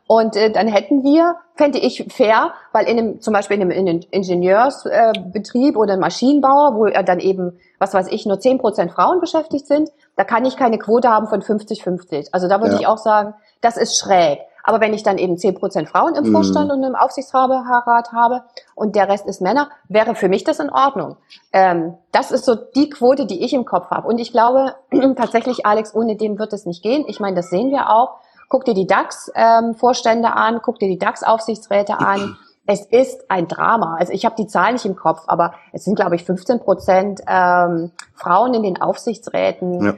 Und 0.07 0.35
äh, 0.35 0.51
dann 0.51 0.67
hätten 0.67 1.03
wir, 1.03 1.37
fände 1.55 1.79
ich 1.79 2.05
fair, 2.09 2.53
weil 2.73 2.87
in 2.87 2.97
einem, 2.99 3.21
zum 3.21 3.33
Beispiel 3.33 3.55
in 3.57 3.63
einem, 3.63 3.71
in 3.71 3.87
einem 3.87 4.01
Ingenieursbetrieb 4.11 5.75
äh, 5.75 5.77
oder 5.77 5.97
Maschinenbauer, 5.97 6.75
wo 6.75 6.85
äh, 6.85 7.03
dann 7.03 7.19
eben, 7.19 7.57
was 7.79 7.93
weiß 7.93 8.07
ich, 8.11 8.25
nur 8.25 8.39
zehn 8.39 8.57
Prozent 8.57 8.91
Frauen 8.91 9.21
beschäftigt 9.21 9.67
sind, 9.67 9.89
da 10.15 10.23
kann 10.23 10.45
ich 10.45 10.57
keine 10.57 10.77
Quote 10.77 11.09
haben 11.09 11.27
von 11.27 11.41
50-50. 11.41 12.29
Also 12.31 12.47
da 12.47 12.61
würde 12.61 12.75
ja. 12.75 12.79
ich 12.81 12.87
auch 12.87 12.97
sagen, 12.97 13.33
das 13.61 13.77
ist 13.77 13.97
schräg. 13.97 14.39
Aber 14.63 14.79
wenn 14.79 14.93
ich 14.93 15.01
dann 15.01 15.17
eben 15.17 15.37
zehn 15.37 15.55
Prozent 15.55 15.89
Frauen 15.89 16.13
im 16.15 16.25
mhm. 16.25 16.33
Vorstand 16.33 16.67
mhm. 16.67 16.77
und 16.77 16.83
im 16.83 16.95
Aufsichtsrat 16.95 18.11
habe 18.11 18.43
und 18.75 18.95
der 18.95 19.09
Rest 19.09 19.25
ist 19.25 19.41
Männer, 19.41 19.69
wäre 19.87 20.13
für 20.13 20.29
mich 20.29 20.43
das 20.43 20.59
in 20.59 20.69
Ordnung. 20.69 21.17
Ähm, 21.51 21.97
das 22.11 22.31
ist 22.31 22.45
so 22.45 22.55
die 22.55 22.89
Quote, 22.89 23.25
die 23.25 23.43
ich 23.43 23.53
im 23.53 23.65
Kopf 23.65 23.89
habe. 23.89 24.07
Und 24.07 24.19
ich 24.19 24.31
glaube 24.31 24.75
tatsächlich, 25.17 25.65
Alex, 25.65 25.95
ohne 25.95 26.15
dem 26.15 26.37
wird 26.37 26.53
es 26.53 26.65
nicht 26.65 26.83
gehen. 26.83 27.05
Ich 27.07 27.19
meine, 27.19 27.35
das 27.35 27.49
sehen 27.49 27.71
wir 27.71 27.89
auch 27.89 28.19
guck 28.51 28.65
dir 28.65 28.73
die 28.73 28.85
DAX-Vorstände 28.85 30.27
ähm, 30.27 30.33
an, 30.33 30.59
guck 30.61 30.77
dir 30.77 30.89
die 30.89 30.99
DAX-Aufsichtsräte 30.99 31.99
an. 31.99 32.37
Es 32.65 32.85
ist 32.85 33.29
ein 33.29 33.47
Drama. 33.47 33.97
Also 33.97 34.13
ich 34.13 34.25
habe 34.25 34.35
die 34.37 34.47
Zahlen 34.47 34.73
nicht 34.73 34.85
im 34.85 34.95
Kopf, 34.95 35.23
aber 35.27 35.53
es 35.73 35.83
sind, 35.83 35.95
glaube 35.95 36.15
ich, 36.15 36.23
15 36.23 36.59
Prozent 36.59 37.21
ähm, 37.27 37.91
Frauen 38.13 38.53
in 38.53 38.63
den 38.63 38.81
Aufsichtsräten 38.81 39.83
ja. 39.83 39.93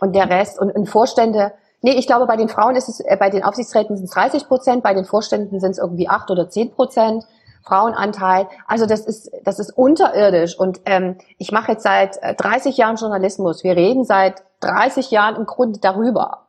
und 0.00 0.14
der 0.14 0.30
Rest 0.30 0.58
und, 0.58 0.70
und 0.74 0.86
Vorstände. 0.88 1.52
Nee, 1.82 1.92
ich 1.92 2.06
glaube, 2.06 2.26
bei 2.26 2.36
den 2.36 2.48
Frauen 2.48 2.76
ist 2.76 2.88
es, 2.88 3.00
äh, 3.00 3.16
bei 3.18 3.28
den 3.28 3.44
Aufsichtsräten 3.44 3.96
sind 3.96 4.06
es 4.06 4.12
30 4.12 4.48
Prozent, 4.48 4.82
bei 4.82 4.94
den 4.94 5.04
Vorständen 5.04 5.60
sind 5.60 5.72
es 5.72 5.78
irgendwie 5.78 6.08
8 6.08 6.30
oder 6.30 6.48
10 6.48 6.72
Prozent. 6.72 7.24
Frauenanteil. 7.64 8.48
Also 8.66 8.86
das 8.86 9.06
ist, 9.06 9.30
das 9.44 9.60
ist 9.60 9.70
unterirdisch. 9.70 10.58
Und 10.58 10.80
ähm, 10.84 11.18
ich 11.38 11.52
mache 11.52 11.72
jetzt 11.72 11.84
seit 11.84 12.18
30 12.20 12.76
äh, 12.76 12.80
Jahren 12.80 12.96
Journalismus. 12.96 13.62
Wir 13.62 13.76
reden 13.76 14.04
seit 14.04 14.42
30 14.60 15.12
Jahren 15.12 15.36
im 15.36 15.46
Grunde 15.46 15.78
darüber 15.78 16.48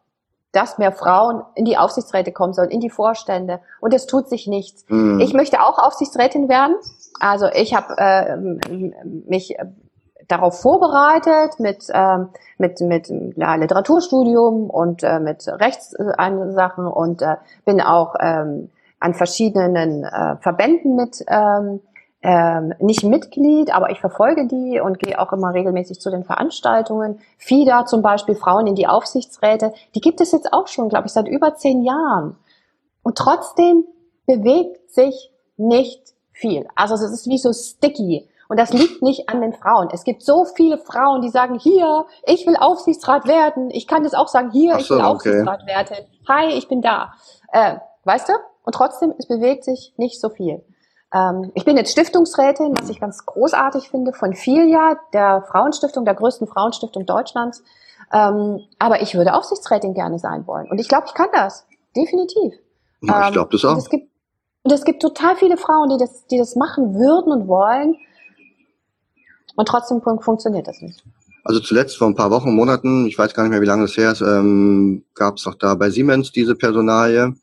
dass 0.54 0.78
mehr 0.78 0.92
Frauen 0.92 1.42
in 1.56 1.66
die 1.66 1.78
Aufsichtsräte 1.78 2.32
kommen 2.32 2.54
sollen, 2.54 2.70
in 2.70 2.80
die 2.80 2.92
Vorstände. 2.92 3.60
Und 3.82 3.94
es 3.94 4.06
tut 4.06 4.30
sich 4.30 4.48
nichts. 4.48 4.86
Mhm. 4.88 5.20
Ich 5.20 5.34
möchte 5.34 5.62
auch 5.62 5.80
Aufsichtsrätin 5.80 6.48
werden. 6.48 6.76
Also 7.20 7.48
ich 7.52 7.76
habe 7.76 7.96
äh, 7.98 8.38
mich 9.28 9.60
äh, 9.60 9.66
darauf 10.28 10.62
vorbereitet 10.62 11.60
mit 11.60 11.90
äh, 11.90 12.18
mit 12.58 12.80
mit 12.82 13.12
ja, 13.36 13.56
Literaturstudium 13.56 14.70
und 14.70 15.04
äh, 15.04 15.20
mit 15.20 15.48
Rechtssachen 15.48 16.88
und 16.88 17.22
äh, 17.22 17.36
bin 17.66 17.82
auch 17.82 18.16
ähm, 18.20 18.70
an 19.00 19.16
verschiedenen 19.16 20.06
äh, 20.06 20.38
Verbänden 20.38 20.96
mit 20.96 21.26
ähm, 21.28 21.82
ähm, 22.24 22.74
nicht 22.80 23.04
Mitglied, 23.04 23.76
aber 23.76 23.92
ich 23.92 24.00
verfolge 24.00 24.48
die 24.48 24.80
und 24.80 24.98
gehe 24.98 25.20
auch 25.20 25.34
immer 25.34 25.54
regelmäßig 25.54 26.00
zu 26.00 26.10
den 26.10 26.24
Veranstaltungen. 26.24 27.20
FIDA 27.38 27.86
zum 27.86 28.02
Beispiel, 28.02 28.36
Frauen 28.36 28.66
in 28.66 28.76
die 28.76 28.88
Aufsichtsräte, 28.88 29.74
die 29.94 30.00
gibt 30.00 30.22
es 30.22 30.32
jetzt 30.32 30.54
auch 30.54 30.68
schon, 30.68 30.88
glaube 30.88 31.08
ich, 31.08 31.14
seit 31.14 31.28
über 31.28 31.56
zehn 31.56 31.84
Jahren. 31.84 32.38
Und 33.04 33.18
trotzdem 33.18 33.84
bewegt 34.26 34.90
sich 34.90 35.34
nicht 35.58 36.14
viel. 36.32 36.66
Also 36.76 36.96
es 36.96 37.02
ist 37.02 37.28
wie 37.28 37.38
so 37.38 37.52
sticky. 37.52 38.30
Und 38.48 38.58
das 38.58 38.72
liegt 38.72 39.02
nicht 39.02 39.28
an 39.30 39.42
den 39.42 39.52
Frauen. 39.52 39.90
Es 39.92 40.06
gibt 40.06 40.24
so 40.24 40.46
viele 40.46 40.78
Frauen, 40.78 41.22
die 41.22 41.30
sagen, 41.30 41.60
hier, 41.60 42.06
ich 42.26 42.48
will 42.48 42.56
Aufsichtsrat 42.56 43.28
werden. 43.28 43.70
Ich 43.70 43.86
kann 43.86 44.04
das 44.04 44.14
auch 44.14 44.30
sagen, 44.30 44.52
hier, 44.52 44.76
so, 44.76 44.80
ich 44.80 44.90
will 44.90 44.98
okay. 44.98 45.06
Aufsichtsrat 45.06 45.66
werden. 45.66 45.98
Hi, 46.30 46.54
ich 46.54 46.70
bin 46.70 46.82
da. 46.82 47.14
Äh, 47.52 47.78
weißt 48.06 48.30
du? 48.30 48.34
Und 48.64 48.76
trotzdem, 48.76 49.14
es 49.18 49.28
bewegt 49.28 49.66
sich 49.66 49.94
nicht 49.98 50.22
so 50.22 50.30
viel. 50.30 50.64
Ähm, 51.14 51.52
ich 51.54 51.64
bin 51.64 51.78
jetzt 51.78 51.92
Stiftungsrätin, 51.92 52.74
was 52.80 52.90
ich 52.90 53.00
ganz 53.00 53.26
großartig 53.26 53.90
finde, 53.90 54.14
von 54.14 54.34
FILIA, 54.34 54.98
der 55.14 55.44
Frauenstiftung, 55.48 56.06
der 56.06 56.16
größten 56.16 56.48
Frauenstiftung 56.48 57.06
Deutschlands. 57.06 57.64
Ähm, 58.12 58.62
aber 58.80 59.02
ich 59.02 59.16
würde 59.16 59.34
Aufsichtsrätin 59.34 59.94
gerne 59.94 60.20
sein 60.20 60.46
wollen. 60.48 60.70
Und 60.70 60.80
ich 60.80 60.88
glaube, 60.88 61.06
ich 61.08 61.14
kann 61.14 61.30
das. 61.34 61.66
Definitiv. 61.96 62.54
Ja, 63.02 63.28
ich 63.28 63.34
glaube 63.34 63.50
das 63.52 63.64
auch. 63.66 63.78
Es 63.78 63.90
gibt, 63.90 64.10
Und 64.64 64.72
es 64.72 64.84
gibt 64.84 65.02
total 65.02 65.36
viele 65.36 65.58
Frauen, 65.58 65.90
die 65.90 65.98
das, 65.98 66.26
die 66.28 66.38
das 66.38 66.56
machen 66.56 66.96
würden 66.96 67.32
und 67.32 67.48
wollen. 67.48 67.96
Und 69.56 69.68
trotzdem 69.68 70.02
funktioniert 70.02 70.68
das 70.68 70.82
nicht. 70.82 71.04
Also 71.44 71.60
zuletzt 71.60 71.98
vor 71.98 72.08
ein 72.08 72.16
paar 72.16 72.32
Wochen, 72.32 72.56
Monaten, 72.56 73.06
ich 73.06 73.18
weiß 73.18 73.34
gar 73.34 73.44
nicht 73.44 73.52
mehr, 73.52 73.62
wie 73.62 73.66
lange 73.66 73.84
das 73.84 73.98
her 73.98 74.14
ist, 74.14 74.22
ähm, 74.22 75.04
gab 75.14 75.36
es 75.36 75.44
doch 75.44 75.56
da 75.56 75.76
bei 75.76 75.90
Siemens 75.90 76.32
diese 76.32 76.56
Personalie. 76.56 77.36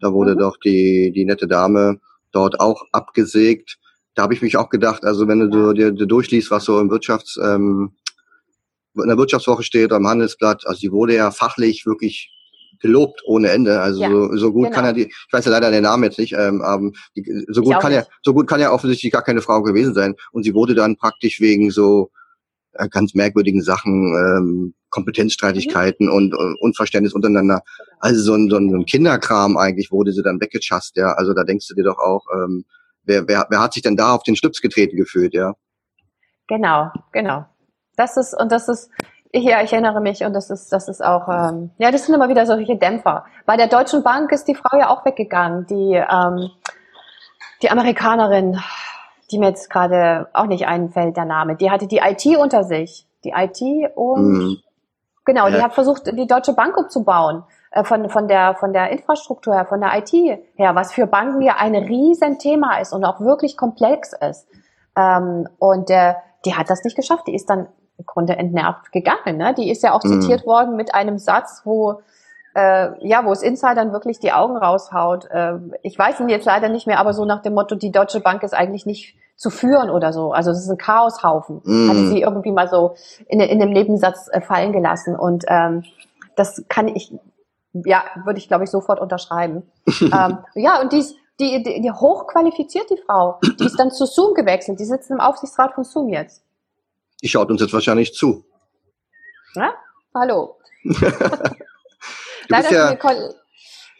Da 0.00 0.12
wurde 0.12 0.34
mhm. 0.34 0.40
doch 0.40 0.56
die, 0.58 1.12
die 1.14 1.24
nette 1.24 1.46
Dame 1.46 2.00
dort 2.34 2.60
auch 2.60 2.84
abgesägt. 2.92 3.78
Da 4.14 4.22
habe 4.22 4.34
ich 4.34 4.42
mich 4.42 4.56
auch 4.56 4.68
gedacht, 4.68 5.04
also 5.04 5.26
wenn 5.28 5.50
du 5.50 5.72
dir, 5.72 5.90
dir 5.90 6.06
durchliest, 6.06 6.50
was 6.50 6.64
so 6.64 6.78
im 6.78 6.90
Wirtschafts, 6.90 7.38
ähm, 7.42 7.92
in 8.96 9.08
der 9.08 9.18
Wirtschaftswoche 9.18 9.64
steht 9.64 9.90
im 9.90 10.06
Handelsblatt, 10.06 10.66
also 10.66 10.78
sie 10.78 10.92
wurde 10.92 11.16
ja 11.16 11.30
fachlich 11.30 11.84
wirklich 11.84 12.30
gelobt 12.80 13.22
ohne 13.24 13.48
Ende. 13.48 13.80
Also 13.80 14.02
ja, 14.02 14.10
so, 14.10 14.36
so 14.36 14.52
gut 14.52 14.64
genau. 14.64 14.74
kann 14.74 14.84
er 14.84 14.92
die, 14.92 15.06
ich 15.06 15.32
weiß 15.32 15.44
ja 15.44 15.50
leider 15.50 15.70
den 15.70 15.82
Namen 15.82 16.04
jetzt 16.04 16.18
nicht, 16.18 16.34
ähm, 16.34 16.62
ähm 16.66 16.92
die, 17.16 17.24
so 17.48 17.62
gut 17.62 17.80
kann 17.80 17.92
er, 17.92 18.06
so 18.22 18.34
gut 18.34 18.46
kann 18.46 18.60
er 18.60 18.72
offensichtlich 18.72 19.12
gar 19.12 19.22
keine 19.22 19.40
Frau 19.40 19.62
gewesen 19.62 19.94
sein. 19.94 20.14
Und 20.32 20.44
sie 20.44 20.54
wurde 20.54 20.74
dann 20.74 20.96
praktisch 20.96 21.40
wegen 21.40 21.70
so 21.70 22.10
äh, 22.74 22.88
ganz 22.88 23.14
merkwürdigen 23.14 23.62
Sachen, 23.62 24.14
ähm, 24.14 24.74
Kompetenzstreitigkeiten 24.94 26.06
mhm. 26.06 26.12
und 26.12 26.34
uh, 26.34 26.54
Unverständnis 26.60 27.12
untereinander. 27.12 27.62
Also 27.98 28.22
so 28.22 28.34
ein, 28.34 28.48
so 28.48 28.56
ein 28.56 28.86
Kinderkram 28.86 29.56
eigentlich 29.56 29.90
wurde 29.90 30.12
sie 30.12 30.22
dann 30.22 30.40
weggechast, 30.40 30.96
ja. 30.96 31.12
Also 31.14 31.34
da 31.34 31.42
denkst 31.42 31.66
du 31.68 31.74
dir 31.74 31.82
doch 31.82 31.98
auch, 31.98 32.24
ähm, 32.32 32.64
wer, 33.02 33.26
wer, 33.26 33.46
wer 33.50 33.60
hat 33.60 33.74
sich 33.74 33.82
denn 33.82 33.96
da 33.96 34.14
auf 34.14 34.22
den 34.22 34.36
Schlips 34.36 34.60
getreten 34.60 34.96
gefühlt, 34.96 35.34
ja? 35.34 35.54
Genau, 36.46 36.90
genau. 37.12 37.44
Das 37.96 38.16
ist, 38.16 38.34
und 38.34 38.52
das 38.52 38.68
ist, 38.68 38.90
ja, 39.32 39.62
ich 39.62 39.72
erinnere 39.72 40.00
mich 40.00 40.22
und 40.22 40.32
das 40.32 40.48
ist, 40.48 40.72
das 40.72 40.88
ist 40.88 41.04
auch, 41.04 41.28
ähm, 41.28 41.70
ja, 41.78 41.90
das 41.90 42.06
sind 42.06 42.14
immer 42.14 42.28
wieder 42.28 42.46
solche 42.46 42.76
Dämpfer. 42.76 43.24
Bei 43.46 43.56
der 43.56 43.66
Deutschen 43.66 44.04
Bank 44.04 44.30
ist 44.30 44.46
die 44.46 44.54
Frau 44.54 44.78
ja 44.78 44.90
auch 44.90 45.04
weggegangen, 45.04 45.66
die, 45.66 45.94
ähm, 45.94 46.50
die 47.62 47.70
Amerikanerin, 47.70 48.60
die 49.30 49.38
mir 49.38 49.48
jetzt 49.48 49.70
gerade 49.70 50.28
auch 50.34 50.46
nicht 50.46 50.66
einfällt, 50.66 51.16
der 51.16 51.24
Name, 51.24 51.56
die 51.56 51.70
hatte 51.70 51.88
die 51.88 51.98
IT 51.98 52.24
unter 52.36 52.62
sich. 52.62 53.06
Die 53.24 53.30
IT 53.30 53.60
und, 53.96 54.32
mhm. 54.32 54.56
Genau, 55.24 55.48
ja. 55.48 55.56
die 55.56 55.62
hat 55.62 55.74
versucht, 55.74 56.06
die 56.06 56.26
Deutsche 56.26 56.52
Bank 56.52 56.76
umzubauen. 56.76 57.44
Äh, 57.74 57.82
von, 57.82 58.08
von, 58.08 58.28
der, 58.28 58.54
von 58.54 58.72
der 58.72 58.90
Infrastruktur 58.90 59.54
her, 59.54 59.66
von 59.66 59.80
der 59.80 59.98
IT 59.98 60.12
her, 60.54 60.74
was 60.74 60.92
für 60.92 61.06
Banken 61.06 61.42
ja 61.42 61.56
ein 61.58 61.74
Riesenthema 61.74 62.78
ist 62.78 62.92
und 62.92 63.04
auch 63.04 63.20
wirklich 63.20 63.56
komplex 63.56 64.12
ist. 64.12 64.46
Ähm, 64.96 65.48
und 65.58 65.90
äh, 65.90 66.14
die 66.44 66.54
hat 66.54 66.70
das 66.70 66.84
nicht 66.84 66.96
geschafft. 66.96 67.26
Die 67.26 67.34
ist 67.34 67.50
dann 67.50 67.66
im 67.98 68.06
Grunde 68.06 68.36
entnervt 68.36 68.92
gegangen. 68.92 69.38
Ne? 69.38 69.54
Die 69.54 69.70
ist 69.70 69.82
ja 69.82 69.92
auch 69.92 70.04
mhm. 70.04 70.20
zitiert 70.20 70.46
worden 70.46 70.76
mit 70.76 70.94
einem 70.94 71.18
Satz, 71.18 71.62
wo 71.64 72.00
äh, 72.54 72.90
ja, 73.04 73.24
wo 73.24 73.32
es 73.32 73.42
Insidern 73.42 73.92
wirklich 73.92 74.20
die 74.20 74.32
Augen 74.32 74.56
raushaut. 74.56 75.28
Äh, 75.30 75.54
ich 75.82 75.98
weiß 75.98 76.20
ihn 76.20 76.28
jetzt 76.28 76.46
leider 76.46 76.68
nicht 76.68 76.86
mehr, 76.86 77.00
aber 77.00 77.12
so 77.12 77.24
nach 77.24 77.42
dem 77.42 77.54
Motto, 77.54 77.74
die 77.74 77.90
Deutsche 77.90 78.20
Bank 78.20 78.44
ist 78.44 78.54
eigentlich 78.54 78.86
nicht 78.86 79.16
zu 79.36 79.50
führen 79.50 79.90
oder 79.90 80.12
so. 80.12 80.32
Also 80.32 80.50
es 80.50 80.60
ist 80.60 80.70
ein 80.70 80.78
Chaoshaufen. 80.78 81.60
Mm. 81.64 81.88
Hatte 81.88 82.08
sie 82.08 82.20
irgendwie 82.20 82.52
mal 82.52 82.68
so 82.68 82.94
in, 83.26 83.40
in 83.40 83.60
einem 83.60 83.72
Nebensatz 83.72 84.28
äh, 84.30 84.40
fallen 84.40 84.72
gelassen. 84.72 85.16
Und 85.16 85.44
ähm, 85.48 85.84
das 86.36 86.64
kann 86.68 86.88
ich, 86.88 87.12
ja, 87.72 88.04
würde 88.24 88.38
ich, 88.38 88.48
glaube 88.48 88.64
ich, 88.64 88.70
sofort 88.70 89.00
unterschreiben. 89.00 89.62
ähm, 90.00 90.38
ja, 90.54 90.80
und 90.80 90.92
die 90.92 90.98
ist, 90.98 91.16
die, 91.40 91.62
die, 91.62 91.80
die 91.80 91.90
hochqualifiziert, 91.90 92.88
die 92.90 93.00
Frau. 93.04 93.40
Die 93.58 93.64
ist 93.64 93.78
dann 93.78 93.90
zu 93.90 94.06
Zoom 94.06 94.34
gewechselt. 94.34 94.78
Die 94.78 94.84
sitzt 94.84 95.10
im 95.10 95.20
Aufsichtsrat 95.20 95.74
von 95.74 95.82
Zoom 95.82 96.08
jetzt. 96.08 96.44
Die 97.22 97.28
schaut 97.28 97.50
uns 97.50 97.60
jetzt 97.60 97.72
wahrscheinlich 97.72 98.14
zu. 98.14 98.44
Ja? 99.56 99.72
Hallo. 100.14 100.56
leider, 102.48 102.70
ja, 102.70 102.90
mir, 102.90 103.34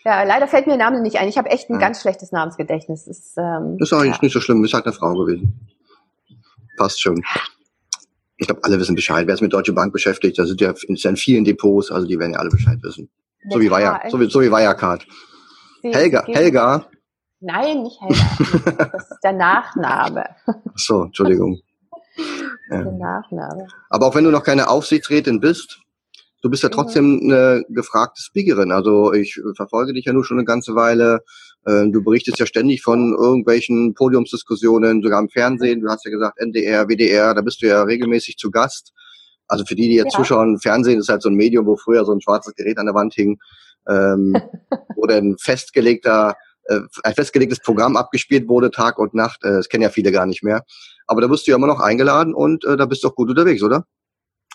ja, 0.05 0.22
leider 0.22 0.46
fällt 0.46 0.66
mir 0.66 0.76
der 0.76 0.84
Name 0.84 1.00
nicht 1.00 1.18
ein. 1.18 1.28
Ich 1.28 1.38
habe 1.38 1.50
echt 1.50 1.70
ein 1.70 1.74
ja. 1.74 1.80
ganz 1.80 2.00
schlechtes 2.02 2.30
Namensgedächtnis. 2.30 3.07
Das 3.07 3.18
ist, 3.18 3.34
ähm, 3.38 3.76
ist 3.78 3.92
eigentlich 3.92 4.16
ja. 4.16 4.18
nicht 4.22 4.32
so 4.32 4.40
schlimm. 4.40 4.62
Ist 4.64 4.74
halt 4.74 4.84
eine 4.84 4.92
Frau 4.92 5.14
gewesen. 5.14 5.68
Passt 6.76 7.00
schon. 7.00 7.22
Ich 8.36 8.46
glaube, 8.46 8.62
alle 8.64 8.78
wissen 8.78 8.94
Bescheid. 8.94 9.26
Wer 9.26 9.34
ist 9.34 9.40
mit 9.40 9.52
Deutsche 9.52 9.72
Bank 9.72 9.92
beschäftigt, 9.92 10.38
da 10.38 10.44
sind 10.44 10.61
ja 10.61 10.74
in 10.82 11.16
vielen 11.16 11.44
Depots, 11.44 11.90
also 11.90 12.07
die 12.07 12.18
werden 12.18 12.32
ja 12.32 12.38
alle 12.40 12.50
Bescheid 12.50 12.78
wissen. 12.82 13.09
So 13.48 13.61
wie, 13.61 13.70
Wire, 13.70 14.00
so 14.09 14.18
wie, 14.20 14.28
so 14.28 14.40
wie 14.40 14.50
Wirecard. 14.50 15.07
Helga, 15.82 16.24
Helga. 16.26 16.86
Nein, 17.40 17.82
nicht 17.82 18.00
Helga. 18.00 18.88
Das 18.92 19.11
ist 19.11 19.20
der 19.22 19.32
Nachname. 19.32 20.24
Ach 20.46 20.78
so, 20.78 21.05
Entschuldigung. 21.05 21.61
Ja. 22.70 22.82
Der 22.82 22.92
Nachname. 22.92 23.66
Aber 23.90 24.07
auch 24.07 24.14
wenn 24.14 24.24
du 24.24 24.30
noch 24.30 24.42
keine 24.42 24.70
Aufsichtsrätin 24.70 25.40
bist, 25.40 25.80
du 26.45 26.51
bist 26.51 26.62
ja 26.62 26.68
mhm. 26.68 26.72
trotzdem 26.72 27.20
eine 27.24 27.64
gefragte 27.70 28.22
Speakerin. 28.22 28.70
Also 28.70 29.12
ich 29.14 29.40
verfolge 29.57 29.95
dich 29.95 30.05
ja 30.05 30.12
nur 30.12 30.24
schon 30.24 30.36
eine 30.36 30.45
ganze 30.45 30.74
Weile. 30.74 31.20
Äh, 31.64 31.88
du 31.88 32.05
berichtest 32.05 32.38
ja 32.38 32.45
ständig 32.45 32.82
von 32.82 33.16
irgendwelchen 33.18 33.95
Podiumsdiskussionen, 33.95 35.03
sogar 35.03 35.20
im 35.20 35.30
Fernsehen. 35.30 35.80
Du 35.80 35.88
hast 35.88 36.05
ja 36.05 36.11
gesagt 36.11 36.38
NDR, 36.38 36.86
WDR, 36.88 37.34
da 37.34 37.40
bist 37.40 37.62
du 37.62 37.66
ja 37.66 37.82
regelmäßig 37.82 38.36
zu 38.36 38.51
Gast. 38.51 38.92
Also 39.49 39.64
für 39.64 39.74
die, 39.74 39.88
die 39.88 39.95
jetzt 39.95 40.12
ja. 40.12 40.18
zuschauen, 40.18 40.59
Fernsehen 40.59 41.01
ist 41.01 41.09
halt 41.09 41.22
so 41.22 41.30
ein 41.30 41.34
Medium, 41.34 41.66
wo 41.66 41.76
früher 41.76 42.05
so 42.05 42.12
ein 42.12 42.20
schwarzes 42.20 42.55
Gerät 42.55 42.76
an 42.76 42.86
der 42.86 42.95
Wand 42.95 43.14
hing, 43.14 43.38
ähm, 43.88 44.36
wo 44.97 45.07
dann 45.07 45.36
festgelegter 45.38 46.36
äh, 46.64 46.80
ein 47.05 47.14
festgelegtes 47.14 47.61
Programm 47.61 47.97
abgespielt 47.97 48.49
wurde, 48.49 48.70
Tag 48.70 48.99
und 48.99 49.14
Nacht. 49.14 49.42
Äh, 49.45 49.53
das 49.53 49.70
kennen 49.70 49.82
ja 49.82 49.90
viele 49.90 50.12
gar 50.12 50.26
nicht 50.26 50.42
mehr. 50.42 50.62
Aber 51.07 51.22
da 51.22 51.30
wirst 51.30 51.47
du 51.47 51.53
ja 51.53 51.57
immer 51.57 51.66
noch 51.66 51.80
eingeladen 51.80 52.34
und 52.34 52.66
äh, 52.66 52.76
da 52.76 52.84
bist 52.84 53.03
du 53.03 53.09
auch 53.09 53.14
gut 53.14 53.30
unterwegs, 53.30 53.62
oder? 53.62 53.86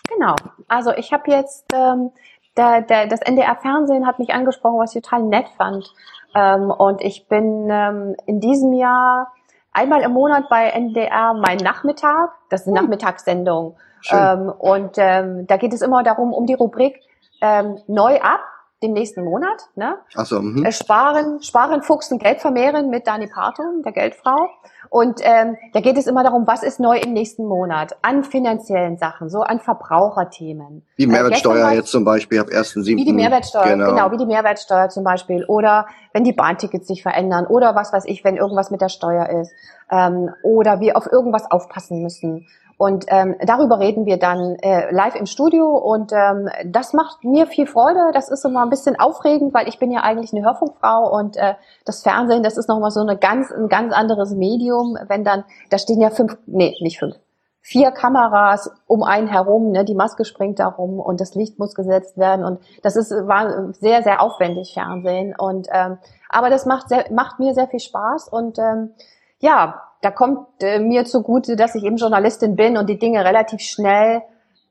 Genau. 0.08 0.34
Also 0.68 0.92
ich 0.92 1.12
habe 1.12 1.30
jetzt, 1.30 1.66
ähm, 1.72 2.10
der, 2.56 2.82
der, 2.82 3.06
das 3.06 3.20
NDR-Fernsehen 3.20 4.06
hat 4.06 4.18
mich 4.18 4.32
angesprochen, 4.32 4.78
was 4.78 4.94
ich 4.94 5.02
total 5.02 5.22
nett 5.22 5.48
fand. 5.56 5.92
Ähm, 6.34 6.70
und 6.70 7.00
ich 7.00 7.28
bin 7.28 7.68
ähm, 7.70 8.16
in 8.26 8.40
diesem 8.40 8.72
Jahr 8.72 9.32
einmal 9.72 10.02
im 10.02 10.12
Monat 10.12 10.48
bei 10.48 10.68
NDR 10.68 11.34
mein 11.34 11.58
Nachmittag. 11.58 12.30
Das 12.48 12.62
ist 12.62 12.68
eine 12.68 12.78
hm. 12.78 12.84
Nachmittagssendung. 12.84 13.76
Ähm, 14.10 14.52
und 14.58 14.92
ähm, 14.96 15.46
da 15.46 15.56
geht 15.56 15.72
es 15.72 15.82
immer 15.82 16.02
darum, 16.02 16.32
um 16.32 16.46
die 16.46 16.54
Rubrik 16.54 17.00
ähm, 17.40 17.78
neu 17.86 18.20
ab 18.20 18.40
den 18.82 18.92
nächsten 18.92 19.24
Monat. 19.24 19.68
Ne? 19.74 19.96
Ach 20.14 20.26
so, 20.26 20.40
mhm. 20.40 20.64
Äh, 20.64 20.72
sparen, 20.72 21.42
sparen, 21.42 21.82
fuchsen, 21.82 22.18
Geld 22.18 22.40
vermehren 22.40 22.88
mit 22.88 23.06
Dani 23.06 23.26
Parton, 23.26 23.82
der 23.82 23.92
Geldfrau. 23.92 24.48
Und 24.88 25.20
ähm, 25.22 25.56
da 25.72 25.80
geht 25.80 25.96
es 25.98 26.06
immer 26.06 26.24
darum, 26.24 26.46
was 26.46 26.62
ist 26.62 26.80
neu 26.80 26.98
im 26.98 27.12
nächsten 27.12 27.46
Monat 27.46 27.96
an 28.02 28.24
finanziellen 28.24 28.96
Sachen, 28.96 29.28
so 29.28 29.42
an 29.42 29.60
Verbraucherthemen. 29.60 30.84
Wie 30.96 31.06
Mehrwertsteuer 31.06 31.70
äh, 31.70 31.76
jetzt 31.76 31.90
zum 31.90 32.04
Beispiel 32.04 32.40
ab 32.40 32.48
1.7. 32.48 32.86
Wie 32.96 33.04
die 33.04 33.12
Mehrwertsteuer, 33.12 33.64
genau. 33.64 33.90
genau, 33.90 34.10
wie 34.12 34.16
die 34.16 34.26
Mehrwertsteuer 34.26 34.88
zum 34.88 35.04
Beispiel. 35.04 35.44
Oder 35.44 35.86
wenn 36.12 36.24
die 36.24 36.32
Bahntickets 36.32 36.88
sich 36.88 37.02
verändern 37.02 37.46
oder 37.46 37.74
was 37.74 37.92
weiß 37.92 38.04
ich, 38.06 38.24
wenn 38.24 38.36
irgendwas 38.36 38.70
mit 38.70 38.80
der 38.80 38.88
Steuer 38.88 39.28
ist. 39.28 39.52
Ähm, 39.90 40.30
oder 40.42 40.80
wir 40.80 40.96
auf 40.96 41.06
irgendwas 41.06 41.50
aufpassen 41.50 42.02
müssen. 42.02 42.46
Und 42.80 43.04
ähm, 43.08 43.36
darüber 43.44 43.78
reden 43.78 44.06
wir 44.06 44.18
dann 44.18 44.56
äh, 44.62 44.90
live 44.90 45.14
im 45.14 45.26
Studio. 45.26 45.66
Und 45.66 46.12
ähm, 46.14 46.48
das 46.64 46.94
macht 46.94 47.22
mir 47.24 47.46
viel 47.46 47.66
Freude. 47.66 48.10
Das 48.14 48.30
ist 48.30 48.42
immer 48.46 48.62
ein 48.62 48.70
bisschen 48.70 48.98
aufregend, 48.98 49.52
weil 49.52 49.68
ich 49.68 49.78
bin 49.78 49.90
ja 49.90 50.00
eigentlich 50.00 50.32
eine 50.32 50.46
Hörfunkfrau. 50.46 51.14
Und 51.14 51.36
äh, 51.36 51.56
das 51.84 52.02
Fernsehen, 52.02 52.42
das 52.42 52.56
ist 52.56 52.70
nochmal 52.70 52.90
so 52.90 53.00
eine 53.00 53.18
ganz, 53.18 53.52
ein 53.52 53.68
ganz 53.68 53.92
anderes 53.92 54.32
Medium, 54.32 54.96
wenn 55.08 55.24
dann, 55.24 55.44
da 55.68 55.76
stehen 55.76 56.00
ja 56.00 56.08
fünf, 56.08 56.38
nee, 56.46 56.74
nicht 56.80 56.98
fünf, 56.98 57.16
vier 57.60 57.90
Kameras 57.90 58.70
um 58.86 59.02
einen 59.02 59.28
herum, 59.28 59.72
ne, 59.72 59.84
die 59.84 59.94
Maske 59.94 60.24
springt 60.24 60.58
da 60.58 60.68
rum 60.68 61.00
und 61.00 61.20
das 61.20 61.34
Licht 61.34 61.58
muss 61.58 61.74
gesetzt 61.74 62.16
werden. 62.16 62.46
Und 62.46 62.60
das 62.82 62.96
ist 62.96 63.10
war 63.10 63.74
sehr, 63.74 64.02
sehr 64.02 64.22
aufwendig 64.22 64.72
Fernsehen. 64.72 65.34
Und 65.36 65.68
ähm, 65.70 65.98
aber 66.30 66.48
das 66.48 66.64
macht, 66.64 66.88
sehr, 66.88 67.04
macht 67.12 67.40
mir 67.40 67.52
sehr 67.52 67.68
viel 67.68 67.80
Spaß. 67.80 68.28
Und 68.28 68.58
ähm, 68.58 68.94
ja, 69.38 69.82
da 70.02 70.10
kommt 70.10 70.46
äh, 70.60 70.78
mir 70.78 71.04
zugute, 71.04 71.56
dass 71.56 71.74
ich 71.74 71.84
eben 71.84 71.96
Journalistin 71.96 72.56
bin 72.56 72.76
und 72.76 72.88
die 72.88 72.98
Dinge 72.98 73.24
relativ 73.24 73.60
schnell 73.60 74.22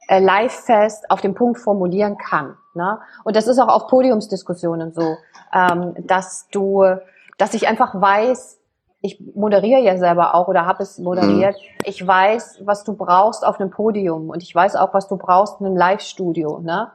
äh, 0.07 0.19
live 0.19 0.53
fest 0.53 1.09
auf 1.09 1.21
den 1.21 1.35
Punkt 1.35 1.59
formulieren 1.59 2.17
kann. 2.17 2.57
Ne? 2.73 2.99
Und 3.23 3.35
das 3.35 3.47
ist 3.47 3.59
auch 3.59 3.67
auf 3.67 3.87
Podiumsdiskussionen 3.87 4.91
so, 4.91 5.17
ähm, 5.53 5.93
dass 6.05 6.47
du, 6.51 6.83
dass 7.37 7.53
ich 7.53 7.67
einfach 7.67 7.99
weiß, 7.99 8.59
ich 9.01 9.21
moderiere 9.33 9.81
ja 9.81 9.97
selber 9.97 10.35
auch 10.35 10.47
oder 10.47 10.65
habe 10.65 10.83
es 10.83 10.97
moderiert. 10.97 11.55
Mhm. 11.55 11.83
Ich 11.85 12.05
weiß, 12.05 12.61
was 12.65 12.83
du 12.83 12.93
brauchst 12.93 13.45
auf 13.45 13.59
einem 13.59 13.69
Podium 13.69 14.29
und 14.29 14.43
ich 14.43 14.53
weiß 14.53 14.75
auch, 14.75 14.93
was 14.93 15.07
du 15.07 15.17
brauchst 15.17 15.61
in 15.61 15.67
einem 15.67 15.77
Live-Studio. 15.77 16.59
Ne? 16.59 16.91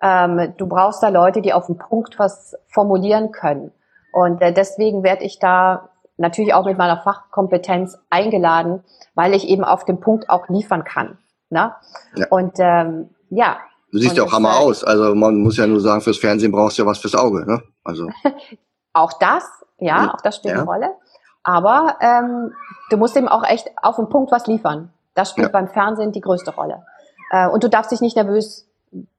Ähm, 0.00 0.54
du 0.56 0.66
brauchst 0.66 1.02
da 1.02 1.08
Leute, 1.08 1.42
die 1.42 1.52
auf 1.52 1.66
den 1.66 1.78
Punkt 1.78 2.18
was 2.18 2.56
formulieren 2.68 3.32
können. 3.32 3.72
Und 4.12 4.42
äh, 4.42 4.52
deswegen 4.52 5.02
werde 5.02 5.24
ich 5.24 5.38
da 5.38 5.89
natürlich 6.20 6.54
auch 6.54 6.66
mit 6.66 6.78
meiner 6.78 6.98
Fachkompetenz 6.98 7.98
eingeladen, 8.10 8.84
weil 9.14 9.34
ich 9.34 9.48
eben 9.48 9.64
auf 9.64 9.84
dem 9.84 10.00
Punkt 10.00 10.30
auch 10.30 10.48
liefern 10.48 10.84
kann. 10.84 11.18
Ne? 11.48 11.74
Ja. 12.14 12.26
Und 12.30 12.52
ähm, 12.58 13.10
ja. 13.30 13.58
Du 13.90 13.98
siehst 13.98 14.16
ja 14.16 14.22
auch 14.22 14.32
Hammer 14.32 14.58
aus. 14.58 14.84
Also 14.84 15.14
man 15.14 15.38
muss 15.38 15.56
ja 15.56 15.66
nur 15.66 15.80
sagen, 15.80 16.00
fürs 16.00 16.18
Fernsehen 16.18 16.52
brauchst 16.52 16.78
du 16.78 16.82
ja 16.82 16.88
was 16.88 16.98
fürs 16.98 17.14
Auge. 17.14 17.44
Ne? 17.44 17.62
Also 17.82 18.08
auch 18.92 19.14
das, 19.14 19.44
ja, 19.78 20.02
mhm. 20.02 20.08
auch 20.10 20.20
das 20.22 20.36
spielt 20.36 20.54
ja. 20.54 20.60
eine 20.60 20.68
Rolle. 20.68 20.94
Aber 21.42 21.96
ähm, 22.00 22.52
du 22.90 22.96
musst 22.98 23.16
eben 23.16 23.28
auch 23.28 23.42
echt 23.42 23.70
auf 23.82 23.96
den 23.96 24.08
Punkt 24.08 24.30
was 24.30 24.46
liefern. 24.46 24.92
Das 25.14 25.30
spielt 25.30 25.48
ja. 25.48 25.52
beim 25.52 25.68
Fernsehen 25.68 26.12
die 26.12 26.20
größte 26.20 26.54
Rolle. 26.54 26.84
Äh, 27.30 27.48
und 27.48 27.64
du 27.64 27.68
darfst 27.68 27.90
dich 27.90 28.00
nicht 28.00 28.16
nervös 28.16 28.69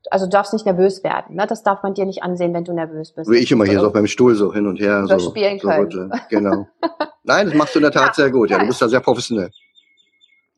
Also 0.09 0.25
du 0.25 0.31
darfst 0.31 0.51
nicht 0.51 0.65
nervös 0.65 1.03
werden. 1.03 1.35
Ne? 1.35 1.47
Das 1.47 1.63
darf 1.63 1.83
man 1.83 1.93
dir 1.93 2.05
nicht 2.05 2.23
ansehen, 2.23 2.53
wenn 2.53 2.65
du 2.65 2.73
nervös 2.73 3.13
bist. 3.13 3.29
Wie 3.29 3.37
ich 3.37 3.51
immer 3.51 3.65
hier 3.65 3.79
so 3.79 3.91
beim 3.91 4.07
Stuhl 4.07 4.35
so 4.35 4.53
hin 4.53 4.67
und 4.67 4.79
her 4.79 5.05
so, 5.07 5.17
spielen 5.19 5.59
so 5.59 5.67
können. 5.69 6.11
Genau. 6.29 6.67
Nein, 7.23 7.45
das 7.47 7.55
machst 7.55 7.75
du 7.75 7.79
in 7.79 7.83
der 7.83 7.91
Tat 7.91 8.07
Ja. 8.07 8.13
sehr 8.13 8.31
gut. 8.31 8.49
Ja, 8.49 8.59
du 8.59 8.67
bist 8.67 8.81
da 8.81 8.89
sehr 8.89 8.99
professionell. 8.99 9.51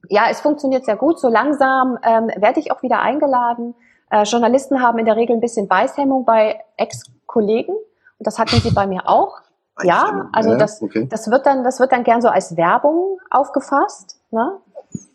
Ja, 0.10 0.24
es 0.30 0.42
funktioniert 0.42 0.86
sehr 0.86 0.96
gut. 0.96 1.20
So 1.20 1.30
langsam 1.30 1.98
ähm, 2.04 2.30
werde 2.36 2.60
ich 2.60 2.72
auch 2.72 2.82
wieder 2.82 3.02
eingeladen. 3.02 3.76
Äh, 4.10 4.24
Journalisten 4.24 4.82
haben 4.82 4.98
in 5.00 5.06
der 5.06 5.16
Regel 5.16 5.36
ein 5.36 5.42
bisschen 5.42 5.68
Beißhemmung 5.68 6.26
bei 6.26 6.60
Ex-Kollegen. 6.78 7.74
Und 7.74 8.28
das 8.28 8.40
hatten 8.40 8.60
sie 8.62 8.72
bei 8.72 8.88
mir 8.88 9.08
auch. 9.08 9.42
Ja, 9.82 10.30
also 10.32 10.56
das, 10.56 10.82
okay. 10.82 11.08
das 11.10 11.30
wird 11.32 11.46
dann, 11.46 11.64
das 11.64 11.80
wird 11.80 11.92
dann 11.92 12.04
gern 12.04 12.22
so 12.22 12.28
als 12.28 12.56
Werbung 12.56 13.18
aufgefasst, 13.32 14.20
ne? 14.30 14.60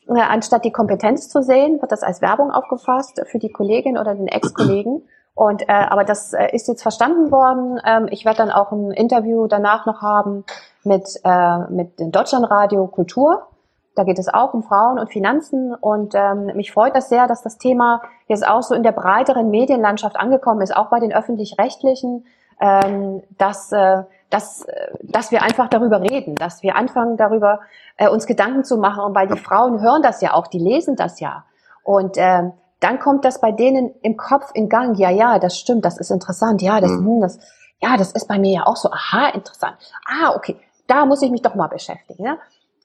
Äh, 0.08 0.20
Anstatt 0.20 0.64
die 0.64 0.72
Kompetenz 0.72 1.28
zu 1.28 1.42
sehen, 1.42 1.80
wird 1.80 1.92
das 1.92 2.02
als 2.02 2.20
Werbung 2.22 2.50
aufgefasst 2.50 3.20
für 3.26 3.38
die 3.38 3.50
Kollegin 3.50 3.98
oder 3.98 4.14
den 4.14 4.28
Ex-Kollegen. 4.28 5.02
Und 5.34 5.62
äh, 5.68 5.72
aber 5.72 6.02
das 6.02 6.32
äh, 6.32 6.48
ist 6.52 6.66
jetzt 6.66 6.82
verstanden 6.82 7.30
worden. 7.30 7.80
Ähm, 7.84 8.08
ich 8.10 8.24
werde 8.24 8.38
dann 8.38 8.50
auch 8.50 8.72
ein 8.72 8.90
Interview 8.90 9.46
danach 9.46 9.86
noch 9.86 10.02
haben 10.02 10.44
mit 10.82 11.08
äh, 11.22 11.58
mit 11.70 12.00
dem 12.00 12.10
Deutschlandradio 12.10 12.88
Kultur. 12.88 13.46
Da 13.94 14.04
geht 14.04 14.18
es 14.18 14.28
auch 14.32 14.54
um 14.54 14.62
Frauen 14.62 14.98
und 14.98 15.12
Finanzen 15.12 15.74
und 15.74 16.14
ähm, 16.14 16.46
mich 16.54 16.72
freut 16.72 16.94
das 16.94 17.08
sehr, 17.08 17.26
dass 17.26 17.42
das 17.42 17.58
Thema 17.58 18.02
jetzt 18.28 18.46
auch 18.46 18.62
so 18.62 18.74
in 18.74 18.84
der 18.84 18.92
breiteren 18.92 19.50
Medienlandschaft 19.50 20.16
angekommen 20.16 20.60
ist, 20.60 20.76
auch 20.76 20.88
bei 20.88 21.00
den 21.00 21.12
öffentlich-rechtlichen, 21.12 22.24
ähm, 22.60 23.22
dass, 23.38 23.72
äh, 23.72 24.04
dass, 24.30 24.62
äh, 24.62 24.90
dass 25.02 25.30
wir 25.30 25.42
einfach 25.42 25.68
darüber 25.68 26.00
reden, 26.00 26.34
dass 26.34 26.62
wir 26.62 26.76
anfangen 26.76 27.16
darüber 27.16 27.60
äh, 27.96 28.08
uns 28.08 28.26
Gedanken 28.26 28.64
zu 28.64 28.76
machen, 28.76 29.02
und 29.02 29.14
weil 29.14 29.28
die 29.28 29.38
Frauen 29.38 29.80
hören 29.80 30.02
das 30.02 30.20
ja 30.20 30.34
auch, 30.34 30.46
die 30.46 30.58
lesen 30.58 30.96
das 30.96 31.20
ja 31.20 31.44
und 31.88 32.16
ähm, 32.18 32.52
dann 32.80 32.98
kommt 32.98 33.24
das 33.24 33.40
bei 33.40 33.50
denen 33.50 33.94
im 34.02 34.18
Kopf 34.18 34.50
in 34.52 34.68
Gang. 34.68 34.98
Ja, 34.98 35.08
ja, 35.08 35.38
das 35.38 35.58
stimmt, 35.58 35.86
das 35.86 35.96
ist 35.98 36.10
interessant. 36.10 36.60
Ja, 36.60 36.82
das, 36.82 36.90
Mhm. 36.90 37.06
hm, 37.06 37.20
das, 37.22 37.38
ja, 37.80 37.96
das 37.96 38.12
ist 38.12 38.28
bei 38.28 38.38
mir 38.38 38.52
ja 38.52 38.66
auch 38.66 38.76
so. 38.76 38.90
Aha, 38.90 39.30
interessant. 39.30 39.76
Ah, 40.04 40.34
okay, 40.34 40.60
da 40.86 41.06
muss 41.06 41.22
ich 41.22 41.30
mich 41.30 41.40
doch 41.40 41.54
mal 41.54 41.68
beschäftigen. 41.68 42.24
Ne? 42.24 42.38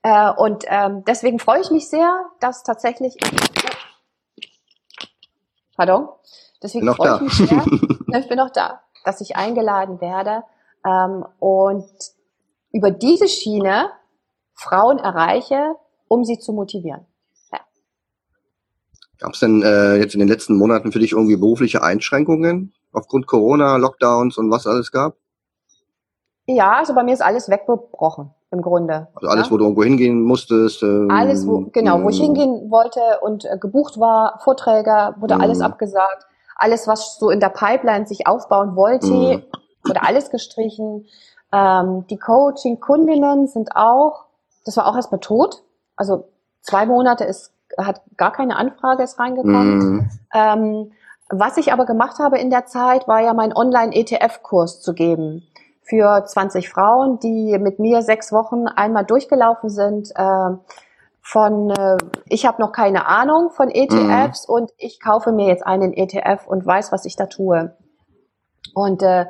Äh, 0.03 0.31
und 0.31 0.63
ähm, 0.67 1.03
deswegen 1.05 1.37
freue 1.37 1.59
ich 1.59 1.69
mich 1.69 1.89
sehr, 1.89 2.27
dass 2.39 2.63
tatsächlich. 2.63 3.17
Pardon? 5.75 6.07
Deswegen 6.61 6.93
freue 6.93 7.15
ich 7.15 7.21
mich 7.21 7.33
sehr. 7.49 7.65
Ich 8.19 8.27
bin 8.29 8.37
noch 8.37 8.51
da, 8.51 8.79
dass 9.03 9.19
ich 9.21 9.35
eingeladen 9.35 9.99
werde 9.99 10.43
ähm, 10.85 11.25
und 11.39 11.85
über 12.71 12.91
diese 12.91 13.27
Schiene 13.27 13.89
Frauen 14.55 14.99
erreiche, 14.99 15.75
um 16.07 16.23
sie 16.23 16.39
zu 16.39 16.53
motivieren. 16.53 17.05
Gab 19.19 19.33
es 19.33 19.39
denn 19.39 19.61
äh, 19.61 19.95
jetzt 19.97 20.15
in 20.15 20.19
den 20.19 20.27
letzten 20.27 20.57
Monaten 20.57 20.91
für 20.91 20.99
dich 20.99 21.13
irgendwie 21.13 21.37
berufliche 21.37 21.81
Einschränkungen 21.81 22.73
aufgrund 22.91 23.25
Corona, 23.25 23.77
Lockdowns 23.77 24.37
und 24.37 24.51
was 24.51 24.67
alles 24.67 24.91
gab? 24.91 25.15
Ja, 26.45 26.73
also 26.73 26.93
bei 26.93 27.03
mir 27.03 27.13
ist 27.13 27.21
alles 27.21 27.49
weggebrochen 27.49 28.31
im 28.51 28.61
Grunde. 28.61 29.07
Also 29.15 29.29
alles, 29.29 29.45
ja? 29.45 29.51
wo 29.51 29.57
du 29.57 29.63
irgendwo 29.63 29.83
hingehen 29.83 30.21
musstest? 30.23 30.83
Ähm, 30.83 31.07
Alles, 31.09 31.47
wo, 31.47 31.69
genau, 31.71 32.03
wo 32.03 32.09
ich 32.09 32.19
ähm, 32.19 32.25
hingehen 32.25 32.69
wollte 32.69 32.99
und 33.21 33.45
äh, 33.45 33.57
gebucht 33.57 33.97
war, 33.97 34.39
Vorträge, 34.43 35.15
wurde 35.19 35.35
Mhm. 35.35 35.41
alles 35.41 35.61
abgesagt. 35.61 36.25
Alles, 36.57 36.87
was 36.87 37.17
so 37.17 37.29
in 37.29 37.39
der 37.39 37.49
Pipeline 37.49 38.05
sich 38.05 38.27
aufbauen 38.27 38.75
wollte, 38.75 39.43
Mhm. 39.83 39.89
wurde 39.89 40.03
alles 40.03 40.29
gestrichen. 40.29 41.05
Ähm, 41.51 42.05
die 42.09 42.17
Coaching-Kundinnen 42.17 43.47
sind 43.47 43.75
auch, 43.75 44.25
das 44.65 44.77
war 44.77 44.87
auch 44.87 44.95
erstmal 44.95 45.21
tot. 45.21 45.63
Also 45.95 46.25
zwei 46.61 46.85
Monate 46.85 47.23
ist, 47.25 47.53
hat 47.77 48.01
gar 48.17 48.31
keine 48.31 48.55
Anfrage 48.55 49.03
ist 49.03 49.19
reingekommen. 49.19 49.77
Mhm. 49.77 50.09
Ähm, 50.33 50.91
was 51.29 51.57
ich 51.57 51.71
aber 51.73 51.85
gemacht 51.85 52.19
habe 52.19 52.37
in 52.37 52.49
der 52.49 52.65
Zeit, 52.65 53.07
war 53.07 53.21
ja 53.21 53.33
meinen 53.33 53.55
Online-ETF-Kurs 53.55 54.81
zu 54.81 54.93
geben 54.93 55.47
für 55.83 56.23
20 56.25 56.69
Frauen, 56.69 57.19
die 57.19 57.57
mit 57.59 57.79
mir 57.79 58.01
sechs 58.01 58.31
Wochen 58.31 58.67
einmal 58.67 59.05
durchgelaufen 59.05 59.69
sind. 59.69 60.11
Äh, 60.15 60.49
von, 61.21 61.69
äh, 61.69 61.97
ich 62.27 62.45
habe 62.45 62.61
noch 62.61 62.71
keine 62.71 63.07
Ahnung 63.07 63.49
von 63.51 63.69
ETFs 63.69 64.45
und 64.45 64.71
ich 64.77 64.99
kaufe 64.99 65.31
mir 65.31 65.47
jetzt 65.47 65.65
einen 65.65 65.93
ETF 65.93 66.47
und 66.47 66.65
weiß, 66.65 66.91
was 66.91 67.05
ich 67.05 67.15
da 67.15 67.27
tue. 67.27 67.75
Und 68.73 69.01
äh, 69.03 69.25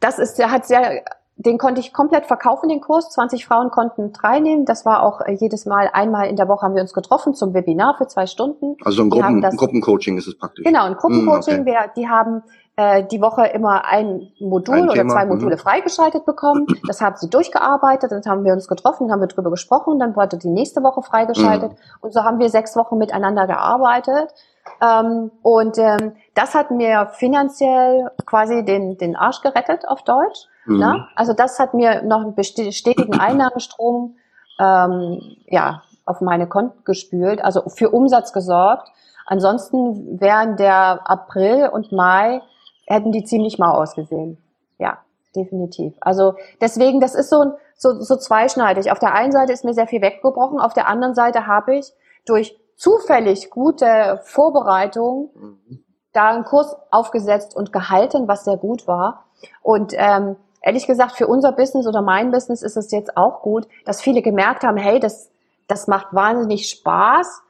das 0.00 0.18
ist, 0.18 0.38
der 0.38 0.50
hat 0.50 0.66
sehr, 0.66 1.02
den 1.36 1.58
konnte 1.58 1.80
ich 1.80 1.92
komplett 1.92 2.26
verkaufen, 2.26 2.68
den 2.68 2.80
Kurs. 2.80 3.10
20 3.10 3.44
Frauen 3.46 3.70
konnten 3.70 4.12
teilnehmen. 4.12 4.64
Das 4.64 4.86
war 4.86 5.02
auch 5.02 5.20
äh, 5.20 5.32
jedes 5.32 5.66
Mal, 5.66 5.90
einmal 5.92 6.28
in 6.28 6.36
der 6.36 6.48
Woche 6.48 6.62
haben 6.64 6.74
wir 6.74 6.82
uns 6.82 6.94
getroffen 6.94 7.34
zum 7.34 7.52
Webinar 7.54 7.96
für 7.98 8.06
zwei 8.06 8.26
Stunden. 8.26 8.76
Also 8.84 9.02
ein 9.02 9.10
Gruppen, 9.10 9.42
das- 9.42 9.56
Gruppencoaching 9.56 10.16
ist 10.18 10.26
es 10.28 10.38
praktisch. 10.38 10.64
Genau, 10.64 10.84
ein 10.84 10.94
Gruppencoaching, 10.96 11.58
Mm, 11.58 11.60
okay. 11.62 11.66
wir, 11.66 11.78
die 11.96 12.08
haben 12.08 12.42
äh, 12.76 13.04
die 13.04 13.22
Woche 13.22 13.46
immer 13.46 13.86
ein 13.86 14.28
Modul 14.38 14.76
Ein 14.76 14.90
oder 14.90 15.08
zwei 15.08 15.24
mhm. 15.24 15.30
Module 15.32 15.56
freigeschaltet 15.56 16.26
bekommen. 16.26 16.66
Das 16.86 17.00
haben 17.00 17.16
sie 17.16 17.30
durchgearbeitet, 17.30 18.12
dann 18.12 18.22
haben 18.26 18.44
wir 18.44 18.52
uns 18.52 18.68
getroffen, 18.68 19.10
haben 19.10 19.20
wir 19.20 19.28
drüber 19.28 19.50
gesprochen, 19.50 19.98
dann 19.98 20.14
wurde 20.14 20.36
die 20.36 20.50
nächste 20.50 20.82
Woche 20.82 21.00
freigeschaltet 21.02 21.72
Mhm. 21.72 21.76
und 22.02 22.12
so 22.12 22.22
haben 22.24 22.38
wir 22.38 22.50
sechs 22.50 22.76
Wochen 22.76 22.98
miteinander 22.98 23.46
gearbeitet. 23.46 24.34
Ähm, 24.80 25.30
und 25.42 25.78
ähm, 25.78 26.12
das 26.34 26.54
hat 26.54 26.70
mir 26.70 27.06
finanziell 27.14 28.10
quasi 28.26 28.64
den, 28.64 28.96
den 28.98 29.16
Arsch 29.16 29.40
gerettet 29.42 29.88
auf 29.88 30.02
Deutsch. 30.02 30.46
Mhm. 30.66 30.78
Ne? 30.78 31.08
Also 31.14 31.32
das 31.32 31.58
hat 31.58 31.74
mir 31.74 32.02
noch 32.02 32.20
einen 32.20 32.72
stetigen 32.72 33.14
Einnahmenstrom 33.20 34.16
ähm, 34.58 35.20
ja, 35.46 35.82
auf 36.04 36.20
meine 36.20 36.46
Konten 36.48 36.84
gespült, 36.84 37.42
also 37.44 37.62
für 37.68 37.90
Umsatz 37.90 38.32
gesorgt. 38.32 38.88
Ansonsten 39.26 40.20
wären 40.20 40.56
der 40.56 41.00
April 41.10 41.68
und 41.72 41.90
Mai, 41.92 42.40
hätten 42.86 43.12
die 43.12 43.24
ziemlich 43.24 43.58
mau 43.58 43.72
ausgesehen. 43.72 44.38
Ja, 44.78 44.98
definitiv. 45.34 45.94
Also 46.00 46.34
deswegen, 46.60 47.00
das 47.00 47.14
ist 47.14 47.30
so, 47.30 47.40
ein- 47.40 47.52
so, 47.76 48.00
so 48.00 48.16
zweischneidig. 48.16 48.92
Auf 48.92 48.98
der 49.00 49.14
einen 49.14 49.32
Seite 49.32 49.52
ist 49.52 49.64
mir 49.64 49.74
sehr 49.74 49.86
viel 49.88 50.00
weggebrochen, 50.00 50.60
auf 50.60 50.74
der 50.74 50.86
anderen 50.88 51.14
Seite 51.14 51.46
habe 51.46 51.76
ich 51.76 51.92
durch 52.24 52.56
zufällig 52.76 53.50
gute 53.50 54.20
Vorbereitung 54.24 55.30
Mhm. 55.34 55.84
da 56.12 56.30
einen 56.30 56.44
Kurs 56.44 56.76
aufgesetzt 56.90 57.54
und 57.56 57.72
gehalten, 57.72 58.28
was 58.28 58.44
sehr 58.44 58.56
gut 58.56 58.86
war. 58.86 59.24
Und 59.62 59.92
ähm, 59.96 60.36
ehrlich 60.62 60.86
gesagt, 60.86 61.12
für 61.12 61.26
unser 61.26 61.52
Business 61.52 61.86
oder 61.86 62.02
mein 62.02 62.30
Business 62.30 62.62
ist 62.62 62.76
es 62.76 62.90
jetzt 62.90 63.16
auch 63.16 63.42
gut, 63.42 63.66
dass 63.84 64.00
viele 64.00 64.22
gemerkt 64.22 64.64
haben, 64.64 64.78
hey, 64.78 64.98
das, 64.98 65.30
das 65.68 65.88
macht 65.88 66.14
wahnsinnig 66.14 66.70
Spaß, 66.70 67.42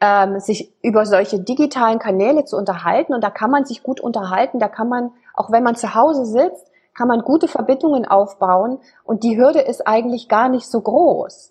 ähm, 0.00 0.40
sich 0.40 0.74
über 0.82 1.06
solche 1.06 1.40
digitalen 1.40 1.98
Kanäle 1.98 2.44
zu 2.44 2.56
unterhalten. 2.56 3.14
Und 3.14 3.24
da 3.24 3.30
kann 3.30 3.50
man 3.50 3.64
sich 3.64 3.82
gut 3.82 4.00
unterhalten, 4.00 4.58
da 4.58 4.68
kann 4.68 4.88
man, 4.88 5.12
auch 5.34 5.50
wenn 5.50 5.62
man 5.62 5.76
zu 5.76 5.94
Hause 5.94 6.26
sitzt, 6.26 6.70
kann 6.94 7.08
man 7.08 7.22
gute 7.22 7.48
Verbindungen 7.48 8.04
aufbauen. 8.06 8.78
Und 9.04 9.24
die 9.24 9.38
Hürde 9.38 9.60
ist 9.60 9.86
eigentlich 9.86 10.28
gar 10.28 10.48
nicht 10.48 10.66
so 10.66 10.80
groß. 10.80 11.50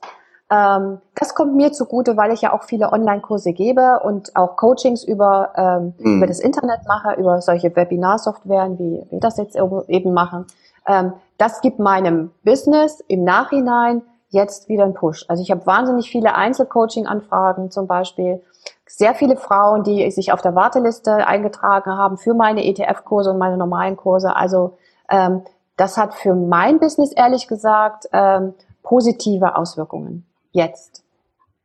Ähm, 0.52 1.00
das 1.16 1.34
kommt 1.34 1.56
mir 1.56 1.72
zugute, 1.72 2.18
weil 2.18 2.32
ich 2.34 2.42
ja 2.42 2.52
auch 2.52 2.64
viele 2.64 2.92
Online-Kurse 2.92 3.54
gebe 3.54 4.02
und 4.04 4.36
auch 4.36 4.58
Coachings 4.58 5.04
über, 5.04 5.54
ähm, 5.56 5.94
Mhm. 5.98 6.18
über 6.18 6.28
das 6.28 6.42
Internet 6.42 6.82
mache, 6.88 7.14
über 7.14 7.42
solche 7.42 7.74
Webinar-Softwaren, 7.74 8.78
wie 8.78 9.06
wir 9.10 9.20
das 9.20 9.38
jetzt 9.38 9.58
eben 9.88 10.14
machen. 10.14 10.46
Ähm, 10.86 11.14
das 11.38 11.62
gibt 11.62 11.80
meinem 11.80 12.32
Business 12.44 13.00
im 13.08 13.24
Nachhinein 13.24 14.02
jetzt 14.30 14.68
wieder 14.68 14.84
einen 14.84 14.94
Push. 14.94 15.26
Also 15.30 15.42
ich 15.42 15.52
habe 15.52 15.66
wahnsinnig 15.66 16.10
viele 16.10 16.36
Einzelcoaching-Anfragen 16.36 17.72
zum 17.72 17.88
Beispiel. 17.88 18.42
Sehr 18.88 19.14
viele 19.16 19.38
Frauen, 19.38 19.84
die 19.84 20.12
sich 20.12 20.34
auf 20.34 20.42
der 20.42 20.54
Warteliste 20.54 21.26
eingetragen 21.28 21.92
haben 21.98 22.18
für 22.18 22.34
meine 22.34 22.66
ETF-Kurse 22.66 23.32
und 23.32 23.38
meine 23.38 23.56
normalen 23.58 23.96
Kurse. 23.96 24.36
Also 24.36 24.78
ähm, 25.10 25.44
das 25.78 25.98
hat 25.98 26.14
für 26.14 26.36
mein 26.36 26.80
Business 26.80 27.14
ehrlich 27.14 27.48
gesagt 27.48 28.08
ähm, 28.12 28.54
positive 28.84 29.56
Auswirkungen. 29.56 30.26
Jetzt. 30.52 31.04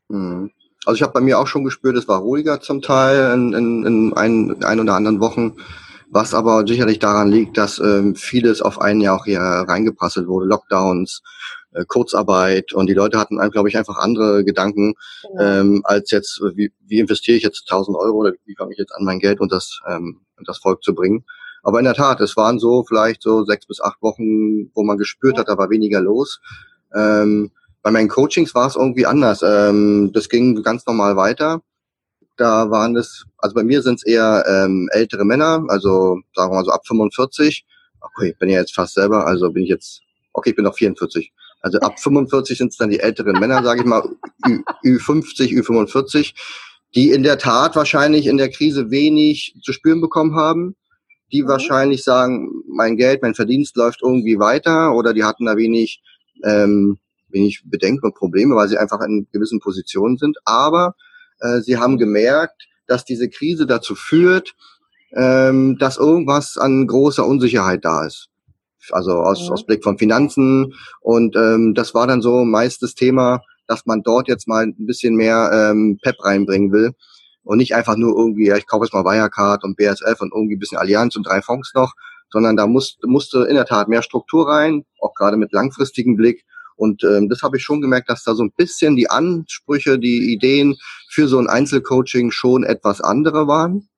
Mhm. 0.09 0.51
Also 0.85 0.97
ich 0.97 1.03
habe 1.03 1.13
bei 1.13 1.21
mir 1.21 1.39
auch 1.39 1.49
schon 1.49 1.65
gespürt, 1.65 1.97
es 1.97 2.07
war 2.07 2.21
ruhiger 2.21 2.61
zum 2.61 2.81
Teil 2.81 3.33
in, 3.35 3.53
in, 3.53 3.85
in 3.85 4.13
ein, 4.15 4.63
ein 4.63 4.81
oder 4.81 4.95
anderen 4.95 5.21
Wochen, 5.21 5.57
was 6.09 6.33
aber 6.33 6.65
sicherlich 6.67 7.01
daran 7.01 7.29
liegt, 7.29 7.59
dass 7.59 7.81
ähm, 7.81 8.15
vieles 8.15 8.63
auf 8.63 8.81
ein 8.81 9.01
Jahr 9.01 9.17
auch 9.17 9.25
hier 9.25 9.41
reingeprasselt 9.41 10.29
wurde, 10.29 10.47
Lockdowns, 10.47 11.23
äh, 11.73 11.85
Kurzarbeit 11.85 12.73
und 12.73 12.87
die 12.87 12.95
Leute 12.95 13.19
hatten, 13.19 13.39
glaube 13.51 13.69
ich, 13.69 13.77
einfach 13.77 13.99
andere 13.99 14.45
Gedanken 14.45 14.95
Genau. 15.23 15.43
ähm, 15.43 15.81
als 15.85 16.13
jetzt, 16.13 16.41
wie, 16.55 16.73
wie 16.87 17.01
investiere 17.01 17.37
ich 17.37 17.43
jetzt 17.43 17.65
1000 17.69 17.97
Euro 17.97 18.19
oder 18.19 18.33
wie 18.45 18.55
komme 18.55 18.73
ich 18.73 18.79
jetzt 18.79 18.95
an 18.95 19.05
mein 19.05 19.19
Geld 19.19 19.41
und 19.41 19.51
das, 19.51 19.81
ähm, 19.89 20.21
und 20.39 20.49
das 20.49 20.59
Volk 20.59 20.85
zu 20.85 20.95
bringen. 20.95 21.25
Aber 21.65 21.81
in 21.81 21.85
der 21.85 21.95
Tat, 21.95 22.21
es 22.21 22.37
waren 22.37 22.61
so 22.61 22.85
vielleicht 22.85 23.23
so 23.23 23.45
sechs 23.45 23.67
bis 23.67 23.81
acht 23.81 24.01
Wochen, 24.01 24.71
wo 24.75 24.85
man 24.85 24.99
gespürt 24.99 25.37
hat, 25.37 25.49
da 25.49 25.59
war 25.59 25.69
weniger 25.69 26.01
los. 26.01 26.41
Ähm, 26.95 27.51
bei 27.87 27.93
meinen 27.93 28.09
Coachings 28.09 28.53
war 28.53 28.67
es 28.67 28.75
irgendwie 28.75 29.07
anders. 29.07 29.45
Ähm, 29.47 30.11
das 30.13 30.29
ging 30.29 30.61
ganz 30.65 30.85
normal 30.87 31.15
weiter. 31.15 31.63
Da 32.37 32.69
waren 32.69 32.97
es, 32.97 33.25
also 33.39 33.55
bei 33.55 33.63
mir 33.63 33.81
sind 33.81 34.01
es 34.01 34.05
eher 34.05 34.45
ähm, 34.49 34.89
ältere 34.91 35.25
Männer, 35.25 35.65
also 35.69 36.19
sagen 36.35 36.51
wir 36.51 36.57
mal 36.57 36.65
so 36.65 36.73
ab 36.73 36.85
45. 36.85 37.65
Okay, 38.01 38.31
ich 38.31 38.39
bin 38.39 38.49
ja 38.49 38.59
jetzt 38.59 38.75
fast 38.75 38.95
selber, 38.95 39.25
also 39.25 39.53
bin 39.53 39.63
ich 39.63 39.69
jetzt, 39.69 40.03
okay, 40.33 40.51
ich 40.51 40.57
bin 40.57 40.65
noch 40.65 40.75
44. 40.75 41.33
Also 41.61 41.79
ab 41.79 42.01
45 42.01 42.59
sind 42.59 42.73
es 42.73 42.77
dann 42.77 42.91
die 42.91 42.99
älteren 42.99 43.39
Männer, 43.39 43.63
sage 43.63 43.83
ich 43.83 43.87
mal, 43.87 44.03
Ü, 44.49 44.65
Ü50, 44.85 45.57
Ü45, 45.57 46.35
die 46.97 47.13
in 47.13 47.23
der 47.23 47.39
Tat 47.39 47.77
wahrscheinlich 47.77 48.27
in 48.27 48.37
der 48.37 48.51
Krise 48.51 48.91
wenig 48.91 49.61
zu 49.63 49.73
spüren 49.73 50.01
bekommen 50.01 50.35
haben, 50.35 50.75
die 51.31 51.45
mhm. 51.45 51.49
wahrscheinlich 51.51 52.03
sagen, 52.03 52.51
mein 52.67 52.97
Geld, 52.97 53.23
mein 53.23 53.37
Verdienst 53.37 53.77
läuft 53.77 54.03
irgendwie 54.03 54.41
weiter 54.41 54.93
oder 54.93 55.15
die 55.15 55.23
hatten 55.23 55.45
da 55.45 55.57
wenig, 55.57 56.03
ähm, 56.43 56.99
wenig 57.37 57.63
Bedenken 57.65 58.07
und 58.07 58.15
Probleme, 58.15 58.57
weil 58.57 58.69
sie 58.69 58.79
einfach 58.79 59.01
in 59.01 59.27
gewissen 59.33 59.61
Positionen 59.61 60.17
sind. 60.17 60.39
Aber 60.45 60.95
äh, 61.41 61.61
sie 61.61 61.79
haben 61.79 61.99
gemerkt, 61.99 62.67
dass 62.87 63.05
diese 63.05 63.29
Krise 63.29 63.67
dazu 63.67 63.95
führt, 63.95 64.55
ähm, 65.15 65.77
dass 65.79 65.99
irgendwas 65.99 66.57
an 66.57 66.87
großer 66.87 67.27
Unsicherheit 67.27 67.85
da 67.85 68.05
ist. 68.07 68.29
Also 68.91 69.13
aus, 69.13 69.47
mhm. 69.47 69.53
aus 69.53 69.67
Blick 69.67 69.83
von 69.83 69.99
Finanzen. 69.99 70.75
Und 71.01 71.37
ähm, 71.37 71.75
das 71.75 71.95
war 71.95 72.07
dann 72.07 72.23
so 72.23 72.45
meist 72.45 72.83
das 72.83 72.95
Thema, 72.95 73.41
dass 73.67 73.87
man 73.87 74.03
dort 74.03 74.29
jetzt 74.29 74.47
mal 74.49 74.65
ein 74.65 74.87
bisschen 74.87 75.17
mehr 75.17 75.51
ähm, 75.53 75.99
Pep 76.03 76.17
reinbringen 76.25 76.73
will. 76.73 76.93
Und 77.43 77.59
nicht 77.59 77.75
einfach 77.77 77.97
nur 77.97 78.17
irgendwie, 78.17 78.49
ja, 78.49 78.57
ich 78.57 78.67
kaufe 78.67 78.85
jetzt 78.85 78.93
mal 78.93 79.05
Wirecard 79.05 79.63
und 79.63 79.77
BSF 79.77 80.21
und 80.21 80.33
irgendwie 80.35 80.57
ein 80.57 80.59
bisschen 80.59 80.79
Allianz 80.79 81.15
und 81.15 81.27
drei 81.27 81.43
Fonds 81.43 81.73
noch, 81.75 81.93
sondern 82.29 82.57
da 82.57 82.67
muss, 82.67 82.99
musste 83.05 83.45
in 83.45 83.55
der 83.55 83.67
Tat 83.67 83.89
mehr 83.89 84.03
Struktur 84.03 84.49
rein, 84.49 84.85
auch 85.01 85.15
gerade 85.15 85.37
mit 85.37 85.53
langfristigem 85.53 86.17
Blick. 86.17 86.45
Und 86.77 87.03
ähm, 87.05 87.29
das 87.29 87.43
habe 87.43 87.57
ich 87.57 87.63
schon 87.63 87.81
gemerkt, 87.81 88.11
dass 88.11 88.25
da 88.25 88.35
so 88.35 88.45
ein 88.45 88.53
bisschen 88.57 88.97
die 88.97 89.11
Ansprüche, 89.11 89.99
die 89.99 90.33
Ideen 90.33 90.77
für 91.09 91.27
so 91.27 91.39
ein 91.39 91.49
Einzelcoaching 91.49 92.31
schon 92.31 92.65
etwas 92.65 93.01
andere 93.01 93.49
waren. 93.49 93.89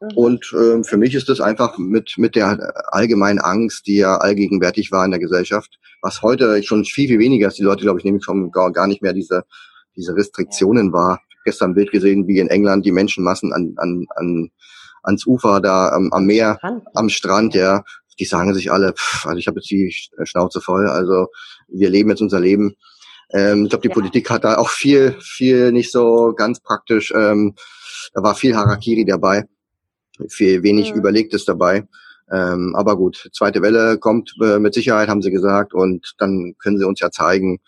Mhm. 0.00 0.08
Und 0.16 0.54
ähm, 0.54 0.84
für 0.84 0.96
mich 0.96 1.14
ist 1.14 1.28
das 1.28 1.40
einfach 1.40 1.78
mit, 1.78 2.14
mit 2.16 2.34
der 2.34 2.72
allgemeinen 2.92 3.38
Angst, 3.38 3.86
die 3.86 3.96
ja 3.96 4.16
allgegenwärtig 4.16 4.92
war 4.92 5.04
in 5.04 5.10
der 5.10 5.20
Gesellschaft, 5.20 5.78
was 6.02 6.22
heute 6.22 6.62
schon 6.62 6.84
viel, 6.84 7.08
viel 7.08 7.18
weniger 7.18 7.48
ist. 7.48 7.58
Die 7.58 7.64
Leute, 7.64 7.82
glaube 7.82 7.98
ich, 7.98 8.04
nehmen 8.04 8.20
schon 8.20 8.50
gar, 8.50 8.72
gar 8.72 8.86
nicht 8.86 9.02
mehr 9.02 9.12
diese, 9.12 9.44
diese 9.96 10.14
Restriktionen 10.14 10.92
wahr. 10.92 11.20
Gestern 11.44 11.70
ein 11.70 11.74
Bild 11.74 11.90
gesehen, 11.90 12.26
wie 12.26 12.40
in 12.40 12.48
England 12.48 12.84
die 12.84 12.92
Menschenmassen 12.92 13.52
an, 13.52 13.74
an, 13.76 14.06
an, 14.16 14.50
ans 15.02 15.26
Ufer 15.26 15.60
da 15.60 15.88
am, 15.90 16.12
am 16.12 16.26
Meer, 16.26 16.58
am 16.94 17.08
Strand, 17.08 17.54
ja. 17.54 17.84
Die 18.18 18.24
sagen 18.24 18.52
sich 18.52 18.72
alle, 18.72 18.94
pff, 18.94 19.26
also 19.26 19.38
ich 19.38 19.46
habe 19.46 19.60
jetzt 19.60 19.70
die 19.70 19.94
Schnauze 20.24 20.60
voll, 20.60 20.88
also 20.88 21.28
wir 21.68 21.90
leben 21.90 22.10
jetzt 22.10 22.22
unser 22.22 22.40
Leben. 22.40 22.74
Ähm, 23.32 23.64
ich 23.64 23.70
glaube, 23.70 23.82
die 23.82 23.88
ja. 23.88 23.94
Politik 23.94 24.30
hat 24.30 24.44
da 24.44 24.56
auch 24.56 24.70
viel, 24.70 25.16
viel 25.20 25.72
nicht 25.72 25.92
so 25.92 26.32
ganz 26.34 26.60
praktisch, 26.60 27.12
ähm, 27.14 27.54
da 28.14 28.22
war 28.22 28.34
viel 28.34 28.56
Harakiri 28.56 29.04
dabei, 29.04 29.44
viel 30.28 30.62
wenig 30.62 30.92
mhm. 30.92 31.00
Überlegtes 31.00 31.44
dabei. 31.44 31.86
Ähm, 32.30 32.74
aber 32.76 32.96
gut, 32.96 33.28
zweite 33.32 33.62
Welle 33.62 33.98
kommt 33.98 34.34
äh, 34.42 34.58
mit 34.58 34.74
Sicherheit, 34.74 35.08
haben 35.08 35.22
sie 35.22 35.30
gesagt, 35.30 35.72
und 35.74 36.14
dann 36.18 36.54
können 36.58 36.78
sie 36.78 36.86
uns 36.86 37.00
ja 37.00 37.10
zeigen, 37.10 37.60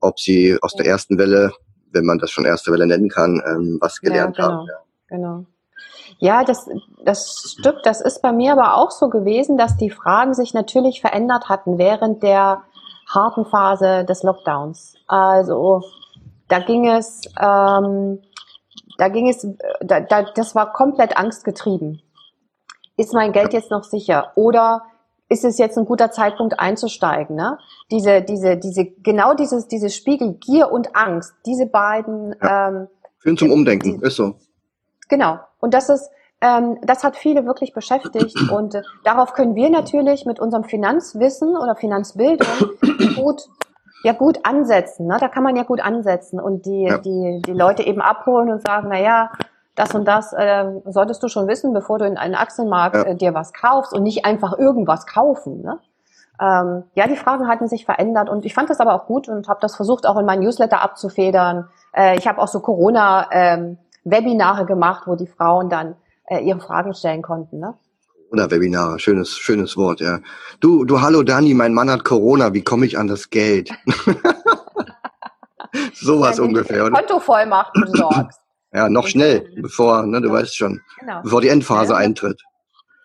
ob 0.00 0.20
sie 0.20 0.56
aus 0.60 0.74
ja. 0.74 0.82
der 0.82 0.92
ersten 0.92 1.18
Welle, 1.18 1.52
wenn 1.92 2.04
man 2.04 2.18
das 2.18 2.30
schon 2.30 2.44
erste 2.44 2.72
Welle 2.72 2.86
nennen 2.86 3.08
kann, 3.08 3.42
ähm, 3.46 3.78
was 3.80 4.00
gelernt 4.00 4.38
ja, 4.38 4.46
genau, 4.46 4.58
haben. 4.58 4.66
Ja. 4.68 4.84
Genau. 5.08 5.46
Ja, 6.18 6.44
das, 6.44 6.68
das 7.04 7.56
Stück, 7.58 7.82
das 7.82 8.00
ist 8.00 8.22
bei 8.22 8.32
mir 8.32 8.52
aber 8.52 8.74
auch 8.74 8.90
so 8.90 9.08
gewesen, 9.08 9.58
dass 9.58 9.76
die 9.76 9.90
Fragen 9.90 10.34
sich 10.34 10.54
natürlich 10.54 11.00
verändert 11.00 11.48
hatten 11.48 11.76
während 11.78 12.22
der 12.22 12.62
harten 13.14 13.44
Phase 13.46 14.04
des 14.04 14.22
Lockdowns. 14.22 14.94
Also 15.06 15.82
da 16.48 16.58
ging 16.58 16.88
es, 16.88 17.22
ähm, 17.40 18.20
da 18.98 19.08
ging 19.08 19.28
es, 19.28 19.46
da, 19.80 20.00
da, 20.00 20.22
das 20.34 20.54
war 20.54 20.72
komplett 20.72 21.16
angstgetrieben 21.16 22.02
ist 22.96 23.12
mein 23.12 23.32
Geld 23.32 23.52
jetzt 23.52 23.70
noch 23.70 23.84
sicher? 23.84 24.32
Oder 24.34 24.82
ist 25.28 25.44
es 25.44 25.58
jetzt 25.58 25.78
ein 25.78 25.84
guter 25.84 26.10
Zeitpunkt 26.10 26.60
einzusteigen? 26.60 27.36
Ne? 27.36 27.58
Diese, 27.90 28.22
diese, 28.22 28.56
diese, 28.56 28.84
genau 28.84 29.34
dieses, 29.34 29.68
dieses 29.68 29.94
Spiegel 29.94 30.34
Gier 30.34 30.70
und 30.70 30.94
Angst, 30.94 31.34
diese 31.46 31.66
beiden 31.66 32.34
ja. 32.42 32.68
ähm, 32.68 32.88
führen 33.18 33.36
zum 33.36 33.50
Umdenken, 33.50 34.00
die, 34.00 34.06
ist 34.06 34.16
so. 34.16 34.34
Genau. 35.08 35.38
Und 35.60 35.74
das 35.74 35.88
ist, 35.88 36.10
ähm, 36.40 36.78
das 36.82 37.04
hat 37.04 37.16
viele 37.16 37.46
wirklich 37.46 37.72
beschäftigt 37.72 38.36
und 38.50 38.74
äh, 38.74 38.82
darauf 39.02 39.32
können 39.32 39.54
wir 39.54 39.70
natürlich 39.70 40.26
mit 40.26 40.40
unserem 40.40 40.64
Finanzwissen 40.64 41.56
oder 41.56 41.74
Finanzbildung 41.74 42.46
gut 43.24 43.48
ja 44.04 44.12
gut 44.12 44.38
ansetzen. 44.44 45.06
Ne? 45.06 45.16
Da 45.18 45.28
kann 45.28 45.42
man 45.42 45.56
ja 45.56 45.62
gut 45.62 45.80
ansetzen 45.80 46.38
und 46.38 46.66
die, 46.66 46.82
ja. 46.82 46.98
die, 46.98 47.42
die 47.44 47.52
Leute 47.52 47.82
eben 47.82 48.02
abholen 48.02 48.52
und 48.52 48.60
sagen, 48.60 48.88
na 48.90 49.00
ja, 49.00 49.30
das 49.74 49.94
und 49.94 50.06
das 50.06 50.32
äh, 50.34 50.66
solltest 50.84 51.22
du 51.22 51.28
schon 51.28 51.48
wissen, 51.48 51.72
bevor 51.72 51.98
du 51.98 52.04
in 52.04 52.18
einen 52.18 52.34
Aktienmarkt 52.34 52.96
ja. 52.96 53.02
äh, 53.04 53.16
dir 53.16 53.34
was 53.34 53.52
kaufst 53.52 53.92
und 53.92 54.02
nicht 54.02 54.26
einfach 54.26 54.56
irgendwas 54.56 55.06
kaufen. 55.06 55.62
Ne? 55.62 55.78
Ähm, 56.40 56.84
ja, 56.94 57.08
die 57.08 57.16
Fragen 57.16 57.48
hatten 57.48 57.66
sich 57.66 57.86
verändert 57.86 58.28
und 58.28 58.44
ich 58.44 58.54
fand 58.54 58.68
das 58.68 58.80
aber 58.80 58.94
auch 58.94 59.06
gut 59.06 59.28
und 59.28 59.48
habe 59.48 59.60
das 59.60 59.74
versucht 59.74 60.06
auch 60.06 60.18
in 60.18 60.26
meinen 60.26 60.42
Newsletter 60.42 60.82
abzufedern. 60.82 61.68
Äh, 61.92 62.18
ich 62.18 62.28
habe 62.28 62.42
auch 62.42 62.48
so 62.48 62.60
Corona-Webinare 62.60 64.60
ähm, 64.60 64.66
gemacht, 64.66 65.04
wo 65.06 65.16
die 65.16 65.26
Frauen 65.26 65.70
dann 65.70 65.96
äh, 66.26 66.40
ihre 66.40 66.60
Fragen 66.60 66.92
stellen 66.92 67.22
konnten. 67.22 67.58
Ne? 67.58 67.74
Corona-Webinare, 68.34 68.98
schönes, 68.98 69.38
schönes 69.38 69.76
Wort, 69.76 70.00
ja. 70.00 70.18
Du, 70.58 70.84
du, 70.84 71.00
hallo 71.00 71.22
Dani, 71.22 71.54
mein 71.54 71.72
Mann 71.72 71.88
hat 71.88 72.04
Corona, 72.04 72.52
wie 72.52 72.62
komme 72.62 72.84
ich 72.84 72.98
an 72.98 73.06
das 73.06 73.30
Geld? 73.30 73.70
Sowas 75.94 76.40
ungefähr. 76.40 76.90
Konto 76.90 77.20
vollmacht 77.20 77.72
besorgst. 77.74 78.40
Ja, 78.76 78.88
noch 78.88 79.06
schnell, 79.06 79.48
bevor, 79.62 80.04
ne, 80.04 80.20
du 80.20 80.26
ja. 80.26 80.34
weißt 80.34 80.56
schon, 80.56 80.80
genau. 80.98 81.22
bevor 81.22 81.40
die 81.40 81.46
Endphase 81.46 81.92
ja. 81.92 81.98
eintritt. 81.98 82.42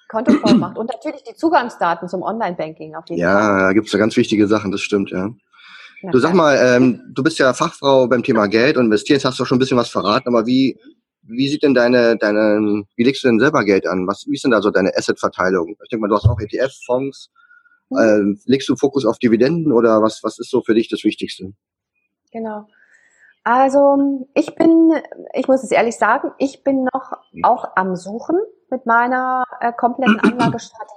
Konto 0.07 0.31
vollmacht 0.39 0.75
und 0.79 0.89
natürlich 0.91 1.21
die 1.21 1.35
Zugangsdaten 1.35 2.09
zum 2.09 2.23
Online-Banking 2.23 2.95
auf 2.95 3.03
jeden 3.07 3.21
ja, 3.21 3.31
Fall. 3.31 3.41
Ja, 3.43 3.59
da 3.67 3.73
gibt's 3.73 3.91
da 3.91 3.99
ganz 3.99 4.17
wichtige 4.17 4.47
Sachen, 4.47 4.71
das 4.71 4.81
stimmt, 4.81 5.11
ja. 5.11 5.29
ja 6.01 6.09
du 6.09 6.17
sag 6.17 6.33
mal, 6.33 6.57
ähm, 6.59 7.03
du 7.13 7.21
bist 7.21 7.37
ja 7.37 7.53
Fachfrau 7.53 8.07
beim 8.07 8.23
Thema 8.23 8.47
Geld 8.47 8.77
und 8.77 8.85
investieren, 8.85 9.21
hast 9.23 9.39
du 9.39 9.45
schon 9.45 9.57
ein 9.57 9.59
bisschen 9.59 9.77
was 9.77 9.89
verraten, 9.89 10.29
aber 10.29 10.47
wie, 10.47 10.79
wie 11.29 11.47
sieht 11.47 11.63
denn 11.63 11.73
deine, 11.73 12.17
deine, 12.17 12.83
wie 12.95 13.03
legst 13.03 13.23
du 13.23 13.27
denn 13.27 13.39
selber 13.39 13.63
Geld 13.63 13.87
an? 13.87 14.07
Was, 14.07 14.25
wie 14.27 14.35
ist 14.35 14.43
denn 14.43 14.51
da 14.51 14.61
so 14.61 14.71
deine 14.71 14.95
Asset-Verteilung? 14.95 15.75
Ich 15.83 15.89
denke 15.89 16.01
mal, 16.01 16.07
du 16.07 16.15
hast 16.15 16.25
auch 16.25 16.39
ETF-Fonds. 16.39 17.31
Mhm. 17.89 17.97
Ähm, 17.97 18.39
legst 18.45 18.69
du 18.69 18.75
Fokus 18.75 19.05
auf 19.05 19.19
Dividenden 19.19 19.71
oder 19.71 20.01
was, 20.01 20.23
was 20.23 20.39
ist 20.39 20.49
so 20.49 20.61
für 20.61 20.73
dich 20.73 20.89
das 20.89 21.03
Wichtigste? 21.03 21.53
Genau. 22.31 22.67
Also 23.43 24.27
ich 24.33 24.53
bin, 24.55 24.93
ich 25.33 25.47
muss 25.47 25.63
es 25.63 25.71
ehrlich 25.71 25.95
sagen, 25.95 26.31
ich 26.37 26.63
bin 26.63 26.83
noch 26.93 27.13
auch 27.43 27.65
am 27.75 27.95
Suchen 27.95 28.37
mit 28.69 28.85
meiner 28.85 29.43
äh, 29.59 29.71
kompletten 29.73 30.19
Anlagestrategie. 30.23 30.89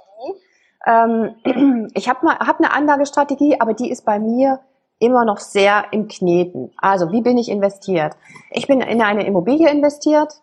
Ähm, 0.85 1.87
ich 1.93 2.09
habe 2.09 2.27
hab 2.27 2.59
eine 2.59 2.73
Anlagestrategie, 2.73 3.59
aber 3.59 3.73
die 3.73 3.89
ist 3.89 4.05
bei 4.05 4.19
mir 4.19 4.59
immer 5.03 5.25
noch 5.25 5.37
sehr 5.37 5.85
im 5.91 6.07
Kneten. 6.07 6.71
Also 6.77 7.11
wie 7.11 7.21
bin 7.21 7.37
ich 7.37 7.49
investiert? 7.49 8.15
Ich 8.51 8.67
bin 8.67 8.81
in 8.81 9.01
eine 9.01 9.25
Immobilie 9.25 9.69
investiert, 9.69 10.33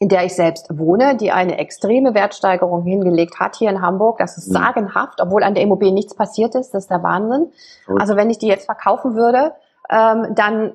in 0.00 0.08
der 0.08 0.24
ich 0.24 0.34
selbst 0.34 0.76
wohne, 0.76 1.16
die 1.16 1.30
eine 1.30 1.58
extreme 1.58 2.12
Wertsteigerung 2.12 2.82
hingelegt 2.82 3.38
hat 3.38 3.54
hier 3.54 3.70
in 3.70 3.80
Hamburg. 3.80 4.18
Das 4.18 4.36
ist 4.36 4.48
mhm. 4.48 4.54
sagenhaft, 4.54 5.20
obwohl 5.20 5.44
an 5.44 5.54
der 5.54 5.62
Immobilie 5.62 5.94
nichts 5.94 6.14
passiert 6.14 6.56
ist. 6.56 6.74
Das 6.74 6.84
ist 6.84 6.90
der 6.90 7.04
Wahnsinn. 7.04 7.52
Also 7.98 8.16
wenn 8.16 8.28
ich 8.28 8.38
die 8.38 8.48
jetzt 8.48 8.66
verkaufen 8.66 9.14
würde, 9.14 9.54
ähm, 9.88 10.34
dann 10.34 10.72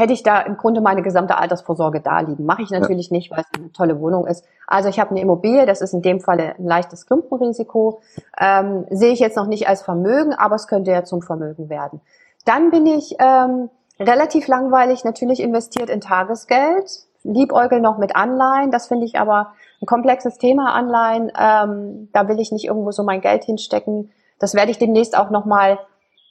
hätte 0.00 0.14
ich 0.14 0.22
da 0.22 0.40
im 0.40 0.56
Grunde 0.56 0.80
meine 0.80 1.02
gesamte 1.02 1.36
Altersvorsorge 1.36 2.00
da 2.00 2.20
liegen. 2.20 2.46
Mache 2.46 2.62
ich 2.62 2.70
natürlich 2.70 3.10
ja. 3.10 3.16
nicht, 3.16 3.30
weil 3.30 3.40
es 3.40 3.60
eine 3.60 3.70
tolle 3.70 4.00
Wohnung 4.00 4.26
ist. 4.26 4.44
Also 4.66 4.88
ich 4.88 4.98
habe 4.98 5.10
eine 5.10 5.20
Immobilie, 5.20 5.66
das 5.66 5.82
ist 5.82 5.92
in 5.92 6.00
dem 6.00 6.20
Falle 6.20 6.54
ein 6.58 6.64
leichtes 6.64 7.06
Klumpenrisiko. 7.06 8.00
Ähm, 8.40 8.86
sehe 8.90 9.12
ich 9.12 9.18
jetzt 9.18 9.36
noch 9.36 9.46
nicht 9.46 9.68
als 9.68 9.82
Vermögen, 9.82 10.32
aber 10.32 10.54
es 10.54 10.66
könnte 10.66 10.90
ja 10.90 11.04
zum 11.04 11.20
Vermögen 11.20 11.68
werden. 11.68 12.00
Dann 12.46 12.70
bin 12.70 12.86
ich 12.86 13.16
ähm, 13.18 13.68
relativ 13.98 14.48
langweilig 14.48 15.04
natürlich 15.04 15.40
investiert 15.40 15.90
in 15.90 16.00
Tagesgeld, 16.00 16.90
liebäugel 17.22 17.80
noch 17.80 17.98
mit 17.98 18.16
Anleihen. 18.16 18.70
Das 18.70 18.88
finde 18.88 19.04
ich 19.04 19.20
aber 19.20 19.52
ein 19.82 19.86
komplexes 19.86 20.38
Thema 20.38 20.72
Anleihen. 20.72 21.30
Ähm, 21.38 22.08
da 22.14 22.26
will 22.26 22.40
ich 22.40 22.52
nicht 22.52 22.64
irgendwo 22.64 22.90
so 22.90 23.02
mein 23.02 23.20
Geld 23.20 23.44
hinstecken. 23.44 24.10
Das 24.38 24.54
werde 24.54 24.70
ich 24.70 24.78
demnächst 24.78 25.14
auch 25.14 25.28
nochmal 25.28 25.78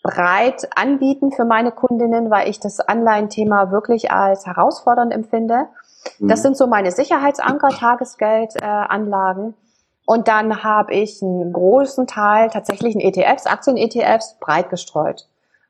breit 0.04 0.68
anbieten 0.76 1.32
für 1.32 1.46
meine 1.46 1.72
Kundinnen, 1.72 2.30
weil 2.30 2.50
ich 2.50 2.60
das 2.60 2.80
Anleihenthema 2.80 3.72
wirklich 3.72 4.12
als 4.12 4.46
herausfordernd 4.46 5.14
empfinde. 5.14 5.68
Das 6.20 6.40
mhm. 6.40 6.44
sind 6.44 6.58
so 6.58 6.68
meine 6.68 6.92
Sicherheitsanker, 6.92 7.70
Tagesgeldanlagen. 7.70 9.50
Äh, 9.50 9.54
und 10.06 10.28
dann 10.28 10.64
habe 10.64 10.94
ich 10.94 11.22
einen 11.22 11.54
großen 11.54 12.08
Teil 12.08 12.50
tatsächlich 12.50 12.96
in 12.96 13.02
ETFs, 13.02 13.46
Aktien-ETFs, 13.46 14.38
breit 14.40 14.70
gestreut. 14.70 15.28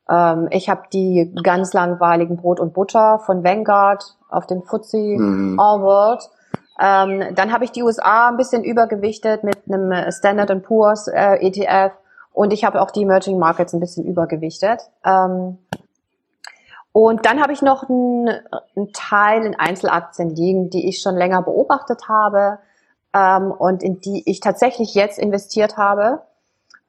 Ähm, 0.09 0.47
ich 0.51 0.69
habe 0.69 0.83
die 0.93 1.33
ganz 1.43 1.73
langweiligen 1.73 2.37
Brot 2.37 2.59
und 2.59 2.73
Butter 2.73 3.19
von 3.19 3.43
Vanguard 3.43 4.15
auf 4.29 4.47
den 4.47 4.63
FTSE 4.63 4.97
mhm. 4.97 5.59
All 5.59 5.81
World. 5.81 6.29
Ähm, 6.79 7.35
dann 7.35 7.51
habe 7.51 7.65
ich 7.65 7.71
die 7.71 7.83
USA 7.83 8.29
ein 8.29 8.37
bisschen 8.37 8.63
übergewichtet 8.63 9.43
mit 9.43 9.57
einem 9.67 10.11
Standard 10.11 10.63
Poor's 10.63 11.07
äh, 11.07 11.35
ETF 11.45 11.91
und 12.33 12.53
ich 12.53 12.63
habe 12.63 12.81
auch 12.81 12.91
die 12.91 13.03
Emerging 13.03 13.39
Markets 13.39 13.73
ein 13.73 13.79
bisschen 13.79 14.05
übergewichtet. 14.05 14.81
Ähm, 15.03 15.57
und 16.91 17.25
dann 17.25 17.41
habe 17.41 17.53
ich 17.53 17.61
noch 17.61 17.87
einen, 17.87 18.29
Teil 18.93 19.45
in 19.45 19.55
Einzelaktien 19.55 20.35
liegen, 20.35 20.69
die 20.69 20.87
ich 20.87 21.01
schon 21.01 21.15
länger 21.15 21.41
beobachtet 21.41 22.07
habe 22.07 22.59
ähm, 23.13 23.51
und 23.51 23.83
in 23.83 23.99
die 23.99 24.23
ich 24.25 24.39
tatsächlich 24.39 24.95
jetzt 24.95 25.19
investiert 25.19 25.77
habe. 25.77 26.21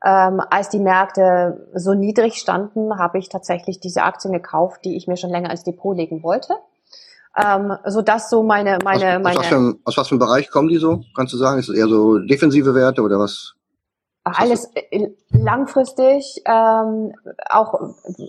Ähm, 0.03 0.41
als 0.49 0.71
die 0.71 0.79
Märkte 0.79 1.69
so 1.75 1.93
niedrig 1.93 2.37
standen, 2.37 2.99
habe 2.99 3.19
ich 3.19 3.29
tatsächlich 3.29 3.81
diese 3.81 4.03
Aktien 4.03 4.33
gekauft, 4.33 4.85
die 4.85 4.97
ich 4.97 5.07
mir 5.07 5.19
schon 5.19 5.31
länger 5.31 5.51
als 5.51 5.63
Depot 5.63 5.95
legen 5.95 6.23
wollte. 6.23 6.55
Ähm, 7.37 7.75
so 7.87 8.01
das 8.01 8.31
so 8.31 8.43
meine, 8.43 8.79
meine, 8.83 9.17
aus, 9.17 9.23
meine. 9.23 9.39
Aus 9.39 9.45
was, 9.45 9.47
für, 9.47 9.75
aus 9.85 9.97
was 9.99 10.09
für 10.09 10.13
einem 10.13 10.21
Bereich 10.21 10.51
kommen 10.51 10.69
die 10.69 10.79
so? 10.79 11.03
Kannst 11.15 11.35
du 11.35 11.37
sagen? 11.37 11.59
Ist 11.59 11.69
es 11.69 11.77
eher 11.77 11.87
so 11.87 12.19
defensive 12.19 12.75
Werte 12.75 13.03
oder 13.03 13.19
was? 13.19 13.55
Alles 14.23 14.71
äh, 14.75 15.09
langfristig, 15.31 16.43
ähm, 16.45 17.15
auch 17.49 17.75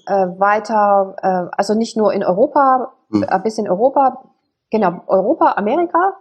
äh, 0.08 0.28
weiter, 0.40 1.16
äh, 1.22 1.56
also 1.58 1.74
nicht 1.74 1.98
nur 1.98 2.14
in 2.14 2.24
Europa, 2.24 2.94
hm. 3.10 3.26
ein 3.28 3.44
bisschen 3.44 3.70
Europa, 3.70 4.24
genau, 4.70 5.04
Europa, 5.08 5.54
Amerika, 5.58 6.16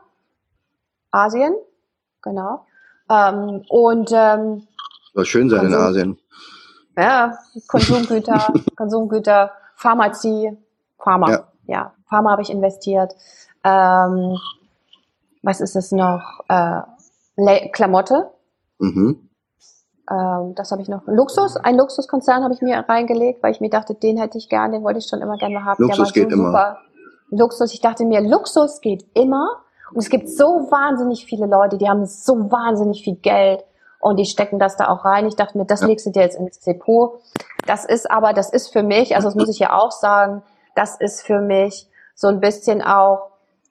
Asien, 1.13 1.55
genau. 2.21 2.67
Ähm, 3.09 3.65
und 3.69 4.11
ähm, 4.13 4.67
soll 5.15 5.25
schön 5.25 5.49
sein 5.49 5.61
Konsum, 5.61 5.79
in 5.79 5.87
Asien. 5.87 6.19
Ja, 6.97 7.39
Konsumgüter, 7.69 8.53
Konsumgüter, 8.77 9.53
Pharmazie, 9.77 10.57
Pharma, 10.99 11.31
ja, 11.31 11.49
ja 11.67 11.95
Pharma 12.09 12.33
habe 12.33 12.43
ich 12.43 12.51
investiert. 12.51 13.15
Ähm, 13.63 14.37
was 15.43 15.61
ist 15.61 15.77
es 15.77 15.93
noch? 15.93 16.41
Äh, 16.49 17.69
Klamotte. 17.71 18.31
Mhm. 18.79 19.30
Ähm, 20.09 20.55
das 20.55 20.71
habe 20.71 20.83
ich 20.83 20.89
noch. 20.89 21.03
Luxus, 21.07 21.57
ein 21.57 21.77
Luxuskonzern 21.77 22.45
habe 22.45 22.55
ich 22.55 22.63
mir 22.63 22.85
reingelegt, 22.89 23.43
weil 23.43 23.53
ich 23.53 23.61
mir 23.61 23.71
dachte, 23.71 23.95
den 23.95 24.19
hätte 24.19 24.39
ich 24.39 24.49
gerne, 24.49 24.79
den 24.79 24.85
wollte 24.85 24.99
ich 24.99 25.07
schon 25.07 25.21
immer 25.21 25.37
gerne 25.37 25.65
haben. 25.65 25.83
Luxus 25.83 26.13
geht 26.13 26.31
so 26.31 26.37
immer. 26.37 26.47
Super. 26.47 26.79
Luxus, 27.31 27.73
ich 27.75 27.81
dachte 27.81 28.05
mir, 28.05 28.21
Luxus 28.21 28.81
geht 28.81 29.05
immer. 29.15 29.63
Und 29.93 29.99
es 29.99 30.09
gibt 30.09 30.29
so 30.29 30.45
wahnsinnig 30.45 31.27
viele 31.27 31.47
Leute, 31.47 31.79
die 31.79 31.89
haben 31.89 32.07
so 32.07 32.35
wahnsinnig 32.51 33.03
viel 33.03 33.17
Geld 33.17 33.65
und 34.01 34.19
die 34.19 34.25
stecken 34.25 34.59
das 34.59 34.77
da 34.77 34.89
auch 34.89 35.05
rein. 35.05 35.27
Ich 35.27 35.37
dachte 35.37 35.59
mir, 35.59 35.65
das 35.65 35.81
ja. 35.81 35.89
legst 35.89 36.07
du 36.07 36.11
dir 36.11 36.23
jetzt 36.23 36.39
ins 36.39 36.61
Depot. 36.61 37.21
Das 37.67 37.85
ist 37.85 38.11
aber, 38.11 38.33
das 38.33 38.51
ist 38.51 38.73
für 38.73 38.83
mich, 38.83 39.17
also 39.17 39.29
das 39.29 39.35
muss 39.35 39.49
ich 39.49 39.59
ja 39.59 39.77
auch 39.77 39.91
sagen, 39.91 40.43
das 40.75 40.97
ist 40.99 41.23
für 41.23 41.41
mich 41.41 41.89
so 42.15 42.29
ein 42.29 42.41
bisschen 42.41 42.83
auch, 42.83 43.30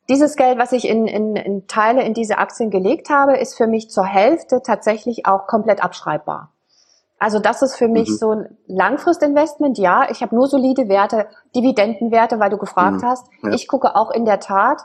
dieses 0.10 0.36
Geld, 0.36 0.58
was 0.58 0.72
ich 0.72 0.88
in, 0.88 1.08
in, 1.08 1.36
in 1.36 1.68
Teile 1.68 2.04
in 2.04 2.14
diese 2.14 2.40
Aktien 2.40 2.72
gelegt 2.72 3.10
habe, 3.10 3.38
ist 3.38 3.56
für 3.56 3.68
mich 3.68 3.90
zur 3.90 4.06
Hälfte 4.06 4.62
tatsächlich 4.64 5.26
auch 5.26 5.48
komplett 5.48 5.84
abschreibbar. 5.84 6.52
Also 7.20 7.40
das 7.40 7.62
ist 7.62 7.76
für 7.76 7.88
mich 7.88 8.10
mhm. 8.10 8.16
so 8.16 8.32
ein 8.32 8.58
Langfristinvestment. 8.68 9.78
Ja, 9.78 10.10
ich 10.10 10.22
habe 10.22 10.36
nur 10.36 10.48
solide 10.48 10.88
Werte, 10.88 11.28
Dividendenwerte, 11.56 12.40
weil 12.40 12.50
du 12.50 12.58
gefragt 12.58 13.02
mhm. 13.02 13.06
hast. 13.06 13.28
Ja. 13.44 13.52
Ich 13.52 13.68
gucke 13.68 13.96
auch 13.96 14.10
in 14.10 14.26
der 14.26 14.40
Tat 14.40 14.82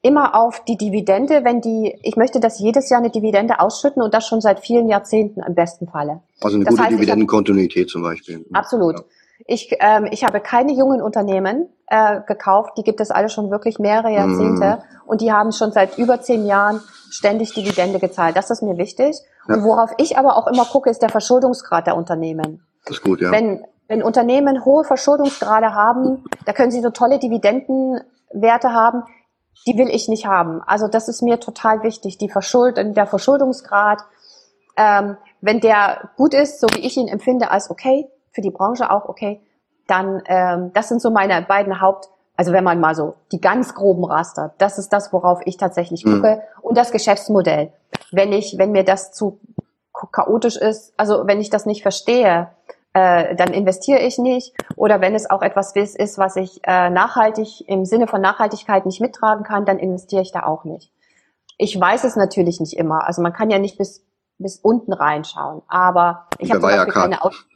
immer 0.00 0.34
auf 0.34 0.62
die 0.64 0.76
Dividende, 0.76 1.44
wenn 1.44 1.60
die, 1.60 1.98
ich 2.02 2.16
möchte 2.16 2.40
das 2.40 2.58
jedes 2.58 2.90
Jahr 2.90 3.00
eine 3.00 3.10
Dividende 3.10 3.60
ausschütten 3.60 4.02
und 4.02 4.12
das 4.12 4.26
schon 4.26 4.40
seit 4.40 4.60
vielen 4.60 4.88
Jahrzehnten 4.88 5.40
im 5.40 5.54
besten 5.54 5.86
Falle. 5.86 6.20
Also 6.40 6.56
eine 6.56 6.64
das 6.64 6.76
gute 6.76 6.88
Dividendenkontinuität 6.88 7.88
zum 7.88 8.02
Beispiel. 8.02 8.44
Absolut. 8.52 8.98
Ja. 8.98 9.04
Ich, 9.46 9.76
ähm, 9.80 10.06
ich 10.10 10.24
habe 10.24 10.40
keine 10.40 10.72
jungen 10.72 11.02
Unternehmen 11.02 11.68
äh, 11.88 12.20
gekauft, 12.26 12.72
die 12.78 12.82
gibt 12.82 13.00
es 13.00 13.10
alle 13.10 13.28
schon 13.28 13.50
wirklich 13.50 13.78
mehrere 13.78 14.10
Jahrzehnte 14.10 14.78
mm. 14.78 15.08
und 15.08 15.20
die 15.20 15.32
haben 15.32 15.52
schon 15.52 15.72
seit 15.72 15.98
über 15.98 16.20
zehn 16.20 16.46
Jahren 16.46 16.80
ständig 17.10 17.52
Dividende 17.52 17.98
gezahlt. 17.98 18.36
Das 18.36 18.50
ist 18.50 18.62
mir 18.62 18.78
wichtig. 18.78 19.16
Ja. 19.48 19.56
Und 19.56 19.64
worauf 19.64 19.90
ich 19.98 20.16
aber 20.16 20.36
auch 20.36 20.46
immer 20.46 20.64
gucke, 20.64 20.88
ist 20.88 21.02
der 21.02 21.10
Verschuldungsgrad 21.10 21.86
der 21.86 21.96
Unternehmen. 21.96 22.66
Das 22.84 22.98
ist 22.98 23.02
gut, 23.02 23.20
ja. 23.20 23.30
Wenn, 23.30 23.64
wenn 23.88 24.02
Unternehmen 24.02 24.64
hohe 24.64 24.84
Verschuldungsgrade 24.84 25.74
haben, 25.74 26.24
da 26.46 26.52
können 26.52 26.70
sie 26.70 26.80
so 26.80 26.90
tolle 26.90 27.18
Dividendenwerte 27.18 28.72
haben, 28.72 29.02
die 29.66 29.78
will 29.78 29.88
ich 29.88 30.08
nicht 30.08 30.26
haben. 30.26 30.62
Also 30.66 30.88
das 30.88 31.08
ist 31.08 31.22
mir 31.22 31.40
total 31.40 31.82
wichtig. 31.82 32.18
Die 32.18 32.28
Verschuld, 32.28 32.76
der 32.76 33.06
Verschuldungsgrad, 33.06 34.00
ähm, 34.76 35.16
wenn 35.40 35.60
der 35.60 36.10
gut 36.16 36.34
ist, 36.34 36.60
so 36.60 36.66
wie 36.74 36.80
ich 36.80 36.96
ihn 36.96 37.08
empfinde, 37.08 37.50
als 37.50 37.70
okay, 37.70 38.08
für 38.34 38.40
die 38.40 38.50
Branche 38.50 38.90
auch 38.90 39.08
okay, 39.08 39.40
dann 39.86 40.22
ähm, 40.26 40.72
das 40.74 40.88
sind 40.88 41.00
so 41.00 41.10
meine 41.10 41.40
beiden 41.42 41.80
Haupt, 41.80 42.08
also 42.36 42.52
wenn 42.52 42.64
man 42.64 42.80
mal 42.80 42.94
so 42.94 43.14
die 43.32 43.40
ganz 43.40 43.74
groben 43.74 44.04
Raster, 44.04 44.54
das 44.58 44.78
ist 44.78 44.92
das, 44.92 45.12
worauf 45.12 45.40
ich 45.44 45.56
tatsächlich 45.56 46.04
mhm. 46.04 46.16
gucke 46.16 46.36
mhm. 46.36 46.62
und 46.62 46.76
das 46.76 46.90
Geschäftsmodell. 46.90 47.72
Wenn 48.10 48.32
ich, 48.32 48.56
wenn 48.58 48.72
mir 48.72 48.84
das 48.84 49.12
zu 49.12 49.40
chaotisch 50.12 50.56
ist, 50.56 50.92
also 50.96 51.26
wenn 51.26 51.40
ich 51.40 51.50
das 51.50 51.66
nicht 51.66 51.82
verstehe, 51.82 52.48
äh, 52.92 53.34
dann 53.36 53.52
investiere 53.52 54.00
ich 54.00 54.18
nicht. 54.18 54.54
Oder 54.76 55.00
wenn 55.00 55.14
es 55.14 55.30
auch 55.30 55.42
etwas 55.42 55.74
ist, 55.74 56.18
was 56.18 56.36
ich 56.36 56.60
äh, 56.64 56.90
nachhaltig 56.90 57.68
im 57.68 57.84
Sinne 57.84 58.06
von 58.08 58.20
Nachhaltigkeit 58.20 58.86
nicht 58.86 59.00
mittragen 59.00 59.44
kann, 59.44 59.64
dann 59.64 59.78
investiere 59.78 60.22
ich 60.22 60.32
da 60.32 60.44
auch 60.44 60.64
nicht. 60.64 60.92
Ich 61.56 61.78
weiß 61.80 62.02
es 62.04 62.16
natürlich 62.16 62.60
nicht 62.60 62.76
immer. 62.76 63.06
Also 63.06 63.22
man 63.22 63.32
kann 63.32 63.50
ja 63.50 63.58
nicht 63.58 63.78
bis 63.78 64.04
bis 64.38 64.58
unten 64.58 64.92
reinschauen. 64.92 65.62
Aber 65.68 66.26
ich 66.38 66.52
habe 66.52 66.90
keine 66.90 67.22
Aus 67.22 67.46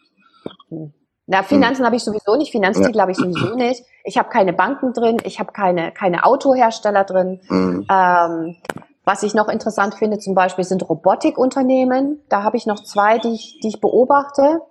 hm. 0.68 0.92
Na, 1.30 1.42
Finanzen 1.42 1.80
hm. 1.80 1.86
habe 1.86 1.96
ich 1.96 2.04
sowieso 2.04 2.36
nicht, 2.36 2.52
Finanztitel 2.52 2.96
ja. 2.96 3.02
habe 3.02 3.12
ich 3.12 3.18
sowieso 3.18 3.54
nicht. 3.54 3.84
Ich 4.02 4.16
habe 4.16 4.30
keine 4.30 4.54
Banken 4.54 4.94
drin, 4.94 5.18
ich 5.24 5.38
habe 5.38 5.52
keine, 5.52 5.92
keine 5.92 6.24
Autohersteller 6.24 7.04
drin. 7.04 7.40
Mhm. 7.50 7.86
Ähm, 7.90 8.56
was 9.04 9.22
ich 9.22 9.34
noch 9.34 9.48
interessant 9.48 9.94
finde 9.94 10.18
zum 10.18 10.34
Beispiel 10.34 10.64
sind 10.64 10.88
Robotikunternehmen. 10.88 12.22
Da 12.30 12.42
habe 12.42 12.56
ich 12.56 12.66
noch 12.66 12.82
zwei, 12.82 13.18
die 13.18 13.34
ich, 13.34 13.60
die 13.62 13.68
ich 13.68 13.80
beobachte. 13.80 14.62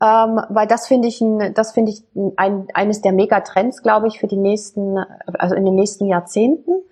Ähm, 0.00 0.40
weil 0.48 0.66
das 0.66 0.86
finde 0.86 1.08
ich, 1.08 1.20
ein, 1.20 1.54
das 1.54 1.72
finde 1.72 1.92
ich 1.92 2.04
ein, 2.36 2.68
eines 2.72 3.00
der 3.00 3.12
Megatrends, 3.12 3.82
glaube 3.82 4.08
ich, 4.08 4.20
für 4.20 4.26
die 4.26 4.36
nächsten, 4.36 4.98
also 5.38 5.54
in 5.54 5.64
den 5.64 5.74
nächsten 5.74 6.06
Jahrzehnten. 6.06 6.82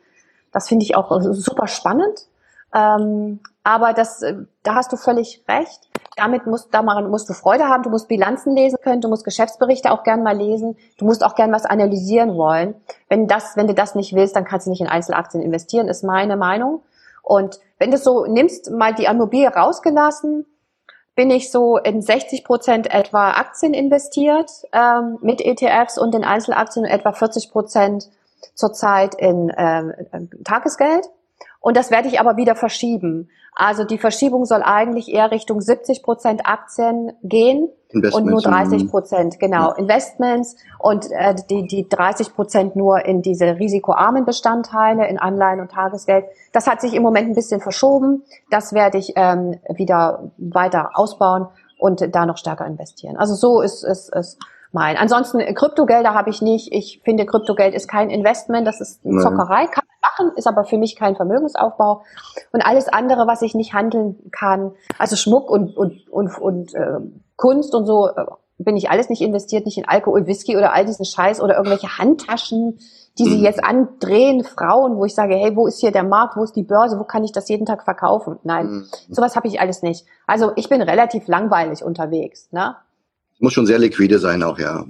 Das 0.52 0.68
finde 0.68 0.84
ich 0.84 0.96
auch 0.96 1.18
super 1.20 1.66
spannend. 1.66 2.28
Ähm, 2.74 3.40
aber 3.62 3.92
das, 3.92 4.24
da 4.62 4.74
hast 4.74 4.92
du 4.92 4.96
völlig 4.96 5.44
recht 5.48 5.85
damit 6.16 6.46
musst, 6.46 6.74
daran 6.74 7.10
musst 7.10 7.28
du 7.28 7.34
Freude 7.34 7.68
haben, 7.68 7.82
du 7.82 7.90
musst 7.90 8.08
Bilanzen 8.08 8.54
lesen 8.54 8.78
können, 8.82 9.00
du 9.00 9.08
musst 9.08 9.24
Geschäftsberichte 9.24 9.92
auch 9.92 10.02
gern 10.02 10.22
mal 10.22 10.36
lesen, 10.36 10.76
du 10.98 11.04
musst 11.04 11.22
auch 11.22 11.34
gern 11.34 11.52
was 11.52 11.66
analysieren 11.66 12.36
wollen. 12.36 12.74
Wenn 13.08 13.26
das, 13.28 13.56
wenn 13.56 13.66
du 13.66 13.74
das 13.74 13.94
nicht 13.94 14.14
willst, 14.14 14.34
dann 14.34 14.44
kannst 14.44 14.66
du 14.66 14.70
nicht 14.70 14.80
in 14.80 14.88
Einzelaktien 14.88 15.42
investieren, 15.42 15.88
ist 15.88 16.02
meine 16.02 16.36
Meinung. 16.36 16.82
Und 17.22 17.60
wenn 17.78 17.90
du 17.90 17.98
so 17.98 18.24
nimmst, 18.24 18.70
mal 18.70 18.94
die 18.94 19.04
Immobilie 19.04 19.48
rausgelassen, 19.48 20.46
bin 21.14 21.30
ich 21.30 21.50
so 21.50 21.78
in 21.78 22.00
60 22.02 22.44
Prozent 22.44 22.92
etwa 22.92 23.32
Aktien 23.32 23.74
investiert 23.74 24.50
ähm, 24.72 25.18
mit 25.22 25.40
ETFs 25.40 25.98
und 25.98 26.14
in 26.14 26.24
Einzelaktien 26.24 26.84
etwa 26.84 27.12
40 27.12 27.50
Prozent 27.50 28.10
zurzeit 28.54 29.14
in 29.14 29.52
ähm, 29.56 29.92
Tagesgeld. 30.44 31.08
Und 31.66 31.76
das 31.76 31.90
werde 31.90 32.06
ich 32.06 32.20
aber 32.20 32.36
wieder 32.36 32.54
verschieben. 32.54 33.28
Also 33.52 33.82
die 33.82 33.98
Verschiebung 33.98 34.44
soll 34.44 34.62
eigentlich 34.62 35.12
eher 35.12 35.32
Richtung 35.32 35.60
70 35.60 36.04
Prozent 36.04 36.42
Aktien 36.46 37.10
gehen 37.24 37.68
und 37.92 38.24
nur 38.24 38.40
30 38.40 38.88
Prozent, 38.88 39.40
genau, 39.40 39.70
ja. 39.70 39.72
Investments 39.72 40.54
und 40.78 41.10
äh, 41.10 41.34
die, 41.50 41.66
die 41.66 41.88
30 41.88 42.36
Prozent 42.36 42.76
nur 42.76 43.04
in 43.04 43.20
diese 43.20 43.58
risikoarmen 43.58 44.24
Bestandteile, 44.24 45.08
in 45.08 45.18
Anleihen 45.18 45.58
und 45.58 45.72
Tagesgeld. 45.72 46.26
Das 46.52 46.68
hat 46.68 46.80
sich 46.80 46.94
im 46.94 47.02
Moment 47.02 47.30
ein 47.30 47.34
bisschen 47.34 47.60
verschoben. 47.60 48.22
Das 48.48 48.72
werde 48.72 48.98
ich 48.98 49.14
ähm, 49.16 49.58
wieder 49.74 50.30
weiter 50.38 50.90
ausbauen 50.94 51.48
und 51.80 52.14
da 52.14 52.26
noch 52.26 52.36
stärker 52.36 52.64
investieren. 52.64 53.16
Also 53.16 53.34
so 53.34 53.60
ist 53.60 53.82
es. 53.82 54.08
Ist, 54.10 54.38
mein. 54.70 54.96
Ansonsten 54.96 55.38
Kryptogelder 55.54 56.14
habe 56.14 56.30
ich 56.30 56.42
nicht. 56.42 56.72
Ich 56.72 57.00
finde, 57.04 57.26
Kryptogeld 57.26 57.74
ist 57.74 57.88
kein 57.88 58.10
Investment, 58.10 58.66
das 58.68 58.80
ist 58.80 59.02
Zockerei. 59.02 59.66
Kann 59.66 59.85
machen, 60.10 60.32
ist 60.36 60.46
aber 60.46 60.64
für 60.64 60.78
mich 60.78 60.96
kein 60.96 61.16
Vermögensaufbau. 61.16 62.02
Und 62.52 62.62
alles 62.62 62.88
andere, 62.88 63.26
was 63.26 63.42
ich 63.42 63.54
nicht 63.54 63.72
handeln 63.72 64.30
kann, 64.32 64.72
also 64.98 65.16
Schmuck 65.16 65.50
und, 65.50 65.76
und, 65.76 66.08
und, 66.08 66.38
und 66.38 66.74
äh, 66.74 67.00
Kunst 67.36 67.74
und 67.74 67.86
so, 67.86 68.08
äh, 68.08 68.24
bin 68.58 68.76
ich 68.76 68.90
alles 68.90 69.10
nicht 69.10 69.20
investiert, 69.20 69.66
nicht 69.66 69.76
in 69.76 69.86
Alkohol, 69.86 70.26
Whisky 70.26 70.56
oder 70.56 70.72
all 70.72 70.86
diesen 70.86 71.04
Scheiß 71.04 71.42
oder 71.42 71.56
irgendwelche 71.56 71.98
Handtaschen, 71.98 72.78
die 73.18 73.24
sie 73.24 73.42
jetzt 73.42 73.62
andrehen, 73.62 74.44
Frauen, 74.44 74.96
wo 74.96 75.04
ich 75.04 75.14
sage, 75.14 75.34
hey, 75.34 75.54
wo 75.54 75.66
ist 75.66 75.80
hier 75.80 75.90
der 75.90 76.04
Markt, 76.04 76.36
wo 76.36 76.42
ist 76.42 76.56
die 76.56 76.62
Börse, 76.62 76.98
wo 76.98 77.04
kann 77.04 77.22
ich 77.22 77.32
das 77.32 77.48
jeden 77.48 77.66
Tag 77.66 77.84
verkaufen? 77.84 78.38
Nein, 78.44 78.66
mhm. 78.66 78.86
sowas 79.10 79.36
habe 79.36 79.48
ich 79.48 79.60
alles 79.60 79.82
nicht. 79.82 80.06
Also 80.26 80.52
ich 80.56 80.70
bin 80.70 80.80
relativ 80.80 81.28
langweilig 81.28 81.82
unterwegs. 81.82 82.48
Ne? 82.50 82.76
Muss 83.40 83.52
schon 83.52 83.66
sehr 83.66 83.78
liquide 83.78 84.18
sein 84.18 84.42
auch, 84.42 84.58
ja. 84.58 84.86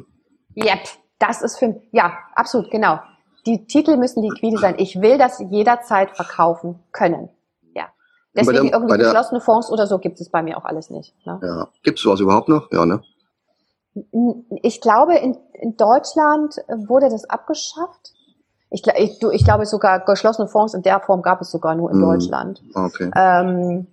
Yep, 0.57 0.89
das 1.19 1.43
ist 1.43 1.59
für, 1.59 1.81
ja, 1.91 2.13
absolut, 2.35 2.71
genau 2.71 2.99
die 3.47 3.67
Titel 3.67 3.97
müssen 3.97 4.23
liquide 4.23 4.59
sein. 4.59 4.75
Ich 4.79 5.01
will 5.01 5.19
das 5.19 5.43
jederzeit 5.51 6.11
verkaufen 6.11 6.81
können. 6.93 7.29
Ja. 7.75 7.85
Deswegen 8.35 8.65
der, 8.65 8.73
irgendwie 8.73 8.99
geschlossene 8.99 9.41
Fonds 9.41 9.71
oder 9.71 9.87
so 9.87 9.99
gibt 9.99 10.21
es 10.21 10.29
bei 10.29 10.43
mir 10.43 10.59
auch 10.59 10.65
alles 10.65 10.91
nicht. 10.91 11.15
Ne? 11.25 11.41
Ja. 11.43 11.69
Gibt 11.83 11.99
es 11.99 12.03
sowas 12.03 12.21
überhaupt 12.21 12.49
noch? 12.49 12.71
Ja, 12.73 12.85
ne? 12.85 13.03
Ich 14.63 14.81
glaube, 14.81 15.17
in, 15.17 15.39
in 15.55 15.77
Deutschland 15.77 16.57
wurde 16.69 17.09
das 17.09 17.25
abgeschafft. 17.31 18.13
Ich, 18.69 18.87
ich, 18.87 19.23
ich 19.23 19.45
glaube 19.45 19.65
sogar 19.65 20.01
geschlossene 20.01 20.49
Fonds 20.49 20.75
in 20.75 20.83
der 20.83 21.01
Form 21.01 21.23
gab 21.23 21.41
es 21.41 21.51
sogar 21.51 21.75
nur 21.75 21.91
in 21.91 21.99
mm, 21.99 22.03
Deutschland. 22.03 22.63
Okay. 22.75 23.11
Ähm, 23.17 23.87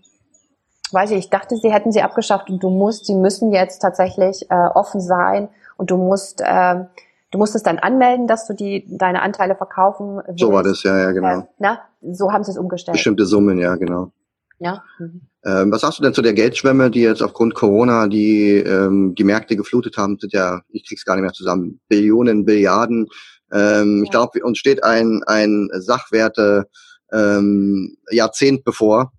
weiß 0.91 1.11
ich, 1.11 1.17
ich 1.19 1.29
dachte, 1.29 1.55
sie 1.55 1.71
hätten 1.71 1.91
sie 1.91 2.01
abgeschafft 2.01 2.49
und 2.49 2.61
du 2.61 2.69
musst, 2.69 3.05
sie 3.05 3.15
müssen 3.15 3.53
jetzt 3.53 3.79
tatsächlich 3.79 4.49
äh, 4.49 4.67
offen 4.73 4.99
sein 4.99 5.47
und 5.77 5.91
du 5.91 5.97
musst 5.97 6.41
äh, 6.41 6.85
Du 7.33 7.39
musstest 7.39 7.65
dann 7.65 7.79
anmelden, 7.79 8.27
dass 8.27 8.45
du 8.45 8.53
die, 8.53 8.85
deine 8.87 9.23
Anteile 9.23 9.55
verkaufen 9.55 10.21
willst. 10.23 10.39
So 10.39 10.53
war 10.53 10.61
das, 10.61 10.83
ja, 10.83 10.99
ja, 10.99 11.11
genau. 11.11 11.39
Äh, 11.39 11.43
na, 11.57 11.79
so 11.99 12.31
haben 12.31 12.43
sie 12.43 12.51
es 12.51 12.59
umgestellt. 12.59 12.93
Bestimmte 12.93 13.25
Summen, 13.25 13.57
ja, 13.57 13.75
genau. 13.75 14.11
Ja. 14.59 14.83
Mhm. 14.99 15.21
Ähm, 15.43 15.71
was 15.71 15.81
sagst 15.81 15.97
du 15.97 16.03
denn 16.03 16.13
zu 16.13 16.21
der 16.21 16.33
Geldschwemme, 16.33 16.91
die 16.91 17.01
jetzt 17.01 17.23
aufgrund 17.23 17.55
Corona 17.55 18.07
die, 18.07 18.57
ähm, 18.57 19.15
die 19.17 19.23
Märkte 19.23 19.55
geflutet 19.55 19.97
haben? 19.97 20.19
Sind 20.19 20.31
ja, 20.31 20.61
ich 20.69 20.87
krieg's 20.87 21.05
gar 21.05 21.15
nicht 21.15 21.23
mehr 21.23 21.33
zusammen, 21.33 21.81
Billionen, 21.87 22.45
Billiarden. 22.45 23.07
Ähm, 23.51 23.97
ja. 23.97 24.03
Ich 24.03 24.11
glaube, 24.11 24.43
uns 24.43 24.59
steht 24.59 24.83
ein, 24.83 25.23
ein 25.25 25.69
Sachwerte 25.73 26.67
ähm, 27.11 27.97
Jahrzehnt 28.11 28.63
bevor. 28.63 29.11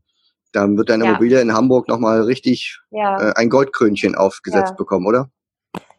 Dann 0.53 0.77
wird 0.77 0.89
deine 0.89 1.03
ja. 1.03 1.11
Immobilie 1.11 1.41
in 1.41 1.53
Hamburg 1.53 1.89
nochmal 1.89 2.23
richtig 2.23 2.79
ja. 2.93 3.31
äh, 3.31 3.33
ein 3.35 3.51
Goldkrönchen 3.51 4.15
aufgesetzt 4.15 4.77
bekommen, 4.77 5.05
oder? 5.05 5.31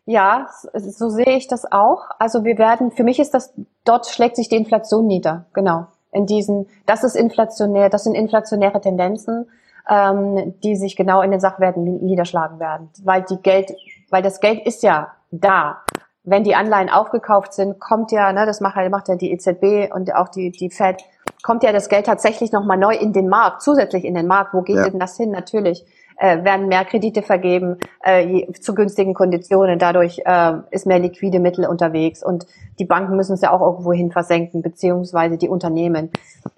Ja, 0.05 0.47
so 0.73 1.09
sehe 1.09 1.35
ich 1.35 1.47
das 1.47 1.71
auch. 1.71 2.09
Also 2.19 2.43
wir 2.43 2.57
werden, 2.57 2.91
für 2.91 3.03
mich 3.03 3.19
ist 3.19 3.33
das, 3.33 3.53
dort 3.83 4.05
schlägt 4.05 4.35
sich 4.35 4.49
die 4.49 4.55
Inflation 4.55 5.07
nieder, 5.07 5.45
genau. 5.53 5.87
In 6.11 6.27
diesen, 6.27 6.67
das 6.85 7.03
ist 7.03 7.15
inflationär, 7.15 7.89
das 7.89 8.03
sind 8.03 8.13
inflationäre 8.15 8.79
Tendenzen, 8.79 9.49
ähm, 9.89 10.53
die 10.63 10.75
sich 10.75 10.95
genau 10.95 11.21
in 11.21 11.31
den 11.31 11.39
Sachwerten 11.39 12.05
niederschlagen 12.05 12.59
werden. 12.59 12.89
Weil 13.03 13.23
die 13.23 13.37
Geld, 13.37 13.73
weil 14.11 14.21
das 14.21 14.39
Geld 14.39 14.65
ist 14.65 14.83
ja 14.83 15.11
da. 15.31 15.81
Wenn 16.23 16.43
die 16.43 16.55
Anleihen 16.55 16.89
aufgekauft 16.89 17.53
sind, 17.53 17.79
kommt 17.79 18.11
ja, 18.11 18.31
ne, 18.31 18.45
das 18.45 18.61
macht, 18.61 18.77
macht 18.89 19.09
ja 19.09 19.15
die 19.15 19.31
EZB 19.31 19.93
und 19.93 20.13
auch 20.15 20.29
die, 20.29 20.51
die 20.51 20.69
Fed, 20.69 21.03
kommt 21.43 21.63
ja 21.63 21.71
das 21.71 21.89
Geld 21.89 22.05
tatsächlich 22.05 22.51
nochmal 22.51 22.77
neu 22.77 22.95
in 22.95 23.13
den 23.13 23.27
Markt, 23.27 23.61
zusätzlich 23.61 24.05
in 24.05 24.15
den 24.15 24.27
Markt. 24.27 24.53
Wo 24.53 24.61
geht 24.61 24.77
ja. 24.77 24.89
denn 24.89 24.99
das 24.99 25.17
hin? 25.17 25.31
Natürlich 25.31 25.85
äh, 26.17 26.43
werden 26.43 26.67
mehr 26.67 26.85
Kredite 26.85 27.21
vergeben 27.21 27.77
äh, 28.03 28.51
zu 28.53 28.73
günstigen 28.73 29.13
Konditionen. 29.13 29.79
Dadurch 29.79 30.21
äh, 30.25 30.53
ist 30.71 30.85
mehr 30.85 30.99
liquide 30.99 31.39
Mittel 31.39 31.67
unterwegs 31.67 32.23
und 32.23 32.45
die 32.79 32.85
Banken 32.85 33.15
müssen 33.15 33.33
es 33.33 33.41
ja 33.41 33.51
auch 33.51 33.61
irgendwohin 33.61 34.11
versenken, 34.11 34.61
beziehungsweise 34.61 35.37
die 35.37 35.49
Unternehmen. 35.49 36.11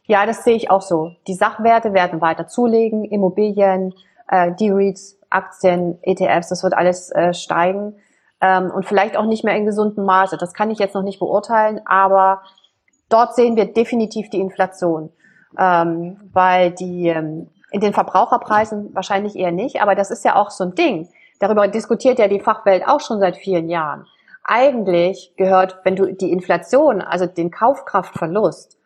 Ja, 0.06 0.26
das 0.26 0.44
sehe 0.44 0.56
ich 0.56 0.70
auch 0.70 0.82
so. 0.82 1.12
Die 1.28 1.34
Sachwerte 1.34 1.94
werden 1.94 2.22
weiter 2.22 2.48
zulegen, 2.48 3.04
Immobilien, 3.04 3.94
äh, 4.30 4.52
die 4.60 4.70
REITs, 4.70 5.18
Aktien, 5.30 5.98
ETFs, 6.04 6.50
das 6.50 6.64
wird 6.64 6.74
alles 6.74 7.12
äh, 7.12 7.34
steigen 7.34 7.96
ähm, 8.42 8.72
und 8.72 8.86
vielleicht 8.86 9.18
auch 9.18 9.26
nicht 9.26 9.44
mehr 9.44 9.56
in 9.56 9.66
gesundem 9.66 10.06
Maße. 10.06 10.38
Das 10.38 10.54
kann 10.54 10.72
ich 10.72 10.80
jetzt 10.80 10.96
noch 10.96 11.04
nicht 11.04 11.20
beurteilen, 11.20 11.82
aber 11.86 12.44
dort 13.10 13.36
sehen 13.36 13.56
wir 13.56 13.74
definitiv 13.74 14.30
die 14.30 14.40
Inflation, 14.40 15.12
ähm, 15.58 16.18
weil 16.32 16.72
die 16.72 17.08
ähm, 17.08 17.50
in 17.72 17.82
den 17.82 17.94
Verbraucherpreisen 17.94 18.94
wahrscheinlich 18.96 19.36
eher 19.36 19.52
nicht, 19.52 19.82
aber 19.82 19.96
das 19.96 20.12
ist 20.12 20.24
ja 20.24 20.36
auch 20.36 20.50
so 20.50 20.64
ein 20.64 20.76
Ding. 20.76 21.10
Darüber 21.40 21.68
diskutiert 21.68 22.20
ja 22.20 22.28
die 22.28 22.40
Fachwelt 22.40 22.88
auch 22.88 23.02
schon 23.02 23.20
seit 23.20 23.38
vielen 23.38 23.70
Jahren. 23.70 24.06
Eigentlich 24.44 25.34
gehört, 25.36 25.80
wenn 25.84 25.96
du 25.96 26.14
die 26.14 26.32
Inflation, 26.32 27.02
also 27.02 27.26
den 27.26 27.52
Kaufkraftverlust, 27.52 28.78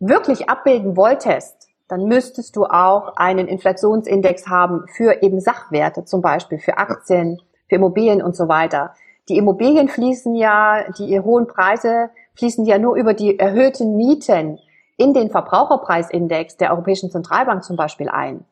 wirklich 0.00 0.48
abbilden 0.48 0.96
wolltest, 0.96 1.68
dann 1.88 2.06
müsstest 2.06 2.56
du 2.56 2.64
auch 2.64 3.16
einen 3.16 3.48
Inflationsindex 3.48 4.48
haben 4.48 4.86
für 4.96 5.22
eben 5.22 5.40
Sachwerte, 5.40 6.04
zum 6.06 6.22
Beispiel 6.22 6.58
für 6.58 6.78
Aktien, 6.78 7.40
für 7.68 7.76
Immobilien 7.76 8.22
und 8.22 8.34
so 8.34 8.48
weiter. 8.48 8.94
Die 9.28 9.36
Immobilien 9.36 9.88
fließen 9.88 10.34
ja, 10.34 10.90
die 10.98 11.20
hohen 11.20 11.46
Preise 11.46 12.10
fließen 12.34 12.64
ja 12.64 12.78
nur 12.78 12.96
über 12.96 13.14
die 13.14 13.38
erhöhten 13.38 13.96
Mieten 13.96 14.58
in 15.02 15.14
den 15.14 15.30
Verbraucherpreisindex 15.30 16.56
der 16.58 16.70
Europäischen 16.70 17.10
Zentralbank 17.10 17.64
zum 17.64 17.76
Beispiel 17.76 18.08
ein. 18.08 18.44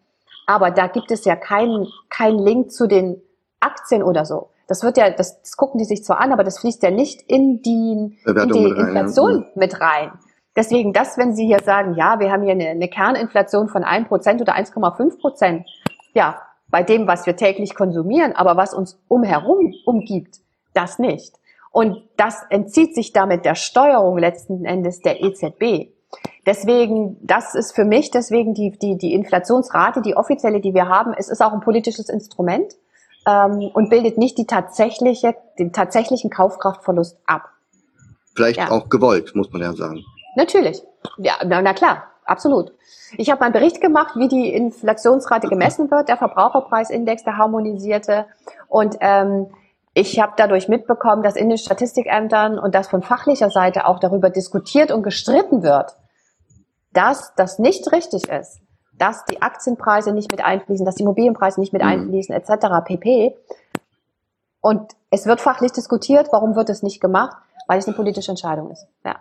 Aber 0.46 0.72
da 0.72 0.88
gibt 0.88 1.12
es 1.12 1.24
ja 1.24 1.36
keinen 1.36 1.86
keinen 2.08 2.40
Link 2.40 2.72
zu 2.72 2.88
den 2.88 3.22
Aktien 3.60 4.02
oder 4.02 4.24
so. 4.24 4.50
Das 4.66 4.82
wird 4.82 4.96
ja, 4.96 5.10
das, 5.10 5.40
das 5.42 5.56
gucken 5.56 5.78
die 5.78 5.84
sich 5.84 6.04
zwar 6.04 6.20
an, 6.20 6.32
aber 6.32 6.42
das 6.42 6.58
fließt 6.58 6.82
ja 6.82 6.90
nicht 6.90 7.22
in 7.22 7.62
die, 7.62 8.18
in 8.24 8.48
die 8.52 8.68
mit 8.68 8.78
Inflation 8.78 9.30
rein, 9.30 9.42
ja. 9.42 9.50
mit 9.54 9.80
rein. 9.80 10.12
Deswegen, 10.56 10.92
das, 10.92 11.16
wenn 11.18 11.34
Sie 11.34 11.46
hier 11.46 11.60
sagen, 11.60 11.94
ja, 11.94 12.18
wir 12.18 12.32
haben 12.32 12.42
hier 12.42 12.52
eine, 12.52 12.68
eine 12.68 12.88
Kerninflation 12.88 13.68
von 13.68 13.84
1% 13.84 14.40
oder 14.40 14.56
1,5%, 14.56 15.64
ja, 16.14 16.40
bei 16.68 16.82
dem, 16.82 17.06
was 17.06 17.26
wir 17.26 17.36
täglich 17.36 17.74
konsumieren, 17.76 18.34
aber 18.34 18.56
was 18.56 18.74
uns 18.74 19.00
umherum 19.08 19.72
umgibt, 19.86 20.38
das 20.74 20.98
nicht. 20.98 21.34
Und 21.70 22.02
das 22.16 22.42
entzieht 22.50 22.94
sich 22.94 23.12
damit 23.12 23.44
der 23.44 23.54
Steuerung 23.54 24.18
letzten 24.18 24.64
Endes 24.64 25.00
der 25.00 25.22
EZB. 25.22 25.92
Deswegen, 26.46 27.18
das 27.20 27.54
ist 27.54 27.74
für 27.74 27.84
mich 27.84 28.10
deswegen 28.10 28.54
die, 28.54 28.70
die, 28.70 28.96
die 28.96 29.12
Inflationsrate, 29.12 30.00
die 30.00 30.16
offizielle, 30.16 30.60
die 30.60 30.74
wir 30.74 30.88
haben, 30.88 31.12
es 31.16 31.28
ist 31.28 31.42
auch 31.42 31.52
ein 31.52 31.60
politisches 31.60 32.08
Instrument 32.08 32.74
ähm, 33.26 33.70
und 33.74 33.90
bildet 33.90 34.16
nicht 34.16 34.38
die 34.38 34.46
tatsächliche, 34.46 35.36
den 35.58 35.72
tatsächlichen 35.72 36.30
Kaufkraftverlust 36.30 37.18
ab. 37.26 37.50
Vielleicht 38.34 38.58
ja. 38.58 38.70
auch 38.70 38.88
gewollt, 38.88 39.34
muss 39.34 39.52
man 39.52 39.60
ja 39.60 39.72
sagen. 39.74 40.02
Natürlich. 40.36 40.82
Ja, 41.18 41.34
na, 41.44 41.60
na 41.60 41.74
klar, 41.74 42.04
absolut. 42.24 42.72
Ich 43.18 43.30
habe 43.30 43.42
einen 43.42 43.52
Bericht 43.52 43.80
gemacht, 43.80 44.14
wie 44.16 44.28
die 44.28 44.52
Inflationsrate 44.52 45.48
gemessen 45.48 45.90
wird, 45.90 46.08
der 46.08 46.16
Verbraucherpreisindex, 46.16 47.24
der 47.24 47.36
harmonisierte. 47.36 48.26
Und 48.68 48.96
ähm, 49.00 49.48
ich 49.92 50.20
habe 50.20 50.32
dadurch 50.36 50.68
mitbekommen, 50.68 51.22
dass 51.22 51.34
in 51.34 51.48
den 51.48 51.58
Statistikämtern 51.58 52.58
und 52.58 52.74
dass 52.74 52.88
von 52.88 53.02
fachlicher 53.02 53.50
Seite 53.50 53.86
auch 53.86 53.98
darüber 53.98 54.30
diskutiert 54.30 54.92
und 54.92 55.02
gestritten 55.02 55.62
wird, 55.62 55.96
dass 56.92 57.34
das 57.36 57.58
nicht 57.58 57.90
richtig 57.92 58.28
ist, 58.28 58.60
dass 58.98 59.24
die 59.24 59.40
Aktienpreise 59.42 60.12
nicht 60.12 60.30
mit 60.30 60.44
einfließen, 60.44 60.84
dass 60.84 60.96
die 60.96 61.02
Immobilienpreise 61.02 61.60
nicht 61.60 61.72
mit 61.72 61.82
mhm. 61.82 61.88
einfließen, 61.88 62.34
etc. 62.34 62.66
pp. 62.84 63.36
Und 64.60 64.92
es 65.10 65.26
wird 65.26 65.40
fachlich 65.40 65.72
diskutiert, 65.72 66.28
warum 66.32 66.54
wird 66.54 66.68
es 66.68 66.82
nicht 66.82 67.00
gemacht? 67.00 67.36
Weil 67.66 67.78
es 67.78 67.86
eine 67.86 67.96
politische 67.96 68.30
Entscheidung 68.32 68.70
ist. 68.70 68.86
Ja. 69.04 69.16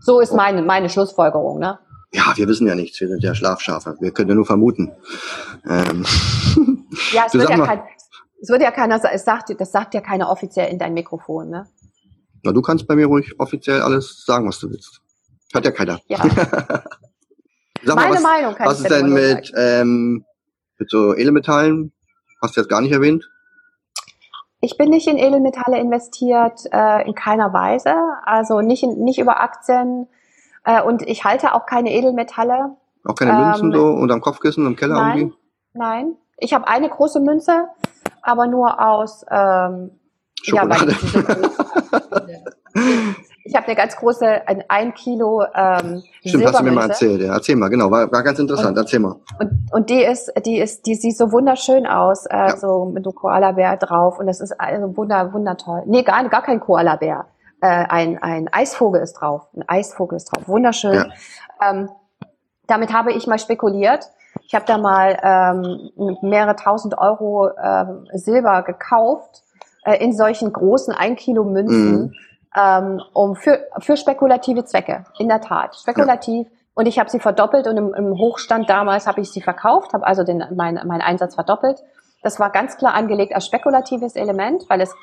So 0.00 0.20
ist 0.20 0.34
meine, 0.34 0.62
meine 0.62 0.90
Schlussfolgerung, 0.90 1.58
ne? 1.58 1.78
Ja, 2.12 2.32
wir 2.34 2.48
wissen 2.48 2.66
ja 2.66 2.74
nichts, 2.74 3.00
wir 3.00 3.08
sind 3.08 3.22
ja 3.22 3.34
Schlafschafe. 3.34 3.96
Wir 4.00 4.10
können 4.10 4.30
ja 4.30 4.34
nur 4.34 4.46
vermuten. 4.46 4.92
Ähm. 5.68 6.04
Ja, 7.12 7.24
es 7.26 7.34
wird 7.34 7.48
ja, 7.48 7.64
kein, 7.64 7.82
es 8.42 8.48
wird 8.48 8.62
ja 8.62 8.72
keiner, 8.72 9.00
es 9.12 9.24
sagt, 9.24 9.54
das 9.60 9.70
sagt 9.70 9.94
ja 9.94 10.00
keiner 10.00 10.28
offiziell 10.28 10.68
in 10.70 10.78
dein 10.78 10.92
Mikrofon, 10.92 11.48
ne? 11.48 11.68
Na, 12.42 12.50
du 12.50 12.62
kannst 12.62 12.88
bei 12.88 12.96
mir 12.96 13.06
ruhig 13.06 13.38
offiziell 13.38 13.80
alles 13.80 14.24
sagen, 14.26 14.48
was 14.48 14.58
du 14.58 14.70
willst. 14.70 15.00
Hat 15.54 15.64
ja 15.64 15.70
keiner. 15.70 16.00
Ja. 16.06 16.18
Sag 17.82 17.96
Meine 17.96 18.08
mal, 18.08 18.14
was, 18.14 18.22
Meinung 18.22 18.54
kann 18.54 18.66
Was 18.66 18.80
ist 18.80 18.90
denn 18.90 19.12
mit, 19.12 19.52
ähm, 19.56 20.24
mit 20.78 20.90
so 20.90 21.14
Edelmetallen? 21.14 21.92
Hast 22.42 22.56
du 22.56 22.60
jetzt 22.60 22.68
gar 22.68 22.80
nicht 22.80 22.92
erwähnt? 22.92 23.28
Ich 24.60 24.76
bin 24.76 24.90
nicht 24.90 25.08
in 25.08 25.16
Edelmetalle 25.16 25.78
investiert, 25.78 26.60
äh, 26.70 27.06
in 27.06 27.14
keiner 27.14 27.52
Weise. 27.54 27.94
Also 28.24 28.60
nicht, 28.60 28.82
in, 28.82 29.02
nicht 29.02 29.18
über 29.18 29.40
Aktien. 29.40 30.08
Äh, 30.64 30.82
und 30.82 31.02
ich 31.02 31.24
halte 31.24 31.54
auch 31.54 31.64
keine 31.64 31.92
Edelmetalle. 31.92 32.76
Auch 33.04 33.14
keine 33.14 33.32
Münzen 33.32 33.72
ähm, 33.72 33.78
so 33.78 33.86
unterm 33.86 34.20
Kopfkissen 34.20 34.66
im 34.66 34.76
Keller 34.76 34.94
nein, 34.94 35.18
irgendwie? 35.18 35.36
Nein. 35.72 36.16
Ich 36.36 36.52
habe 36.52 36.68
eine 36.68 36.90
große 36.90 37.20
Münze, 37.20 37.68
aber 38.22 38.46
nur 38.46 38.80
aus 38.86 39.24
ähm, 39.30 39.92
Schokolade. 40.42 40.94
Ja, 41.12 41.36
ich 42.74 43.16
habe 43.56 43.66
eine 43.66 43.74
ganz 43.74 43.96
große, 43.96 44.46
ein, 44.46 44.64
ein 44.68 44.94
Kilo 44.94 45.42
ähm, 45.54 46.02
Stimmt, 46.24 46.46
hast 46.46 46.60
du 46.60 46.64
mir 46.64 46.72
mal 46.72 46.88
erzählt. 46.88 47.20
Ja. 47.22 47.34
Erzähl 47.34 47.56
mal, 47.56 47.68
genau, 47.68 47.90
war, 47.90 48.10
war 48.12 48.22
ganz 48.22 48.38
interessant. 48.38 48.76
Und, 48.76 48.84
Erzähl 48.84 49.00
mal. 49.00 49.16
Und, 49.38 49.50
und 49.72 49.90
die 49.90 50.02
ist, 50.02 50.32
die 50.44 50.58
ist, 50.58 50.86
die 50.86 50.94
sieht 50.94 51.16
so 51.16 51.32
wunderschön 51.32 51.86
aus, 51.86 52.26
äh, 52.26 52.36
ja. 52.36 52.56
so 52.56 52.84
mit 52.86 53.06
einem 53.06 53.14
Koala-Bär 53.14 53.76
drauf 53.78 54.18
und 54.18 54.26
das 54.26 54.40
ist 54.40 54.52
also 54.60 54.96
wunder, 54.96 55.32
wundertoll. 55.32 55.82
Nee, 55.86 56.02
gar, 56.02 56.28
gar 56.28 56.42
kein 56.42 56.60
Koala-Bär. 56.60 57.26
Äh, 57.62 57.66
ein, 57.66 58.18
ein 58.22 58.48
Eisvogel 58.52 59.00
ist 59.00 59.14
drauf. 59.14 59.48
Ein 59.54 59.64
Eisvogel 59.66 60.16
ist 60.16 60.26
drauf. 60.26 60.46
Wunderschön. 60.46 60.94
Ja. 60.94 61.06
Ähm, 61.62 61.88
damit 62.66 62.92
habe 62.92 63.12
ich 63.12 63.26
mal 63.26 63.38
spekuliert. 63.38 64.06
Ich 64.46 64.54
habe 64.54 64.64
da 64.66 64.78
mal 64.78 65.18
ähm, 65.22 66.18
mehrere 66.22 66.56
tausend 66.56 66.96
Euro 66.98 67.48
äh, 67.48 67.84
Silber 68.12 68.62
gekauft 68.62 69.42
äh, 69.84 70.02
in 70.02 70.12
solchen 70.14 70.52
großen 70.52 70.92
1 70.92 71.18
Kilo 71.18 71.44
Münzen. 71.44 71.92
Mhm 71.92 72.14
ähm, 72.56 73.02
um 73.12 73.36
für, 73.36 73.66
für 73.78 73.96
spekulative 73.96 74.64
Zwecke, 74.64 75.04
in 75.18 75.28
der 75.28 75.40
Tat, 75.40 75.76
spekulativ. 75.76 76.46
Ja. 76.46 76.56
Und 76.74 76.86
ich 76.86 76.98
habe 76.98 77.10
sie 77.10 77.20
verdoppelt 77.20 77.66
und 77.66 77.76
im, 77.76 77.94
im 77.94 78.18
Hochstand 78.18 78.70
damals 78.70 79.06
habe 79.06 79.20
ich 79.20 79.30
sie 79.30 79.42
verkauft, 79.42 79.92
habe 79.92 80.06
also 80.06 80.24
den, 80.24 80.44
mein, 80.54 80.80
mein 80.86 81.00
Einsatz 81.00 81.34
verdoppelt. 81.34 81.82
Das 82.22 82.38
war 82.38 82.50
ganz 82.50 82.76
klar 82.76 82.94
angelegt 82.94 83.34
als 83.34 83.46
spekulatives 83.46 84.16
Element, 84.16 84.64
weil 84.68 84.80
es, 84.80 84.94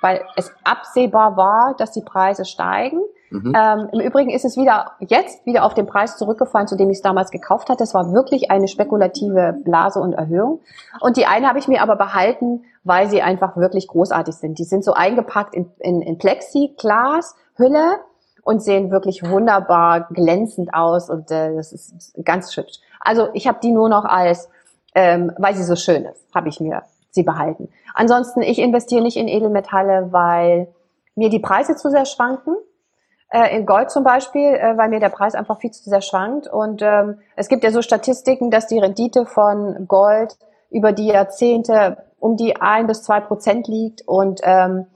weil 0.00 0.24
es 0.36 0.52
absehbar 0.64 1.36
war, 1.36 1.74
dass 1.76 1.92
die 1.92 2.02
Preise 2.02 2.44
steigen. 2.44 3.00
Mhm. 3.30 3.52
Ähm, 3.56 3.88
Im 3.92 4.00
Übrigen 4.00 4.30
ist 4.30 4.44
es 4.44 4.56
wieder 4.56 4.92
jetzt 5.00 5.44
wieder 5.46 5.64
auf 5.64 5.74
den 5.74 5.86
Preis 5.86 6.16
zurückgefallen, 6.16 6.68
zu 6.68 6.76
dem 6.76 6.90
ich 6.90 6.98
es 6.98 7.02
damals 7.02 7.30
gekauft 7.30 7.68
hatte. 7.68 7.82
Es 7.82 7.94
war 7.94 8.12
wirklich 8.12 8.50
eine 8.50 8.68
spekulative 8.68 9.56
Blase 9.64 10.00
und 10.00 10.12
Erhöhung. 10.12 10.60
Und 11.00 11.16
die 11.16 11.26
eine 11.26 11.48
habe 11.48 11.58
ich 11.58 11.68
mir 11.68 11.82
aber 11.82 11.96
behalten, 11.96 12.64
weil 12.84 13.08
sie 13.08 13.22
einfach 13.22 13.56
wirklich 13.56 13.88
großartig 13.88 14.34
sind. 14.34 14.58
Die 14.58 14.64
sind 14.64 14.84
so 14.84 14.92
eingepackt 14.92 15.54
in, 15.54 15.70
in, 15.78 16.02
in 16.02 16.18
Plexiglas, 16.18 17.34
Hülle 17.56 17.98
und 18.42 18.62
sehen 18.62 18.90
wirklich 18.92 19.28
wunderbar 19.28 20.08
glänzend 20.12 20.72
aus 20.72 21.10
und 21.10 21.30
äh, 21.32 21.56
das 21.56 21.72
ist 21.72 22.14
ganz 22.24 22.56
hübsch. 22.56 22.78
Also 23.00 23.28
ich 23.32 23.48
habe 23.48 23.58
die 23.60 23.72
nur 23.72 23.88
noch 23.88 24.04
als, 24.04 24.48
ähm, 24.94 25.32
weil 25.36 25.56
sie 25.56 25.64
so 25.64 25.74
schön 25.74 26.04
ist, 26.04 26.24
habe 26.32 26.48
ich 26.48 26.60
mir 26.60 26.82
sie 27.10 27.24
behalten. 27.24 27.68
Ansonsten, 27.94 28.42
ich 28.42 28.60
investiere 28.60 29.02
nicht 29.02 29.16
in 29.16 29.26
Edelmetalle, 29.26 30.12
weil 30.12 30.68
mir 31.16 31.30
die 31.30 31.40
Preise 31.40 31.74
zu 31.74 31.90
sehr 31.90 32.04
schwanken 32.04 32.54
äh, 33.30 33.56
in 33.56 33.66
Gold 33.66 33.90
zum 33.90 34.04
Beispiel, 34.04 34.54
äh, 34.54 34.76
weil 34.76 34.88
mir 34.88 35.00
der 35.00 35.08
Preis 35.08 35.34
einfach 35.34 35.58
viel 35.60 35.70
zu 35.70 35.88
sehr 35.88 36.00
schwankt. 36.00 36.48
Und 36.48 36.82
ähm, 36.82 37.18
es 37.36 37.48
gibt 37.48 37.64
ja 37.64 37.70
so 37.70 37.82
Statistiken, 37.82 38.50
dass 38.50 38.66
die 38.66 38.78
Rendite 38.78 39.26
von 39.26 39.86
Gold 39.88 40.36
über 40.70 40.92
die 40.92 41.06
Jahrzehnte 41.06 41.98
um 42.18 42.36
die 42.36 42.56
ein 42.56 42.86
bis 42.86 43.02
zwei 43.02 43.20
Prozent 43.20 43.68
liegt. 43.68 44.06
Und 44.06 44.40
ähm, 44.42 44.86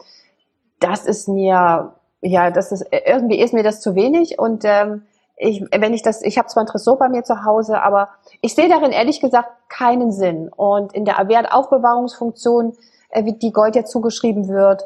das 0.81 1.07
ist 1.07 1.29
mir 1.29 1.95
ja, 2.23 2.51
das 2.51 2.73
ist 2.73 2.87
irgendwie 2.91 3.41
ist 3.41 3.55
mir 3.55 3.63
das 3.63 3.81
zu 3.81 3.95
wenig 3.95 4.39
und 4.39 4.65
ähm, 4.65 5.03
ich, 5.43 5.63
wenn 5.75 5.95
ich 5.95 6.03
das, 6.03 6.21
ich 6.21 6.37
habe 6.37 6.49
zwar 6.49 6.65
ein 6.65 6.67
Tresor 6.67 6.99
bei 6.99 7.09
mir 7.09 7.25
zu 7.25 7.45
Hause, 7.45 7.81
aber 7.81 8.11
ich 8.43 8.55
sehe 8.55 8.69
darin 8.69 8.93
ehrlich 8.93 9.21
gesagt 9.21 9.49
keinen 9.71 10.13
Sinn. 10.13 10.51
Und 10.55 10.93
in 10.93 11.07
der 11.07 11.17
Wertaufbewahrungsfunktion, 11.17 12.77
äh, 13.09 13.25
wie 13.25 13.33
die 13.33 13.51
Gold 13.51 13.75
ja 13.75 13.87
zugeschrieben 13.87 14.49
wird, 14.49 14.85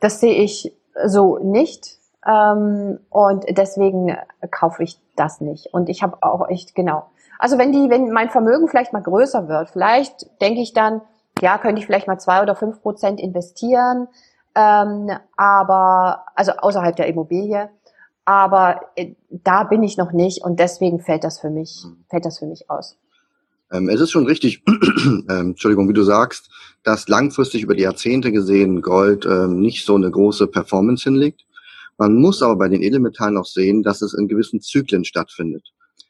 das 0.00 0.20
sehe 0.20 0.32
ich 0.42 0.74
so 1.04 1.36
nicht. 1.36 1.98
Ähm, 2.26 2.98
und 3.08 3.44
deswegen 3.48 4.16
kaufe 4.50 4.82
ich 4.82 5.00
das 5.16 5.40
nicht. 5.40 5.72
Und 5.72 5.88
ich 5.88 6.02
habe 6.02 6.18
auch 6.22 6.48
echt, 6.48 6.74
genau. 6.74 7.06
Also 7.38 7.56
wenn 7.56 7.72
die, 7.72 7.88
wenn 7.88 8.10
mein 8.10 8.30
Vermögen 8.30 8.68
vielleicht 8.68 8.92
mal 8.92 9.02
größer 9.02 9.48
wird, 9.48 9.70
vielleicht 9.70 10.26
denke 10.40 10.60
ich 10.60 10.72
dann, 10.74 11.00
ja, 11.40 11.56
könnte 11.58 11.80
ich 11.80 11.86
vielleicht 11.86 12.06
mal 12.06 12.18
zwei 12.18 12.42
oder 12.42 12.54
fünf 12.54 12.82
Prozent 12.82 13.20
investieren, 13.20 14.08
ähm, 14.54 15.10
aber 15.36 16.24
also 16.34 16.52
außerhalb 16.52 16.96
der 16.96 17.06
Immobilie. 17.06 17.70
Aber 18.26 18.82
äh, 18.96 19.14
da 19.30 19.64
bin 19.64 19.82
ich 19.82 19.96
noch 19.96 20.12
nicht 20.12 20.44
und 20.44 20.60
deswegen 20.60 21.00
fällt 21.00 21.24
das 21.24 21.40
für 21.40 21.50
mich, 21.50 21.84
fällt 22.08 22.26
das 22.26 22.38
für 22.38 22.46
mich 22.46 22.68
aus. 22.68 22.98
Ähm, 23.72 23.88
es 23.88 24.00
ist 24.00 24.10
schon 24.10 24.26
richtig, 24.26 24.62
ähm, 24.68 25.24
Entschuldigung, 25.28 25.88
wie 25.88 25.94
du 25.94 26.02
sagst, 26.02 26.50
dass 26.82 27.08
langfristig 27.08 27.62
über 27.62 27.74
die 27.74 27.82
Jahrzehnte 27.82 28.32
gesehen 28.32 28.82
Gold 28.82 29.24
ähm, 29.26 29.60
nicht 29.60 29.86
so 29.86 29.94
eine 29.94 30.10
große 30.10 30.46
Performance 30.46 31.04
hinlegt. 31.04 31.44
Man 32.00 32.14
muss 32.14 32.42
aber 32.42 32.56
bei 32.56 32.68
den 32.68 32.82
Edelmetallen 32.82 33.36
auch 33.36 33.44
sehen, 33.44 33.82
dass 33.82 34.00
es 34.00 34.14
in 34.14 34.26
gewissen 34.26 34.62
Zyklen 34.62 35.04
stattfindet. 35.04 35.68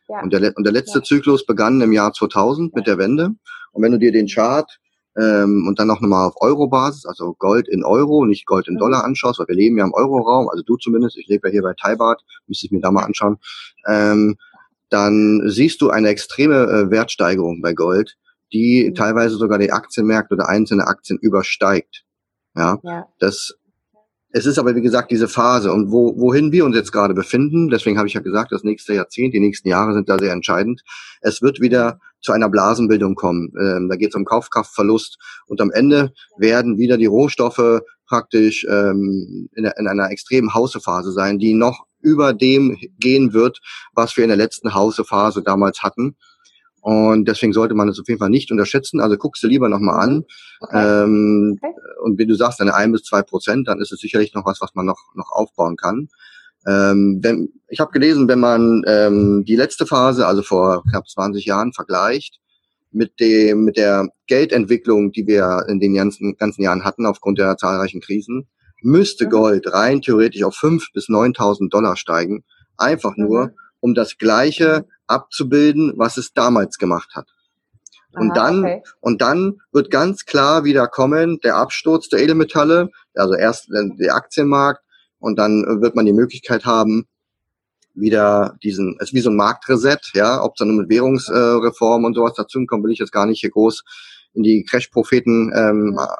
Ja. 0.08 0.22
Und, 0.22 0.32
der, 0.32 0.56
und 0.56 0.62
der 0.62 0.72
letzte 0.72 1.00
ja. 1.00 1.02
Zyklus 1.02 1.44
begann 1.44 1.80
im 1.80 1.92
Jahr 1.92 2.12
2000 2.12 2.76
mit 2.76 2.86
der 2.86 2.96
Wende. 2.96 3.30
Und 3.72 3.82
wenn 3.82 3.90
du 3.90 3.98
dir 3.98 4.12
den 4.12 4.28
Chart 4.28 4.70
ähm, 5.18 5.66
und 5.66 5.80
dann 5.80 5.88
noch 5.88 6.00
nochmal 6.00 6.28
auf 6.28 6.34
Euro-Basis, 6.40 7.06
also 7.06 7.34
Gold 7.36 7.66
in 7.66 7.84
Euro, 7.84 8.24
nicht 8.24 8.46
Gold 8.46 8.68
in 8.68 8.74
mhm. 8.74 8.78
Dollar 8.78 9.04
anschaust, 9.04 9.40
weil 9.40 9.48
wir 9.48 9.56
leben 9.56 9.78
ja 9.78 9.84
im 9.84 9.92
Euro-Raum, 9.92 10.48
also 10.48 10.62
du 10.62 10.76
zumindest, 10.76 11.18
ich 11.18 11.26
lebe 11.26 11.48
ja 11.48 11.52
hier 11.54 11.62
bei 11.62 11.74
Taibart, 11.74 12.22
müsste 12.46 12.66
ich 12.66 12.72
mir 12.72 12.80
da 12.80 12.92
mal 12.92 13.02
anschauen, 13.02 13.38
ähm, 13.88 14.36
dann 14.90 15.42
siehst 15.46 15.80
du 15.80 15.90
eine 15.90 16.08
extreme 16.08 16.66
äh, 16.66 16.90
Wertsteigerung 16.92 17.62
bei 17.62 17.72
Gold, 17.72 18.16
die 18.52 18.90
mhm. 18.90 18.94
teilweise 18.94 19.34
sogar 19.34 19.58
die 19.58 19.72
Aktienmärkte 19.72 20.36
oder 20.36 20.48
einzelne 20.48 20.86
Aktien 20.86 21.18
übersteigt. 21.18 22.04
Ja, 22.56 22.78
ja. 22.82 23.08
das 23.18 23.54
es 24.32 24.46
ist 24.46 24.58
aber, 24.58 24.76
wie 24.76 24.82
gesagt, 24.82 25.10
diese 25.10 25.28
Phase 25.28 25.72
und 25.72 25.90
wo, 25.90 26.14
wohin 26.16 26.52
wir 26.52 26.64
uns 26.64 26.76
jetzt 26.76 26.92
gerade 26.92 27.14
befinden, 27.14 27.68
deswegen 27.68 27.98
habe 27.98 28.06
ich 28.06 28.14
ja 28.14 28.20
gesagt, 28.20 28.52
das 28.52 28.62
nächste 28.62 28.94
Jahrzehnt, 28.94 29.34
die 29.34 29.40
nächsten 29.40 29.68
Jahre 29.68 29.92
sind 29.92 30.08
da 30.08 30.18
sehr 30.18 30.32
entscheidend. 30.32 30.82
Es 31.20 31.42
wird 31.42 31.60
wieder 31.60 31.98
zu 32.20 32.32
einer 32.32 32.48
Blasenbildung 32.48 33.14
kommen. 33.14 33.52
Ähm, 33.60 33.88
da 33.88 33.96
geht 33.96 34.10
es 34.10 34.14
um 34.14 34.24
Kaufkraftverlust 34.24 35.18
und 35.46 35.60
am 35.60 35.70
Ende 35.70 36.12
werden 36.36 36.78
wieder 36.78 36.96
die 36.96 37.06
Rohstoffe 37.06 37.80
praktisch 38.06 38.66
ähm, 38.68 39.48
in, 39.54 39.64
in 39.64 39.88
einer 39.88 40.10
extremen 40.10 40.54
Hausephase 40.54 41.12
sein, 41.12 41.38
die 41.38 41.54
noch 41.54 41.86
über 42.02 42.32
dem 42.32 42.76
gehen 42.98 43.32
wird, 43.32 43.60
was 43.94 44.16
wir 44.16 44.24
in 44.24 44.28
der 44.28 44.36
letzten 44.36 44.74
Hausephase 44.74 45.42
damals 45.42 45.82
hatten. 45.82 46.16
Und 46.80 47.26
deswegen 47.28 47.52
sollte 47.52 47.74
man 47.74 47.88
es 47.88 48.00
auf 48.00 48.08
jeden 48.08 48.20
Fall 48.20 48.30
nicht 48.30 48.50
unterschätzen. 48.50 49.00
Also 49.00 49.16
guckst 49.16 49.42
du 49.42 49.48
lieber 49.48 49.68
nochmal 49.68 50.00
an. 50.00 50.24
Okay. 50.60 51.04
Ähm, 51.04 51.58
okay. 51.60 51.74
Und 52.02 52.18
wie 52.18 52.26
du 52.26 52.34
sagst, 52.34 52.60
eine 52.60 52.74
ein 52.74 52.92
bis 52.92 53.02
zwei 53.02 53.22
Prozent, 53.22 53.68
dann 53.68 53.80
ist 53.80 53.92
es 53.92 54.00
sicherlich 54.00 54.34
noch 54.34 54.46
was, 54.46 54.60
was 54.60 54.74
man 54.74 54.86
noch, 54.86 54.98
noch 55.14 55.30
aufbauen 55.30 55.76
kann. 55.76 56.08
Ähm, 56.66 57.20
wenn, 57.22 57.48
ich 57.68 57.80
habe 57.80 57.90
gelesen, 57.92 58.28
wenn 58.28 58.40
man 58.40 58.82
ähm, 58.86 59.44
die 59.46 59.56
letzte 59.56 59.86
Phase, 59.86 60.26
also 60.26 60.42
vor 60.42 60.82
knapp 60.90 61.08
20 61.08 61.44
Jahren, 61.44 61.72
vergleicht 61.72 62.38
mit 62.92 63.20
dem 63.20 63.64
mit 63.64 63.76
der 63.76 64.08
Geldentwicklung, 64.26 65.12
die 65.12 65.26
wir 65.26 65.64
in 65.68 65.80
den 65.80 65.94
ganzen, 65.94 66.36
ganzen 66.36 66.62
Jahren 66.62 66.84
hatten 66.84 67.06
aufgrund 67.06 67.38
der 67.38 67.56
zahlreichen 67.56 68.00
Krisen, 68.00 68.48
müsste 68.82 69.26
mhm. 69.26 69.30
Gold 69.30 69.72
rein 69.72 70.02
theoretisch 70.02 70.42
auf 70.42 70.54
5.000 70.54 70.92
bis 70.92 71.08
9.000 71.08 71.70
Dollar 71.70 71.96
steigen, 71.96 72.44
einfach 72.76 73.16
nur, 73.16 73.46
mhm. 73.46 73.52
Um 73.80 73.94
das 73.94 74.18
Gleiche 74.18 74.86
abzubilden, 75.06 75.92
was 75.96 76.16
es 76.16 76.32
damals 76.32 76.78
gemacht 76.78 77.14
hat. 77.14 77.26
Und 78.12 78.32
Aha, 78.32 78.34
dann, 78.34 78.58
okay. 78.64 78.82
und 79.00 79.20
dann 79.20 79.60
wird 79.72 79.90
ganz 79.90 80.24
klar 80.24 80.64
wieder 80.64 80.88
kommen, 80.88 81.38
der 81.40 81.56
Absturz 81.56 82.08
der 82.08 82.20
Edelmetalle, 82.20 82.90
also 83.14 83.34
erst 83.34 83.68
der 83.70 84.14
Aktienmarkt, 84.14 84.82
und 85.18 85.38
dann 85.38 85.82
wird 85.82 85.94
man 85.94 86.06
die 86.06 86.12
Möglichkeit 86.12 86.64
haben, 86.64 87.06
wieder 87.94 88.56
diesen, 88.62 88.96
es 88.98 89.08
ist 89.08 89.14
wie 89.14 89.20
so 89.20 89.30
ein 89.30 89.36
Marktreset, 89.36 90.10
ja, 90.14 90.42
ob 90.42 90.54
es 90.54 90.58
dann 90.58 90.76
mit 90.76 90.88
Währungsreform 90.88 92.02
äh, 92.02 92.06
und 92.06 92.14
sowas 92.14 92.34
dazu 92.36 92.64
kommt, 92.66 92.84
will 92.84 92.92
ich 92.92 92.98
jetzt 92.98 93.12
gar 93.12 93.26
nicht 93.26 93.40
hier 93.40 93.50
groß 93.50 93.84
in 94.32 94.42
die 94.42 94.64
Crash-Propheten 94.64 95.52
ähm, 95.54 95.96
ja. 95.96 96.16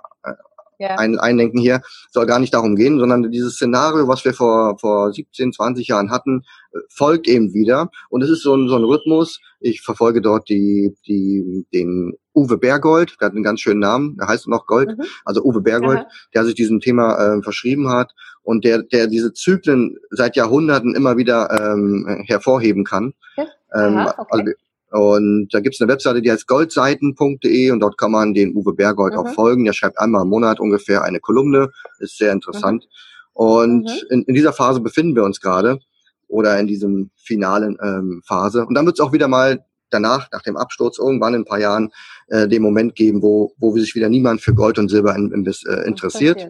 Ein, 0.89 1.19
einlenken 1.19 1.61
hier, 1.61 1.83
soll 2.11 2.27
gar 2.27 2.39
nicht 2.39 2.55
darum 2.55 2.77
gehen, 2.77 2.99
sondern 2.99 3.31
dieses 3.31 3.55
Szenario, 3.55 4.09
was 4.09 4.25
wir 4.25 4.35
vor, 4.35 4.79
vor 4.79 5.13
17, 5.13 5.53
20 5.53 5.89
Jahren 5.89 6.11
hatten, 6.11 6.43
folgt 6.89 7.29
eben 7.29 7.53
wieder. 7.53 7.91
Und 8.09 8.23
es 8.23 8.31
ist 8.31 8.43
so 8.43 8.55
ein, 8.55 8.69
so 8.69 8.77
ein 8.77 8.85
Rhythmus. 8.85 9.41
Ich 9.61 9.83
verfolge 9.83 10.21
dort 10.21 10.49
die, 10.49 10.95
die, 11.07 11.67
den 11.75 12.15
Uwe 12.35 12.59
Bergold, 12.59 13.17
der 13.21 13.27
hat 13.27 13.35
einen 13.35 13.43
ganz 13.43 13.61
schönen 13.61 13.81
Namen, 13.81 14.17
der 14.17 14.29
heißt 14.29 14.47
noch 14.49 14.67
Gold, 14.67 14.97
mhm. 14.97 15.05
also 15.25 15.43
Uwe 15.43 15.61
Bergold, 15.61 15.99
Aha. 15.99 16.09
der 16.35 16.45
sich 16.45 16.55
diesem 16.55 16.81
Thema 16.81 17.17
äh, 17.19 17.43
verschrieben 17.43 17.89
hat 17.89 18.13
und 18.43 18.65
der, 18.65 18.83
der 18.83 19.09
diese 19.09 19.33
Zyklen 19.33 19.97
seit 20.11 20.37
Jahrhunderten 20.37 20.95
immer 20.95 21.17
wieder 21.17 21.51
ähm, 21.51 22.25
hervorheben 22.27 22.85
kann. 22.85 23.15
Ja. 23.37 23.45
Ähm, 23.75 23.97
Aha, 23.99 24.15
okay. 24.19 24.29
also, 24.31 24.53
und 24.91 25.49
da 25.53 25.61
gibt's 25.61 25.81
eine 25.81 25.91
Webseite, 25.91 26.21
die 26.21 26.31
heißt 26.31 26.47
goldseiten.de 26.47 27.71
und 27.71 27.81
dort 27.81 27.97
kann 27.97 28.11
man 28.11 28.35
den 28.35 28.57
Uwe 28.57 28.75
Bergold 28.75 29.15
mhm. 29.15 29.21
auch 29.21 29.29
folgen. 29.35 29.65
Der 29.65 29.73
schreibt 29.73 29.99
einmal 29.99 30.23
im 30.23 30.29
Monat 30.29 30.59
ungefähr 30.59 31.03
eine 31.03 31.21
Kolumne, 31.21 31.71
ist 32.01 32.19
sehr 32.19 32.33
interessant. 32.33 32.85
Mhm. 32.85 32.91
Und 33.33 33.85
mhm. 33.85 34.07
In, 34.11 34.23
in 34.25 34.35
dieser 34.35 34.53
Phase 34.53 34.81
befinden 34.81 35.15
wir 35.15 35.25
uns 35.25 35.41
gerade 35.41 35.79
oder 36.27 36.59
in 36.59 36.67
diesem 36.67 37.11
finalen 37.17 37.79
ähm, 37.83 38.23
Phase. 38.27 38.67
Und 38.67 38.75
dann 38.75 38.87
wird's 38.87 39.01
auch 39.01 39.13
wieder 39.13 39.29
mal 39.29 39.65
danach, 39.91 40.29
nach 40.33 40.43
dem 40.43 40.57
Absturz, 40.57 40.99
irgendwann 40.99 41.35
in 41.35 41.43
ein 41.43 41.47
paar 41.47 41.59
Jahren, 41.59 41.91
äh, 42.29 42.49
den 42.49 42.63
Moment 42.63 42.95
geben, 42.95 43.23
wo, 43.23 43.53
wo 43.59 43.77
sich 43.77 43.95
wieder 43.95 44.09
niemand 44.09 44.41
für 44.41 44.55
Gold 44.55 44.79
und 44.79 44.89
Silber 44.89 45.15
in, 45.15 45.33
in, 45.33 45.47
äh, 45.47 45.87
interessiert. 45.87 46.49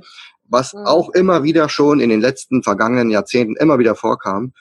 Was 0.48 0.74
mhm. 0.74 0.80
auch 0.84 1.10
immer 1.10 1.42
wieder 1.42 1.68
schon 1.68 2.00
in 2.00 2.10
den 2.10 2.20
letzten 2.20 2.62
vergangenen 2.62 3.10
Jahrzehnten 3.10 3.56
immer 3.56 3.78
wieder 3.78 3.94
vorkam. 3.94 4.52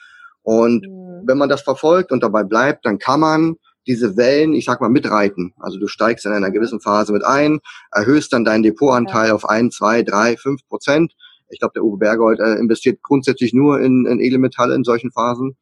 Und 0.42 0.86
mhm. 0.86 1.22
wenn 1.26 1.38
man 1.38 1.48
das 1.48 1.62
verfolgt 1.62 2.12
und 2.12 2.22
dabei 2.22 2.42
bleibt, 2.42 2.86
dann 2.86 2.98
kann 2.98 3.20
man 3.20 3.56
diese 3.90 4.16
Wellen, 4.16 4.54
ich 4.54 4.66
sag 4.66 4.80
mal, 4.80 4.88
mitreiten. 4.88 5.52
Also 5.58 5.80
du 5.80 5.88
steigst 5.88 6.24
in 6.24 6.30
einer 6.30 6.52
gewissen 6.52 6.80
Phase 6.80 7.12
mit 7.12 7.24
ein, 7.24 7.58
erhöhst 7.90 8.32
dann 8.32 8.44
deinen 8.44 8.62
Depotanteil 8.62 9.28
ja. 9.28 9.34
auf 9.34 9.48
ein, 9.48 9.72
zwei, 9.72 10.04
drei, 10.04 10.36
fünf 10.36 10.64
Prozent. 10.68 11.12
Ich 11.48 11.58
glaube, 11.58 11.72
der 11.74 11.82
Uwe 11.82 11.98
Bergold 11.98 12.38
äh, 12.38 12.54
investiert 12.54 13.02
grundsätzlich 13.02 13.52
nur 13.52 13.80
in, 13.80 14.06
in 14.06 14.20
Edelmetalle 14.20 14.76
in 14.76 14.84
solchen 14.84 15.10
Phasen. 15.10 15.56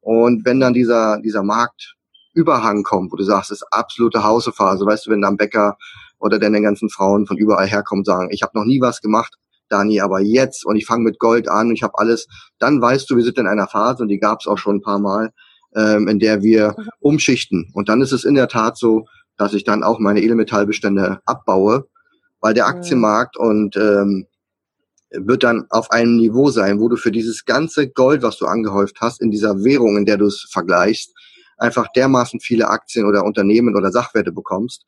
Und 0.00 0.44
wenn 0.44 0.58
dann 0.58 0.72
dieser, 0.74 1.20
dieser 1.20 1.44
Marktüberhang 1.44 2.82
kommt, 2.82 3.12
wo 3.12 3.16
du 3.16 3.22
sagst, 3.22 3.52
das 3.52 3.58
ist 3.58 3.68
absolute 3.70 4.24
Hausephase, 4.24 4.84
weißt 4.84 5.06
du, 5.06 5.12
wenn 5.12 5.20
dann 5.20 5.36
Bäcker 5.36 5.76
oder 6.18 6.40
deine 6.40 6.60
ganzen 6.62 6.90
Frauen 6.90 7.26
von 7.26 7.36
überall 7.36 7.68
herkommen 7.68 8.00
und 8.00 8.06
sagen, 8.06 8.30
ich 8.32 8.42
habe 8.42 8.58
noch 8.58 8.64
nie 8.64 8.80
was 8.80 9.00
gemacht, 9.00 9.36
Dani, 9.68 10.00
aber 10.00 10.18
jetzt 10.20 10.66
und 10.66 10.74
ich 10.74 10.86
fange 10.86 11.04
mit 11.04 11.20
Gold 11.20 11.48
an 11.48 11.68
und 11.68 11.74
ich 11.74 11.84
habe 11.84 11.96
alles, 11.98 12.26
dann 12.58 12.82
weißt 12.82 13.08
du, 13.08 13.14
wir 13.14 13.22
sind 13.22 13.38
in 13.38 13.46
einer 13.46 13.68
Phase 13.68 14.02
und 14.02 14.08
die 14.08 14.18
gab 14.18 14.40
es 14.40 14.48
auch 14.48 14.58
schon 14.58 14.78
ein 14.78 14.82
paar 14.82 14.98
Mal, 14.98 15.30
ähm, 15.74 16.08
in 16.08 16.18
der 16.18 16.42
wir 16.42 16.74
mhm. 16.76 16.88
umschichten. 17.00 17.70
Und 17.74 17.88
dann 17.88 18.00
ist 18.00 18.12
es 18.12 18.24
in 18.24 18.34
der 18.34 18.48
Tat 18.48 18.76
so, 18.76 19.06
dass 19.36 19.54
ich 19.54 19.64
dann 19.64 19.82
auch 19.82 19.98
meine 19.98 20.22
Edelmetallbestände 20.22 21.20
abbaue, 21.24 21.86
weil 22.40 22.54
der 22.54 22.64
mhm. 22.64 22.76
Aktienmarkt 22.76 23.36
und 23.36 23.76
ähm, 23.76 24.26
wird 25.10 25.42
dann 25.42 25.66
auf 25.70 25.90
einem 25.90 26.16
Niveau 26.16 26.50
sein, 26.50 26.80
wo 26.80 26.88
du 26.88 26.96
für 26.96 27.12
dieses 27.12 27.44
ganze 27.44 27.88
Gold, 27.88 28.22
was 28.22 28.38
du 28.38 28.46
angehäuft 28.46 28.96
hast, 29.00 29.20
in 29.20 29.30
dieser 29.30 29.62
Währung, 29.62 29.96
in 29.96 30.06
der 30.06 30.16
du 30.16 30.26
es 30.26 30.48
vergleichst, 30.50 31.12
einfach 31.58 31.86
dermaßen 31.94 32.40
viele 32.40 32.68
Aktien 32.68 33.06
oder 33.06 33.24
Unternehmen 33.24 33.76
oder 33.76 33.92
Sachwerte 33.92 34.32
bekommst, 34.32 34.84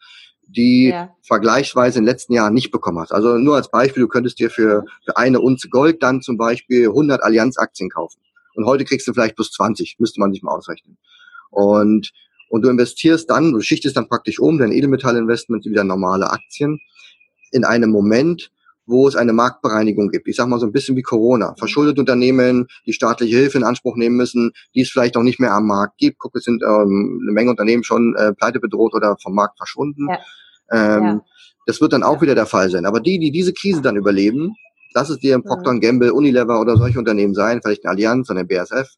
die 0.47 0.89
ja. 0.89 1.15
vergleichsweise 1.23 1.99
in 1.99 2.05
den 2.05 2.11
letzten 2.11 2.33
Jahren 2.33 2.55
nicht 2.55 2.71
bekommen 2.71 2.99
hast. 2.99 3.13
Also 3.13 3.37
nur 3.39 3.57
als 3.57 3.71
Beispiel, 3.71 4.03
du 4.03 4.09
könntest 4.09 4.39
dir 4.39 4.51
für, 4.51 4.85
für 5.05 5.17
eine 5.17 5.41
Unze 5.41 5.69
Gold 5.69 6.03
dann 6.03 6.23
zum 6.23 6.37
Beispiel 6.37 6.89
100 6.89 7.23
Allianz-Aktien 7.23 7.91
kaufen. 7.91 8.21
Und 8.55 8.67
heute 8.67 8.85
kriegst 8.85 9.07
du 9.07 9.13
vielleicht 9.13 9.37
plus 9.37 9.53
20, 9.53 9.97
müsste 9.99 10.21
man 10.21 10.33
sich 10.33 10.43
mal 10.43 10.53
ausrechnen. 10.53 10.97
Und, 11.51 12.13
und 12.49 12.63
du 12.63 12.69
investierst 12.69 13.31
dann, 13.31 13.53
du 13.53 13.61
schichtest 13.61 13.97
dann 13.97 14.09
praktisch 14.09 14.39
um, 14.39 14.59
dein 14.59 14.73
Edelmetallinvestment 14.73 15.65
wieder 15.65 15.85
normale 15.85 16.31
Aktien 16.31 16.81
in 17.53 17.65
einem 17.65 17.91
Moment, 17.91 18.51
wo 18.87 19.09
es 19.09 19.17
eine 19.17 19.33
Marktbereinigung 19.33 20.11
gibt. 20.11 20.29
Ich 20.29 20.37
sage 20.37 20.51
mal 20.51 20.59
so 20.59 20.67
ein 20.67 20.73
bisschen 20.73 20.97
wie 20.97 21.03
Corona. 21.03 21.53
Mhm. 21.53 21.57
Verschuldete 21.57 22.01
Unternehmen, 22.01 22.67
die 22.87 22.93
staatliche 22.93 23.37
Hilfe 23.37 23.59
in 23.59 23.65
Anspruch 23.65 23.97
nehmen 23.97 24.17
müssen, 24.17 24.53
die 24.75 24.83
es 24.83 24.91
vielleicht 24.91 25.17
auch 25.17 25.23
nicht 25.23 25.41
mehr 25.41 25.53
am 25.53 25.67
Markt 25.67 25.99
gibt. 25.99 26.19
Guck, 26.19 26.37
es 26.37 26.45
sind 26.45 26.63
ähm, 26.63 27.21
eine 27.23 27.33
Menge 27.33 27.51
Unternehmen 27.51 27.85
schon 27.85 28.15
äh, 28.17 28.35
pleite 28.35 28.61
bedroht 28.61 28.95
oder 28.95 29.17
vom 29.23 29.35
Markt 29.35 29.57
verschwunden. 29.57 30.09
Ja. 30.09 30.19
Ähm, 30.71 31.05
ja. 31.05 31.21
Das 31.67 31.81
wird 31.81 31.95
dann 31.95 32.03
auch 32.03 32.17
ja. 32.17 32.23
wieder 32.23 32.35
der 32.35 32.47
Fall 32.47 32.69
sein. 32.71 32.85
Aber 32.85 33.01
die, 33.01 33.19
die 33.19 33.31
diese 33.31 33.55
Krise 33.55 33.81
dann 33.81 33.97
überleben, 33.97 34.55
Lass 34.95 35.11
es 35.11 35.19
dir 35.19 35.35
ein 35.35 35.43
Procter 35.43 35.79
Gamble, 35.81 36.13
Unilever 36.13 36.61
oder 36.61 36.77
solche 36.77 36.99
Unternehmen 36.99 37.35
sein, 37.35 37.61
vielleicht 37.63 37.85
eine 37.85 37.93
Allianz, 37.93 38.31
eine 38.31 38.45
BSF, 38.45 38.89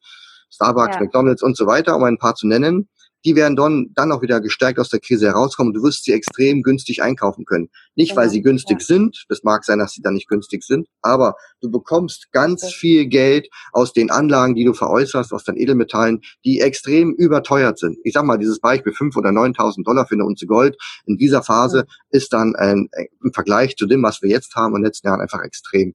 Starbucks, 0.51 0.97
ja. 0.97 1.01
McDonalds 1.01 1.43
und 1.43 1.57
so 1.57 1.67
weiter, 1.67 1.97
um 1.97 2.05
ein 2.05 2.19
paar 2.19 2.35
zu 2.35 2.47
nennen. 2.47 2.89
Die 3.27 3.37
werden 3.37 3.57
dann, 3.57 3.89
dann 3.95 4.13
auch 4.13 4.23
wieder 4.23 4.41
gestärkt 4.41 4.79
aus 4.79 4.89
der 4.89 5.01
Krise 5.01 5.27
herauskommen 5.27 5.75
du 5.75 5.83
wirst 5.83 6.05
sie 6.05 6.13
extrem 6.13 6.63
günstig 6.63 7.03
einkaufen 7.03 7.45
können. 7.45 7.69
Nicht, 7.97 8.11
genau. 8.11 8.23
weil 8.23 8.31
sie 8.31 8.41
günstig 8.41 8.79
ja. 8.81 8.87
sind, 8.87 9.27
das 9.29 9.43
mag 9.43 9.65
sein, 9.65 9.79
dass 9.79 9.93
sie 9.93 10.01
dann 10.01 10.15
nicht 10.15 10.29
günstig 10.29 10.63
sind, 10.63 10.87
aber 11.03 11.35
du 11.61 11.71
bekommst 11.71 12.31
ganz 12.33 12.63
okay. 12.63 12.73
viel 12.73 13.07
Geld 13.07 13.49
aus 13.73 13.93
den 13.93 14.11
Anlagen, 14.11 14.55
die 14.55 14.65
du 14.65 14.73
veräußerst, 14.73 15.33
aus 15.33 15.45
deinen 15.45 15.59
Edelmetallen, 15.59 16.21
die 16.45 16.61
extrem 16.61 17.13
überteuert 17.15 17.79
sind. 17.79 17.99
Ich 18.05 18.15
sag 18.15 18.25
mal, 18.25 18.39
dieses 18.39 18.61
Beispiel 18.61 18.93
5.000 18.93 19.19
oder 19.19 19.31
9.000 19.31 19.85
Dollar 19.85 20.07
für 20.07 20.15
eine 20.15 20.25
Unze 20.25 20.47
Gold 20.47 20.77
in 21.05 21.17
dieser 21.17 21.43
Phase 21.43 21.81
mhm. 21.81 22.17
ist 22.17 22.33
dann 22.33 22.55
ein, 22.55 22.89
im 23.23 23.33
Vergleich 23.33 23.77
zu 23.77 23.87
dem, 23.87 24.03
was 24.03 24.23
wir 24.23 24.31
jetzt 24.31 24.55
haben 24.55 24.77
in 24.77 24.83
den 24.83 24.87
letzten 24.87 25.09
Jahren 25.09 25.21
einfach 25.21 25.43
extrem. 25.43 25.95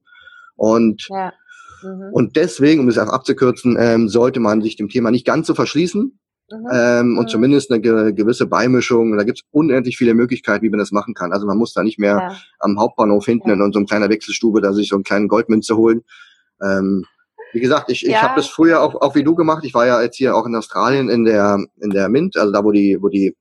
Und 0.54 1.06
ja. 1.08 1.32
Mhm. 1.82 2.12
Und 2.12 2.36
deswegen, 2.36 2.80
um 2.80 2.88
es 2.88 2.98
auch 2.98 3.08
abzukürzen, 3.08 3.76
ähm, 3.78 4.08
sollte 4.08 4.40
man 4.40 4.62
sich 4.62 4.76
dem 4.76 4.88
Thema 4.88 5.10
nicht 5.10 5.26
ganz 5.26 5.46
so 5.46 5.54
verschließen. 5.54 6.18
Mhm. 6.52 6.68
Ähm, 6.72 7.18
und 7.18 7.24
mhm. 7.24 7.28
zumindest 7.28 7.70
eine 7.70 7.80
ge 7.80 8.12
gewisse 8.12 8.46
Beimischung. 8.46 9.16
Da 9.16 9.24
gibt 9.24 9.38
es 9.38 9.44
unendlich 9.50 9.96
viele 9.96 10.14
Möglichkeiten, 10.14 10.64
wie 10.64 10.70
man 10.70 10.78
das 10.78 10.92
machen 10.92 11.14
kann. 11.14 11.32
Also 11.32 11.46
man 11.46 11.56
muss 11.56 11.72
da 11.72 11.82
nicht 11.82 11.98
mehr 11.98 12.16
ja. 12.16 12.36
am 12.60 12.78
Hauptbahnhof 12.78 13.24
hinten 13.24 13.48
ja. 13.48 13.54
in 13.54 13.72
so 13.72 13.78
einer 13.78 13.86
kleinen 13.86 14.10
Wechselstube 14.10 14.60
da 14.60 14.72
sich 14.72 14.88
so 14.88 14.96
einen 14.96 15.04
kleinen 15.04 15.28
Goldmünze 15.28 15.76
holen. 15.76 16.02
Ähm, 16.62 17.04
wie 17.52 17.60
gesagt, 17.60 17.90
ich, 17.90 18.04
ich 18.04 18.12
ja. 18.12 18.22
habe 18.22 18.36
das 18.36 18.48
früher 18.48 18.82
auch, 18.82 18.94
auch 18.94 19.14
wie 19.14 19.24
du 19.24 19.34
gemacht. 19.34 19.64
Ich 19.64 19.74
war 19.74 19.86
ja 19.86 20.02
jetzt 20.02 20.16
hier 20.16 20.36
auch 20.36 20.46
in 20.46 20.54
Australien 20.54 21.08
in 21.08 21.24
der 21.24 21.64
in 21.80 21.90
der 21.90 22.08
Mint, 22.08 22.36
also 22.36 22.52
da 22.52 22.64
wo 22.64 22.72
die 22.72 22.98
wo 23.00 23.08
die 23.08 23.36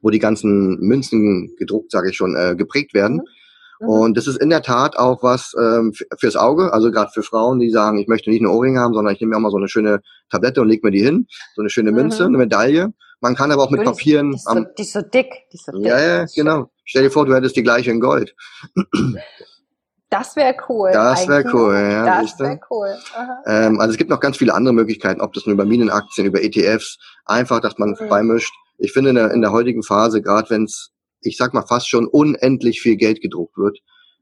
wo 0.00 0.10
die 0.10 0.18
ganzen 0.18 0.78
Münzen 0.80 1.54
gedruckt, 1.56 1.90
sage 1.90 2.10
ich 2.10 2.16
schon, 2.16 2.36
äh, 2.36 2.54
geprägt 2.56 2.94
werden. 2.94 3.16
Mhm. 3.16 3.41
Mhm. 3.82 3.88
Und 3.88 4.16
das 4.16 4.26
ist 4.26 4.36
in 4.36 4.50
der 4.50 4.62
Tat 4.62 4.96
auch 4.96 5.22
was 5.22 5.52
ähm, 5.60 5.92
fürs 6.18 6.36
Auge, 6.36 6.72
also 6.72 6.90
gerade 6.90 7.10
für 7.12 7.22
Frauen, 7.22 7.58
die 7.58 7.70
sagen, 7.70 7.98
ich 7.98 8.08
möchte 8.08 8.30
nicht 8.30 8.40
eine 8.40 8.50
Ohrring 8.50 8.78
haben, 8.78 8.94
sondern 8.94 9.14
ich 9.14 9.20
nehme 9.20 9.30
mir 9.30 9.36
auch 9.36 9.40
mal 9.40 9.50
so 9.50 9.56
eine 9.56 9.68
schöne 9.68 10.00
Tablette 10.30 10.60
und 10.60 10.68
leg 10.68 10.82
mir 10.84 10.90
die 10.90 11.02
hin, 11.02 11.26
so 11.54 11.62
eine 11.62 11.70
schöne 11.70 11.90
mhm. 11.90 11.96
Münze, 11.96 12.24
eine 12.24 12.38
Medaille. 12.38 12.92
Man 13.20 13.34
kann 13.36 13.52
aber 13.52 13.62
auch 13.62 13.70
mit 13.70 13.84
Papieren. 13.84 14.30
Die 14.30 14.36
ist, 14.36 14.44
so, 14.44 14.64
die 14.78 14.82
ist 14.82 14.92
so 14.92 15.02
dick. 15.02 15.32
Die 15.52 15.56
ist 15.56 15.66
so 15.66 15.72
dick. 15.72 15.86
Ja, 15.86 16.00
ja, 16.00 16.24
genau. 16.34 16.70
Stell 16.84 17.02
dir 17.02 17.10
vor, 17.10 17.24
du 17.24 17.34
hättest 17.34 17.56
die 17.56 17.62
gleiche 17.62 17.90
in 17.90 18.00
Gold. 18.00 18.34
Das 20.10 20.36
wäre 20.36 20.54
cool. 20.68 20.90
Das 20.92 21.26
wäre 21.26 21.42
cool, 21.54 21.72
ja. 21.74 22.20
Das 22.20 22.38
wäre 22.38 22.60
cool. 22.70 22.94
Ähm, 23.46 23.80
also 23.80 23.92
es 23.92 23.96
gibt 23.96 24.10
noch 24.10 24.20
ganz 24.20 24.36
viele 24.36 24.52
andere 24.52 24.74
Möglichkeiten, 24.74 25.22
ob 25.22 25.32
das 25.32 25.46
nur 25.46 25.54
über 25.54 25.64
Minenaktien, 25.64 26.26
über 26.26 26.42
ETFs, 26.42 26.98
einfach, 27.24 27.60
dass 27.60 27.78
man 27.78 27.96
mhm. 27.98 28.08
beimischt. 28.10 28.52
Ich 28.76 28.92
finde 28.92 29.10
in 29.10 29.16
der, 29.16 29.30
in 29.30 29.40
der 29.40 29.52
heutigen 29.52 29.82
Phase, 29.82 30.20
gerade 30.20 30.50
wenn 30.50 30.64
es 30.64 30.90
ich 31.22 31.36
sag 31.36 31.54
mal 31.54 31.62
fast 31.62 31.88
schon 31.88 32.06
unendlich 32.06 32.80
viel 32.80 32.96
Geld 32.96 33.20
gedruckt 33.20 33.56
wird. 33.56 33.78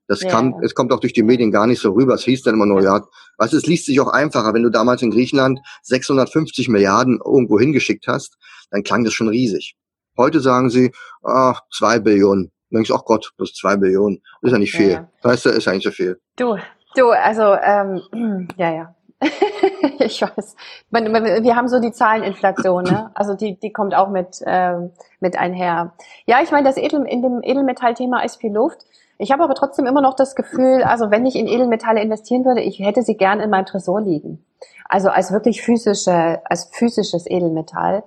Das 0.07 0.23
ja. 0.23 0.31
kann, 0.31 0.55
es 0.63 0.75
kommt 0.75 0.93
auch 0.93 0.99
durch 0.99 1.13
die 1.13 1.23
Medien 1.23 1.53
gar 1.53 1.69
nicht 1.69 1.81
so 1.81 1.93
rüber. 1.93 2.15
Es 2.15 2.25
hieß 2.25 2.43
dann 2.43 2.55
immer 2.55 2.67
nur, 2.67 2.83
ja, 2.83 3.01
was 3.39 3.53
es 3.53 3.67
liest 3.67 3.87
sich 3.87 4.01
auch 4.01 4.09
einfacher. 4.09 4.53
Wenn 4.53 4.65
du 4.65 4.71
damals 4.71 5.03
in 5.03 5.13
Griechenland 5.13 5.61
650 5.83 6.69
Milliarden 6.69 7.21
irgendwo 7.25 7.61
hingeschickt 7.61 8.09
hast, 8.09 8.37
dann 8.71 8.83
klang 8.83 9.05
das 9.05 9.13
schon 9.13 9.29
riesig. 9.29 9.77
Heute 10.17 10.41
sagen 10.41 10.69
sie, 10.69 10.93
ach, 11.23 11.61
zwei 11.73 12.01
Billionen. 12.01 12.51
Dann 12.71 12.79
denkst 12.79 12.89
du, 12.89 12.97
ach 12.97 13.05
Gott, 13.05 13.33
plus 13.37 13.55
zwei 13.55 13.77
Billionen. 13.77 14.21
Ist 14.43 14.51
ja 14.51 14.59
nicht 14.59 14.73
viel. 14.73 14.91
Ja. 14.91 15.09
Weißt 15.23 15.47
du, 15.47 15.51
ist 15.51 15.67
ja 15.67 15.73
nicht 15.73 15.85
so 15.85 15.93
viel. 15.93 16.21
Du, 16.37 16.57
du, 16.97 17.11
also, 17.11 17.55
ähm, 17.63 18.49
ja, 18.57 18.75
ja. 18.75 18.95
ich 19.99 20.23
weiß. 20.23 20.57
Wir 20.91 21.57
haben 21.57 21.69
so 21.69 21.81
die 21.81 21.93
Zahleninflation, 21.93 22.85
ne? 22.85 23.11
Also 23.15 23.35
die, 23.35 23.59
die 23.59 23.73
kommt 23.73 23.95
auch 23.95 24.09
mit, 24.09 24.43
ähm, 24.47 24.93
mit 25.21 25.39
einher. 25.39 25.93
Ja, 26.27 26.39
ich 26.43 26.51
meine, 26.51 26.67
das 26.67 26.79
Edel, 26.79 27.05
in 27.07 27.23
dem 27.23 27.43
Edelmetallthema 27.43 28.23
ist 28.23 28.41
viel 28.41 28.53
Luft. 28.53 28.87
Ich 29.19 29.31
habe 29.33 29.45
aber 29.45 29.55
trotzdem 29.55 29.85
immer 29.85 30.01
noch 30.01 30.15
das 30.15 30.35
Gefühl, 30.35 30.83
also 30.83 31.11
wenn 31.11 31.27
ich 31.27 31.37
in 31.37 31.47
Edelmetalle 31.47 32.01
investieren 32.01 32.47
würde, 32.47 32.63
ich 32.63 32.79
hätte 32.79 33.03
sie 33.03 33.19
gern 33.19 33.41
in 33.41 33.51
meinem 33.51 33.67
Tresor 33.67 34.01
liegen. 34.01 34.43
Also 34.89 35.11
als 35.11 35.31
wirklich 35.31 35.61
physische, 35.61 36.41
als 36.45 36.71
physisches 36.73 37.27
Edelmetall. 37.27 38.03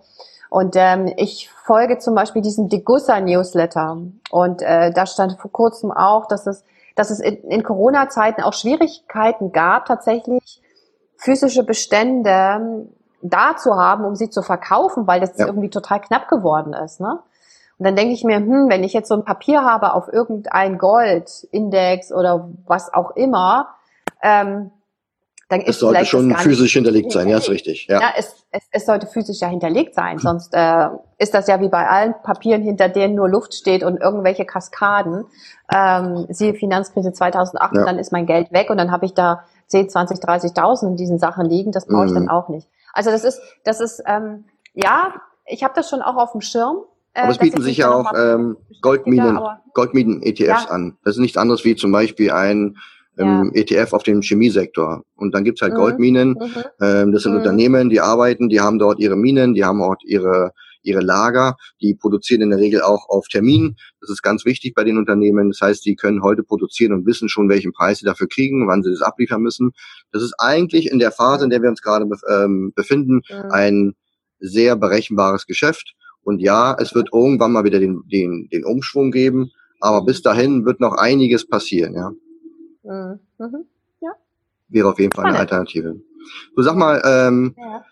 Und 0.49 0.75
ähm, 0.75 1.13
ich 1.17 1.49
folge 1.49 1.99
zum 1.99 2.15
Beispiel 2.15 2.41
diesem 2.41 2.67
Degussa 2.67 3.19
Newsletter. 3.19 3.97
Und 4.31 4.63
äh, 4.63 4.91
da 4.91 5.05
stand 5.05 5.39
vor 5.39 5.51
kurzem 5.51 5.91
auch, 5.91 6.27
dass 6.27 6.47
es, 6.47 6.63
dass 6.95 7.11
es 7.11 7.19
in, 7.19 7.43
in 7.43 7.63
Corona-Zeiten 7.63 8.41
auch 8.41 8.53
Schwierigkeiten 8.53 9.51
gab, 9.51 9.85
tatsächlich 9.85 10.62
physische 11.23 11.63
Bestände 11.63 12.29
ähm, 12.29 12.89
da 13.21 13.55
zu 13.55 13.75
haben, 13.75 14.03
um 14.05 14.15
sie 14.15 14.29
zu 14.29 14.41
verkaufen, 14.41 15.07
weil 15.07 15.21
das 15.21 15.37
ja. 15.37 15.47
irgendwie 15.47 15.69
total 15.69 16.01
knapp 16.01 16.27
geworden 16.27 16.73
ist. 16.73 16.99
Ne? 16.99 17.19
Und 17.77 17.85
dann 17.85 17.95
denke 17.95 18.13
ich 18.13 18.23
mir, 18.23 18.37
hm, 18.37 18.69
wenn 18.69 18.83
ich 18.83 18.93
jetzt 18.93 19.07
so 19.07 19.15
ein 19.15 19.23
Papier 19.23 19.63
habe 19.63 19.93
auf 19.93 20.11
irgendein 20.11 20.77
Goldindex 20.77 22.11
oder 22.11 22.49
was 22.67 22.93
auch 22.93 23.11
immer, 23.15 23.69
ähm, 24.21 24.71
dann 25.49 25.61
ist 25.61 25.75
es 25.75 25.79
sollte 25.79 26.05
schon 26.05 26.35
physisch 26.35 26.73
hinterlegt 26.73 27.11
sein, 27.11 27.27
ja, 27.27 27.37
ist 27.37 27.49
richtig. 27.49 27.87
Ja, 27.87 27.99
ja 27.99 28.07
es, 28.17 28.45
es, 28.51 28.63
es 28.71 28.85
sollte 28.85 29.07
physisch 29.07 29.39
ja 29.39 29.47
hinterlegt 29.47 29.93
sein, 29.93 30.17
sonst 30.17 30.53
äh, 30.53 30.87
ist 31.17 31.33
das 31.33 31.47
ja 31.47 31.59
wie 31.61 31.69
bei 31.69 31.87
allen 31.87 32.15
Papieren, 32.23 32.63
hinter 32.63 32.89
denen 32.89 33.15
nur 33.15 33.29
Luft 33.29 33.53
steht 33.53 33.83
und 33.83 33.97
irgendwelche 34.01 34.45
Kaskaden. 34.45 35.25
Ähm, 35.73 36.25
siehe 36.29 36.53
Finanzkrise 36.55 37.13
2008, 37.13 37.73
ja. 37.73 37.79
und 37.79 37.85
dann 37.85 37.99
ist 37.99 38.11
mein 38.11 38.25
Geld 38.25 38.51
weg 38.51 38.69
und 38.69 38.77
dann 38.77 38.91
habe 38.91 39.05
ich 39.05 39.13
da 39.13 39.43
10, 39.73 39.89
20, 39.89 40.19
30.000 40.19 40.89
in 40.89 40.95
diesen 40.97 41.17
Sachen 41.17 41.49
liegen. 41.49 41.71
Das 41.71 41.87
brauche 41.87 42.05
ich 42.05 42.11
mhm. 42.11 42.15
dann 42.15 42.29
auch 42.29 42.47
nicht. 42.47 42.69
Also 42.93 43.09
das 43.09 43.23
ist, 43.23 43.41
das 43.63 43.81
ist, 43.81 44.03
ähm, 44.05 44.45
ja, 44.75 45.15
ich 45.47 45.63
habe 45.63 45.73
das 45.75 45.89
schon 45.89 46.03
auch 46.03 46.15
auf 46.15 46.33
dem 46.33 46.41
Schirm. 46.41 46.77
Äh, 47.15 47.21
aber 47.21 47.31
es 47.31 47.39
bieten 47.39 47.61
sich 47.63 47.77
ja 47.77 47.91
auch 47.91 48.13
ähm, 48.15 48.57
Goldminen, 48.81 49.39
Goldminen-ETFs 49.73 50.65
ja. 50.65 50.69
an. 50.69 50.97
Das 51.03 51.15
ist 51.15 51.21
nichts 51.21 51.37
anderes 51.37 51.65
wie 51.65 51.75
zum 51.75 51.91
Beispiel 51.91 52.31
ein 52.31 52.77
ähm, 53.17 53.51
ja. 53.53 53.61
ETF 53.61 53.93
auf 53.93 54.03
dem 54.03 54.21
Chemiesektor. 54.21 55.03
Und 55.15 55.33
dann 55.33 55.43
gibt's 55.43 55.61
halt 55.61 55.73
mhm. 55.73 55.77
Goldminen. 55.77 56.29
Mhm. 56.29 56.63
Ähm, 56.81 57.11
das 57.11 57.23
sind 57.23 57.31
mhm. 57.31 57.39
Unternehmen, 57.39 57.89
die 57.89 57.99
arbeiten, 57.99 58.49
die 58.49 58.61
haben 58.61 58.77
dort 58.77 58.99
ihre 58.99 59.15
Minen, 59.15 59.55
die 59.55 59.65
haben 59.65 59.81
auch 59.81 59.95
ihre 60.05 60.53
ihre 60.83 61.01
Lager, 61.01 61.55
die 61.81 61.95
produzieren 61.95 62.41
in 62.41 62.49
der 62.51 62.59
Regel 62.59 62.81
auch 62.81 63.09
auf 63.09 63.27
Termin. 63.27 63.75
Das 64.01 64.09
ist 64.09 64.21
ganz 64.21 64.45
wichtig 64.45 64.73
bei 64.75 64.83
den 64.83 64.97
Unternehmen. 64.97 65.49
Das 65.49 65.61
heißt, 65.61 65.85
die 65.85 65.95
können 65.95 66.21
heute 66.21 66.43
produzieren 66.43 66.93
und 66.93 67.05
wissen 67.05 67.29
schon, 67.29 67.49
welchen 67.49 67.73
Preis 67.73 67.99
sie 67.99 68.05
dafür 68.05 68.27
kriegen, 68.27 68.67
wann 68.67 68.83
sie 68.83 68.91
das 68.91 69.01
abliefern 69.01 69.41
müssen. 69.41 69.71
Das 70.11 70.21
ist 70.21 70.35
eigentlich 70.37 70.91
in 70.91 70.99
der 70.99 71.11
Phase, 71.11 71.43
in 71.43 71.49
der 71.49 71.61
wir 71.61 71.69
uns 71.69 71.81
gerade 71.81 72.07
ähm, 72.29 72.73
befinden, 72.75 73.21
mhm. 73.29 73.51
ein 73.51 73.95
sehr 74.39 74.75
berechenbares 74.75 75.45
Geschäft. 75.45 75.95
Und 76.23 76.39
ja, 76.39 76.75
es 76.79 76.95
wird 76.95 77.09
irgendwann 77.13 77.51
mal 77.51 77.63
wieder 77.63 77.79
den, 77.79 78.03
den, 78.07 78.47
den 78.51 78.63
Umschwung 78.63 79.11
geben, 79.11 79.51
aber 79.79 80.05
bis 80.05 80.21
dahin 80.21 80.65
wird 80.65 80.79
noch 80.79 80.93
einiges 80.93 81.47
passieren, 81.47 81.95
ja. 81.95 82.11
Mhm. 82.83 83.19
mhm. 83.37 83.65
Ja. 84.01 84.11
Wäre 84.69 84.89
auf 84.89 84.99
jeden 84.99 85.11
Fall 85.11 85.25
eine 85.25 85.39
Alternative. 85.39 85.99
Du 86.55 86.61
sag 86.61 86.75
mal, 86.75 87.01
ähm, 87.05 87.55
ja. 87.57 87.83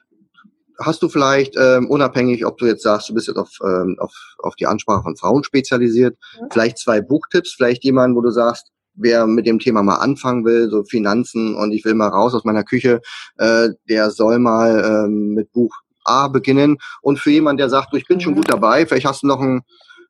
Hast 0.81 1.01
du 1.01 1.09
vielleicht, 1.09 1.55
ähm, 1.57 1.89
unabhängig, 1.89 2.45
ob 2.45 2.57
du 2.57 2.65
jetzt 2.65 2.83
sagst, 2.83 3.09
du 3.09 3.13
bist 3.13 3.27
jetzt 3.27 3.37
auf, 3.37 3.49
ähm, 3.63 3.97
auf, 3.99 4.13
auf 4.39 4.55
die 4.55 4.67
Ansprache 4.67 5.03
von 5.03 5.15
Frauen 5.15 5.43
spezialisiert, 5.43 6.17
mhm. 6.39 6.47
vielleicht 6.51 6.77
zwei 6.77 7.01
Buchtipps, 7.01 7.53
vielleicht 7.53 7.83
jemanden, 7.83 8.15
wo 8.15 8.21
du 8.21 8.31
sagst, 8.31 8.71
wer 8.93 9.25
mit 9.27 9.45
dem 9.45 9.59
Thema 9.59 9.83
mal 9.83 9.95
anfangen 9.95 10.45
will, 10.45 10.69
so 10.69 10.83
Finanzen 10.83 11.55
und 11.55 11.71
ich 11.71 11.85
will 11.85 11.93
mal 11.93 12.09
raus 12.09 12.33
aus 12.33 12.43
meiner 12.43 12.63
Küche, 12.63 13.01
äh, 13.37 13.69
der 13.89 14.11
soll 14.11 14.39
mal 14.39 15.05
ähm, 15.05 15.33
mit 15.33 15.51
Buch 15.51 15.73
A 16.03 16.27
beginnen. 16.27 16.77
Und 17.01 17.19
für 17.19 17.31
jemanden, 17.31 17.59
der 17.59 17.69
sagt, 17.69 17.93
du, 17.93 17.97
ich 17.97 18.07
bin 18.07 18.17
mhm. 18.17 18.21
schon 18.21 18.35
gut 18.35 18.49
dabei, 18.49 18.85
vielleicht 18.85 19.05
hast 19.05 19.23
du 19.23 19.27
noch 19.27 19.39
ein, 19.39 19.61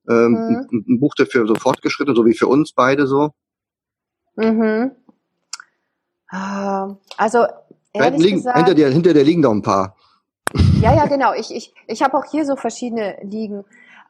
ähm, 0.10 0.32
mhm. 0.32 0.68
ein, 0.72 0.86
ein 0.88 1.00
Buch 1.00 1.14
dafür 1.16 1.46
so 1.48 1.56
fortgeschritten, 1.56 2.16
so 2.16 2.26
wie 2.26 2.34
für 2.34 2.48
uns 2.48 2.74
beide 2.74 3.08
so. 3.08 3.32
Mhm. 4.36 4.92
Ah, 6.30 6.96
also 7.18 7.46
liegen, 7.94 8.38
gesagt, 8.38 8.58
hinter 8.58 8.74
dir, 8.74 8.90
hinter 8.90 9.14
dir 9.14 9.24
liegen 9.24 9.42
noch 9.42 9.52
ein 9.52 9.62
paar. 9.62 9.96
Ja, 10.82 10.96
ja, 10.96 11.06
genau. 11.06 11.34
Ich, 11.34 11.54
ich, 11.54 11.74
ich 11.86 12.02
habe 12.02 12.18
auch 12.18 12.26
hier 12.26 12.44
so 12.44 12.56
verschiedene 12.56 13.18
liegen. 13.22 13.64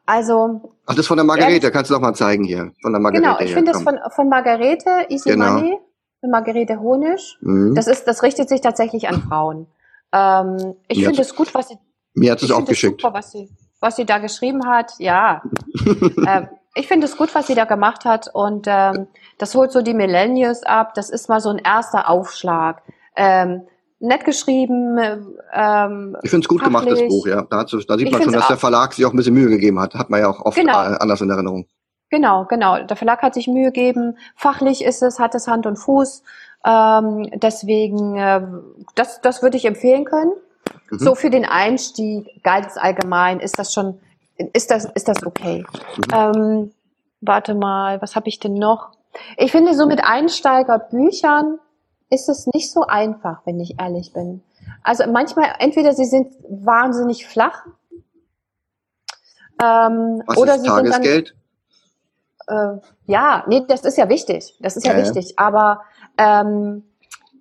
Also. 0.06 0.72
Ach, 0.86 0.94
das 0.94 1.06
von 1.06 1.18
der 1.18 1.24
Margarete, 1.24 1.70
kannst 1.70 1.90
du 1.90 1.94
doch 1.94 2.00
mal 2.00 2.14
zeigen 2.14 2.44
hier. 2.44 2.72
Von 2.80 2.92
der 2.92 3.00
Margarete. 3.00 3.28
Genau, 3.28 3.40
ich 3.40 3.52
finde 3.52 3.72
das 3.72 3.82
von, 3.82 3.98
von 4.10 4.28
Margarete, 4.30 5.06
Easy 5.10 5.30
genau. 5.30 5.52
Money, 5.52 5.78
von 6.20 6.30
Margarete 6.30 6.80
Honisch. 6.80 7.38
Mhm. 7.42 7.74
Das 7.74 7.86
ist, 7.86 8.04
das 8.04 8.22
richtet 8.22 8.48
sich 8.48 8.62
tatsächlich 8.62 9.06
an 9.06 9.22
Frauen. 9.22 9.66
Ähm, 10.12 10.76
ich 10.88 11.04
finde 11.04 11.20
es 11.20 11.36
gut, 11.36 11.54
was 11.54 11.68
sie. 11.68 11.76
Mir 12.14 12.32
hat 12.32 12.42
es 12.42 12.50
auch 12.50 12.64
geschickt. 12.64 13.02
Super, 13.02 13.12
was 13.12 13.32
sie, 13.32 13.50
was 13.80 13.96
sie 13.96 14.06
da 14.06 14.16
geschrieben 14.18 14.66
hat. 14.66 14.94
Ja. 14.98 15.42
ähm, 16.26 16.48
ich 16.74 16.88
finde 16.88 17.06
es 17.06 17.18
gut, 17.18 17.34
was 17.34 17.48
sie 17.48 17.54
da 17.54 17.66
gemacht 17.66 18.06
hat 18.06 18.30
und 18.32 18.66
ähm, 18.66 19.08
das 19.36 19.54
holt 19.54 19.72
so 19.72 19.82
die 19.82 19.92
Millennials 19.92 20.62
ab. 20.62 20.94
Das 20.94 21.10
ist 21.10 21.28
mal 21.28 21.40
so 21.40 21.50
ein 21.50 21.58
erster 21.58 22.08
Aufschlag. 22.08 22.82
Ähm, 23.14 23.62
nett 24.02 24.24
geschrieben. 24.24 24.98
Ähm, 25.52 26.16
ich 26.22 26.30
finde 26.30 26.44
es 26.44 26.48
gut 26.48 26.60
fachlich. 26.60 26.84
gemacht, 26.84 26.90
das 26.90 27.08
Buch, 27.08 27.26
ja. 27.26 27.42
Da, 27.42 27.64
da 27.64 27.98
sieht 27.98 28.12
man 28.12 28.22
schon, 28.22 28.32
dass 28.32 28.48
der 28.48 28.56
Verlag 28.56 28.92
sich 28.92 29.04
auch 29.06 29.12
ein 29.12 29.16
bisschen 29.16 29.34
Mühe 29.34 29.48
gegeben 29.48 29.80
hat. 29.80 29.94
Hat 29.94 30.10
man 30.10 30.20
ja 30.20 30.28
auch 30.28 30.40
oft 30.40 30.56
genau. 30.56 30.76
anders 30.76 31.20
in 31.20 31.30
Erinnerung. 31.30 31.66
Genau, 32.10 32.44
genau. 32.44 32.82
Der 32.82 32.96
Verlag 32.96 33.22
hat 33.22 33.34
sich 33.34 33.46
Mühe 33.46 33.72
gegeben. 33.72 34.18
Fachlich 34.36 34.84
ist 34.84 35.02
es, 35.02 35.18
hat 35.18 35.34
es 35.34 35.48
Hand 35.48 35.66
und 35.66 35.76
Fuß. 35.76 36.22
Ähm, 36.64 37.30
deswegen, 37.34 38.16
äh, 38.16 38.42
das, 38.94 39.20
das 39.22 39.42
würde 39.42 39.56
ich 39.56 39.64
empfehlen 39.64 40.04
können. 40.04 40.32
Mhm. 40.90 40.98
So 40.98 41.14
für 41.14 41.30
den 41.30 41.44
Einstieg, 41.44 42.42
ganz 42.42 42.76
allgemein, 42.76 43.40
ist 43.40 43.58
das 43.58 43.72
schon 43.72 43.98
ist 44.52 44.70
das, 44.70 44.86
ist 44.94 45.08
das 45.08 45.24
okay. 45.24 45.64
Mhm. 45.96 46.02
Ähm, 46.14 46.72
warte 47.20 47.54
mal, 47.54 48.00
was 48.00 48.16
habe 48.16 48.28
ich 48.28 48.38
denn 48.38 48.54
noch? 48.54 48.90
Ich 49.36 49.52
finde, 49.52 49.74
so 49.74 49.86
mit 49.86 50.02
Einsteigerbüchern 50.04 51.58
ist 52.12 52.28
es 52.28 52.46
nicht 52.54 52.70
so 52.70 52.82
einfach, 52.82 53.42
wenn 53.44 53.58
ich 53.58 53.80
ehrlich 53.80 54.12
bin. 54.12 54.42
Also 54.82 55.04
manchmal, 55.06 55.54
entweder 55.58 55.92
sie 55.92 56.04
sind 56.04 56.34
wahnsinnig 56.48 57.26
flach 57.26 57.64
Ähm, 59.62 60.22
Was 60.26 60.36
oder 60.36 60.54
ist 60.56 60.62
sie 60.62 60.68
Tagesgeld? 60.68 61.34
Dann, 62.46 62.78
äh, 62.78 62.80
ja, 63.06 63.44
nee, 63.46 63.64
das 63.68 63.84
ist 63.84 63.96
ja 63.96 64.08
wichtig. 64.08 64.56
Das 64.60 64.76
ist 64.76 64.86
ja, 64.86 64.92
ja 64.92 64.98
wichtig. 64.98 65.38
Aber 65.38 65.82
ähm, 66.18 66.84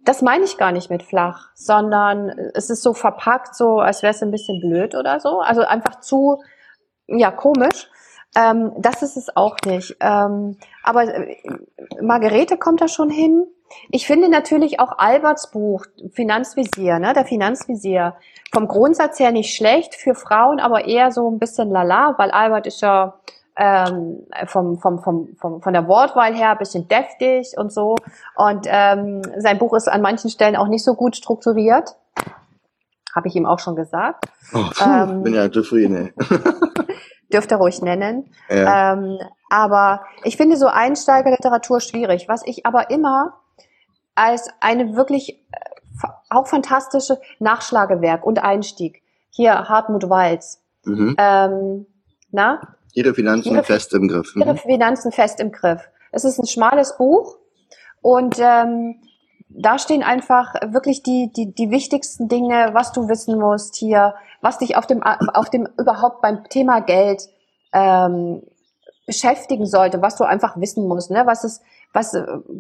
das 0.05 0.21
meine 0.21 0.43
ich 0.43 0.57
gar 0.57 0.71
nicht 0.71 0.89
mit 0.89 1.03
flach, 1.03 1.49
sondern 1.55 2.29
es 2.53 2.69
ist 2.69 2.83
so 2.83 2.93
verpackt, 2.93 3.55
so 3.55 3.79
als 3.79 4.03
wäre 4.03 4.13
es 4.13 4.21
ein 4.21 4.31
bisschen 4.31 4.59
blöd 4.59 4.95
oder 4.95 5.19
so. 5.19 5.39
Also 5.39 5.61
einfach 5.61 5.99
zu, 5.99 6.41
ja, 7.07 7.31
komisch. 7.31 7.89
Ähm, 8.35 8.71
das 8.77 9.01
ist 9.01 9.17
es 9.17 9.35
auch 9.35 9.57
nicht. 9.65 9.97
Ähm, 9.99 10.57
aber 10.83 11.03
äh, 11.03 11.37
Margarete 12.01 12.57
kommt 12.57 12.81
da 12.81 12.87
schon 12.87 13.09
hin. 13.09 13.47
Ich 13.89 14.07
finde 14.07 14.29
natürlich 14.29 14.79
auch 14.79 14.97
Alberts 14.97 15.51
Buch, 15.51 15.85
Finanzvisier, 16.11 16.99
ne, 16.99 17.13
der 17.13 17.25
Finanzvisier, 17.25 18.15
vom 18.51 18.67
Grundsatz 18.67 19.19
her 19.19 19.31
nicht 19.31 19.55
schlecht, 19.55 19.95
für 19.95 20.15
Frauen 20.15 20.59
aber 20.59 20.85
eher 20.85 21.11
so 21.11 21.29
ein 21.29 21.39
bisschen 21.39 21.69
lala, 21.69 22.15
weil 22.17 22.31
Albert 22.31 22.67
ist 22.67 22.81
ja 22.81 23.15
ähm, 23.55 24.25
vom, 24.47 24.79
vom, 24.79 24.99
vom, 24.99 25.35
vom, 25.39 25.61
von 25.61 25.73
der 25.73 25.87
Wortwahl 25.87 26.33
her 26.33 26.51
ein 26.51 26.57
bisschen 26.57 26.87
deftig 26.87 27.53
und 27.57 27.71
so. 27.71 27.95
Und 28.35 28.65
ähm, 28.67 29.21
sein 29.37 29.57
Buch 29.57 29.73
ist 29.75 29.87
an 29.87 30.01
manchen 30.01 30.29
Stellen 30.29 30.55
auch 30.55 30.67
nicht 30.67 30.83
so 30.83 30.95
gut 30.95 31.15
strukturiert. 31.15 31.95
Habe 33.13 33.27
ich 33.27 33.35
ihm 33.35 33.45
auch 33.45 33.59
schon 33.59 33.75
gesagt. 33.75 34.25
Oh, 34.53 34.63
puh, 34.73 34.85
ähm, 34.85 35.23
bin 35.23 35.33
ja 35.33 35.51
zufrieden. 35.51 36.13
dürft 37.31 37.51
ihr 37.51 37.57
ruhig 37.57 37.81
nennen. 37.81 38.29
Ja. 38.49 38.93
Ähm, 38.93 39.17
aber 39.49 40.01
ich 40.23 40.37
finde 40.37 40.57
so 40.57 40.67
Einsteigerliteratur 40.67 41.81
schwierig. 41.81 42.27
Was 42.27 42.45
ich 42.45 42.65
aber 42.65 42.89
immer 42.89 43.40
als 44.15 44.49
eine 44.59 44.95
wirklich 44.95 45.45
äh, 45.51 46.07
auch 46.29 46.47
fantastische 46.47 47.19
Nachschlagewerk 47.39 48.25
und 48.25 48.43
Einstieg. 48.43 49.01
Hier 49.29 49.69
Hartmut 49.69 50.09
Walz. 50.09 50.61
Mhm. 50.85 51.15
Ähm, 51.17 51.85
na? 52.31 52.61
Ihre 52.93 53.13
Finanzen 53.13 53.53
ihre, 53.53 53.63
fest 53.63 53.93
im 53.93 54.07
Griff. 54.07 54.35
Mhm. 54.35 54.41
Ihre 54.41 54.57
Finanzen 54.57 55.11
fest 55.11 55.39
im 55.39 55.51
Griff. 55.51 55.81
Es 56.11 56.25
ist 56.25 56.39
ein 56.39 56.47
schmales 56.47 56.97
Buch 56.97 57.37
und 58.01 58.37
ähm, 58.39 59.01
da 59.49 59.77
stehen 59.77 60.03
einfach 60.03 60.53
wirklich 60.71 61.03
die, 61.03 61.31
die, 61.35 61.53
die 61.53 61.71
wichtigsten 61.71 62.27
Dinge, 62.27 62.69
was 62.73 62.91
du 62.93 63.09
wissen 63.09 63.37
musst 63.37 63.75
hier, 63.75 64.15
was 64.41 64.57
dich 64.57 64.77
auf 64.77 64.87
dem, 64.87 65.03
auf 65.03 65.49
dem 65.49 65.67
überhaupt 65.77 66.21
beim 66.21 66.45
Thema 66.45 66.79
Geld 66.79 67.27
ähm, 67.73 68.43
beschäftigen 69.05 69.65
sollte, 69.65 70.01
was 70.01 70.15
du 70.15 70.23
einfach 70.23 70.57
wissen 70.57 70.87
musst, 70.87 71.11
ne? 71.11 71.23
Was 71.25 71.43
ist, 71.43 71.61
was, 71.93 72.13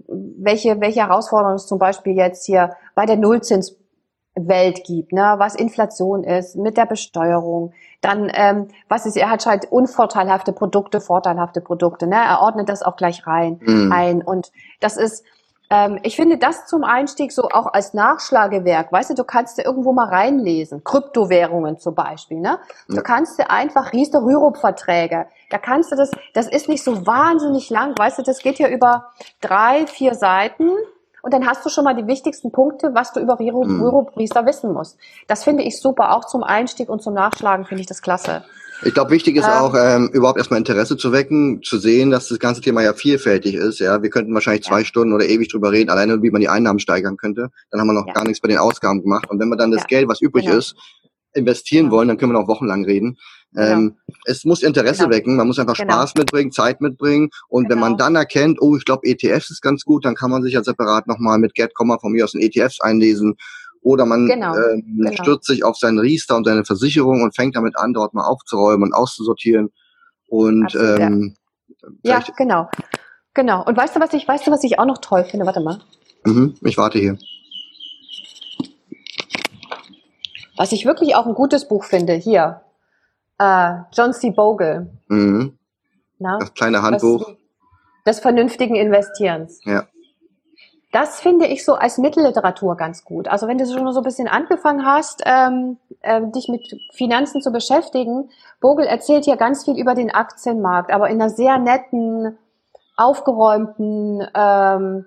welche, 0.07 0.79
welche 0.81 1.01
Herausforderungen 1.01 1.55
es 1.55 1.67
zum 1.67 1.79
Beispiel 1.79 2.15
jetzt 2.15 2.45
hier 2.45 2.75
bei 2.95 3.05
der 3.05 3.17
Nullzinswelt 3.17 4.83
gibt, 4.85 5.13
ne? 5.13 5.35
was 5.37 5.55
Inflation 5.55 6.23
ist, 6.23 6.55
mit 6.55 6.77
der 6.77 6.85
Besteuerung, 6.85 7.73
dann 8.01 8.31
ähm, 8.33 8.67
was 8.89 9.05
ist, 9.05 9.17
er 9.17 9.29
hat 9.29 9.45
halt 9.45 9.71
unvorteilhafte 9.71 10.53
Produkte, 10.53 11.01
vorteilhafte 11.01 11.61
Produkte, 11.61 12.07
ne? 12.07 12.15
Er 12.15 12.41
ordnet 12.41 12.67
das 12.67 12.81
auch 12.81 12.95
gleich 12.95 13.27
rein 13.27 13.59
mhm. 13.61 13.91
ein. 13.91 14.21
Und 14.21 14.51
das 14.79 14.97
ist, 14.97 15.23
ähm, 15.71 15.99
ich 16.03 16.17
finde 16.17 16.37
das 16.37 16.65
zum 16.65 16.83
Einstieg 16.83 17.31
so 17.31 17.43
auch 17.43 17.73
als 17.73 17.93
Nachschlagewerk. 17.93 18.91
Weißt 18.91 19.09
du, 19.09 19.13
du 19.13 19.23
kannst 19.23 19.57
dir 19.57 19.63
irgendwo 19.63 19.93
mal 19.93 20.09
reinlesen. 20.09 20.83
Kryptowährungen 20.83 21.79
zum 21.79 21.95
Beispiel. 21.95 22.39
Ne? 22.39 22.59
Du 22.89 22.97
ja. 22.97 23.01
kannst 23.01 23.39
dir 23.39 23.49
einfach 23.49 23.93
Riester 23.93 24.21
Rürup-Verträge. 24.21 25.27
Da 25.49 25.57
kannst 25.57 25.91
du 25.91 25.95
das, 25.95 26.11
das 26.33 26.47
ist 26.47 26.67
nicht 26.67 26.83
so 26.83 27.07
wahnsinnig 27.07 27.69
lang. 27.69 27.97
Weißt 27.97 28.19
du, 28.19 28.23
das 28.23 28.39
geht 28.39 28.59
ja 28.59 28.67
über 28.67 29.11
drei, 29.39 29.87
vier 29.87 30.13
Seiten. 30.13 30.69
Und 31.21 31.33
dann 31.33 31.47
hast 31.47 31.65
du 31.65 31.69
schon 31.69 31.85
mal 31.85 31.95
die 31.95 32.07
wichtigsten 32.07 32.51
Punkte, 32.51 32.93
was 32.93 33.13
du 33.13 33.21
über 33.21 33.39
Rürup, 33.39 34.17
Riester 34.17 34.45
wissen 34.45 34.73
musst. 34.73 34.97
Das 35.27 35.45
finde 35.45 35.63
ich 35.63 35.79
super. 35.79 36.15
Auch 36.15 36.25
zum 36.25 36.43
Einstieg 36.43 36.89
und 36.89 37.01
zum 37.01 37.13
Nachschlagen 37.13 37.65
finde 37.65 37.81
ich 37.81 37.87
das 37.87 38.01
klasse. 38.01 38.43
Ich 38.83 38.93
glaube, 38.93 39.11
wichtig 39.11 39.35
ist 39.35 39.45
ähm, 39.45 39.51
auch, 39.51 39.75
ähm, 39.77 40.09
überhaupt 40.13 40.37
erstmal 40.37 40.57
Interesse 40.57 40.97
zu 40.97 41.11
wecken, 41.11 41.61
zu 41.61 41.77
sehen, 41.77 42.09
dass 42.09 42.29
das 42.29 42.39
ganze 42.39 42.61
Thema 42.61 42.81
ja 42.81 42.93
vielfältig 42.93 43.55
ist. 43.55 43.79
Ja, 43.79 44.01
wir 44.01 44.09
könnten 44.09 44.33
wahrscheinlich 44.33 44.63
zwei 44.63 44.83
Stunden 44.83 45.13
oder 45.13 45.25
ewig 45.25 45.49
drüber 45.49 45.71
reden, 45.71 45.89
alleine 45.89 46.21
wie 46.23 46.31
man 46.31 46.41
die 46.41 46.49
Einnahmen 46.49 46.79
steigern 46.79 47.17
könnte. 47.17 47.49
Dann 47.69 47.79
haben 47.79 47.87
wir 47.87 47.93
noch 47.93 48.07
ja. 48.07 48.13
gar 48.13 48.23
nichts 48.23 48.41
bei 48.41 48.47
den 48.47 48.57
Ausgaben 48.57 49.01
gemacht. 49.01 49.29
Und 49.29 49.39
wenn 49.39 49.49
wir 49.49 49.57
dann 49.57 49.71
das. 49.71 49.81
Geld, 49.87 50.07
was 50.07 50.21
übrig 50.21 50.45
genau. 50.45 50.57
ist, 50.57 50.75
investieren 51.33 51.85
genau. 51.85 51.97
wollen, 51.97 52.07
dann 52.07 52.17
können 52.17 52.31
wir 52.31 52.39
noch 52.39 52.47
wochenlang 52.47 52.85
reden. 52.85 53.17
Genau. 53.53 53.67
Ähm, 53.67 53.97
es 54.25 54.45
muss 54.45 54.63
Interesse 54.63 55.03
genau. 55.03 55.15
wecken, 55.15 55.35
man 55.35 55.47
muss 55.47 55.59
einfach 55.59 55.75
genau. 55.75 55.93
Spaß 55.93 56.15
mitbringen, 56.15 56.51
Zeit 56.51 56.81
mitbringen. 56.81 57.29
Und 57.49 57.69
wenn 57.69 57.79
man 57.79 57.93
genau. 57.93 58.05
dann 58.05 58.15
erkennt, 58.15 58.61
oh, 58.61 58.77
ich 58.77 58.85
glaube, 58.85 59.07
ETFs 59.07 59.49
ist 59.49 59.61
ganz 59.61 59.83
gut, 59.83 60.05
dann 60.05 60.15
kann 60.15 60.31
man 60.31 60.43
sich 60.43 60.53
ja 60.53 60.63
separat 60.63 61.07
nochmal 61.07 61.39
mit 61.39 61.55
Get, 61.55 61.73
von 61.75 62.11
mir 62.11 62.23
aus 62.23 62.33
in 62.33 62.41
ETFs 62.41 62.79
einlesen 62.79 63.35
oder 63.81 64.05
man 64.05 64.27
genau, 64.27 64.55
äh, 64.55 64.81
genau. 64.81 65.11
stürzt 65.13 65.47
sich 65.47 65.63
auf 65.63 65.77
seinen 65.77 65.99
Riester 65.99 66.35
und 66.35 66.45
seine 66.45 66.65
Versicherung 66.65 67.23
und 67.23 67.35
fängt 67.35 67.55
damit 67.55 67.77
an, 67.77 67.93
dort 67.93 68.13
mal 68.13 68.25
aufzuräumen 68.25 68.83
und 68.83 68.93
auszusortieren. 68.93 69.71
Und 70.27 70.65
Absolut, 70.65 70.99
ähm, 70.99 71.35
ja. 72.03 72.19
ja, 72.19 72.23
genau. 72.37 72.69
Genau. 73.33 73.63
Und 73.65 73.77
weißt 73.77 73.95
du, 73.95 73.99
was 73.99 74.13
ich, 74.13 74.27
weißt 74.27 74.47
du, 74.47 74.51
was 74.51 74.63
ich 74.63 74.77
auch 74.77 74.85
noch 74.85 74.99
toll 74.99 75.23
finde? 75.23 75.45
Warte 75.45 75.61
mal. 75.61 75.79
Mhm, 76.25 76.55
ich 76.61 76.77
warte 76.77 76.99
hier. 76.99 77.17
Was 80.57 80.71
ich 80.71 80.85
wirklich 80.85 81.15
auch 81.15 81.25
ein 81.25 81.33
gutes 81.33 81.67
Buch 81.67 81.85
finde, 81.85 82.13
hier. 82.13 82.61
Äh, 83.39 83.73
John 83.93 84.13
C. 84.13 84.31
Bogle. 84.31 84.91
Mhm. 85.07 85.57
Na? 86.19 86.37
Das 86.37 86.53
kleine 86.53 86.83
Handbuch. 86.83 87.25
Das, 87.25 88.15
des 88.15 88.19
vernünftigen 88.19 88.75
Investierens. 88.75 89.61
Ja. 89.65 89.87
Das 90.91 91.21
finde 91.21 91.47
ich 91.47 91.63
so 91.63 91.75
als 91.75 91.97
Mittelliteratur 91.97 92.75
ganz 92.75 93.05
gut. 93.05 93.29
Also 93.29 93.47
wenn 93.47 93.57
du 93.57 93.65
schon 93.65 93.91
so 93.93 94.01
ein 94.01 94.03
bisschen 94.03 94.27
angefangen 94.27 94.85
hast, 94.85 95.23
ähm, 95.25 95.77
äh, 96.01 96.21
dich 96.27 96.49
mit 96.49 96.67
Finanzen 96.91 97.41
zu 97.41 97.51
beschäftigen, 97.51 98.29
Vogel 98.59 98.85
erzählt 98.85 99.23
hier 99.23 99.37
ganz 99.37 99.63
viel 99.63 99.77
über 99.77 99.95
den 99.95 100.11
Aktienmarkt, 100.11 100.91
aber 100.91 101.09
in 101.09 101.21
einer 101.21 101.29
sehr 101.29 101.57
netten, 101.57 102.37
aufgeräumten 102.97 104.27
ähm, 104.35 105.05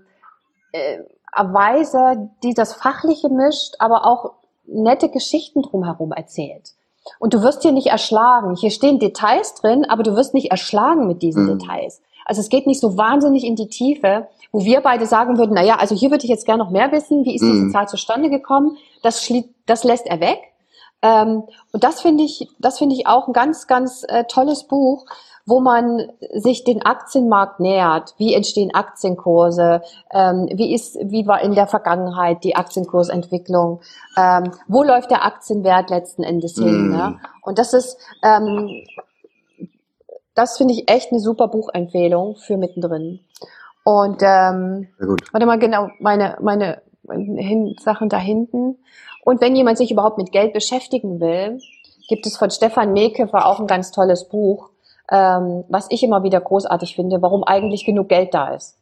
äh, 0.72 1.00
Weise, 1.36 2.30
die 2.42 2.54
das 2.54 2.72
Fachliche 2.72 3.28
mischt, 3.28 3.74
aber 3.78 4.06
auch 4.06 4.32
nette 4.66 5.10
Geschichten 5.10 5.62
drumherum 5.62 6.12
erzählt. 6.12 6.72
Und 7.18 7.34
du 7.34 7.42
wirst 7.42 7.62
hier 7.62 7.72
nicht 7.72 7.88
erschlagen. 7.88 8.56
Hier 8.56 8.70
stehen 8.70 8.98
Details 8.98 9.54
drin, 9.54 9.84
aber 9.84 10.02
du 10.02 10.16
wirst 10.16 10.32
nicht 10.32 10.50
erschlagen 10.50 11.06
mit 11.06 11.22
diesen 11.22 11.44
mhm. 11.44 11.58
Details. 11.58 12.00
Also 12.24 12.40
es 12.40 12.48
geht 12.48 12.66
nicht 12.66 12.80
so 12.80 12.96
wahnsinnig 12.96 13.44
in 13.44 13.56
die 13.56 13.68
Tiefe, 13.68 14.28
wo 14.54 14.64
wir 14.64 14.82
beide 14.82 15.04
sagen 15.04 15.36
würden, 15.36 15.50
na 15.52 15.64
ja, 15.64 15.78
also 15.80 15.96
hier 15.96 16.12
würde 16.12 16.22
ich 16.22 16.30
jetzt 16.30 16.46
gerne 16.46 16.62
noch 16.62 16.70
mehr 16.70 16.92
wissen, 16.92 17.24
wie 17.24 17.34
ist 17.34 17.42
diese 17.42 17.64
mhm. 17.64 17.70
Zahl 17.72 17.88
zustande 17.88 18.30
gekommen? 18.30 18.76
Das, 19.02 19.28
das 19.66 19.82
lässt 19.82 20.06
er 20.06 20.20
weg. 20.20 20.38
Ähm, 21.02 21.42
und 21.72 21.82
das 21.82 22.00
finde 22.00 22.22
ich, 22.22 22.48
das 22.60 22.78
finde 22.78 22.94
ich 22.94 23.08
auch 23.08 23.26
ein 23.26 23.32
ganz, 23.32 23.66
ganz 23.66 24.04
äh, 24.06 24.22
tolles 24.28 24.68
Buch, 24.68 25.06
wo 25.44 25.58
man 25.58 26.08
sich 26.34 26.62
den 26.62 26.82
Aktienmarkt 26.82 27.58
nähert. 27.58 28.14
Wie 28.16 28.32
entstehen 28.32 28.72
Aktienkurse? 28.72 29.82
Ähm, 30.12 30.48
wie 30.54 30.72
ist, 30.72 30.98
wie 31.02 31.26
war 31.26 31.42
in 31.42 31.56
der 31.56 31.66
Vergangenheit 31.66 32.44
die 32.44 32.54
Aktienkursentwicklung? 32.54 33.80
Ähm, 34.16 34.52
wo 34.68 34.84
läuft 34.84 35.10
der 35.10 35.26
Aktienwert 35.26 35.90
letzten 35.90 36.22
Endes 36.22 36.54
hin? 36.54 36.90
Mm. 36.90 36.92
Ne? 36.92 37.20
Und 37.42 37.58
das 37.58 37.74
ist, 37.74 37.98
ähm, 38.22 38.84
das 40.36 40.56
finde 40.58 40.74
ich 40.74 40.88
echt 40.88 41.10
eine 41.10 41.18
super 41.18 41.48
Buchempfehlung 41.48 42.36
für 42.36 42.56
mittendrin. 42.56 43.18
Und 43.84 44.22
ähm, 44.22 44.88
warte 45.32 45.46
mal 45.46 45.58
genau, 45.58 45.88
meine, 46.00 46.38
meine 46.40 46.82
hin, 47.08 47.76
Sachen 47.78 48.08
da 48.08 48.18
hinten. 48.18 48.78
Und 49.24 49.40
wenn 49.40 49.54
jemand 49.54 49.78
sich 49.78 49.90
überhaupt 49.90 50.18
mit 50.18 50.32
Geld 50.32 50.52
beschäftigen 50.52 51.20
will, 51.20 51.60
gibt 52.08 52.26
es 52.26 52.36
von 52.36 52.50
Stefan 52.50 52.92
Mehkefer 52.92 53.46
auch 53.46 53.60
ein 53.60 53.66
ganz 53.66 53.90
tolles 53.90 54.28
Buch, 54.28 54.70
ähm, 55.10 55.64
was 55.68 55.86
ich 55.90 56.02
immer 56.02 56.22
wieder 56.22 56.40
großartig 56.40 56.94
finde, 56.96 57.20
warum 57.22 57.44
eigentlich 57.44 57.84
genug 57.84 58.08
Geld 58.08 58.34
da 58.34 58.54
ist. 58.54 58.76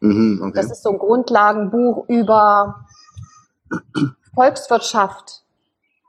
Mhm, 0.00 0.40
okay. 0.42 0.52
Das 0.54 0.70
ist 0.70 0.82
so 0.82 0.90
ein 0.90 0.98
Grundlagenbuch 0.98 2.08
über 2.08 2.86
Volkswirtschaft 4.34 5.42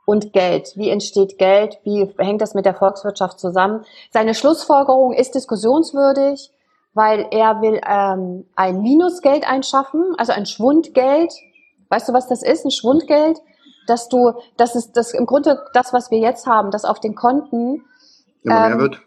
und 0.06 0.32
Geld. 0.32 0.72
Wie 0.76 0.90
entsteht 0.90 1.38
Geld? 1.38 1.78
Wie 1.84 2.12
hängt 2.18 2.42
das 2.42 2.54
mit 2.54 2.66
der 2.66 2.74
Volkswirtschaft 2.74 3.38
zusammen? 3.38 3.84
Seine 4.10 4.34
Schlussfolgerung 4.34 5.12
ist 5.12 5.34
diskussionswürdig, 5.34 6.50
weil 6.94 7.26
er 7.30 7.60
will 7.60 7.80
ähm, 7.86 8.46
ein 8.56 8.80
Minusgeld 8.80 9.48
einschaffen, 9.48 10.14
also 10.16 10.32
ein 10.32 10.46
Schwundgeld. 10.46 11.32
Weißt 11.90 12.08
du, 12.08 12.12
was 12.12 12.28
das 12.28 12.42
ist? 12.42 12.64
Ein 12.64 12.70
Schwundgeld, 12.70 13.38
dass 13.86 14.08
du, 14.08 14.32
das 14.56 14.74
ist 14.74 14.92
das 14.96 15.12
im 15.12 15.26
Grunde 15.26 15.62
das, 15.74 15.92
was 15.92 16.10
wir 16.10 16.18
jetzt 16.18 16.46
haben, 16.46 16.70
das 16.70 16.84
auf 16.84 17.00
den 17.00 17.14
Konten 17.14 17.84
immer 18.42 18.66
ähm, 18.66 18.68
mehr 18.68 18.78
wird. 18.78 19.00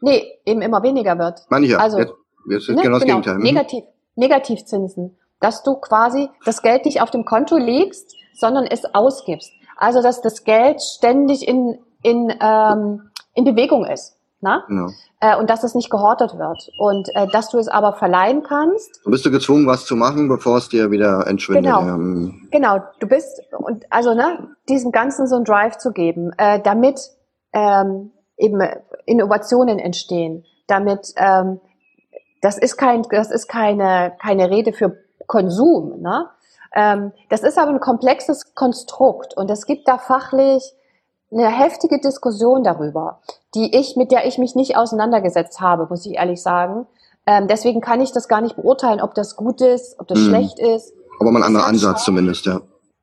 Nee, 0.00 0.38
eben 0.46 0.62
immer 0.62 0.82
weniger 0.82 1.18
wird. 1.18 1.42
Meine 1.48 1.66
ich 1.66 1.72
ja. 1.72 1.78
Also, 1.78 1.98
jetzt, 1.98 2.14
jetzt 2.48 2.68
ist 2.68 2.76
ne, 2.76 2.82
genau 2.82 2.94
das 2.94 3.02
genau, 3.02 3.16
Gegenteil. 3.16 3.34
Mhm. 3.36 3.42
Negativ, 3.42 3.84
Negativzinsen. 4.14 5.18
Dass 5.40 5.62
du 5.62 5.76
quasi 5.76 6.28
das 6.44 6.62
Geld 6.62 6.84
nicht 6.84 7.00
auf 7.00 7.10
dem 7.10 7.24
Konto 7.24 7.56
legst, 7.56 8.16
sondern 8.34 8.64
es 8.64 8.84
ausgibst. 8.94 9.52
Also 9.76 10.02
dass 10.02 10.20
das 10.20 10.44
Geld 10.44 10.82
ständig 10.82 11.46
in, 11.46 11.78
in, 12.02 12.32
ähm, 12.40 13.10
in 13.34 13.44
Bewegung 13.44 13.86
ist. 13.86 14.17
Na? 14.40 14.64
Genau. 14.68 14.90
Äh, 15.20 15.36
und 15.36 15.50
dass 15.50 15.64
es 15.64 15.74
nicht 15.74 15.90
gehortet 15.90 16.38
wird. 16.38 16.70
Und 16.78 17.08
äh, 17.14 17.26
dass 17.28 17.50
du 17.50 17.58
es 17.58 17.66
aber 17.66 17.94
verleihen 17.94 18.42
kannst. 18.42 19.04
Und 19.04 19.10
bist 19.10 19.26
du 19.26 19.30
gezwungen, 19.30 19.66
was 19.66 19.84
zu 19.84 19.96
machen, 19.96 20.28
bevor 20.28 20.58
es 20.58 20.68
dir 20.68 20.90
wieder 20.90 21.26
entschwindet. 21.26 21.64
Genau. 21.64 21.80
Ähm. 21.80 22.48
Genau. 22.52 22.78
Du 23.00 23.08
bist, 23.08 23.40
und 23.58 23.84
also, 23.90 24.14
ne, 24.14 24.48
diesem 24.68 24.92
Ganzen 24.92 25.26
so 25.26 25.36
ein 25.36 25.44
Drive 25.44 25.78
zu 25.78 25.92
geben, 25.92 26.30
äh, 26.38 26.60
damit 26.60 27.00
ähm, 27.52 28.12
eben 28.36 28.60
Innovationen 29.06 29.78
entstehen, 29.78 30.44
damit 30.66 31.12
ähm, 31.16 31.60
das 32.40 32.56
ist 32.58 32.76
kein, 32.76 33.02
das 33.10 33.30
ist 33.30 33.48
keine 33.48 34.12
keine 34.20 34.50
Rede 34.50 34.72
für 34.72 34.96
Konsum, 35.26 36.00
ne? 36.00 36.26
Ähm, 36.74 37.12
das 37.30 37.42
ist 37.42 37.58
aber 37.58 37.70
ein 37.70 37.80
komplexes 37.80 38.54
Konstrukt 38.54 39.36
und 39.36 39.50
es 39.50 39.66
gibt 39.66 39.88
da 39.88 39.98
fachlich 39.98 40.74
eine 41.30 41.48
heftige 41.48 42.00
Diskussion 42.00 42.64
darüber, 42.64 43.20
die 43.54 43.76
ich, 43.76 43.96
mit 43.96 44.10
der 44.10 44.26
ich 44.26 44.38
mich 44.38 44.54
nicht 44.54 44.76
auseinandergesetzt 44.76 45.60
habe, 45.60 45.86
muss 45.88 46.06
ich 46.06 46.14
ehrlich 46.14 46.42
sagen. 46.42 46.86
Ähm, 47.26 47.46
deswegen 47.48 47.80
kann 47.80 48.00
ich 48.00 48.12
das 48.12 48.28
gar 48.28 48.40
nicht 48.40 48.56
beurteilen, 48.56 49.00
ob 49.00 49.14
das 49.14 49.36
gut 49.36 49.60
ist, 49.60 50.00
ob 50.00 50.08
das 50.08 50.18
hm. 50.18 50.26
schlecht 50.26 50.58
ist. 50.58 50.92
Aber 51.20 51.30
mal 51.30 51.40
ein 51.40 51.48
anderer 51.48 51.66
Ansatz 51.66 52.04
zumindest, 52.04 52.46
ja. 52.46 52.60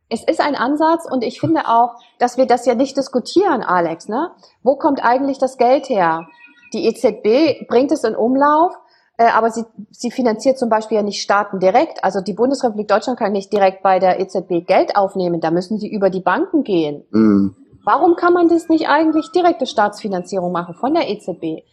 Es 0.10 0.24
ist 0.24 0.40
ein 0.40 0.56
Ansatz 0.56 1.06
und 1.10 1.24
ich 1.24 1.40
finde 1.40 1.68
auch, 1.68 1.96
dass 2.20 2.38
wir 2.38 2.46
das 2.46 2.66
ja 2.66 2.76
nicht 2.76 2.96
diskutieren, 2.96 3.62
Alex. 3.62 4.08
Ne? 4.08 4.30
Wo 4.62 4.76
kommt 4.76 5.04
eigentlich 5.04 5.40
das 5.40 5.58
Geld 5.58 5.90
her? 5.90 6.28
Die 6.74 6.86
EZB 6.86 7.68
bringt 7.68 7.92
es 7.92 8.04
in 8.04 8.16
Umlauf, 8.16 8.74
äh, 9.18 9.26
aber 9.26 9.50
sie, 9.50 9.66
sie 9.90 10.12
finanziert 10.12 10.60
zum 10.60 10.70
Beispiel 10.70 10.98
ja 10.98 11.04
nicht 11.04 11.22
Staaten 11.22 11.60
direkt. 11.60 12.04
Also 12.04 12.22
die 12.22 12.34
Bundesrepublik 12.34 12.88
Deutschland 12.88 13.18
kann 13.18 13.32
nicht 13.32 13.52
direkt 13.52 13.82
bei 13.82 13.98
der 13.98 14.20
EZB 14.20 14.68
Geld 14.68 14.96
aufnehmen. 14.96 15.42
Da 15.42 15.50
müssen 15.50 15.80
sie 15.80 15.92
über 15.92 16.10
die 16.10 16.22
Banken 16.22 16.64
gehen. 16.64 17.04
Mhm. 17.12 17.56
Warum 17.86 18.16
kann 18.16 18.34
man 18.34 18.48
das 18.48 18.68
nicht 18.68 18.90
eigentlich 18.90 19.32
direkte 19.32 19.68
Staatsfinanzierung 19.68 20.52
machen 20.52 20.74
von 20.74 20.94
der 20.94 21.08
EZB? 21.10 21.64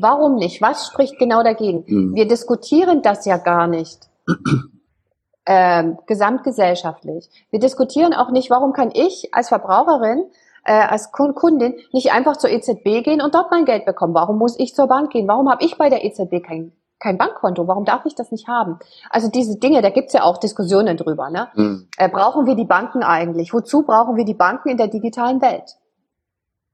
Warum 0.00 0.36
nicht? 0.36 0.62
Was 0.62 0.86
spricht 0.86 1.18
genau 1.18 1.42
dagegen? 1.42 1.84
Mhm. 1.86 2.14
Wir 2.14 2.26
diskutieren 2.26 3.02
das 3.02 3.26
ja 3.26 3.36
gar 3.36 3.66
nicht. 3.66 3.98
Ähm, 5.46 5.98
gesamtgesellschaftlich. 6.06 7.28
Wir 7.50 7.58
diskutieren 7.58 8.12
auch 8.12 8.30
nicht, 8.30 8.50
warum 8.50 8.72
kann 8.72 8.90
ich 8.92 9.30
als 9.32 9.48
Verbraucherin, 9.48 10.24
äh, 10.64 10.72
als 10.72 11.10
Kundin 11.12 11.74
nicht 11.92 12.12
einfach 12.12 12.36
zur 12.36 12.50
EZB 12.50 13.02
gehen 13.02 13.20
und 13.20 13.34
dort 13.34 13.50
mein 13.50 13.64
Geld 13.64 13.84
bekommen? 13.86 14.14
Warum 14.14 14.38
muss 14.38 14.56
ich 14.60 14.74
zur 14.74 14.86
Bank 14.86 15.10
gehen? 15.10 15.26
Warum 15.26 15.50
habe 15.50 15.64
ich 15.64 15.76
bei 15.76 15.88
der 15.88 16.04
EZB 16.04 16.42
kein 16.46 16.72
kein 17.00 17.16
Bankkonto, 17.16 17.66
warum 17.66 17.84
darf 17.84 18.04
ich 18.04 18.14
das 18.14 18.30
nicht 18.30 18.46
haben? 18.46 18.78
Also 19.08 19.28
diese 19.28 19.58
Dinge, 19.58 19.80
da 19.82 19.90
gibt's 19.90 20.12
ja 20.12 20.22
auch 20.22 20.36
Diskussionen 20.36 20.96
drüber. 20.96 21.30
Ne? 21.30 21.48
Mhm. 21.54 21.88
Äh, 21.96 22.08
brauchen 22.08 22.46
wir 22.46 22.54
die 22.54 22.66
Banken 22.66 23.02
eigentlich? 23.02 23.52
Wozu 23.52 23.82
brauchen 23.82 24.16
wir 24.16 24.26
die 24.26 24.34
Banken 24.34 24.68
in 24.68 24.76
der 24.76 24.88
digitalen 24.88 25.40
Welt? 25.40 25.76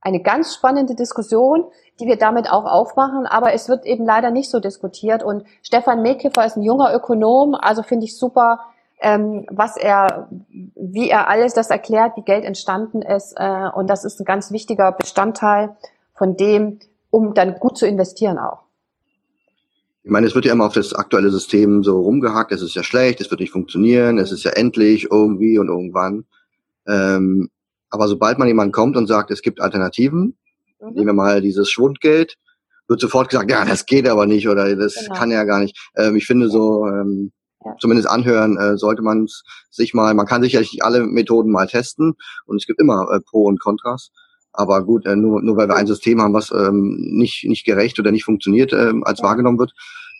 Eine 0.01 0.21
ganz 0.21 0.53
spannende 0.53 0.95
Diskussion, 0.95 1.65
die 1.99 2.05
wir 2.05 2.17
damit 2.17 2.51
auch 2.51 2.65
aufmachen, 2.65 3.25
aber 3.25 3.53
es 3.53 3.67
wird 3.67 3.85
eben 3.85 4.05
leider 4.05 4.29
nicht 4.29 4.51
so 4.51 4.59
diskutiert. 4.59 5.23
Und 5.23 5.43
Stefan 5.63 6.01
Mekiffer 6.01 6.45
ist 6.45 6.57
ein 6.57 6.61
junger 6.61 6.93
Ökonom, 6.93 7.55
also 7.55 7.81
finde 7.81 8.05
ich 8.05 8.17
super, 8.17 8.59
ähm, 8.99 9.45
was 9.49 9.77
er, 9.77 10.27
wie 10.75 11.09
er 11.09 11.27
alles 11.29 11.53
das 11.53 11.69
erklärt, 11.69 12.17
wie 12.17 12.21
Geld 12.21 12.43
entstanden 12.43 13.01
ist. 13.01 13.33
Äh, 13.37 13.69
und 13.73 13.89
das 13.89 14.03
ist 14.03 14.19
ein 14.19 14.25
ganz 14.25 14.51
wichtiger 14.51 14.91
Bestandteil 14.91 15.75
von 16.13 16.35
dem, 16.35 16.79
um 17.09 17.33
dann 17.33 17.59
gut 17.59 17.77
zu 17.77 17.87
investieren 17.87 18.37
auch. 18.37 18.66
Ich 20.07 20.11
meine, 20.11 20.25
es 20.25 20.35
wird 20.35 20.45
ja 20.45 20.53
immer 20.53 20.65
auf 20.65 20.73
das 20.73 20.93
aktuelle 20.93 21.29
System 21.31 21.83
so 21.83 21.99
rumgehackt, 21.99 22.53
es 22.53 22.61
ist 22.61 22.75
ja 22.75 22.81
schlecht, 22.81 23.19
es 23.19 23.29
wird 23.29 23.41
nicht 23.41 23.51
funktionieren, 23.51 24.19
es 24.19 24.31
ist 24.31 24.45
ja 24.45 24.51
endlich 24.51 25.11
irgendwie 25.11 25.59
und 25.59 25.67
irgendwann. 25.67 26.23
Ähm, 26.87 27.49
aber 27.89 28.07
sobald 28.07 28.39
man 28.39 28.47
jemand 28.47 28.71
kommt 28.71 28.95
und 28.95 29.07
sagt, 29.07 29.31
es 29.31 29.41
gibt 29.41 29.59
Alternativen, 29.59 30.37
mhm. 30.79 30.93
nehmen 30.93 31.07
wir 31.07 31.13
mal 31.13 31.41
dieses 31.41 31.69
Schwundgeld, 31.69 32.37
wird 32.87 33.01
sofort 33.01 33.27
gesagt, 33.27 33.51
ja, 33.51 33.65
das 33.65 33.85
geht 33.85 34.07
aber 34.07 34.27
nicht 34.27 34.47
oder 34.47 34.77
das 34.77 34.95
genau. 34.95 35.13
kann 35.13 35.29
ja 35.29 35.43
gar 35.43 35.59
nicht. 35.59 35.77
Ähm, 35.97 36.15
ich 36.15 36.25
finde 36.25 36.49
so, 36.49 36.87
ähm, 36.87 37.33
ja. 37.65 37.75
zumindest 37.77 38.07
anhören 38.07 38.55
äh, 38.55 38.77
sollte 38.77 39.01
man 39.01 39.27
sich 39.69 39.93
mal, 39.93 40.13
man 40.13 40.25
kann 40.25 40.41
sicherlich 40.41 40.85
alle 40.85 41.05
Methoden 41.05 41.51
mal 41.51 41.67
testen 41.67 42.13
und 42.45 42.55
es 42.55 42.65
gibt 42.65 42.79
immer 42.79 43.11
äh, 43.11 43.19
Pro 43.19 43.43
und 43.43 43.59
Kontras. 43.59 44.11
Aber 44.57 44.83
gut, 44.83 45.05
äh, 45.05 45.15
nur, 45.15 45.43
nur 45.43 45.55
weil 45.55 45.67
wir 45.67 45.75
ein 45.75 45.85
System 45.85 46.19
haben, 46.19 46.33
was 46.33 46.49
ähm, 46.49 46.97
nicht, 46.97 47.45
nicht 47.47 47.63
gerecht 47.63 47.99
oder 47.99 48.11
nicht 48.11 48.23
funktioniert, 48.23 48.73
äh, 48.73 48.91
als 49.03 49.19
ja. 49.19 49.25
wahrgenommen 49.25 49.59
wird, 49.59 49.73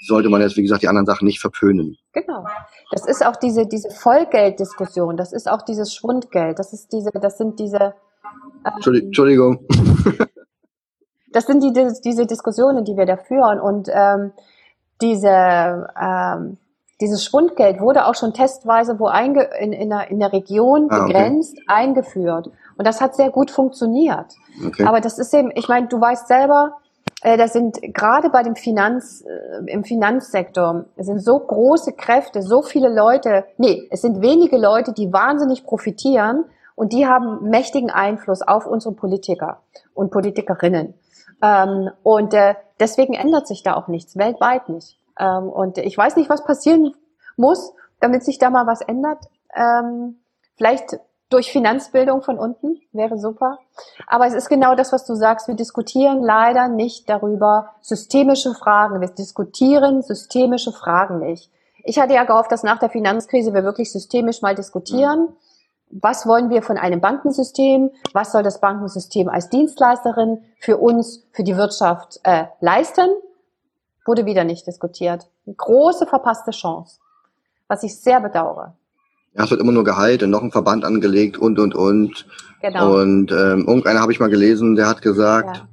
sollte 0.05 0.29
man 0.29 0.41
jetzt, 0.41 0.57
wie 0.57 0.61
gesagt, 0.61 0.83
die 0.83 0.87
anderen 0.87 1.07
Sachen 1.07 1.25
nicht 1.25 1.39
verpönen. 1.39 1.97
Genau. 2.13 2.45
Das 2.91 3.07
ist 3.07 3.25
auch 3.25 3.35
diese, 3.35 3.65
diese 3.65 3.89
Vollgelddiskussion, 3.89 5.17
das 5.17 5.33
ist 5.33 5.49
auch 5.49 5.63
dieses 5.63 5.91
Schwundgeld, 5.91 6.59
das 6.59 6.71
ist 6.71 6.93
diese, 6.93 7.09
das 7.19 7.39
sind 7.39 7.59
diese. 7.59 7.95
Ähm, 8.63 9.03
Entschuldigung. 9.03 9.65
das 11.33 11.47
sind 11.47 11.63
die, 11.63 11.73
diese 12.05 12.27
Diskussionen, 12.27 12.85
die 12.85 12.95
wir 12.95 13.07
da 13.07 13.17
führen 13.17 13.59
und 13.59 13.89
ähm, 13.91 14.33
diese, 15.01 15.87
ähm, 15.99 16.57
dieses 17.01 17.25
Schwundgeld 17.25 17.79
wurde 17.79 18.05
auch 18.05 18.15
schon 18.15 18.33
testweise 18.33 18.99
wo 18.99 19.07
einge 19.07 19.49
in, 19.59 19.73
in, 19.73 19.89
der, 19.89 20.11
in 20.11 20.19
der 20.19 20.31
Region 20.31 20.89
ah, 20.91 21.05
begrenzt 21.05 21.57
okay. 21.57 21.65
eingeführt. 21.67 22.51
Und 22.77 22.85
das 22.85 23.01
hat 23.01 23.15
sehr 23.15 23.29
gut 23.29 23.51
funktioniert. 23.51 24.35
Okay. 24.65 24.83
Aber 24.83 25.01
das 25.01 25.19
ist 25.19 25.33
eben, 25.33 25.51
ich 25.55 25.67
meine, 25.67 25.87
du 25.87 25.99
weißt 25.99 26.27
selber, 26.27 26.77
äh, 27.21 27.37
das 27.37 27.53
sind 27.53 27.79
gerade 27.93 28.29
bei 28.29 28.43
dem 28.43 28.55
Finanz, 28.55 29.23
äh, 29.25 29.71
im 29.71 29.83
Finanzsektor, 29.83 30.85
es 30.95 31.07
sind 31.07 31.19
so 31.19 31.39
große 31.39 31.93
Kräfte, 31.93 32.41
so 32.41 32.61
viele 32.61 32.93
Leute, 32.93 33.45
nee, 33.57 33.87
es 33.91 34.01
sind 34.01 34.21
wenige 34.21 34.57
Leute, 34.57 34.93
die 34.93 35.11
wahnsinnig 35.11 35.63
profitieren 35.63 36.45
und 36.75 36.93
die 36.93 37.07
haben 37.07 37.49
mächtigen 37.49 37.89
Einfluss 37.89 38.41
auf 38.41 38.67
unsere 38.67 38.93
Politiker 38.93 39.61
und 39.93 40.11
Politikerinnen. 40.11 40.93
Ähm, 41.41 41.89
und 42.03 42.33
äh, 42.33 42.55
deswegen 42.79 43.13
ändert 43.13 43.47
sich 43.47 43.63
da 43.63 43.75
auch 43.75 43.87
nichts, 43.87 44.17
weltweit 44.17 44.69
nicht. 44.69 44.97
Ähm, 45.19 45.49
und 45.49 45.77
ich 45.79 45.97
weiß 45.97 46.15
nicht, 46.15 46.29
was 46.29 46.43
passieren 46.43 46.93
muss, 47.35 47.73
damit 47.99 48.23
sich 48.23 48.37
da 48.37 48.49
mal 48.49 48.67
was 48.67 48.81
ändert. 48.81 49.25
Ähm, 49.55 50.19
vielleicht 50.55 50.99
durch 51.29 51.51
Finanzbildung 51.51 52.21
von 52.21 52.39
unten, 52.39 52.79
wäre 52.93 53.17
super. 53.17 53.59
Aber 54.07 54.27
es 54.27 54.33
ist 54.33 54.47
genau 54.47 54.75
das, 54.75 54.93
was 54.93 55.05
du 55.05 55.15
sagst. 55.15 55.47
Wir 55.47 55.55
diskutieren 55.55 56.23
leider 56.23 56.69
nicht 56.69 57.09
darüber 57.09 57.71
systemische 57.81 58.53
Fragen. 58.53 59.01
Wir 59.01 59.09
diskutieren 59.09 60.01
systemische 60.01 60.71
Fragen 60.71 61.19
nicht. 61.19 61.51
Ich 61.83 61.99
hatte 61.99 62.13
ja 62.13 62.23
gehofft, 62.23 62.51
dass 62.51 62.63
nach 62.63 62.79
der 62.79 62.89
Finanzkrise 62.89 63.53
wir 63.53 63.63
wirklich 63.63 63.91
systemisch 63.91 64.41
mal 64.41 64.55
diskutieren. 64.55 65.29
Was 65.89 66.27
wollen 66.27 66.49
wir 66.49 66.61
von 66.61 66.77
einem 66.77 66.99
Bankensystem? 66.99 67.91
Was 68.13 68.31
soll 68.31 68.43
das 68.43 68.59
Bankensystem 68.59 69.29
als 69.29 69.49
Dienstleisterin 69.49 70.43
für 70.59 70.77
uns, 70.77 71.25
für 71.31 71.43
die 71.43 71.55
Wirtschaft 71.55 72.19
äh, 72.23 72.45
leisten? 72.59 73.09
Wurde 74.05 74.25
wieder 74.25 74.43
nicht 74.43 74.67
diskutiert. 74.67 75.29
Eine 75.45 75.55
große 75.55 76.05
verpasste 76.05 76.51
Chance, 76.51 76.99
was 77.67 77.83
ich 77.83 77.99
sehr 77.99 78.19
bedauere. 78.19 78.75
Ja, 79.37 79.43
es 79.43 79.51
wird 79.51 79.61
immer 79.61 79.71
nur 79.71 79.83
geheilt 79.83 80.23
und 80.23 80.31
noch 80.31 80.41
ein 80.41 80.51
Verband 80.51 80.83
angelegt 80.83 81.37
und, 81.37 81.59
und, 81.59 81.75
und. 81.75 82.25
Genau. 82.61 82.99
Und 82.99 83.31
ähm, 83.31 83.65
irgendeiner 83.67 84.01
habe 84.01 84.11
ich 84.11 84.19
mal 84.19 84.29
gelesen, 84.29 84.75
der 84.75 84.87
hat 84.87 85.03
gesagt, 85.03 85.63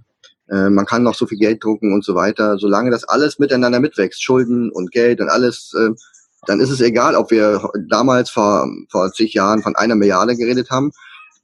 ja. 0.49 0.67
äh, 0.67 0.71
man 0.71 0.85
kann 0.85 1.03
noch 1.03 1.15
so 1.15 1.27
viel 1.27 1.39
Geld 1.39 1.65
drucken 1.65 1.95
und 1.95 2.05
so 2.05 2.15
weiter. 2.15 2.59
Solange 2.59 2.91
das 2.91 3.05
alles 3.05 3.39
miteinander 3.39 3.81
mitwächst, 3.81 4.23
Schulden 4.23 4.71
und 4.71 4.93
Geld 4.93 5.23
und 5.23 5.31
alles, 5.31 5.73
äh, 5.79 5.91
dann 6.47 6.61
ist 6.61 6.69
es 6.69 6.83
egal, 6.83 7.17
ob 7.17 7.31
wir 7.31 7.71
damals 7.89 8.29
vor, 8.29 8.69
vor 8.91 9.11
zig 9.13 9.33
Jahren 9.33 9.63
von 9.63 9.77
einer 9.77 9.95
Milliarde 9.95 10.37
geredet 10.37 10.71
haben. 10.71 10.93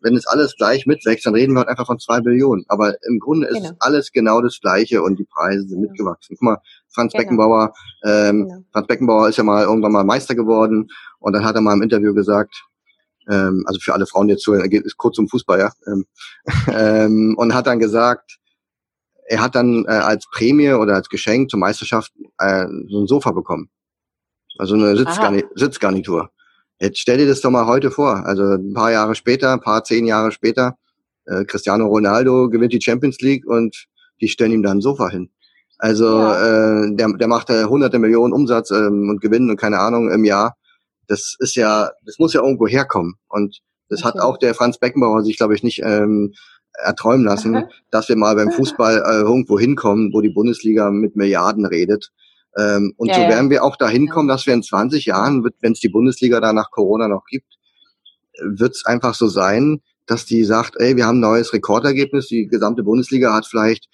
Wenn 0.02 0.16
es 0.16 0.26
alles 0.26 0.54
gleich 0.56 0.86
mitwächst, 0.86 1.26
dann 1.26 1.34
reden 1.34 1.52
wir 1.52 1.60
halt 1.60 1.68
einfach 1.68 1.86
von 1.86 1.98
zwei 1.98 2.20
Billionen. 2.20 2.64
Aber 2.68 2.94
im 3.06 3.18
Grunde 3.18 3.48
ist 3.48 3.56
genau. 3.56 3.70
alles 3.80 4.12
genau 4.12 4.40
das 4.40 4.58
Gleiche 4.60 5.02
und 5.02 5.18
die 5.18 5.24
Preise 5.24 5.68
sind 5.68 5.80
mitgewachsen. 5.80 6.36
Guck 6.38 6.42
mal, 6.42 6.58
Franz 6.88 7.12
genau. 7.12 7.22
Beckenbauer, 7.22 7.72
ähm, 8.04 8.44
genau. 8.44 8.64
Franz 8.72 8.86
Beckenbauer 8.86 9.28
ist 9.28 9.36
ja 9.36 9.44
mal 9.44 9.64
irgendwann 9.64 9.92
mal 9.92 10.04
Meister 10.04 10.34
geworden 10.34 10.88
und 11.18 11.32
dann 11.32 11.44
hat 11.44 11.54
er 11.54 11.60
mal 11.60 11.74
im 11.74 11.82
Interview 11.82 12.14
gesagt, 12.14 12.64
ähm, 13.28 13.64
also 13.66 13.78
für 13.80 13.94
alle 13.94 14.06
Frauen 14.06 14.28
jetzt 14.28 14.42
zuhören, 14.42 14.68
geht 14.70 14.84
ist 14.84 14.96
kurz 14.96 15.16
zum 15.16 15.28
Fußball, 15.28 15.58
ja, 15.58 15.72
ähm, 15.86 16.06
ähm, 16.72 17.34
und 17.36 17.54
hat 17.54 17.66
dann 17.66 17.78
gesagt, 17.78 18.38
er 19.26 19.40
hat 19.40 19.54
dann 19.54 19.84
äh, 19.86 19.92
als 19.92 20.26
Prämie 20.28 20.72
oder 20.72 20.94
als 20.94 21.08
Geschenk 21.08 21.50
zur 21.50 21.60
Meisterschaft 21.60 22.12
äh, 22.38 22.66
so 22.88 23.00
ein 23.00 23.06
Sofa 23.06 23.30
bekommen. 23.30 23.70
Also 24.58 24.74
eine 24.74 24.96
Sitzgarni 24.96 25.44
Sitzgarnitur. 25.54 26.30
Jetzt 26.80 26.98
stell 26.98 27.18
dir 27.18 27.26
das 27.26 27.42
doch 27.42 27.50
mal 27.50 27.66
heute 27.66 27.90
vor. 27.90 28.26
Also 28.26 28.42
ein 28.42 28.72
paar 28.72 28.90
Jahre 28.90 29.14
später, 29.14 29.52
ein 29.52 29.60
paar 29.60 29.84
zehn 29.84 30.06
Jahre 30.06 30.32
später, 30.32 30.78
äh, 31.26 31.44
Cristiano 31.44 31.86
Ronaldo 31.86 32.48
gewinnt 32.48 32.72
die 32.72 32.80
Champions 32.80 33.20
League 33.20 33.46
und 33.46 33.86
die 34.20 34.28
stellen 34.28 34.52
ihm 34.52 34.62
da 34.62 34.70
ein 34.70 34.80
Sofa 34.80 35.08
hin. 35.08 35.30
Also 35.78 36.06
ja. 36.06 36.84
äh, 36.84 36.94
der, 36.94 37.12
der 37.12 37.28
macht 37.28 37.50
äh, 37.50 37.64
hunderte 37.64 37.98
Millionen 37.98 38.32
Umsatz 38.32 38.70
ähm, 38.70 39.08
und 39.08 39.20
Gewinn 39.20 39.50
und 39.50 39.56
keine 39.56 39.78
Ahnung 39.78 40.10
im 40.10 40.24
Jahr. 40.24 40.56
Das 41.06 41.36
ist 41.38 41.54
ja, 41.54 41.90
das 42.04 42.18
muss 42.18 42.32
ja 42.32 42.42
irgendwo 42.42 42.66
herkommen. 42.66 43.14
Und 43.28 43.60
das 43.88 44.00
okay. 44.00 44.08
hat 44.08 44.20
auch 44.20 44.38
der 44.38 44.54
Franz 44.54 44.78
Beckenbauer 44.78 45.22
sich, 45.22 45.36
glaube 45.36 45.54
ich, 45.54 45.62
nicht 45.62 45.80
ähm, 45.82 46.32
erträumen 46.74 47.24
lassen, 47.24 47.56
Aha. 47.56 47.68
dass 47.90 48.08
wir 48.08 48.16
mal 48.16 48.36
beim 48.36 48.50
Fußball 48.52 49.02
äh, 49.04 49.20
irgendwo 49.20 49.58
hinkommen, 49.58 50.12
wo 50.12 50.20
die 50.20 50.30
Bundesliga 50.30 50.90
mit 50.90 51.16
Milliarden 51.16 51.66
redet. 51.66 52.10
Ähm, 52.58 52.94
und 52.96 53.08
ja, 53.08 53.14
so 53.14 53.20
werden 53.22 53.50
wir 53.50 53.62
auch 53.64 53.76
da 53.76 53.88
hinkommen, 53.88 54.28
dass 54.28 54.46
wir 54.46 54.54
in 54.54 54.62
20 54.62 55.06
Jahren, 55.06 55.44
wenn 55.60 55.72
es 55.72 55.80
die 55.80 55.88
Bundesliga 55.88 56.40
da 56.40 56.52
nach 56.52 56.70
Corona 56.70 57.08
noch 57.08 57.24
gibt, 57.26 57.58
wird 58.42 58.74
es 58.74 58.84
einfach 58.86 59.14
so 59.14 59.28
sein, 59.28 59.82
dass 60.06 60.24
die 60.24 60.44
sagt, 60.44 60.74
ey, 60.78 60.96
wir 60.96 61.06
haben 61.06 61.18
ein 61.18 61.20
neues 61.20 61.52
Rekordergebnis, 61.52 62.26
die 62.26 62.46
gesamte 62.46 62.82
Bundesliga 62.82 63.32
hat 63.32 63.46
vielleicht 63.46 63.88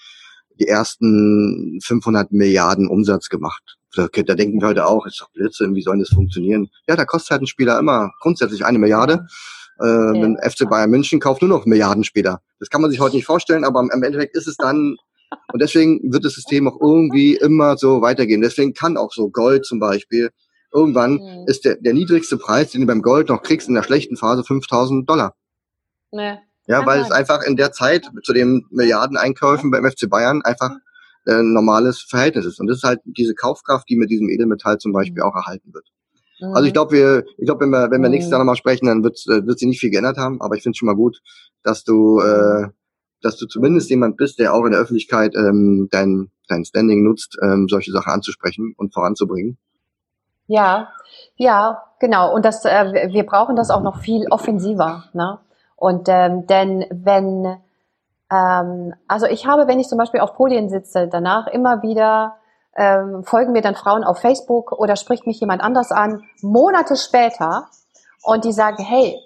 die 0.58 0.66
ersten 0.66 1.78
500 1.84 2.32
Milliarden 2.32 2.88
Umsatz 2.88 3.28
gemacht. 3.28 3.76
Da, 3.94 4.08
da 4.08 4.34
denken 4.34 4.60
wir 4.60 4.68
heute 4.68 4.86
auch, 4.86 5.06
ist 5.06 5.20
doch 5.20 5.30
Blödsinn, 5.32 5.74
wie 5.74 5.82
soll 5.82 5.98
das 5.98 6.08
funktionieren? 6.08 6.68
Ja, 6.88 6.96
da 6.96 7.04
kostet 7.04 7.32
halt 7.32 7.42
ein 7.42 7.46
Spieler 7.46 7.78
immer 7.78 8.10
grundsätzlich 8.20 8.64
eine 8.64 8.78
Milliarde. 8.78 9.26
Äh, 9.80 9.86
ja. 9.86 10.50
FC 10.50 10.68
Bayern 10.68 10.90
München 10.90 11.20
kauft 11.20 11.42
nur 11.42 11.50
noch 11.50 11.66
Milliarden 11.66 12.04
später. 12.04 12.40
Das 12.58 12.70
kann 12.70 12.80
man 12.80 12.90
sich 12.90 13.00
heute 13.00 13.16
nicht 13.16 13.26
vorstellen, 13.26 13.64
aber 13.64 13.80
im 13.80 14.02
Endeffekt 14.02 14.36
ist 14.36 14.48
es 14.48 14.56
dann 14.56 14.96
und 15.52 15.62
deswegen 15.62 16.12
wird 16.12 16.24
das 16.24 16.34
System 16.34 16.68
auch 16.68 16.80
irgendwie 16.80 17.36
immer 17.36 17.76
so 17.76 18.00
weitergehen. 18.02 18.40
Deswegen 18.40 18.74
kann 18.74 18.96
auch 18.96 19.12
so 19.12 19.28
Gold 19.30 19.64
zum 19.64 19.78
Beispiel 19.78 20.30
irgendwann 20.72 21.14
mhm. 21.14 21.44
ist 21.46 21.64
der, 21.64 21.76
der 21.76 21.94
niedrigste 21.94 22.36
Preis, 22.36 22.72
den 22.72 22.82
du 22.82 22.86
beim 22.86 23.02
Gold 23.02 23.28
noch 23.28 23.42
kriegst 23.42 23.68
in 23.68 23.74
der 23.74 23.82
schlechten 23.82 24.16
Phase 24.16 24.44
5000 24.44 25.08
Dollar. 25.08 25.34
Nee. 26.12 26.38
Ja, 26.66 26.84
weil 26.84 27.00
es 27.00 27.10
einfach 27.10 27.42
in 27.42 27.56
der 27.56 27.72
Zeit 27.72 28.10
zu 28.22 28.32
den 28.32 28.66
Milliardeneinkäufen 28.70 29.70
beim 29.70 29.88
FC 29.88 30.10
Bayern 30.10 30.42
einfach 30.42 30.70
ein 31.26 31.52
normales 31.52 32.00
Verhältnis 32.00 32.44
ist. 32.44 32.60
Und 32.60 32.66
das 32.66 32.78
ist 32.78 32.84
halt 32.84 33.00
diese 33.04 33.34
Kaufkraft, 33.34 33.88
die 33.88 33.96
mit 33.96 34.10
diesem 34.10 34.28
Edelmetall 34.28 34.78
zum 34.78 34.92
Beispiel 34.92 35.22
mhm. 35.22 35.28
auch 35.28 35.34
erhalten 35.34 35.72
wird. 35.72 35.86
Also 36.40 36.64
ich 36.64 36.70
mhm. 36.70 36.74
glaube, 36.74 36.92
wir, 36.92 37.24
ich 37.38 37.46
glaube, 37.46 37.64
wenn 37.64 37.70
wir, 37.70 37.90
wenn 37.90 38.02
wir 38.02 38.10
nächstes 38.10 38.30
Jahr 38.30 38.38
nochmal 38.38 38.56
sprechen, 38.56 38.86
dann 38.86 39.02
wird, 39.02 39.18
äh, 39.28 39.46
wird 39.46 39.58
sich 39.58 39.68
nicht 39.68 39.80
viel 39.80 39.90
geändert 39.90 40.18
haben. 40.18 40.40
Aber 40.42 40.54
ich 40.56 40.62
finde 40.62 40.74
es 40.74 40.78
schon 40.78 40.86
mal 40.86 40.94
gut, 40.94 41.20
dass 41.62 41.84
du, 41.84 42.20
äh, 42.20 42.68
dass 43.22 43.36
du 43.36 43.46
zumindest 43.46 43.90
jemand 43.90 44.16
bist, 44.16 44.38
der 44.38 44.54
auch 44.54 44.64
in 44.64 44.72
der 44.72 44.80
Öffentlichkeit 44.80 45.34
ähm, 45.34 45.88
dein, 45.90 46.30
dein 46.48 46.64
Standing 46.64 47.02
nutzt, 47.02 47.36
ähm, 47.42 47.66
solche 47.68 47.92
Sachen 47.92 48.12
anzusprechen 48.12 48.74
und 48.76 48.92
voranzubringen. 48.92 49.58
Ja, 50.46 50.88
ja, 51.36 51.82
genau. 51.98 52.34
Und 52.34 52.44
das, 52.44 52.64
äh, 52.64 53.10
wir 53.12 53.26
brauchen 53.26 53.56
das 53.56 53.70
auch 53.70 53.82
noch 53.82 54.00
viel 54.00 54.26
offensiver. 54.30 55.04
Ne? 55.12 55.38
Und 55.74 56.08
ähm, 56.08 56.46
denn 56.46 56.84
wenn, 56.90 57.56
ähm, 58.30 58.94
also 59.08 59.26
ich 59.26 59.46
habe, 59.46 59.66
wenn 59.66 59.80
ich 59.80 59.88
zum 59.88 59.98
Beispiel 59.98 60.20
auf 60.20 60.34
Podien 60.34 60.68
sitze, 60.68 61.08
danach 61.08 61.46
immer 61.48 61.82
wieder 61.82 62.36
ähm, 62.76 63.24
folgen 63.24 63.52
mir 63.52 63.62
dann 63.62 63.74
Frauen 63.74 64.04
auf 64.04 64.18
Facebook 64.18 64.72
oder 64.72 64.96
spricht 64.96 65.26
mich 65.26 65.40
jemand 65.40 65.62
anders 65.62 65.90
an, 65.90 66.22
Monate 66.42 66.96
später, 66.96 67.68
und 68.26 68.44
die 68.44 68.52
sagen, 68.52 68.82
hey, 68.82 69.18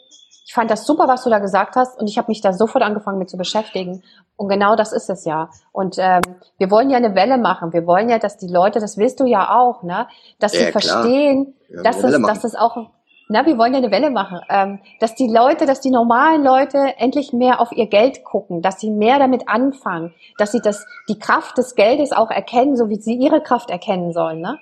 ich 0.51 0.55
fand 0.55 0.69
das 0.69 0.85
super, 0.85 1.07
was 1.07 1.23
du 1.23 1.31
da 1.31 1.39
gesagt 1.39 1.77
hast 1.77 1.97
und 1.97 2.09
ich 2.09 2.19
habe 2.19 2.27
mich 2.27 2.41
da 2.41 2.53
sofort 2.53 2.83
angefangen 2.83 3.21
mit 3.21 3.31
zu 3.31 3.37
beschäftigen. 3.37 4.03
Und 4.35 4.49
genau 4.49 4.75
das 4.75 4.93
ist 4.93 5.09
es 5.09 5.25
ja. 5.25 5.49
Und 5.71 5.95
ähm, 5.99 6.23
wir 6.59 6.73
wollen 6.73 6.91
ja 6.91 6.97
eine 6.97 7.15
Welle 7.15 7.39
machen. 7.39 7.73
Wir 7.73 7.87
wollen 7.87 8.09
ja, 8.09 8.19
dass 8.19 8.37
die 8.37 8.49
Leute, 8.49 8.81
das 8.81 8.99
willst 8.99 9.21
du 9.21 9.27
ja 9.27 9.57
auch, 9.57 9.85
ne, 9.85 10.09
dass 10.41 10.53
ja, 10.55 10.67
sie 10.67 10.73
verstehen, 10.73 11.55
ja, 11.69 11.83
dass 11.85 12.03
es, 12.03 12.21
dass 12.21 12.43
es 12.43 12.57
auch 12.57 12.89
na, 13.33 13.47
wir 13.47 13.59
wollen 13.59 13.75
ja 13.75 13.79
eine 13.79 13.93
Welle 13.93 14.11
machen, 14.11 14.41
ähm, 14.49 14.81
dass 14.99 15.15
die 15.15 15.29
Leute, 15.29 15.65
dass 15.67 15.81
die 15.81 15.93
normalen 15.93 16.43
Leute 16.43 16.95
endlich 16.99 17.33
mehr 17.33 17.61
auf 17.61 17.71
ihr 17.71 17.87
Geld 17.87 18.25
gucken, 18.25 18.61
dass 18.61 18.81
sie 18.81 18.91
mehr 18.91 19.21
damit 19.21 19.49
anfangen, 19.49 20.13
dass 20.37 20.51
sie 20.51 20.61
das, 20.61 20.85
die 21.09 21.17
Kraft 21.17 21.57
des 21.59 21.77
Geldes 21.77 22.11
auch 22.11 22.33
erkennen, 22.33 22.77
so 22.77 22.89
wie 22.89 22.97
sie 22.97 23.15
ihre 23.15 23.41
Kraft 23.41 23.71
erkennen 23.71 24.13
sollen. 24.13 24.41
Ne? 24.41 24.59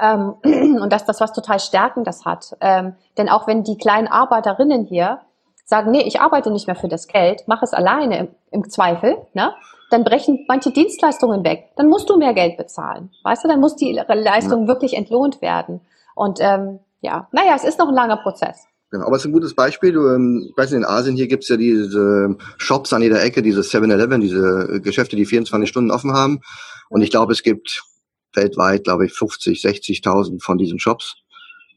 Ähm, 0.00 0.34
und 0.80 0.92
dass 0.92 1.04
das 1.04 1.20
was 1.20 1.32
total 1.32 1.58
Stärkendes 1.58 2.24
hat. 2.24 2.56
Ähm, 2.60 2.94
denn 3.18 3.28
auch 3.28 3.48
wenn 3.48 3.64
die 3.64 3.76
kleinen 3.76 4.06
Arbeiterinnen 4.06 4.84
hier 4.84 5.18
sagen, 5.64 5.90
nee, 5.90 6.02
ich 6.02 6.20
arbeite 6.20 6.50
nicht 6.50 6.66
mehr 6.66 6.76
für 6.76 6.88
das 6.88 7.06
Geld, 7.06 7.44
mach 7.46 7.62
es 7.62 7.72
alleine 7.72 8.18
im, 8.18 8.28
im 8.50 8.70
Zweifel, 8.70 9.16
ne? 9.34 9.52
dann 9.92 10.04
brechen 10.04 10.44
manche 10.48 10.70
Dienstleistungen 10.70 11.44
weg. 11.44 11.68
Dann 11.76 11.88
musst 11.88 12.08
du 12.08 12.16
mehr 12.16 12.32
Geld 12.32 12.56
bezahlen. 12.56 13.10
Weißt 13.24 13.44
du, 13.44 13.48
dann 13.48 13.60
muss 13.60 13.76
die 13.76 13.92
Leistung 13.92 14.66
wirklich 14.66 14.94
entlohnt 14.94 15.42
werden. 15.42 15.80
Und 16.14 16.38
ähm, 16.40 16.80
ja, 17.02 17.28
naja, 17.32 17.54
es 17.54 17.64
ist 17.64 17.78
noch 17.78 17.88
ein 17.88 17.94
langer 17.94 18.16
Prozess. 18.16 18.66
Genau, 18.90 19.06
aber 19.06 19.16
es 19.16 19.22
ist 19.22 19.26
ein 19.26 19.32
gutes 19.32 19.54
Beispiel. 19.54 19.92
Du, 19.92 20.08
ähm, 20.08 20.46
ich 20.50 20.56
weiß 20.56 20.70
nicht, 20.70 20.78
in 20.78 20.84
Asien 20.84 21.16
hier 21.16 21.26
gibt's 21.26 21.48
ja 21.48 21.56
diese 21.56 22.36
Shops 22.58 22.92
an 22.92 23.02
jeder 23.02 23.22
Ecke, 23.22 23.42
diese 23.42 23.60
7-Eleven, 23.60 24.20
diese 24.20 24.80
Geschäfte, 24.82 25.16
die 25.16 25.26
24 25.26 25.68
Stunden 25.68 25.90
offen 25.90 26.12
haben. 26.12 26.40
Und 26.88 27.02
ich 27.02 27.10
glaube, 27.10 27.32
es 27.32 27.42
gibt 27.42 27.82
weltweit, 28.34 28.84
glaube 28.84 29.06
ich, 29.06 29.12
50, 29.12 29.60
60.000 29.60 30.42
von 30.42 30.58
diesen 30.58 30.78
Shops. 30.78 31.16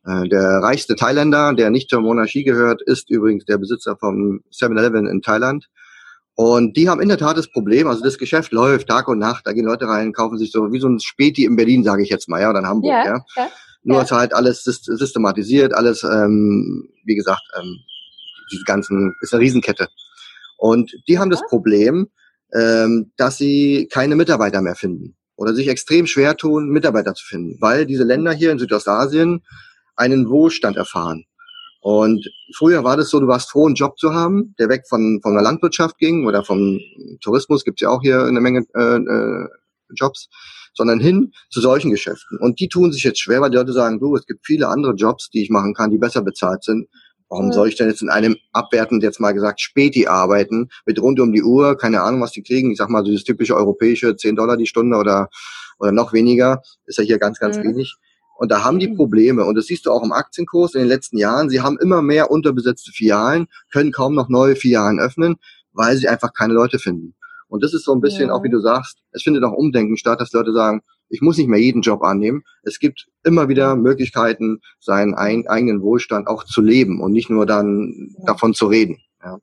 Äh, 0.06 0.28
der 0.30 0.60
reichste 0.62 0.96
Thailänder, 0.96 1.54
der 1.54 1.70
nicht 1.70 1.90
zur 1.90 2.02
Monarchie 2.02 2.44
gehört, 2.44 2.82
ist 2.82 3.10
übrigens 3.10 3.46
der 3.46 3.58
Besitzer 3.58 3.98
vom 3.98 4.42
7-Eleven 4.52 5.08
in 5.08 5.22
Thailand. 5.22 5.68
Und 6.36 6.76
die 6.76 6.90
haben 6.90 7.02
in 7.02 7.08
der 7.08 7.18
Tat 7.18 7.38
das 7.38 7.50
Problem, 7.50 7.88
also 7.88 8.04
das 8.04 8.18
Geschäft 8.18 8.52
läuft 8.52 8.90
Tag 8.90 9.08
und 9.08 9.20
Nacht, 9.20 9.48
da 9.48 9.54
gehen 9.54 9.66
Leute 9.66 9.88
rein, 9.88 10.12
kaufen 10.12 10.38
sich 10.38 10.52
so 10.52 10.72
wie 10.74 10.80
so 10.80 10.90
ein 10.90 11.00
Späti 11.00 11.46
in 11.46 11.56
Berlin, 11.56 11.84
sage 11.84 12.04
ich 12.04 12.10
jetzt 12.10 12.28
mal, 12.28 12.42
ja, 12.42 12.50
oder 12.50 12.60
in 12.60 12.68
Hamburg, 12.68 12.92
ja. 12.92 13.06
ja. 13.06 13.26
ja. 13.38 13.50
Nur 13.84 13.98
ja. 13.98 14.04
ist 14.04 14.12
halt 14.12 14.34
alles 14.34 14.64
systematisiert, 14.64 15.74
alles, 15.74 16.04
ähm, 16.04 16.90
wie 17.06 17.16
gesagt, 17.16 17.44
ähm, 17.58 17.78
diese 18.52 18.64
ganzen, 18.66 19.16
ist 19.22 19.34
eine 19.34 19.44
Riesenkette. 19.44 19.88
Und 20.58 20.92
die 21.08 21.20
haben 21.20 21.30
das 21.30 21.42
Problem, 21.48 22.10
ähm, 22.54 23.12
dass 23.16 23.38
sie 23.38 23.88
keine 23.92 24.16
Mitarbeiter 24.16 24.62
mehr 24.62 24.76
finden 24.76 25.16
oder 25.36 25.54
sich 25.54 25.68
extrem 25.68 26.06
schwer 26.06 26.36
tun, 26.36 26.70
Mitarbeiter 26.70 27.14
zu 27.14 27.26
finden, 27.26 27.58
weil 27.62 27.86
diese 27.86 28.04
Länder 28.04 28.34
hier 28.34 28.52
in 28.52 28.60
Südostasien 28.60 29.42
einen 29.96 30.30
Wohlstand 30.30 30.78
erfahren. 30.78 31.26
Und 31.82 32.28
früher 32.56 32.84
war 32.84 32.98
das 32.98 33.10
so, 33.10 33.20
du 33.20 33.28
warst 33.28 33.52
froh, 33.52 33.68
einen 33.68 33.76
Job 33.76 34.00
zu 34.00 34.14
haben, 34.14 34.56
der 34.58 34.70
weg 34.70 34.84
von, 34.90 35.20
von 35.22 35.34
der 35.34 35.44
Landwirtschaft 35.44 35.98
ging 36.00 36.26
oder 36.26 36.44
vom 36.44 36.80
Tourismus, 37.22 37.64
gibt's 37.64 37.82
ja 37.82 37.90
auch 37.90 38.02
hier 38.02 38.24
eine 38.24 38.42
Menge 38.42 38.66
äh, 38.74 38.96
äh, 38.98 39.48
Jobs 39.96 40.30
sondern 40.76 41.00
hin 41.00 41.32
zu 41.50 41.62
solchen 41.62 41.90
Geschäften. 41.90 42.38
Und 42.38 42.60
die 42.60 42.68
tun 42.68 42.92
sich 42.92 43.04
jetzt 43.04 43.20
schwer, 43.20 43.42
weil 43.42 43.50
die 43.50 43.58
Leute 43.58 43.74
sagen, 43.74 44.00
du, 44.00 44.16
es 44.16 44.26
gibt 44.26 44.46
viele 44.46 44.68
andere 44.68 44.94
Jobs, 44.94 45.30
die 45.30 45.42
ich 45.42 45.50
machen 45.50 45.74
kann, 45.74 45.90
die 45.90 45.98
besser 45.98 46.22
bezahlt 46.22 46.64
sind. 46.64 46.88
Warum 47.28 47.52
soll 47.52 47.70
ich 47.70 47.76
denn 47.76 47.90
jetzt 47.90 48.04
in 48.04 48.10
einem 48.10 48.36
abwertend 48.54 49.02
jetzt 49.02 49.20
mal 49.20 49.32
gesagt 49.32 49.60
Späti 49.60 50.06
arbeiten, 50.06 50.70
mit 50.86 51.02
rund 51.02 51.20
um 51.20 51.32
die 51.32 51.42
Uhr, 51.42 51.76
keine 51.76 52.02
Ahnung, 52.02 52.22
was 52.22 52.32
die 52.32 52.44
kriegen. 52.44 52.72
Ich 52.72 52.78
sag 52.78 52.90
mal, 52.90 53.04
dieses 53.04 53.24
typische 53.24 53.56
europäische 53.56 54.16
10 54.16 54.36
Dollar 54.36 54.58
die 54.58 54.68
Stunde 54.68 54.98
oder, 54.98 55.30
oder 55.80 55.92
noch 55.92 56.14
weniger, 56.14 56.62
ist 56.86 57.00
ja 57.00 57.04
hier 57.04 57.18
ganz, 57.18 57.40
ganz 57.40 57.58
mhm. 57.58 57.64
wenig. 57.64 57.96
Und 58.36 58.52
da 58.52 58.64
haben 58.64 58.80
die 58.80 58.90
mhm. 58.90 58.96
Probleme. 58.96 59.46
Und 59.46 59.56
das 59.56 59.66
siehst 59.66 59.86
du 59.86 59.92
auch 59.92 60.04
im 60.04 60.12
Aktienkurs 60.12 60.76
in 60.76 60.82
den 60.82 60.90
letzten 60.90 61.18
Jahren. 61.18 61.50
Sie 61.50 61.62
haben 61.62 61.78
immer 61.80 62.02
mehr 62.02 62.32
unterbesetzte 62.32 62.92
Filialen, 62.92 63.48
können 63.72 63.92
kaum 63.92 64.14
noch 64.14 64.30
neue 64.30 64.56
Filialen 64.56 65.00
öffnen, 65.00 65.38
weil 65.72 65.98
sie 65.98 66.08
einfach 66.08 66.34
keine 66.34 66.54
Leute 66.54 66.80
finden. 66.80 67.16
Und 67.48 67.64
das 67.64 67.74
ist 67.74 67.86
so 67.86 67.94
ein 67.94 68.02
bisschen, 68.02 68.30
ja. 68.30 68.34
auch 68.34 68.44
wie 68.44 68.50
du 68.50 68.60
sagst, 68.60 69.00
es 69.12 69.24
findet 69.24 69.44
auch 69.44 69.54
Umdenken 69.54 69.98
statt, 69.98 70.20
dass 70.20 70.34
Leute 70.34 70.52
sagen, 70.52 70.82
ich 71.10 71.22
muss 71.22 71.38
nicht 71.38 71.48
mehr 71.48 71.60
jeden 71.60 71.82
Job 71.82 72.02
annehmen. 72.02 72.44
Es 72.64 72.80
gibt 72.80 73.08
immer 73.24 73.48
wieder 73.48 73.76
Möglichkeiten, 73.76 74.60
seinen 74.80 75.14
ein, 75.14 75.48
eigenen 75.48 75.82
Wohlstand 75.82 76.28
auch 76.28 76.44
zu 76.44 76.62
leben 76.62 77.00
und 77.02 77.12
nicht 77.12 77.30
nur 77.30 77.46
dann 77.46 78.16
ja. 78.18 78.26
davon 78.26 78.54
zu 78.54 78.66
reden. 78.66 78.98
Ja, 79.24 79.40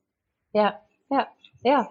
ja, 0.53 0.75
ja. 1.11 1.27
ja. 1.63 1.89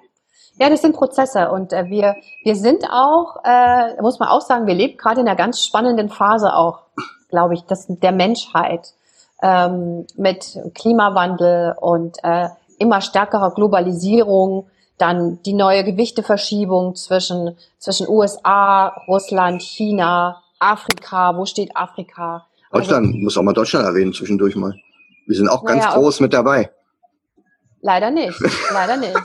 Ja, 0.60 0.70
das 0.70 0.82
sind 0.82 0.96
Prozesse 0.96 1.50
und 1.50 1.74
äh, 1.74 1.86
wir, 1.88 2.16
wir 2.44 2.56
sind 2.56 2.84
auch, 2.92 3.38
äh, 3.44 4.02
muss 4.02 4.20
man 4.20 4.30
auch 4.30 4.42
sagen, 4.42 4.68
wir 4.68 4.76
leben 4.76 4.98
gerade 4.98 5.22
in 5.22 5.28
einer 5.28 5.38
ganz 5.38 5.64
spannenden 5.66 6.10
Phase 6.10 6.54
auch, 6.54 6.82
glaube 7.30 7.56
ich, 7.56 7.64
das, 7.64 7.86
der 7.88 8.12
Menschheit 8.12 8.94
ähm, 9.42 10.06
mit 10.18 10.60
Klimawandel 10.76 11.76
und 11.80 12.18
äh, 12.24 12.50
immer 12.78 13.02
stärkerer 13.02 13.54
Globalisierung 13.54 14.68
dann 14.98 15.42
die 15.44 15.54
neue 15.54 15.84
Gewichteverschiebung 15.84 16.96
zwischen, 16.96 17.58
zwischen 17.80 18.08
USA, 18.08 18.90
Russland, 19.08 19.64
China, 19.64 20.44
Afrika. 20.60 21.36
Wo 21.36 21.46
steht 21.46 21.76
Afrika? 21.76 22.46
Deutschland, 22.72 23.08
also, 23.08 23.18
muss 23.18 23.38
auch 23.38 23.42
mal 23.42 23.54
Deutschland 23.54 23.86
erwähnen 23.86 24.14
zwischendurch 24.14 24.56
mal. 24.56 24.76
Wir 25.26 25.36
sind 25.36 25.50
auch 25.50 25.66
ganz 25.66 25.84
naja, 25.84 25.98
groß 25.98 26.20
mit 26.20 26.34
dabei. 26.34 26.70
Leider 27.82 28.12
nicht, 28.12 28.40
leider 28.72 28.98
nicht. 28.98 29.18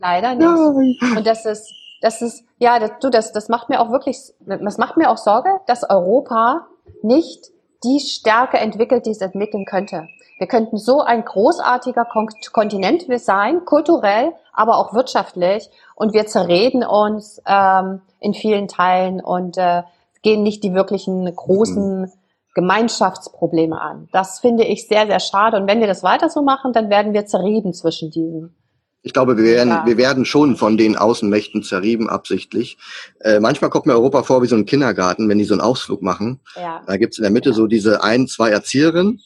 Leider 0.00 0.34
nicht. 0.34 1.02
Und 1.16 1.26
das 1.26 1.44
ist, 1.44 1.72
das 2.00 2.22
ist, 2.22 2.44
ja, 2.58 2.78
das, 2.78 2.92
du, 3.00 3.10
das, 3.10 3.32
das 3.32 3.48
macht 3.48 3.68
mir 3.68 3.80
auch 3.80 3.90
wirklich, 3.90 4.18
das 4.40 4.78
macht 4.78 4.96
mir 4.96 5.10
auch 5.10 5.16
Sorge, 5.16 5.50
dass 5.66 5.88
Europa 5.88 6.66
nicht 7.02 7.50
die 7.84 8.00
Stärke 8.00 8.58
entwickelt, 8.58 9.06
die 9.06 9.10
es 9.10 9.20
entwickeln 9.20 9.64
könnte. 9.64 10.08
Wir 10.38 10.46
könnten 10.46 10.78
so 10.78 11.00
ein 11.00 11.24
großartiger 11.24 12.06
Kontinent 12.52 13.06
sein, 13.20 13.64
kulturell, 13.64 14.32
aber 14.52 14.78
auch 14.78 14.94
wirtschaftlich. 14.94 15.68
Und 15.96 16.14
wir 16.14 16.26
zerreden 16.26 16.84
uns 16.84 17.42
ähm, 17.46 18.02
in 18.20 18.34
vielen 18.34 18.68
Teilen 18.68 19.20
und 19.20 19.58
äh, 19.58 19.82
gehen 20.22 20.42
nicht 20.42 20.62
die 20.62 20.74
wirklichen 20.74 21.24
großen 21.34 22.02
mhm. 22.02 22.12
Gemeinschaftsprobleme 22.54 23.80
an. 23.80 24.08
Das 24.12 24.40
finde 24.40 24.64
ich 24.64 24.88
sehr, 24.88 25.06
sehr 25.06 25.20
schade. 25.20 25.56
Und 25.56 25.68
wenn 25.68 25.80
wir 25.80 25.86
das 25.86 26.02
weiter 26.02 26.28
so 26.28 26.42
machen, 26.42 26.72
dann 26.72 26.88
werden 26.88 27.12
wir 27.12 27.26
zerrieben 27.26 27.72
zwischen 27.72 28.10
diesen. 28.10 28.56
Ich 29.02 29.12
glaube, 29.12 29.36
wir 29.36 29.44
werden, 29.44 29.68
ja. 29.68 29.86
wir 29.86 29.96
werden 29.96 30.24
schon 30.24 30.56
von 30.56 30.76
den 30.76 30.96
Außenmächten 30.96 31.62
zerrieben, 31.62 32.08
absichtlich. 32.08 32.78
Äh, 33.20 33.40
manchmal 33.40 33.70
kommt 33.70 33.86
mir 33.86 33.94
Europa 33.94 34.24
vor 34.24 34.42
wie 34.42 34.48
so 34.48 34.56
ein 34.56 34.66
Kindergarten, 34.66 35.28
wenn 35.28 35.38
die 35.38 35.44
so 35.44 35.54
einen 35.54 35.60
Ausflug 35.60 36.02
machen. 36.02 36.40
Ja. 36.56 36.82
Da 36.86 36.96
gibt's 36.96 37.18
in 37.18 37.22
der 37.22 37.30
Mitte 37.30 37.50
ja. 37.50 37.54
so 37.54 37.66
diese 37.66 38.02
ein, 38.02 38.26
zwei 38.26 38.50
Erzieherinnen 38.50 39.20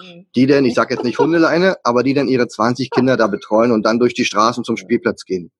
Mhm. 0.00 0.26
die 0.34 0.46
denn, 0.46 0.64
ich 0.64 0.74
sage 0.74 0.94
jetzt 0.94 1.04
nicht 1.04 1.18
Hundeleine, 1.18 1.76
aber 1.82 2.02
die 2.02 2.14
dann 2.14 2.28
ihre 2.28 2.48
20 2.48 2.90
Kinder 2.90 3.16
da 3.16 3.26
betreuen 3.26 3.72
und 3.72 3.84
dann 3.84 3.98
durch 3.98 4.14
die 4.14 4.24
Straßen 4.24 4.64
zum 4.64 4.76
Spielplatz 4.76 5.24
gehen. 5.24 5.50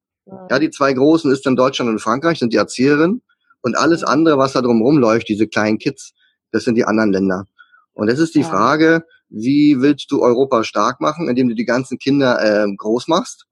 Ja, 0.51 0.59
die 0.59 0.71
zwei 0.71 0.93
großen 0.93 1.33
ist 1.33 1.47
dann 1.47 1.57
Deutschland 1.57 1.91
und 1.91 2.01
Frankreich, 2.01 2.39
sind 2.39 2.53
die 2.53 2.59
Erzieherinnen 2.59 3.23
und 3.63 3.77
alles 3.77 4.03
mhm. 4.03 4.09
andere, 4.09 4.39
was 4.39 4.53
da 4.53 4.61
drumherum 4.61 4.99
läuft, 4.99 5.29
diese 5.29 5.49
kleinen 5.49 5.79
Kids, 5.79 6.13
das 6.53 6.65
sind 6.65 6.75
die 6.75 6.85
anderen 6.85 7.13
Länder. 7.13 7.47
Und 7.95 8.09
es 8.09 8.19
ist 8.19 8.35
die 8.35 8.45
Frage, 8.45 9.05
wie 9.29 9.81
willst 9.81 10.11
du 10.11 10.23
Europa 10.23 10.65
stark 10.65 11.01
machen, 11.01 11.29
indem 11.29 11.49
du 11.49 11.55
die 11.55 11.65
ganzen 11.65 11.99
Kinder 11.99 12.39
äh, 12.41 12.67
groß 12.77 13.09
machst? 13.09 13.47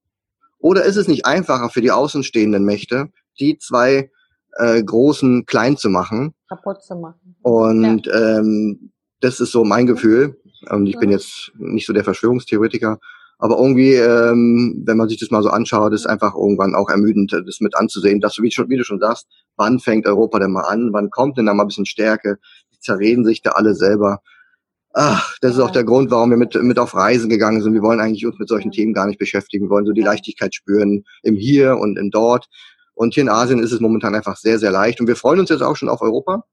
Oder 0.59 0.85
ist 0.85 0.97
es 0.97 1.09
nicht 1.09 1.27
einfacher 1.27 1.71
für 1.71 1.83
die 1.83 1.91
außenstehenden 1.91 2.65
Mächte, 2.65 3.09
die 3.39 3.59
zwei 3.59 4.11
äh, 4.57 4.83
großen 4.83 5.45
klein 5.47 5.77
zu 5.77 5.91
machen? 5.91 6.35
Kaputt 6.49 6.83
zu 6.83 6.97
machen. 6.97 7.37
Und 7.43 8.07
ja. 8.07 8.39
ähm, 8.39 8.91
Das 9.21 9.41
ist 9.41 9.53
so 9.53 9.65
mein 9.65 9.87
Gefühl. 9.87 10.41
Und 10.71 10.87
ich 10.87 10.99
bin 10.99 11.11
jetzt 11.11 11.53
nicht 11.59 11.87
so 11.87 11.93
der 11.93 12.05
Verschwörungstheoretiker. 12.05 12.99
Aber 13.39 13.59
irgendwie, 13.59 13.93
ähm, 13.93 14.83
wenn 14.87 14.97
man 14.97 15.09
sich 15.09 15.19
das 15.19 15.31
mal 15.31 15.43
so 15.43 15.51
anschaut, 15.51 15.93
ist 15.93 16.07
einfach 16.07 16.35
irgendwann 16.35 16.75
auch 16.75 16.89
ermüdend, 16.89 17.33
das 17.33 17.61
mit 17.61 17.77
anzusehen, 17.77 18.21
dass 18.21 18.35
du, 18.35 18.43
wie, 18.43 18.51
schon, 18.51 18.71
wie 18.71 18.79
du 18.79 18.85
schon 18.85 18.99
sagst, 18.99 19.27
wann 19.57 19.79
fängt 19.79 20.07
Europa 20.07 20.39
denn 20.39 20.53
mal 20.53 20.63
an? 20.63 20.93
Wann 20.93 21.11
kommt 21.11 21.37
denn 21.37 21.47
da 21.47 21.53
mal 21.53 21.65
ein 21.65 21.69
bisschen 21.69 21.85
Stärke? 21.85 22.39
Die 22.73 22.81
zerreden 22.81 23.27
sich 23.27 23.43
da 23.43 23.51
alle 23.51 23.75
selber. 23.75 24.21
Ach, 24.99 25.37
das 25.43 25.53
ist 25.53 25.61
auch 25.61 25.73
der 25.73 25.85
Grund, 25.85 26.11
warum 26.11 26.31
wir 26.31 26.39
mit, 26.39 26.55
mit 26.55 26.79
auf 26.79 26.95
Reisen 26.95 27.29
gegangen 27.29 27.61
sind. 27.61 27.75
Wir 27.75 27.83
wollen 27.83 28.01
eigentlich 28.01 28.25
uns 28.25 28.39
mit 28.39 28.49
solchen 28.49 28.71
Themen 28.71 28.95
gar 28.95 29.07
nicht 29.07 29.19
beschäftigen. 29.19 29.67
Wir 29.67 29.71
wollen 29.71 29.85
so 29.85 29.93
die 29.93 30.01
Leichtigkeit 30.01 30.55
spüren 30.55 31.05
im 31.23 31.37
Hier 31.37 31.77
und 31.77 31.99
im 31.99 32.11
Dort. 32.11 32.49
Und 32.95 33.13
hier 33.13 33.25
in 33.25 33.29
Asien 33.29 33.59
ist 33.59 33.73
es 33.73 33.81
momentan 33.81 34.15
einfach 34.15 34.39
sehr, 34.39 34.59
sehr 34.59 34.71
leicht. 34.71 34.99
Und 34.99 35.07
wir 35.07 35.17
freuen 35.17 35.39
uns 35.39 35.51
jetzt 35.51 35.61
auch 35.61 35.77
schon 35.77 35.91
auf 35.91 36.01
Europa. 36.01 36.45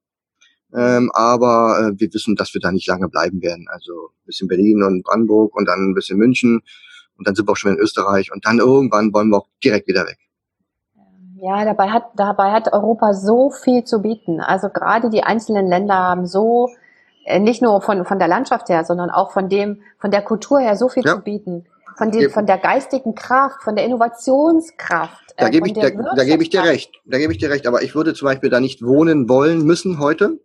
Ähm, 0.74 1.10
aber 1.14 1.78
äh, 1.94 1.98
wir 1.98 2.12
wissen, 2.12 2.36
dass 2.36 2.52
wir 2.52 2.60
da 2.60 2.70
nicht 2.70 2.86
lange 2.86 3.08
bleiben 3.08 3.40
werden. 3.40 3.66
Also 3.70 4.10
ein 4.10 4.26
bisschen 4.26 4.46
Berlin 4.46 4.82
und 4.82 5.04
Brandenburg 5.04 5.56
und 5.56 5.66
dann 5.66 5.92
ein 5.92 5.94
bisschen 5.94 6.18
München 6.18 6.60
und 7.16 7.26
dann 7.26 7.34
sind 7.34 7.48
wir 7.48 7.52
auch 7.52 7.56
schon 7.56 7.72
in 7.72 7.78
Österreich 7.78 8.30
und 8.30 8.44
dann 8.44 8.58
irgendwann 8.58 9.14
wollen 9.14 9.30
wir 9.30 9.38
auch 9.38 9.48
direkt 9.62 9.88
wieder 9.88 10.04
weg. 10.04 10.18
Ja, 11.40 11.64
dabei 11.64 11.90
hat, 11.90 12.04
dabei 12.16 12.52
hat 12.52 12.72
Europa 12.72 13.14
so 13.14 13.50
viel 13.50 13.84
zu 13.84 14.02
bieten. 14.02 14.40
Also 14.40 14.68
gerade 14.68 15.08
die 15.08 15.22
einzelnen 15.22 15.66
Länder 15.66 15.94
haben 15.94 16.26
so, 16.26 16.68
nicht 17.40 17.62
nur 17.62 17.80
von, 17.80 18.04
von 18.04 18.18
der 18.18 18.28
Landschaft 18.28 18.68
her, 18.68 18.84
sondern 18.84 19.10
auch 19.10 19.32
von 19.32 19.48
dem, 19.48 19.82
von 19.98 20.10
der 20.10 20.22
Kultur 20.22 20.60
her 20.60 20.76
so 20.76 20.88
viel 20.88 21.04
ja. 21.04 21.14
zu 21.14 21.22
bieten. 21.22 21.66
Von, 21.96 22.10
dem, 22.10 22.28
von 22.30 22.44
der 22.44 22.58
geistigen 22.58 23.14
Kraft, 23.14 23.62
von 23.62 23.76
der 23.76 23.84
Innovationskraft. 23.84 25.34
Da 25.36 25.48
gebe 25.48 25.68
ich, 25.68 25.74
da, 25.74 25.90
da 25.90 26.24
gebe 26.24 26.42
ich 26.42 26.50
dir 26.50 26.64
recht. 26.64 26.90
Da 27.04 27.18
gebe 27.18 27.32
ich 27.32 27.38
dir 27.38 27.50
recht. 27.50 27.68
Aber 27.68 27.82
ich 27.82 27.94
würde 27.94 28.14
zum 28.14 28.26
Beispiel 28.26 28.50
da 28.50 28.58
nicht 28.58 28.82
wohnen 28.82 29.28
wollen 29.28 29.64
müssen 29.64 30.00
heute 30.00 30.40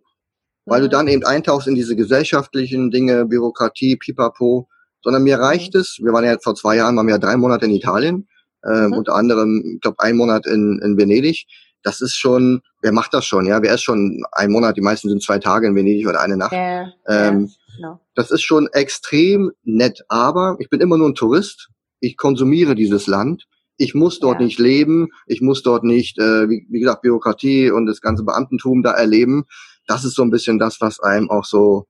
weil 0.66 0.80
du 0.80 0.86
mhm. 0.86 0.90
dann 0.90 1.08
eben 1.08 1.24
eintauchst 1.24 1.68
in 1.68 1.74
diese 1.74 1.96
gesellschaftlichen 1.96 2.90
Dinge, 2.90 3.26
Bürokratie, 3.26 3.96
Pipapo, 3.96 4.68
sondern 5.02 5.22
mir 5.22 5.38
reicht 5.38 5.74
mhm. 5.74 5.80
es, 5.80 5.98
wir 6.00 6.12
waren 6.12 6.24
ja 6.24 6.36
vor 6.40 6.54
zwei 6.54 6.76
Jahren, 6.76 6.96
waren 6.96 7.06
wir 7.06 7.14
ja 7.14 7.18
drei 7.18 7.36
Monate 7.36 7.66
in 7.66 7.72
Italien, 7.72 8.28
äh, 8.64 8.86
mhm. 8.86 8.94
unter 8.94 9.14
anderem, 9.14 9.62
ich 9.74 9.80
glaube, 9.80 10.00
ein 10.00 10.16
Monat 10.16 10.46
in, 10.46 10.80
in 10.82 10.96
Venedig. 10.96 11.46
Das 11.82 12.00
ist 12.00 12.16
schon, 12.16 12.60
wer 12.82 12.92
macht 12.92 13.14
das 13.14 13.24
schon, 13.24 13.46
ja? 13.46 13.62
Wer 13.62 13.74
ist 13.74 13.82
schon 13.82 14.22
ein 14.32 14.50
Monat, 14.50 14.76
die 14.76 14.82
meisten 14.82 15.08
sind 15.08 15.22
zwei 15.22 15.38
Tage 15.38 15.66
in 15.66 15.74
Venedig 15.74 16.06
oder 16.06 16.20
eine 16.20 16.36
Nacht. 16.36 16.52
Ja, 16.52 16.92
ähm, 17.06 17.46
ja, 17.46 17.76
genau. 17.76 18.00
Das 18.14 18.30
ist 18.30 18.42
schon 18.42 18.68
extrem 18.72 19.50
nett, 19.62 20.04
aber 20.08 20.56
ich 20.58 20.68
bin 20.68 20.80
immer 20.80 20.98
nur 20.98 21.08
ein 21.08 21.14
Tourist. 21.14 21.70
Ich 22.00 22.16
konsumiere 22.16 22.74
dieses 22.74 23.06
Land. 23.06 23.46
Ich 23.76 23.94
muss 23.94 24.20
dort 24.20 24.40
ja. 24.40 24.44
nicht 24.44 24.58
leben, 24.58 25.08
ich 25.26 25.40
muss 25.40 25.62
dort 25.62 25.84
nicht, 25.84 26.18
äh, 26.18 26.50
wie, 26.50 26.66
wie 26.68 26.80
gesagt, 26.80 27.00
Bürokratie 27.00 27.70
und 27.70 27.86
das 27.86 28.02
ganze 28.02 28.24
Beamtentum 28.24 28.82
da 28.82 28.92
erleben 28.92 29.46
das 29.90 30.04
ist 30.04 30.14
so 30.14 30.22
ein 30.22 30.30
bisschen 30.30 30.58
das, 30.58 30.80
was 30.80 31.00
einem 31.00 31.28
auch 31.30 31.44
so 31.44 31.86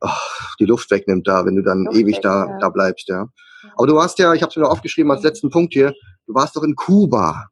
oh, 0.00 0.08
die 0.58 0.64
Luft 0.64 0.90
wegnimmt 0.90 1.28
da, 1.28 1.46
wenn 1.46 1.54
du 1.54 1.62
dann 1.62 1.84
Luft 1.84 1.96
ewig 1.96 2.16
weg, 2.16 2.22
da, 2.22 2.46
ja. 2.46 2.58
da 2.58 2.68
bleibst, 2.68 3.08
ja. 3.08 3.28
Aber 3.76 3.86
du 3.86 3.94
warst 3.94 4.18
ja, 4.18 4.34
ich 4.34 4.42
habe 4.42 4.50
es 4.50 4.56
mir 4.56 4.62
noch 4.62 4.70
aufgeschrieben 4.70 5.10
als 5.12 5.22
letzten 5.22 5.50
Punkt 5.50 5.72
hier, 5.72 5.94
du 6.26 6.34
warst 6.34 6.56
doch 6.56 6.64
in 6.64 6.74
Kuba. 6.74 7.46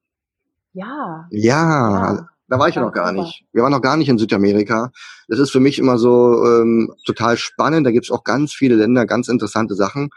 Ja. 0.76 1.26
Ja, 1.30 2.14
ja. 2.14 2.28
da 2.48 2.58
war 2.58 2.68
ich 2.68 2.74
ja 2.74 2.82
noch 2.82 2.92
gar 2.92 3.10
Kuba. 3.10 3.22
nicht. 3.22 3.44
Wir 3.52 3.62
waren 3.62 3.72
noch 3.72 3.80
gar 3.80 3.96
nicht 3.96 4.10
in 4.10 4.18
Südamerika. 4.18 4.92
Das 5.26 5.38
ist 5.38 5.50
für 5.50 5.60
mich 5.60 5.78
immer 5.78 5.96
so 5.96 6.44
ähm, 6.44 6.92
total 7.06 7.38
spannend. 7.38 7.86
Da 7.86 7.92
gibt's 7.92 8.10
auch 8.10 8.24
ganz 8.24 8.52
viele 8.52 8.74
Länder, 8.74 9.06
ganz 9.06 9.28
interessante 9.28 9.74
Sachen. 9.74 10.10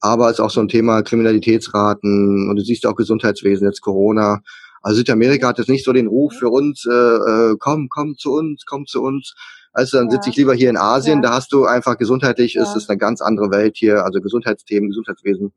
Aber 0.00 0.26
es 0.30 0.38
ist 0.38 0.40
auch 0.40 0.50
so 0.50 0.60
ein 0.60 0.68
Thema 0.68 1.02
Kriminalitätsraten 1.02 2.48
und 2.48 2.56
du 2.56 2.62
siehst 2.62 2.86
auch 2.86 2.94
Gesundheitswesen, 2.94 3.66
jetzt 3.66 3.82
Corona. 3.82 4.40
Also 4.80 4.98
Südamerika 4.98 5.48
hat 5.48 5.58
jetzt 5.58 5.68
nicht 5.68 5.84
so 5.84 5.92
den 5.92 6.06
Ruf 6.06 6.32
für 6.38 6.48
uns, 6.48 6.86
äh, 6.86 6.94
äh, 6.94 7.56
komm, 7.58 7.88
komm 7.90 8.16
zu 8.16 8.32
uns, 8.32 8.64
komm 8.64 8.86
zu 8.86 9.02
uns. 9.02 9.34
Also 9.74 9.98
dann 9.98 10.06
ja. 10.06 10.12
sitze 10.12 10.30
ich 10.30 10.36
lieber 10.36 10.54
hier 10.54 10.70
in 10.70 10.78
Asien, 10.78 11.22
ja. 11.22 11.28
da 11.28 11.34
hast 11.34 11.52
du 11.52 11.66
einfach 11.66 11.98
gesundheitlich, 11.98 12.54
ja. 12.54 12.62
ist 12.62 12.76
es 12.76 12.88
eine 12.88 12.96
ganz 12.96 13.20
andere 13.20 13.50
Welt 13.50 13.76
hier, 13.76 14.04
also 14.04 14.20
Gesundheitsthemen, 14.20 14.88
Gesundheitswesen, 14.88 15.52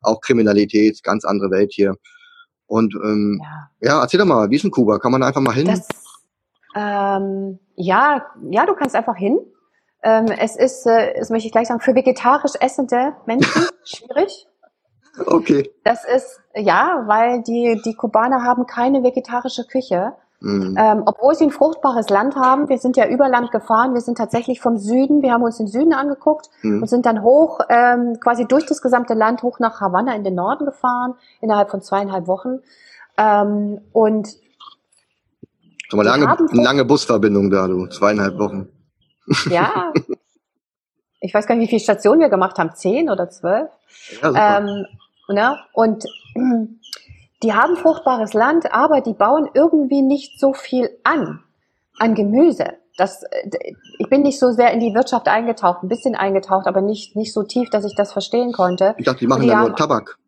auch 0.00 0.22
Kriminalität, 0.22 1.02
ganz 1.02 1.26
andere 1.26 1.50
Welt 1.50 1.72
hier. 1.74 1.96
Und 2.70 2.94
ähm, 2.94 3.42
ja. 3.42 3.70
ja, 3.80 4.00
erzähl 4.00 4.20
doch 4.20 4.26
mal, 4.26 4.48
wie 4.48 4.54
ist 4.54 4.64
in 4.64 4.70
Kuba? 4.70 5.00
Kann 5.00 5.10
man 5.10 5.20
da 5.20 5.26
einfach 5.26 5.40
mal 5.40 5.54
hin? 5.54 5.66
Das, 5.66 5.88
ähm, 6.76 7.58
ja, 7.74 8.26
ja, 8.48 8.64
du 8.64 8.74
kannst 8.74 8.94
einfach 8.94 9.16
hin. 9.16 9.40
Ähm, 10.04 10.26
es 10.26 10.54
ist, 10.54 10.86
äh, 10.86 11.18
das 11.18 11.30
möchte 11.30 11.46
ich 11.46 11.52
gleich 11.52 11.66
sagen, 11.66 11.80
für 11.80 11.96
vegetarisch 11.96 12.52
essende 12.60 13.16
Menschen 13.26 13.66
schwierig. 13.84 14.46
Okay. 15.26 15.68
Das 15.82 16.04
ist, 16.04 16.40
ja, 16.54 17.02
weil 17.06 17.42
die, 17.42 17.82
die 17.84 17.94
Kubaner 17.94 18.44
haben 18.44 18.66
keine 18.66 19.02
vegetarische 19.02 19.64
Küche. 19.64 20.12
Mhm. 20.40 20.74
Ähm, 20.78 21.02
obwohl 21.04 21.34
sie 21.34 21.44
ein 21.44 21.50
fruchtbares 21.50 22.08
Land 22.08 22.34
haben. 22.34 22.68
Wir 22.68 22.78
sind 22.78 22.96
ja 22.96 23.06
über 23.06 23.28
Land 23.28 23.50
gefahren. 23.50 23.92
Wir 23.94 24.00
sind 24.00 24.16
tatsächlich 24.16 24.60
vom 24.60 24.78
Süden. 24.78 25.22
Wir 25.22 25.32
haben 25.32 25.42
uns 25.42 25.58
den 25.58 25.66
Süden 25.66 25.92
angeguckt 25.92 26.48
mhm. 26.62 26.82
und 26.82 26.88
sind 26.88 27.06
dann 27.06 27.22
hoch, 27.22 27.60
ähm, 27.68 28.18
quasi 28.20 28.46
durch 28.46 28.66
das 28.66 28.80
gesamte 28.80 29.14
Land 29.14 29.42
hoch 29.42 29.58
nach 29.58 29.80
Havanna 29.80 30.14
in 30.14 30.24
den 30.24 30.34
Norden 30.34 30.64
gefahren, 30.64 31.14
innerhalb 31.40 31.70
von 31.70 31.82
zweieinhalb 31.82 32.26
Wochen. 32.26 32.60
Ähm, 33.18 33.80
und 33.92 34.36
aber 35.92 36.04
lange, 36.04 36.36
lange 36.52 36.84
Busverbindung 36.84 37.50
da, 37.50 37.66
du, 37.66 37.86
zweieinhalb 37.86 38.38
Wochen. 38.38 38.68
Ja. 39.48 39.92
ich 41.20 41.32
weiß 41.32 41.46
gar 41.46 41.54
nicht, 41.54 41.66
wie 41.66 41.70
viele 41.70 41.80
Stationen 41.80 42.20
wir 42.20 42.28
gemacht 42.30 42.58
haben, 42.58 42.74
zehn 42.74 43.08
oder 43.08 43.30
zwölf. 43.30 43.68
Ja, 44.22 44.58
ähm, 44.58 44.86
Ne? 45.30 45.56
Und 45.72 46.04
die 47.42 47.54
haben 47.54 47.76
fruchtbares 47.76 48.34
Land, 48.34 48.72
aber 48.72 49.00
die 49.00 49.14
bauen 49.14 49.48
irgendwie 49.54 50.02
nicht 50.02 50.38
so 50.38 50.52
viel 50.52 50.90
an, 51.04 51.42
an 51.98 52.14
Gemüse. 52.14 52.74
Das, 52.98 53.24
ich 53.98 54.08
bin 54.10 54.22
nicht 54.22 54.38
so 54.38 54.50
sehr 54.50 54.72
in 54.72 54.80
die 54.80 54.94
Wirtschaft 54.94 55.26
eingetaucht, 55.26 55.82
ein 55.82 55.88
bisschen 55.88 56.14
eingetaucht, 56.14 56.66
aber 56.66 56.82
nicht, 56.82 57.16
nicht 57.16 57.32
so 57.32 57.42
tief, 57.42 57.70
dass 57.70 57.84
ich 57.84 57.94
das 57.94 58.12
verstehen 58.12 58.52
konnte. 58.52 58.94
Ich 58.98 59.06
dachte, 59.06 59.20
die 59.20 59.26
machen 59.26 59.42
die 59.42 59.48
da 59.48 59.60
nur 59.60 59.74
Tabak. 59.74 60.18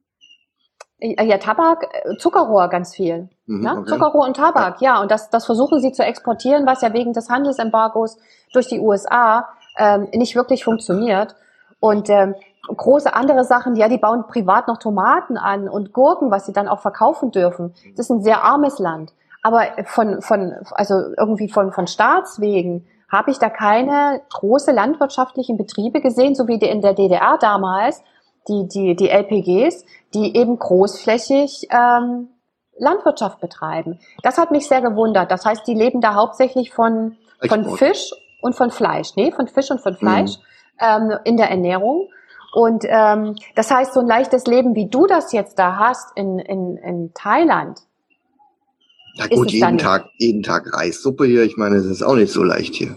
Ja, 0.98 1.36
Tabak, 1.36 1.88
Zuckerrohr 2.18 2.68
ganz 2.68 2.94
viel. 2.94 3.28
Mhm, 3.46 3.60
ne? 3.60 3.76
okay. 3.78 3.90
Zuckerrohr 3.90 4.24
und 4.24 4.36
Tabak, 4.36 4.80
ja. 4.80 5.02
Und 5.02 5.10
das, 5.10 5.28
das 5.30 5.44
versuchen 5.44 5.80
sie 5.80 5.92
zu 5.92 6.04
exportieren, 6.04 6.64
was 6.64 6.80
ja 6.80 6.92
wegen 6.92 7.12
des 7.12 7.28
Handelsembargos 7.28 8.18
durch 8.52 8.68
die 8.68 8.78
USA 8.78 9.48
ähm, 9.76 10.08
nicht 10.14 10.36
wirklich 10.36 10.64
funktioniert. 10.64 11.34
Und 11.80 12.08
ähm, 12.08 12.36
große 12.68 13.12
andere 13.14 13.44
Sachen, 13.44 13.76
ja, 13.76 13.88
die 13.88 13.98
bauen 13.98 14.26
privat 14.28 14.68
noch 14.68 14.78
Tomaten 14.78 15.36
an 15.36 15.68
und 15.68 15.92
Gurken, 15.92 16.30
was 16.30 16.46
sie 16.46 16.52
dann 16.52 16.68
auch 16.68 16.80
verkaufen 16.80 17.30
dürfen. 17.30 17.74
Das 17.96 18.06
ist 18.06 18.10
ein 18.10 18.22
sehr 18.22 18.44
armes 18.44 18.78
Land. 18.78 19.12
Aber 19.42 19.62
von, 19.86 20.22
von, 20.22 20.54
also 20.70 20.94
irgendwie 21.18 21.48
von, 21.48 21.72
von 21.72 21.86
Staatswegen 21.86 22.86
habe 23.10 23.30
ich 23.30 23.38
da 23.38 23.50
keine 23.50 24.22
große 24.30 24.72
landwirtschaftlichen 24.72 25.58
Betriebe 25.58 26.00
gesehen, 26.00 26.34
so 26.34 26.46
wie 26.46 26.54
in 26.54 26.80
der 26.80 26.94
DDR 26.94 27.36
damals, 27.38 28.02
die, 28.48 28.66
die, 28.68 28.96
die 28.96 29.08
LPGs, 29.08 29.84
die 30.14 30.36
eben 30.36 30.58
großflächig 30.58 31.68
ähm, 31.70 32.28
Landwirtschaft 32.78 33.40
betreiben. 33.40 34.00
Das 34.22 34.38
hat 34.38 34.50
mich 34.50 34.66
sehr 34.66 34.80
gewundert. 34.80 35.30
Das 35.30 35.44
heißt, 35.44 35.66
die 35.66 35.74
leben 35.74 36.00
da 36.00 36.14
hauptsächlich 36.14 36.72
von, 36.72 37.16
von 37.46 37.76
Fisch 37.76 38.12
und 38.40 38.54
von 38.54 38.70
Fleisch. 38.70 39.14
Nee, 39.16 39.30
von 39.32 39.46
Fisch 39.46 39.70
und 39.70 39.80
von 39.80 39.94
Fleisch 39.94 40.38
mhm. 40.80 41.12
ähm, 41.12 41.18
in 41.24 41.36
der 41.36 41.50
Ernährung. 41.50 42.08
Und 42.52 42.84
ähm, 42.86 43.36
das 43.54 43.70
heißt, 43.70 43.94
so 43.94 44.00
ein 44.00 44.06
leichtes 44.06 44.46
Leben, 44.46 44.74
wie 44.74 44.88
du 44.88 45.06
das 45.06 45.32
jetzt 45.32 45.58
da 45.58 45.76
hast 45.76 46.16
in, 46.16 46.38
in, 46.38 46.76
in 46.76 47.10
Thailand. 47.14 47.80
Ja 49.14 49.26
gut, 49.26 49.50
jeden 49.50 49.78
Tag, 49.78 50.06
jeden 50.18 50.42
Tag 50.42 50.72
Reissuppe 50.72 51.26
hier. 51.26 51.44
Ich 51.44 51.56
meine, 51.56 51.76
es 51.76 51.86
ist 51.86 52.02
auch 52.02 52.14
nicht 52.14 52.32
so 52.32 52.42
leicht 52.42 52.74
hier. 52.74 52.94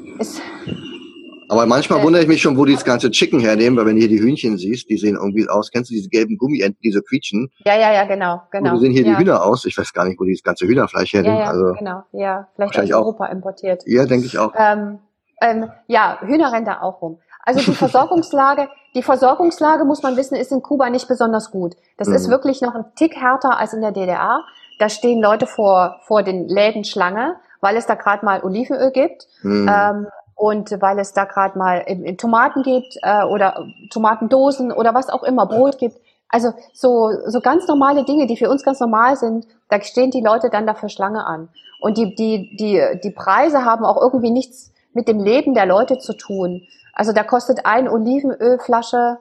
Aber 1.49 1.65
manchmal 1.65 1.99
äh, 1.99 2.03
wundere 2.03 2.23
ich 2.23 2.27
mich 2.27 2.41
schon, 2.41 2.57
wo 2.57 2.65
die 2.65 2.73
das 2.73 2.85
ganze 2.85 3.11
Chicken 3.11 3.39
hernehmen, 3.39 3.77
weil 3.77 3.85
wenn 3.85 3.95
du 3.95 4.01
hier 4.01 4.09
die 4.09 4.19
Hühnchen 4.19 4.57
siehst, 4.57 4.89
die 4.89 4.97
sehen 4.97 5.15
irgendwie 5.15 5.47
aus. 5.47 5.71
Kennst 5.71 5.89
du 5.89 5.93
diese 5.93 6.09
gelben 6.09 6.37
Gummienten, 6.37 6.79
diese 6.83 7.01
quietschen? 7.01 7.51
Ja, 7.65 7.75
ja, 7.75 7.93
ja, 7.93 8.05
genau, 8.05 8.41
genau. 8.51 8.73
Wo 8.73 8.77
sehen 8.77 8.91
hier 8.91 9.05
ja. 9.05 9.11
die 9.11 9.17
Hühner 9.17 9.43
aus? 9.43 9.65
Ich 9.65 9.77
weiß 9.77 9.93
gar 9.93 10.05
nicht, 10.05 10.19
wo 10.19 10.23
die 10.23 10.33
das 10.33 10.43
ganze 10.43 10.65
Hühnerfleisch 10.65 11.13
hernehmen. 11.13 11.37
Ja, 11.37 11.43
ja, 11.43 11.49
also, 11.49 11.73
genau, 11.73 12.03
ja. 12.13 12.47
Vielleicht 12.55 12.79
aus 12.79 12.91
Europa 12.91 13.25
auch. 13.27 13.31
importiert. 13.31 13.83
Ja, 13.85 14.05
denke 14.05 14.25
ich 14.25 14.37
auch. 14.37 14.53
Ähm, 14.57 14.99
ähm, 15.41 15.69
ja, 15.87 16.19
Hühner 16.21 16.51
rennen 16.51 16.65
da 16.65 16.81
auch 16.81 17.01
rum. 17.01 17.19
Also 17.45 17.59
die 17.61 17.75
Versorgungslage, 17.75 18.69
die 18.95 19.03
Versorgungslage, 19.03 19.85
muss 19.85 20.03
man 20.03 20.17
wissen, 20.17 20.35
ist 20.35 20.51
in 20.51 20.61
Kuba 20.61 20.89
nicht 20.89 21.07
besonders 21.07 21.51
gut. 21.51 21.75
Das 21.97 22.09
mhm. 22.09 22.15
ist 22.15 22.29
wirklich 22.29 22.61
noch 22.61 22.75
ein 22.75 22.85
Tick 22.95 23.15
härter 23.15 23.57
als 23.57 23.73
in 23.73 23.81
der 23.81 23.91
DDR. 23.91 24.43
Da 24.79 24.89
stehen 24.89 25.21
Leute 25.21 25.47
vor, 25.47 26.01
vor 26.03 26.23
den 26.23 26.49
Läden 26.49 26.83
Schlange, 26.83 27.35
weil 27.61 27.77
es 27.77 27.85
da 27.85 27.95
gerade 27.95 28.25
mal 28.25 28.43
Olivenöl 28.43 28.91
gibt. 28.91 29.27
Mhm. 29.41 29.69
Ähm, 29.71 30.07
und 30.35 30.81
weil 30.81 30.99
es 30.99 31.13
da 31.13 31.23
gerade 31.23 31.57
mal 31.57 31.77
in, 31.87 32.03
in 32.03 32.17
Tomaten 32.17 32.61
gibt 32.61 32.97
äh, 33.01 33.23
oder 33.23 33.67
Tomatendosen 33.89 34.73
oder 34.73 34.93
was 34.93 35.09
auch 35.09 35.23
immer, 35.23 35.45
Brot 35.45 35.77
gibt. 35.77 35.97
Also 36.27 36.53
so, 36.73 37.11
so 37.27 37.39
ganz 37.39 37.67
normale 37.67 38.03
Dinge, 38.03 38.27
die 38.27 38.35
für 38.35 38.49
uns 38.49 38.63
ganz 38.63 38.81
normal 38.81 39.15
sind, 39.15 39.47
da 39.69 39.79
stehen 39.81 40.11
die 40.11 40.21
Leute 40.21 40.49
dann 40.49 40.67
dafür 40.67 40.89
Schlange 40.89 41.25
an. 41.25 41.47
Und 41.79 41.97
die, 41.97 42.15
die, 42.15 42.55
die, 42.57 42.99
die 43.01 43.11
Preise 43.11 43.63
haben 43.63 43.85
auch 43.85 44.01
irgendwie 44.01 44.31
nichts 44.31 44.73
mit 44.93 45.07
dem 45.07 45.19
Leben 45.19 45.53
der 45.53 45.65
Leute 45.65 45.97
zu 45.99 46.13
tun. 46.13 46.63
Also 46.95 47.11
da 47.11 47.23
kostet 47.23 47.65
ein 47.65 47.87
Olivenölflasche, 47.89 49.19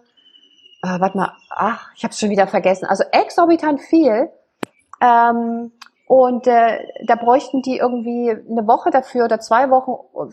äh, 0.83 1.01
warte 1.01 1.19
mal, 1.19 1.33
ach, 1.51 1.91
ich 1.97 2.05
habe 2.05 2.13
es 2.13 2.21
schon 2.21 2.31
wieder 2.31 2.47
vergessen. 2.47 2.87
Also 2.87 3.05
exorbitant 3.11 3.81
viel. 3.81 4.31
Ähm, 5.01 5.73
und 6.07 6.47
äh, 6.47 6.79
da 7.07 7.17
bräuchten 7.17 7.63
die 7.63 7.79
irgendwie 7.79 8.31
eine 8.31 8.67
Woche 8.67 8.91
dafür 8.91 9.25
oder 9.25 9.41
zwei 9.41 9.71
Wochen, 9.71 9.93
um 10.13 10.31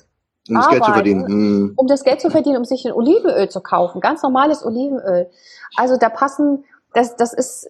das 0.48 0.70
Geld 0.70 0.84
zu 0.84 0.92
verdienen. 0.94 1.28
Hm. 1.28 1.74
um 1.76 1.88
das 1.88 2.04
Geld 2.04 2.22
zu 2.22 2.30
verdienen, 2.30 2.58
um 2.58 2.66
sich 2.66 2.86
ein 2.86 2.94
Olivenöl 2.94 3.50
zu 3.50 3.62
kaufen, 3.62 4.02
ganz 4.02 4.22
normales 4.22 4.66
Olivenöl. 4.66 5.30
Also 5.78 5.98
da 5.98 6.10
passen, 6.10 6.66
das, 6.94 7.16
das 7.16 7.34
ist, 7.34 7.68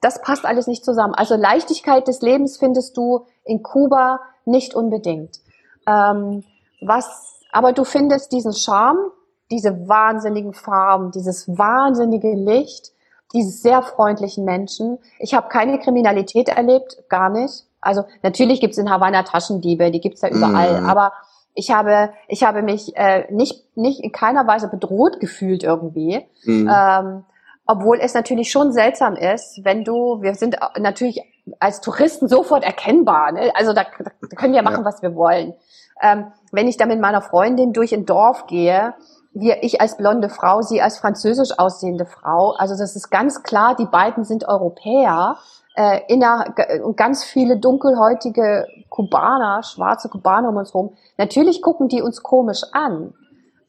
das 0.00 0.20
passt 0.22 0.44
alles 0.44 0.66
nicht 0.66 0.84
zusammen. 0.84 1.14
Also 1.14 1.36
Leichtigkeit 1.36 2.08
des 2.08 2.22
Lebens 2.22 2.56
findest 2.56 2.96
du 2.96 3.26
in 3.44 3.62
Kuba 3.62 4.20
nicht 4.44 4.74
unbedingt. 4.74 5.40
Ähm, 5.86 6.42
was, 6.80 7.41
aber 7.52 7.72
du 7.72 7.84
findest 7.84 8.32
diesen 8.32 8.52
Charme, 8.52 8.98
diese 9.50 9.86
wahnsinnigen 9.86 10.54
Farben, 10.54 11.10
dieses 11.12 11.46
wahnsinnige 11.46 12.34
Licht, 12.34 12.92
diese 13.34 13.50
sehr 13.50 13.82
freundlichen 13.82 14.44
Menschen. 14.44 14.98
Ich 15.18 15.34
habe 15.34 15.48
keine 15.48 15.78
Kriminalität 15.78 16.48
erlebt, 16.48 17.04
gar 17.08 17.28
nicht. 17.28 17.64
Also 17.80 18.04
natürlich 18.22 18.60
gibt's 18.60 18.78
in 18.78 18.90
Havanna 18.90 19.22
Taschendiebe, 19.22 19.90
die 19.90 20.00
gibt's 20.00 20.22
ja 20.22 20.30
überall, 20.30 20.80
mm. 20.80 20.86
aber 20.86 21.12
ich 21.54 21.70
habe, 21.70 22.12
ich 22.28 22.44
habe 22.44 22.62
mich 22.62 22.96
äh, 22.96 23.30
nicht, 23.30 23.76
nicht 23.76 24.00
in 24.00 24.12
keiner 24.12 24.46
Weise 24.46 24.68
bedroht 24.68 25.20
gefühlt 25.20 25.62
irgendwie. 25.62 26.24
Mm. 26.44 26.68
Ähm, 26.68 27.24
obwohl 27.66 27.98
es 28.00 28.14
natürlich 28.14 28.50
schon 28.50 28.72
seltsam 28.72 29.14
ist, 29.14 29.60
wenn 29.64 29.84
du, 29.84 30.22
wir 30.22 30.34
sind 30.34 30.56
natürlich 30.78 31.20
als 31.58 31.80
Touristen 31.80 32.28
sofort 32.28 32.64
erkennbar. 32.64 33.32
Ne? 33.32 33.52
Also 33.54 33.72
da, 33.72 33.84
da 33.98 34.36
können 34.36 34.54
wir 34.54 34.62
machen, 34.62 34.80
ja. 34.80 34.84
was 34.84 35.02
wir 35.02 35.14
wollen. 35.14 35.54
Ähm, 36.00 36.32
wenn 36.50 36.68
ich 36.68 36.76
da 36.76 36.86
mit 36.86 37.00
meiner 37.00 37.22
Freundin 37.22 37.72
durch 37.72 37.92
ein 37.92 38.06
Dorf 38.06 38.46
gehe, 38.46 38.94
wir, 39.34 39.62
ich 39.62 39.80
als 39.80 39.96
blonde 39.96 40.28
Frau, 40.28 40.62
sie 40.62 40.82
als 40.82 40.98
französisch 40.98 41.58
aussehende 41.58 42.06
Frau, 42.06 42.52
also 42.52 42.76
das 42.76 42.96
ist 42.96 43.10
ganz 43.10 43.42
klar, 43.42 43.74
die 43.74 43.86
beiden 43.86 44.24
sind 44.24 44.46
Europäer 44.46 45.38
äh, 45.74 46.00
inner, 46.08 46.54
ganz 46.96 47.24
viele 47.24 47.56
dunkelhäutige 47.56 48.66
Kubaner, 48.90 49.62
schwarze 49.62 50.08
Kubaner 50.08 50.50
um 50.50 50.56
uns 50.56 50.74
herum. 50.74 50.94
Natürlich 51.16 51.62
gucken 51.62 51.88
die 51.88 52.02
uns 52.02 52.22
komisch 52.22 52.62
an. 52.72 53.14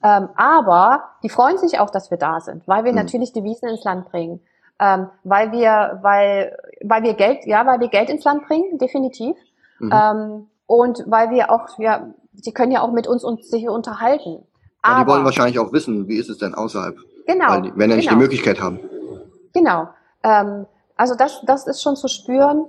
Ähm, 0.04 0.30
aber 0.36 1.04
die 1.24 1.30
freuen 1.30 1.58
sich 1.58 1.80
auch, 1.80 1.90
dass 1.90 2.12
wir 2.12 2.18
da 2.18 2.42
sind, 2.42 2.68
weil 2.68 2.84
wir 2.84 2.92
mhm. 2.92 2.98
natürlich 2.98 3.32
Devisen 3.32 3.70
ins 3.70 3.86
Land 3.86 4.10
bringen. 4.10 4.42
Ähm, 4.84 5.08
weil 5.24 5.54
wir, 5.54 6.00
weil, 6.02 6.58
weil 6.84 7.04
wir 7.04 7.14
Geld, 7.14 7.46
ja, 7.46 7.66
weil 7.66 7.80
wir 7.80 7.88
Geld 7.88 8.10
ins 8.10 8.26
Land 8.26 8.46
bringen, 8.48 8.78
definitiv. 8.78 9.38
Mhm. 9.80 9.92
Ähm, 9.94 10.48
und 10.66 11.04
weil 11.08 11.30
wir 11.30 11.52
auch, 11.52 11.80
ja, 11.80 12.08
sie 12.34 12.52
können 12.52 12.74
ja 12.74 12.82
auch 12.82 12.92
mit 12.92 13.08
uns, 13.08 13.24
uns 13.24 13.50
sich 13.50 13.70
unterhalten. 13.70 14.46
Aber, 14.82 14.98
ja, 14.98 15.04
die 15.04 15.10
wollen 15.10 15.24
wahrscheinlich 15.24 15.58
auch 15.60 15.72
wissen, 15.72 16.10
wie 16.10 16.18
ist 16.18 16.30
es 16.30 16.38
denn 16.38 16.54
außerhalb? 16.54 16.98
Genau. 17.26 17.48
Weil 17.48 17.72
wenn 17.76 17.92
ja 17.92 17.96
nicht 17.96 18.10
genau. 18.10 18.20
die 18.20 18.24
Möglichkeit 18.24 18.60
haben. 18.60 18.82
Genau. 19.54 19.88
Ähm, 20.22 20.66
also 20.98 21.16
das, 21.16 21.42
das 21.46 21.66
ist 21.66 21.82
schon 21.82 21.96
zu 21.96 22.10
spüren. 22.10 22.66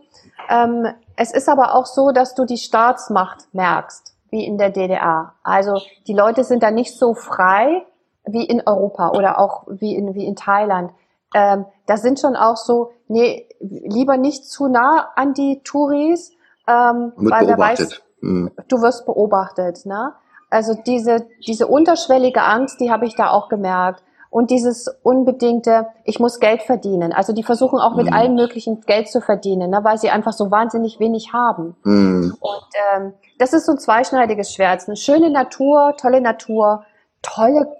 Ähm, 0.48 0.86
es 1.16 1.32
ist 1.32 1.48
aber 1.48 1.74
auch 1.74 1.86
so, 1.86 2.12
dass 2.12 2.36
du 2.36 2.44
die 2.44 2.58
Staatsmacht 2.58 3.48
merkst, 3.52 4.14
wie 4.30 4.44
in 4.44 4.56
der 4.56 4.70
DDR. 4.70 5.34
Also 5.42 5.80
die 6.06 6.14
Leute 6.14 6.44
sind 6.44 6.62
da 6.62 6.70
nicht 6.70 6.96
so 6.96 7.14
frei 7.14 7.84
wie 8.24 8.44
in 8.44 8.62
Europa 8.64 9.10
oder 9.10 9.40
auch 9.40 9.64
wie 9.68 9.96
in, 9.96 10.14
wie 10.14 10.26
in 10.26 10.36
Thailand. 10.36 10.92
Ähm, 11.34 11.66
da 11.86 11.96
sind 11.96 12.20
schon 12.20 12.36
auch 12.36 12.56
so, 12.56 12.92
nee, 13.08 13.48
lieber 13.60 14.16
nicht 14.16 14.46
zu 14.46 14.68
nah 14.68 15.10
an 15.16 15.34
die 15.34 15.60
Touris, 15.64 16.32
ähm, 16.66 17.12
weil 17.16 17.46
wer 17.48 17.58
weiß, 17.58 18.00
hm. 18.20 18.50
du 18.68 18.80
wirst 18.80 19.04
beobachtet. 19.04 19.84
Ne? 19.84 20.14
Also 20.48 20.74
diese, 20.74 21.26
diese 21.46 21.66
unterschwellige 21.66 22.42
Angst, 22.42 22.80
die 22.80 22.90
habe 22.90 23.06
ich 23.06 23.16
da 23.16 23.30
auch 23.30 23.48
gemerkt 23.48 24.02
und 24.34 24.50
dieses 24.50 24.88
unbedingte, 25.04 25.86
ich 26.02 26.18
muss 26.18 26.40
Geld 26.40 26.62
verdienen. 26.62 27.12
Also 27.12 27.32
die 27.32 27.44
versuchen 27.44 27.78
auch 27.78 27.94
mit 27.94 28.06
mhm. 28.06 28.12
allen 28.12 28.34
möglichen 28.34 28.80
Geld 28.80 29.08
zu 29.08 29.20
verdienen, 29.20 29.70
ne, 29.70 29.84
weil 29.84 29.96
sie 29.96 30.10
einfach 30.10 30.32
so 30.32 30.50
wahnsinnig 30.50 30.98
wenig 30.98 31.32
haben. 31.32 31.76
Mhm. 31.84 32.36
Und 32.40 32.66
ähm, 32.96 33.14
das 33.38 33.52
ist 33.52 33.66
so 33.66 33.72
ein 33.72 33.78
zweischneidiges 33.78 34.52
Schwert. 34.52 34.82
Eine 34.88 34.96
schöne 34.96 35.30
Natur, 35.30 35.94
tolle 35.96 36.20
Natur, 36.20 36.84
tolle 37.22 37.72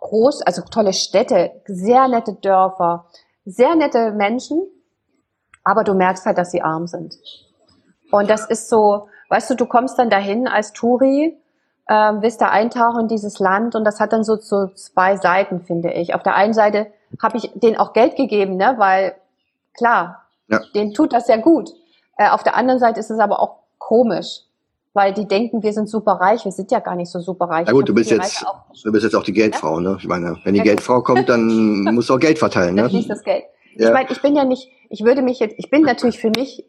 groß, 0.00 0.42
also 0.42 0.62
tolle 0.62 0.92
Städte, 0.92 1.52
sehr 1.66 2.08
nette 2.08 2.34
Dörfer, 2.34 3.06
sehr 3.44 3.74
nette 3.76 4.12
Menschen, 4.12 4.62
aber 5.64 5.84
du 5.84 5.94
merkst 5.94 6.26
halt, 6.26 6.38
dass 6.38 6.50
sie 6.50 6.62
arm 6.62 6.86
sind. 6.86 7.18
Und 8.10 8.28
das 8.28 8.46
ist 8.46 8.68
so, 8.68 9.08
weißt 9.28 9.50
du, 9.50 9.54
du 9.54 9.66
kommst 9.66 9.98
dann 9.98 10.10
dahin 10.10 10.48
als 10.48 10.72
Touri 10.72 11.40
ähm, 11.90 12.22
willst 12.22 12.40
da 12.40 12.48
eintauchen 12.48 13.00
in 13.00 13.08
dieses 13.08 13.40
Land 13.40 13.74
und 13.74 13.84
das 13.84 13.98
hat 13.98 14.12
dann 14.12 14.22
so, 14.22 14.36
so 14.36 14.68
zwei 14.68 15.16
Seiten, 15.16 15.60
finde 15.60 15.92
ich. 15.92 16.14
Auf 16.14 16.22
der 16.22 16.36
einen 16.36 16.54
Seite 16.54 16.86
habe 17.20 17.36
ich 17.36 17.50
denen 17.54 17.76
auch 17.76 17.92
Geld 17.92 18.14
gegeben, 18.14 18.56
ne, 18.56 18.74
weil 18.78 19.16
klar, 19.76 20.26
ja. 20.46 20.60
denen 20.72 20.94
tut 20.94 21.12
das 21.12 21.26
ja 21.26 21.36
gut. 21.36 21.70
Äh, 22.16 22.28
auf 22.28 22.44
der 22.44 22.54
anderen 22.54 22.78
Seite 22.78 23.00
ist 23.00 23.10
es 23.10 23.18
aber 23.18 23.40
auch 23.40 23.56
komisch, 23.78 24.42
weil 24.92 25.12
die 25.14 25.26
denken, 25.26 25.62
wir 25.62 25.72
sind 25.72 25.88
super 25.88 26.12
reich, 26.12 26.44
wir 26.44 26.52
sind 26.52 26.70
ja 26.70 26.80
gar 26.80 26.96
nicht 26.96 27.10
so 27.10 27.20
super 27.20 27.46
reich. 27.46 27.66
Na 27.66 27.72
gut, 27.72 27.88
du 27.88 27.94
bist 27.94 28.10
jetzt, 28.10 28.44
du 28.82 28.92
bist 28.92 29.04
jetzt 29.04 29.14
auch 29.14 29.22
die 29.22 29.32
Geldfrau, 29.32 29.80
ne? 29.80 29.96
Ich 30.00 30.08
meine, 30.08 30.36
wenn 30.44 30.54
die 30.54 30.58
ja, 30.58 30.64
Geldfrau 30.64 31.02
kommt, 31.02 31.28
dann 31.28 31.82
musst 31.94 32.10
du 32.10 32.14
auch 32.14 32.20
Geld 32.20 32.38
verteilen, 32.38 32.74
ne? 32.74 32.86
Nicht 32.86 33.10
das 33.10 33.22
Geld. 33.22 33.44
Ja. 33.76 33.88
Ich 33.88 33.92
meine, 33.92 34.10
ich 34.10 34.20
bin 34.20 34.34
ja 34.34 34.44
nicht, 34.44 34.68
ich 34.88 35.04
würde 35.04 35.22
mich 35.22 35.38
jetzt, 35.38 35.54
ich 35.58 35.70
bin 35.70 35.82
natürlich 35.82 36.18
für 36.18 36.30
mich 36.30 36.64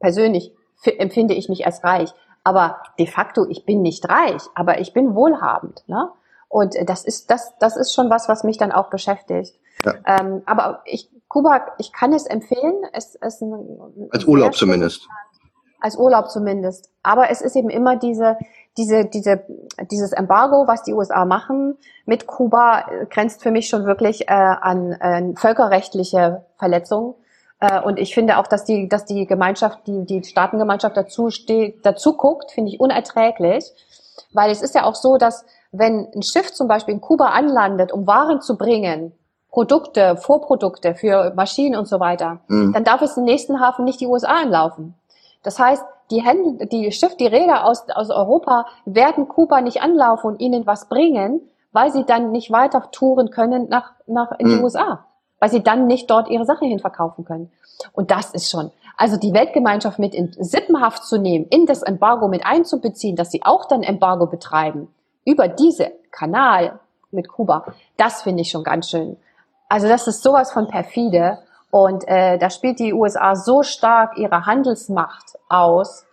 persönlich 0.00 0.52
empfinde 0.84 1.34
ich 1.34 1.48
mich 1.48 1.66
als 1.66 1.84
reich. 1.84 2.10
Aber 2.44 2.80
de 2.98 3.06
facto, 3.06 3.46
ich 3.48 3.64
bin 3.64 3.82
nicht 3.82 4.08
reich, 4.08 4.42
aber 4.54 4.80
ich 4.80 4.92
bin 4.92 5.14
wohlhabend. 5.14 5.82
Ne? 5.88 6.10
Und 6.48 6.76
das 6.86 7.04
ist, 7.04 7.30
das, 7.30 7.54
das 7.58 7.76
ist 7.76 7.92
schon 7.92 8.08
was, 8.08 8.28
was 8.28 8.44
mich 8.44 8.56
dann 8.56 8.72
auch 8.72 8.88
beschäftigt. 8.88 9.58
Ja. 9.84 9.94
Ähm, 10.06 10.42
aber 10.46 10.82
ich, 10.84 11.10
Kuba, 11.28 11.66
ich 11.78 11.92
kann 11.92 12.12
es 12.12 12.24
empfehlen. 12.26 12.84
Es, 12.92 13.18
es 13.20 13.40
ein, 13.40 14.08
als 14.10 14.24
Urlaub 14.24 14.54
zumindest. 14.54 15.08
Als 15.80 15.96
Urlaub 15.96 16.30
zumindest. 16.30 16.90
Aber 17.02 17.30
es 17.30 17.40
ist 17.40 17.54
eben 17.56 17.70
immer 17.70 17.96
diese, 17.96 18.36
diese, 18.76 19.04
diese, 19.04 19.42
dieses 19.90 20.12
Embargo, 20.12 20.66
was 20.66 20.82
die 20.82 20.92
USA 20.92 21.24
machen 21.24 21.76
mit 22.04 22.26
Kuba, 22.26 22.86
grenzt 23.10 23.42
für 23.42 23.50
mich 23.50 23.68
schon 23.68 23.86
wirklich 23.86 24.28
äh, 24.28 24.32
an 24.32 24.92
äh, 24.92 25.34
völkerrechtliche 25.36 26.44
Verletzungen. 26.56 27.14
Äh, 27.60 27.80
und 27.80 27.98
ich 27.98 28.14
finde 28.14 28.38
auch, 28.38 28.46
dass 28.46 28.64
die, 28.64 28.88
dass 28.88 29.04
die 29.04 29.26
Gemeinschaft, 29.26 29.86
die, 29.86 30.04
die 30.04 30.24
Staatengemeinschaft 30.24 30.96
dazu 30.96 31.30
steht, 31.30 31.84
dazu 31.84 32.16
guckt, 32.16 32.52
finde 32.52 32.70
ich 32.72 32.80
unerträglich. 32.80 33.64
Weil 34.32 34.50
es 34.50 34.62
ist 34.62 34.74
ja 34.74 34.84
auch 34.84 34.94
so, 34.94 35.16
dass 35.16 35.44
wenn 35.72 36.08
ein 36.14 36.22
Schiff 36.22 36.52
zum 36.52 36.68
Beispiel 36.68 36.94
in 36.94 37.00
Kuba 37.00 37.26
anlandet, 37.26 37.92
um 37.92 38.06
Waren 38.06 38.40
zu 38.40 38.56
bringen, 38.56 39.12
Produkte, 39.50 40.16
Vorprodukte 40.16 40.94
für 40.94 41.32
Maschinen 41.34 41.78
und 41.78 41.86
so 41.88 41.98
weiter, 41.98 42.40
mhm. 42.48 42.72
dann 42.72 42.84
darf 42.84 43.00
es 43.02 43.16
im 43.16 43.24
nächsten 43.24 43.60
Hafen 43.60 43.84
nicht 43.84 44.00
die 44.00 44.06
USA 44.06 44.42
anlaufen. 44.42 44.94
Das 45.46 45.58
heißt, 45.58 45.84
die 46.10 46.22
Händler, 46.22 46.66
die 46.66 46.92
Schiff, 46.92 47.16
die 47.16 47.26
Räder 47.26 47.64
aus, 47.64 47.88
aus 47.88 48.10
Europa 48.10 48.66
werden 48.84 49.28
Kuba 49.28 49.60
nicht 49.60 49.80
anlaufen 49.80 50.28
und 50.28 50.40
ihnen 50.40 50.66
was 50.66 50.88
bringen, 50.88 51.40
weil 51.72 51.90
sie 51.90 52.04
dann 52.04 52.30
nicht 52.30 52.50
weiter 52.50 52.90
touren 52.92 53.30
können 53.30 53.68
nach, 53.68 53.92
nach 54.06 54.32
in 54.38 54.48
die 54.48 54.56
mhm. 54.56 54.64
USA 54.64 55.06
weil 55.38 55.50
sie 55.50 55.62
dann 55.62 55.86
nicht 55.86 56.10
dort 56.10 56.28
ihre 56.28 56.44
Sachen 56.44 56.68
hinverkaufen 56.68 57.24
können. 57.24 57.50
Und 57.92 58.10
das 58.10 58.30
ist 58.30 58.50
schon, 58.50 58.70
also 58.96 59.16
die 59.16 59.34
Weltgemeinschaft 59.34 59.98
mit 59.98 60.14
in 60.14 60.32
Sippenhaft 60.38 61.04
zu 61.04 61.18
nehmen, 61.18 61.46
in 61.50 61.66
das 61.66 61.82
Embargo 61.82 62.28
mit 62.28 62.46
einzubeziehen, 62.46 63.16
dass 63.16 63.30
sie 63.30 63.42
auch 63.42 63.66
dann 63.66 63.82
Embargo 63.82 64.26
betreiben, 64.26 64.88
über 65.24 65.48
diese 65.48 65.92
Kanal 66.10 66.80
mit 67.10 67.28
Kuba, 67.28 67.66
das 67.96 68.22
finde 68.22 68.42
ich 68.42 68.50
schon 68.50 68.64
ganz 68.64 68.90
schön. 68.90 69.16
Also 69.68 69.88
das 69.88 70.06
ist 70.06 70.22
sowas 70.22 70.52
von 70.52 70.68
perfide. 70.68 71.38
Und 71.70 72.06
äh, 72.08 72.38
da 72.38 72.50
spielt 72.50 72.78
die 72.78 72.92
USA 72.92 73.36
so 73.36 73.62
stark 73.62 74.16
ihre 74.18 74.46
Handelsmacht 74.46 75.38
aus, 75.48 76.04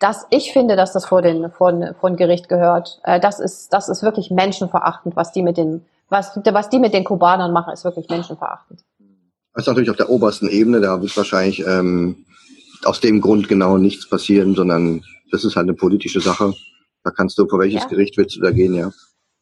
dass 0.00 0.26
ich 0.30 0.52
finde, 0.52 0.76
dass 0.76 0.92
das 0.92 1.06
vor 1.06 1.22
den 1.22 1.50
vor, 1.50 1.72
vor 1.98 2.10
ein 2.10 2.16
Gericht 2.16 2.48
gehört. 2.48 3.00
Äh, 3.04 3.20
das 3.20 3.40
ist 3.40 3.72
das 3.72 3.88
ist 3.88 4.02
wirklich 4.02 4.30
menschenverachtend, 4.30 5.16
was 5.16 5.32
die 5.32 5.42
mit 5.42 5.56
den 5.56 5.84
was, 6.08 6.36
was 6.36 6.68
die 6.70 6.78
mit 6.78 6.94
den 6.94 7.04
Kubanern 7.04 7.52
machen, 7.52 7.72
ist 7.72 7.84
wirklich 7.84 8.08
menschenverachtend. 8.08 8.84
Das 9.54 9.62
ist 9.62 9.68
natürlich 9.68 9.90
auf 9.90 9.96
der 9.96 10.10
obersten 10.10 10.48
Ebene, 10.48 10.80
da 10.80 11.00
wird 11.00 11.16
wahrscheinlich 11.16 11.66
ähm, 11.66 12.26
aus 12.84 13.00
dem 13.00 13.20
Grund 13.20 13.48
genau 13.48 13.78
nichts 13.78 14.08
passieren, 14.08 14.54
sondern 14.54 15.02
das 15.30 15.44
ist 15.44 15.56
halt 15.56 15.64
eine 15.64 15.74
politische 15.74 16.20
Sache. 16.20 16.52
Da 17.02 17.10
kannst 17.10 17.38
du, 17.38 17.48
vor 17.48 17.58
welches 17.58 17.82
ja. 17.82 17.88
Gericht 17.88 18.16
willst 18.16 18.36
du 18.36 18.40
da 18.40 18.50
gehen, 18.50 18.74
ja. 18.74 18.90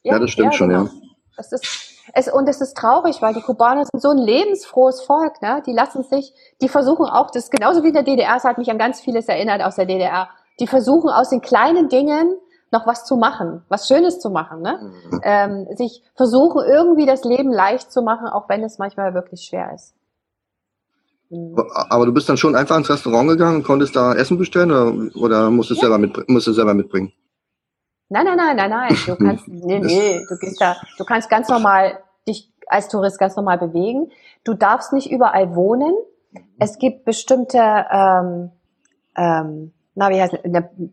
Ja, 0.04 0.14
ja 0.14 0.18
das 0.18 0.30
stimmt 0.30 0.52
ja, 0.52 0.58
schon, 0.58 0.68
genau. 0.68 0.84
ja. 0.84 0.90
Das 1.36 1.52
ist, 1.52 1.66
es, 2.14 2.28
und 2.28 2.48
es 2.48 2.60
ist 2.60 2.76
traurig, 2.76 3.20
weil 3.22 3.34
die 3.34 3.42
Kubaner 3.42 3.84
sind 3.84 4.00
so 4.00 4.10
ein 4.10 4.18
lebensfrohes 4.18 5.02
Volk, 5.02 5.42
ne? 5.42 5.62
Die 5.66 5.72
lassen 5.72 6.04
sich, 6.04 6.32
die 6.62 6.68
versuchen 6.68 7.06
auch, 7.06 7.30
das 7.30 7.50
genauso 7.50 7.82
wie 7.82 7.88
in 7.88 7.94
der 7.94 8.04
DDR, 8.04 8.36
es 8.36 8.44
hat 8.44 8.58
mich 8.58 8.70
an 8.70 8.78
ganz 8.78 9.00
vieles 9.00 9.26
erinnert 9.26 9.62
aus 9.62 9.76
der 9.76 9.86
DDR. 9.86 10.28
Die 10.60 10.66
versuchen 10.66 11.10
aus 11.10 11.30
den 11.30 11.40
kleinen 11.40 11.88
Dingen 11.88 12.36
noch 12.70 12.86
was 12.86 13.04
zu 13.04 13.16
machen, 13.16 13.62
was 13.68 13.88
Schönes 13.88 14.20
zu 14.20 14.30
machen, 14.30 14.62
ne? 14.62 14.92
Mhm. 15.10 15.20
Ähm, 15.22 15.66
sich 15.76 16.02
versuchen, 16.14 16.62
irgendwie 16.66 17.06
das 17.06 17.24
Leben 17.24 17.52
leicht 17.52 17.90
zu 17.90 18.02
machen, 18.02 18.28
auch 18.28 18.48
wenn 18.48 18.62
es 18.62 18.78
manchmal 18.78 19.14
wirklich 19.14 19.42
schwer 19.42 19.72
ist. 19.74 19.94
Mhm. 21.30 21.56
Aber 21.88 22.06
du 22.06 22.12
bist 22.12 22.28
dann 22.28 22.36
schon 22.36 22.54
einfach 22.54 22.76
ins 22.76 22.90
Restaurant 22.90 23.28
gegangen 23.28 23.56
und 23.56 23.62
konntest 23.64 23.96
da 23.96 24.14
Essen 24.14 24.38
bestellen 24.38 24.70
oder, 24.70 25.16
oder 25.16 25.50
musst 25.50 25.70
du 25.70 25.74
ja. 25.74 25.80
selber 25.80 25.98
mit, 25.98 26.28
musst 26.28 26.46
du 26.46 26.52
selber 26.52 26.74
mitbringen? 26.74 27.12
Nein, 28.14 28.26
nein, 28.26 28.36
nein, 28.36 28.56
nein, 28.56 28.70
nein. 28.70 28.96
Du 29.06 29.16
kannst, 29.24 29.48
nee, 29.48 29.80
nee, 29.80 30.24
du 30.28 30.38
gehst 30.38 30.60
da, 30.60 30.76
du 30.98 31.04
kannst 31.04 31.28
ganz 31.28 31.48
normal 31.48 31.98
dich 32.28 32.52
als 32.68 32.88
Tourist 32.88 33.18
ganz 33.18 33.34
normal 33.34 33.58
bewegen. 33.58 34.10
Du 34.44 34.54
darfst 34.54 34.92
nicht 34.92 35.10
überall 35.10 35.54
wohnen. 35.56 35.92
Es 36.58 36.78
gibt 36.78 37.04
bestimmte, 37.04 37.58
ähm, 37.58 38.50
ähm, 39.16 39.72
na, 39.96 40.10
wie 40.10 40.22
heißt 40.22 40.38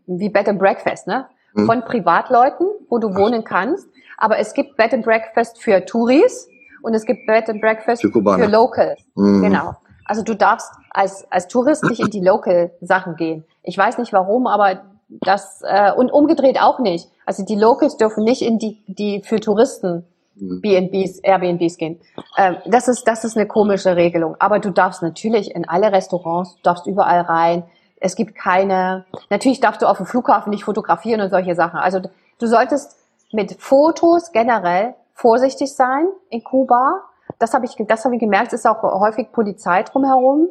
wie 0.06 0.28
Bed 0.30 0.48
and 0.48 0.58
Breakfast, 0.58 1.06
ne? 1.06 1.26
mhm. 1.54 1.66
von 1.66 1.82
Privatleuten, 1.84 2.66
wo 2.88 2.98
du 2.98 3.14
wohnen 3.14 3.44
kannst. 3.44 3.88
Aber 4.16 4.38
es 4.38 4.52
gibt 4.52 4.76
Bed 4.76 4.92
and 4.92 5.04
Breakfast 5.04 5.62
für 5.62 5.84
Touris 5.84 6.48
und 6.82 6.94
es 6.94 7.04
gibt 7.04 7.26
Bed 7.26 7.48
and 7.48 7.60
Breakfast 7.60 8.02
für, 8.02 8.10
für 8.10 8.46
Locals. 8.46 9.00
Mhm. 9.14 9.42
Genau. 9.42 9.74
Also 10.04 10.22
du 10.22 10.34
darfst 10.34 10.72
als, 10.90 11.24
als 11.30 11.46
Tourist 11.48 11.84
nicht 11.84 12.00
in 12.00 12.10
die 12.10 12.20
Local-Sachen 12.20 13.16
gehen. 13.16 13.44
Ich 13.62 13.78
weiß 13.78 13.98
nicht 13.98 14.12
warum, 14.12 14.46
aber 14.46 14.82
das 15.20 15.62
äh, 15.62 15.92
und 15.92 16.12
umgedreht 16.12 16.60
auch 16.60 16.78
nicht. 16.78 17.08
Also 17.26 17.44
die 17.44 17.56
Locals 17.56 17.96
dürfen 17.96 18.24
nicht 18.24 18.42
in 18.42 18.58
die, 18.58 18.82
die 18.86 19.22
für 19.22 19.40
Touristen 19.40 20.04
B&Bs, 20.34 21.20
Airbnbs 21.20 21.76
gehen. 21.76 22.00
Ähm, 22.36 22.56
das 22.66 22.88
ist, 22.88 23.06
das 23.06 23.24
ist 23.24 23.36
eine 23.36 23.46
komische 23.46 23.96
Regelung. 23.96 24.36
Aber 24.38 24.58
du 24.58 24.70
darfst 24.70 25.02
natürlich 25.02 25.54
in 25.54 25.68
alle 25.68 25.92
Restaurants, 25.92 26.56
du 26.56 26.62
darfst 26.62 26.86
überall 26.86 27.20
rein. 27.20 27.64
Es 28.00 28.16
gibt 28.16 28.34
keine, 28.34 29.04
natürlich 29.30 29.60
darfst 29.60 29.82
du 29.82 29.86
auf 29.86 29.98
dem 29.98 30.06
Flughafen 30.06 30.50
nicht 30.50 30.64
fotografieren 30.64 31.20
und 31.20 31.30
solche 31.30 31.54
Sachen. 31.54 31.78
Also 31.78 32.00
du 32.38 32.46
solltest 32.46 32.96
mit 33.32 33.60
Fotos 33.60 34.32
generell 34.32 34.94
vorsichtig 35.14 35.74
sein 35.74 36.06
in 36.30 36.42
Kuba. 36.42 37.02
Das 37.38 37.54
habe 37.54 37.66
ich, 37.66 37.76
das 37.86 38.04
habe 38.04 38.14
ich 38.14 38.20
gemerkt, 38.20 38.48
es 38.48 38.60
ist 38.60 38.66
auch 38.66 38.82
häufig 38.82 39.30
Polizei 39.32 39.82
drumherum. 39.82 40.48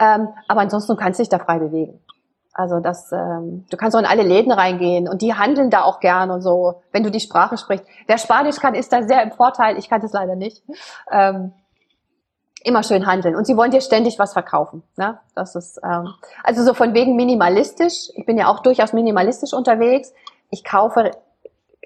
Ähm, 0.00 0.28
aber 0.46 0.60
ansonsten 0.60 0.92
du 0.92 0.98
kannst 0.98 1.20
dich 1.20 1.28
da 1.28 1.38
frei 1.38 1.58
bewegen. 1.58 2.00
Also 2.58 2.80
das, 2.80 3.12
ähm, 3.12 3.64
du 3.70 3.76
kannst 3.76 3.94
auch 3.94 4.00
in 4.00 4.04
alle 4.04 4.24
Läden 4.24 4.50
reingehen 4.50 5.08
und 5.08 5.22
die 5.22 5.32
handeln 5.32 5.70
da 5.70 5.82
auch 5.82 6.00
gern 6.00 6.32
und 6.32 6.42
so, 6.42 6.82
wenn 6.90 7.04
du 7.04 7.10
die 7.12 7.20
Sprache 7.20 7.56
sprichst. 7.56 7.86
Wer 8.08 8.18
Spanisch 8.18 8.56
kann, 8.56 8.74
ist 8.74 8.92
da 8.92 9.04
sehr 9.04 9.22
im 9.22 9.30
Vorteil. 9.30 9.78
Ich 9.78 9.88
kann 9.88 10.00
das 10.00 10.12
leider 10.12 10.34
nicht. 10.34 10.64
Ähm, 11.08 11.52
immer 12.64 12.82
schön 12.82 13.06
handeln 13.06 13.36
und 13.36 13.46
sie 13.46 13.56
wollen 13.56 13.70
dir 13.70 13.80
ständig 13.80 14.18
was 14.18 14.32
verkaufen. 14.32 14.82
Ne? 14.96 15.20
Das 15.36 15.54
ist 15.54 15.80
ähm, 15.84 16.08
also 16.42 16.64
so 16.64 16.74
von 16.74 16.94
wegen 16.94 17.14
minimalistisch. 17.14 18.10
Ich 18.16 18.26
bin 18.26 18.36
ja 18.36 18.48
auch 18.48 18.58
durchaus 18.58 18.92
minimalistisch 18.92 19.52
unterwegs. 19.52 20.12
Ich 20.50 20.64
kaufe 20.64 21.12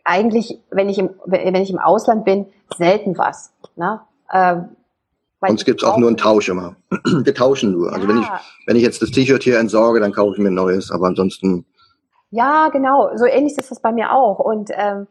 eigentlich, 0.04 0.58
wenn 0.70 0.88
ich 0.88 0.98
im 0.98 1.10
wenn 1.26 1.54
ich 1.54 1.70
im 1.70 1.80
Ausland 1.80 2.24
bin, 2.24 2.46
selten 2.78 3.18
was. 3.18 3.52
Ne? 3.76 4.00
Ähm, 4.32 4.70
Sonst 5.48 5.64
gibt's 5.64 5.84
auch 5.84 5.96
nur 5.96 6.08
einen 6.08 6.16
Tausch 6.16 6.48
immer. 6.48 6.76
Wir 7.04 7.34
tauschen 7.34 7.72
nur. 7.72 7.88
Ja. 7.88 7.94
Also 7.94 8.08
wenn 8.08 8.20
ich, 8.20 8.26
wenn 8.66 8.76
ich 8.76 8.82
jetzt 8.82 9.02
das 9.02 9.10
T-Shirt 9.10 9.42
hier 9.42 9.58
entsorge, 9.58 10.00
dann 10.00 10.12
kaufe 10.12 10.34
ich 10.34 10.38
mir 10.38 10.50
ein 10.50 10.54
neues, 10.54 10.90
aber 10.90 11.06
ansonsten. 11.06 11.66
Ja, 12.30 12.68
genau. 12.68 13.10
So 13.16 13.26
ähnlich 13.26 13.58
ist 13.58 13.70
das 13.70 13.80
bei 13.80 13.92
mir 13.92 14.12
auch. 14.12 14.38
Und 14.38 14.70
ähm, 14.72 15.06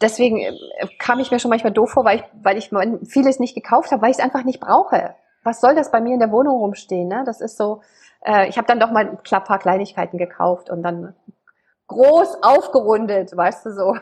deswegen 0.00 0.38
äh, 0.38 0.52
kam 0.98 1.20
ich 1.20 1.30
mir 1.30 1.38
schon 1.38 1.48
manchmal 1.48 1.72
doof 1.72 1.90
vor, 1.90 2.04
weil 2.04 2.18
ich, 2.18 2.24
weil 2.42 2.58
ich 2.58 2.70
vieles 3.10 3.38
nicht 3.38 3.54
gekauft 3.54 3.90
habe, 3.92 4.02
weil 4.02 4.10
ich 4.10 4.18
es 4.18 4.22
einfach 4.22 4.44
nicht 4.44 4.60
brauche. 4.60 5.14
Was 5.42 5.60
soll 5.60 5.74
das 5.74 5.90
bei 5.90 6.00
mir 6.00 6.14
in 6.14 6.20
der 6.20 6.32
Wohnung 6.32 6.58
rumstehen? 6.58 7.08
Ne? 7.08 7.22
Das 7.24 7.40
ist 7.40 7.56
so, 7.56 7.80
äh, 8.24 8.48
ich 8.48 8.58
habe 8.58 8.66
dann 8.66 8.80
doch 8.80 8.90
mal 8.90 9.06
ein 9.08 9.44
paar 9.44 9.58
Kleinigkeiten 9.58 10.18
gekauft 10.18 10.70
und 10.70 10.82
dann 10.82 11.14
groß 11.86 12.42
aufgerundet, 12.42 13.36
weißt 13.36 13.66
du 13.66 13.72
so. 13.72 13.96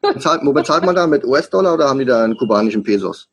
Bezahlt, 0.00 0.42
wo 0.44 0.52
bezahlt 0.52 0.84
man 0.84 0.94
da? 0.94 1.06
Mit 1.06 1.24
US-Dollar 1.24 1.74
oder 1.74 1.88
haben 1.88 1.98
die 1.98 2.04
da 2.04 2.24
einen 2.24 2.36
kubanischen 2.36 2.82
Pesos? 2.82 3.28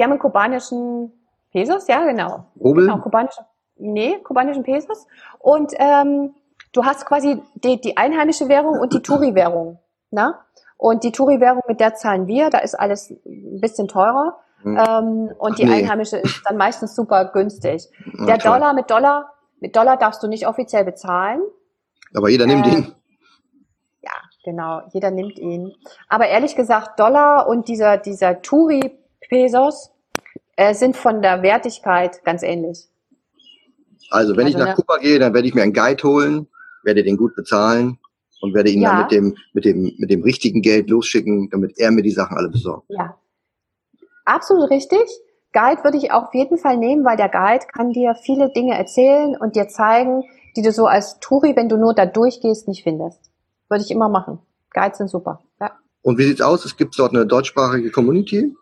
Die 0.00 0.04
haben 0.04 0.12
einen 0.12 0.18
kubanischen 0.18 1.12
Pesos, 1.52 1.86
ja, 1.86 2.02
genau. 2.06 2.46
Rubel? 2.58 2.86
Genau, 2.86 3.02
kubanische, 3.02 3.42
nee, 3.76 4.16
kubanischen 4.24 4.62
Pesos. 4.62 5.06
Und 5.38 5.74
ähm, 5.76 6.34
du 6.72 6.86
hast 6.86 7.04
quasi 7.04 7.42
die, 7.56 7.78
die 7.82 7.98
einheimische 7.98 8.48
Währung 8.48 8.80
und 8.80 8.94
die 8.94 9.02
Touri-Währung. 9.02 9.78
Ne? 10.10 10.36
Und 10.78 11.04
die 11.04 11.12
Touri-Währung, 11.12 11.60
mit 11.68 11.80
der 11.80 11.96
zahlen 11.96 12.26
wir, 12.26 12.48
da 12.48 12.60
ist 12.60 12.76
alles 12.76 13.10
ein 13.10 13.60
bisschen 13.60 13.88
teurer. 13.88 14.38
Hm. 14.62 14.78
Ähm, 14.78 15.32
und 15.38 15.52
Ach, 15.52 15.56
die 15.56 15.66
nee. 15.66 15.82
einheimische 15.82 16.16
ist 16.16 16.40
dann 16.46 16.56
meistens 16.56 16.96
super 16.96 17.26
günstig. 17.26 17.90
Der 18.26 18.38
klar. 18.38 18.54
Dollar 18.54 18.72
mit 18.72 18.90
Dollar, 18.90 19.34
mit 19.60 19.76
Dollar 19.76 19.98
darfst 19.98 20.22
du 20.22 20.28
nicht 20.28 20.46
offiziell 20.46 20.86
bezahlen. 20.86 21.42
Aber 22.16 22.30
jeder 22.30 22.46
nimmt 22.46 22.66
äh, 22.66 22.70
ihn. 22.70 22.94
Ja, 24.00 24.12
genau, 24.44 24.80
jeder 24.94 25.10
nimmt 25.10 25.38
ihn. 25.38 25.74
Aber 26.08 26.26
ehrlich 26.26 26.56
gesagt, 26.56 26.98
Dollar 26.98 27.48
und 27.48 27.68
dieser, 27.68 27.98
dieser 27.98 28.40
Touri 28.40 28.96
Pesos 29.28 29.90
äh, 30.56 30.74
sind 30.74 30.96
von 30.96 31.22
der 31.22 31.42
Wertigkeit 31.42 32.24
ganz 32.24 32.42
ähnlich. 32.42 32.86
Also 34.10 34.36
wenn 34.36 34.46
also, 34.46 34.58
ich 34.58 34.64
nach 34.64 34.70
ne? 34.70 34.74
Kuba 34.74 34.98
gehe, 34.98 35.18
dann 35.18 35.34
werde 35.34 35.46
ich 35.46 35.54
mir 35.54 35.62
einen 35.62 35.72
Guide 35.72 36.02
holen, 36.02 36.46
werde 36.82 37.02
den 37.02 37.16
gut 37.16 37.34
bezahlen 37.36 37.98
und 38.40 38.54
werde 38.54 38.70
ihn 38.70 38.82
ja. 38.82 38.90
dann 38.90 39.02
mit 39.02 39.12
dem, 39.12 39.36
mit 39.52 39.64
dem, 39.64 39.94
mit 39.98 40.10
dem 40.10 40.22
richtigen 40.22 40.62
Geld 40.62 40.90
losschicken, 40.90 41.48
damit 41.50 41.78
er 41.78 41.90
mir 41.90 42.02
die 42.02 42.10
Sachen 42.10 42.36
alle 42.36 42.48
besorgt. 42.48 42.86
Ja. 42.88 43.16
Absolut 44.24 44.70
richtig. 44.70 45.00
Guide 45.52 45.82
würde 45.82 45.96
ich 45.96 46.12
auch 46.12 46.28
auf 46.28 46.34
jeden 46.34 46.58
Fall 46.58 46.76
nehmen, 46.76 47.04
weil 47.04 47.16
der 47.16 47.28
Guide 47.28 47.66
kann 47.72 47.92
dir 47.92 48.14
viele 48.14 48.50
Dinge 48.52 48.76
erzählen 48.76 49.36
und 49.36 49.56
dir 49.56 49.68
zeigen, 49.68 50.24
die 50.56 50.62
du 50.62 50.72
so 50.72 50.86
als 50.86 51.18
Touri, 51.20 51.56
wenn 51.56 51.68
du 51.68 51.76
nur 51.76 51.94
da 51.94 52.06
durchgehst, 52.06 52.68
nicht 52.68 52.84
findest. 52.84 53.30
Würde 53.68 53.84
ich 53.84 53.90
immer 53.90 54.08
machen. 54.08 54.38
Guides 54.72 54.98
sind 54.98 55.08
super. 55.08 55.40
Ja. 55.60 55.72
Und 56.02 56.18
wie 56.18 56.24
sieht's 56.24 56.40
aus? 56.40 56.64
Es 56.64 56.76
gibt 56.76 56.98
dort 56.98 57.12
eine 57.14 57.26
deutschsprachige 57.26 57.90
Community? 57.90 58.54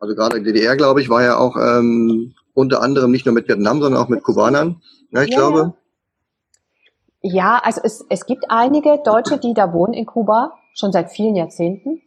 Also 0.00 0.14
gerade 0.14 0.42
DDR, 0.42 0.76
glaube 0.76 1.00
ich, 1.00 1.08
war 1.08 1.22
ja 1.22 1.36
auch 1.36 1.56
ähm, 1.56 2.34
unter 2.54 2.82
anderem 2.82 3.10
nicht 3.10 3.26
nur 3.26 3.34
mit 3.34 3.48
Vietnam, 3.48 3.80
sondern 3.80 4.02
auch 4.02 4.08
mit 4.08 4.22
Kubanern. 4.22 4.80
Ja, 5.10 5.22
ich 5.22 5.30
ja, 5.30 5.38
glaube. 5.38 5.74
Ja, 7.20 7.60
also 7.62 7.80
es, 7.82 8.04
es 8.08 8.26
gibt 8.26 8.44
einige 8.48 9.00
Deutsche, 9.04 9.38
die 9.38 9.54
da 9.54 9.72
wohnen 9.72 9.94
in 9.94 10.06
Kuba, 10.06 10.52
schon 10.74 10.92
seit 10.92 11.10
vielen 11.10 11.34
Jahrzehnten. 11.34 12.00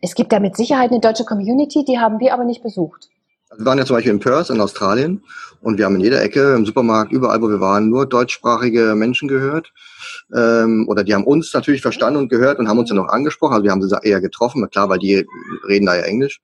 Es 0.00 0.14
gibt 0.14 0.32
da 0.32 0.40
mit 0.40 0.56
Sicherheit 0.56 0.90
eine 0.90 1.00
deutsche 1.00 1.24
Community, 1.24 1.84
die 1.84 1.98
haben 1.98 2.20
wir 2.20 2.34
aber 2.34 2.44
nicht 2.44 2.62
besucht. 2.62 3.08
Also 3.50 3.64
wir 3.64 3.66
waren 3.66 3.78
ja 3.78 3.84
zum 3.84 3.96
Beispiel 3.96 4.12
in 4.12 4.20
Perth 4.20 4.50
in 4.50 4.60
Australien 4.60 5.22
und 5.60 5.78
wir 5.78 5.84
haben 5.84 5.96
in 5.96 6.00
jeder 6.00 6.22
Ecke, 6.22 6.54
im 6.54 6.64
Supermarkt, 6.64 7.12
überall, 7.12 7.42
wo 7.42 7.48
wir 7.48 7.60
waren, 7.60 7.88
nur 7.88 8.06
deutschsprachige 8.06 8.94
Menschen 8.96 9.28
gehört. 9.28 9.72
Ähm, 10.34 10.86
oder 10.88 11.04
die 11.04 11.14
haben 11.14 11.24
uns 11.24 11.52
natürlich 11.52 11.82
verstanden 11.82 12.18
und 12.18 12.28
gehört 12.28 12.58
und 12.58 12.68
haben 12.68 12.78
uns 12.78 12.88
dann 12.88 12.98
auch 12.98 13.08
angesprochen. 13.08 13.52
Also 13.52 13.64
wir 13.64 13.70
haben 13.70 13.82
sie 13.82 13.96
eher 14.02 14.20
getroffen, 14.20 14.68
klar, 14.70 14.88
weil 14.88 14.98
die 14.98 15.26
reden 15.68 15.86
da 15.86 15.96
ja 15.96 16.02
Englisch. 16.02 16.40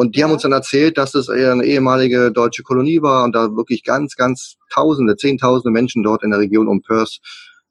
Und 0.00 0.16
die 0.16 0.24
haben 0.24 0.32
uns 0.32 0.40
dann 0.40 0.52
erzählt, 0.52 0.96
dass 0.96 1.14
es 1.14 1.28
eher 1.28 1.52
eine 1.52 1.62
ehemalige 1.62 2.32
deutsche 2.32 2.62
Kolonie 2.62 3.02
war 3.02 3.22
und 3.22 3.34
da 3.34 3.54
wirklich 3.54 3.84
ganz, 3.84 4.16
ganz 4.16 4.56
Tausende, 4.72 5.14
Zehntausende 5.14 5.70
Menschen 5.70 6.02
dort 6.02 6.22
in 6.22 6.30
der 6.30 6.40
Region 6.40 6.68
um 6.68 6.80
Perth, 6.80 7.18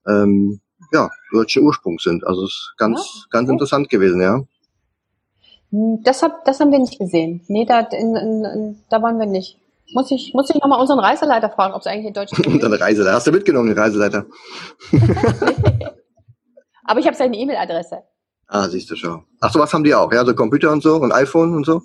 ähm, 0.07 0.61
ja, 0.91 1.09
deutsche 1.31 1.59
Ursprung 1.59 1.97
sind. 1.97 2.23
Also 2.27 2.43
es 2.43 2.51
ist 2.51 2.73
ganz, 2.77 2.99
ja, 2.99 3.25
ganz 3.31 3.47
okay. 3.47 3.53
interessant 3.53 3.89
gewesen, 3.89 4.21
ja. 4.21 4.43
Das, 6.03 6.21
hab, 6.21 6.45
das 6.45 6.59
haben 6.59 6.71
wir 6.71 6.77
nicht 6.77 6.99
gesehen. 6.99 7.41
Nee, 7.47 7.65
da, 7.65 7.79
in, 7.79 8.15
in, 8.15 8.79
da 8.91 9.01
waren 9.01 9.17
wir 9.17 9.25
nicht. 9.25 9.57
Muss 9.95 10.11
ich, 10.11 10.31
muss 10.35 10.51
ich 10.51 10.57
nochmal 10.57 10.79
unseren 10.79 10.99
Reiseleiter 10.99 11.49
fragen, 11.49 11.73
ob 11.73 11.81
es 11.81 11.87
eigentlich 11.87 12.09
in 12.09 12.13
Deutschland 12.13 12.45
ist. 12.45 12.53
Unseren 12.53 12.73
Reiseleiter. 12.73 13.15
Hast 13.15 13.25
du 13.25 13.31
mitgenommen, 13.31 13.69
den 13.69 13.79
Reiseleiter? 13.79 14.27
Aber 16.83 16.99
ich 16.99 17.07
habe 17.07 17.17
seine 17.17 17.35
E-Mail-Adresse. 17.35 18.03
Ah, 18.45 18.69
siehst 18.69 18.91
du 18.91 18.95
schon. 18.95 19.25
Ach 19.41 19.51
so, 19.51 19.57
was 19.57 19.73
haben 19.73 19.83
die 19.83 19.95
auch? 19.95 20.13
Ja, 20.13 20.23
so 20.23 20.35
Computer 20.35 20.71
und 20.71 20.83
so 20.83 20.97
und 20.97 21.11
iPhone 21.11 21.55
und 21.55 21.65
so? 21.65 21.81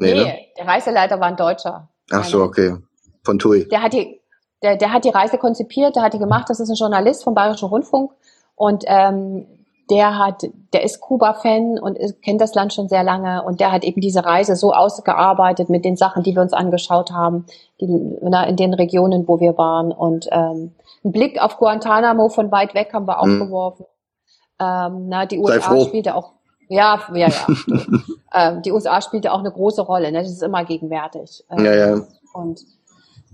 Nee, 0.00 0.14
nee 0.14 0.24
ne? 0.24 0.38
der 0.56 0.66
Reiseleiter 0.66 1.20
war 1.20 1.28
ein 1.28 1.36
Deutscher. 1.36 1.88
Ach 2.10 2.24
so, 2.24 2.42
okay. 2.42 2.76
Von 3.22 3.38
TUI. 3.38 3.68
Der 3.68 3.82
hat 3.82 3.92
die, 3.92 4.20
der, 4.62 4.76
der 4.76 4.92
hat 4.92 5.04
die 5.04 5.10
Reise 5.10 5.38
konzipiert, 5.38 5.96
der 5.96 6.02
hat 6.02 6.14
die 6.14 6.18
gemacht, 6.18 6.48
das 6.48 6.60
ist 6.60 6.70
ein 6.70 6.74
Journalist 6.74 7.22
vom 7.22 7.34
Bayerischen 7.34 7.68
Rundfunk 7.68 8.12
und 8.56 8.84
ähm, 8.86 9.46
der 9.90 10.18
hat, 10.18 10.46
der 10.72 10.84
ist 10.84 11.00
Kuba-Fan 11.00 11.78
und 11.78 11.98
ist, 11.98 12.22
kennt 12.22 12.40
das 12.40 12.54
Land 12.54 12.72
schon 12.72 12.88
sehr 12.88 13.02
lange 13.02 13.42
und 13.42 13.60
der 13.60 13.72
hat 13.72 13.84
eben 13.84 14.00
diese 14.00 14.24
Reise 14.24 14.54
so 14.54 14.72
ausgearbeitet 14.72 15.68
mit 15.68 15.84
den 15.84 15.96
Sachen, 15.96 16.22
die 16.22 16.34
wir 16.34 16.42
uns 16.42 16.52
angeschaut 16.52 17.10
haben, 17.10 17.44
die, 17.80 17.88
na, 18.22 18.44
in 18.44 18.56
den 18.56 18.72
Regionen, 18.72 19.26
wo 19.26 19.40
wir 19.40 19.58
waren 19.58 19.92
und 19.92 20.28
ähm, 20.30 20.72
einen 21.02 21.12
Blick 21.12 21.42
auf 21.42 21.58
Guantanamo 21.58 22.28
von 22.28 22.52
weit 22.52 22.74
weg 22.74 22.90
haben 22.92 23.06
wir 23.06 23.20
auch 23.20 23.24
hm. 23.24 23.40
geworfen. 23.40 23.86
Ähm, 24.60 25.08
na, 25.08 25.26
die 25.26 25.38
USA 25.38 25.78
spielte 25.80 26.14
auch 26.14 26.32
ja, 26.70 27.02
ja, 27.12 27.28
ja. 27.28 27.46
ähm, 28.32 28.62
die 28.62 28.70
USA 28.70 29.02
spielte 29.02 29.32
auch 29.32 29.40
eine 29.40 29.50
große 29.50 29.82
Rolle, 29.82 30.12
ne? 30.12 30.22
Das 30.22 30.30
ist 30.30 30.42
immer 30.42 30.64
gegenwärtig. 30.64 31.44
Ähm, 31.50 31.64
ja, 31.64 31.74
ja. 31.74 32.06
Und 32.32 32.64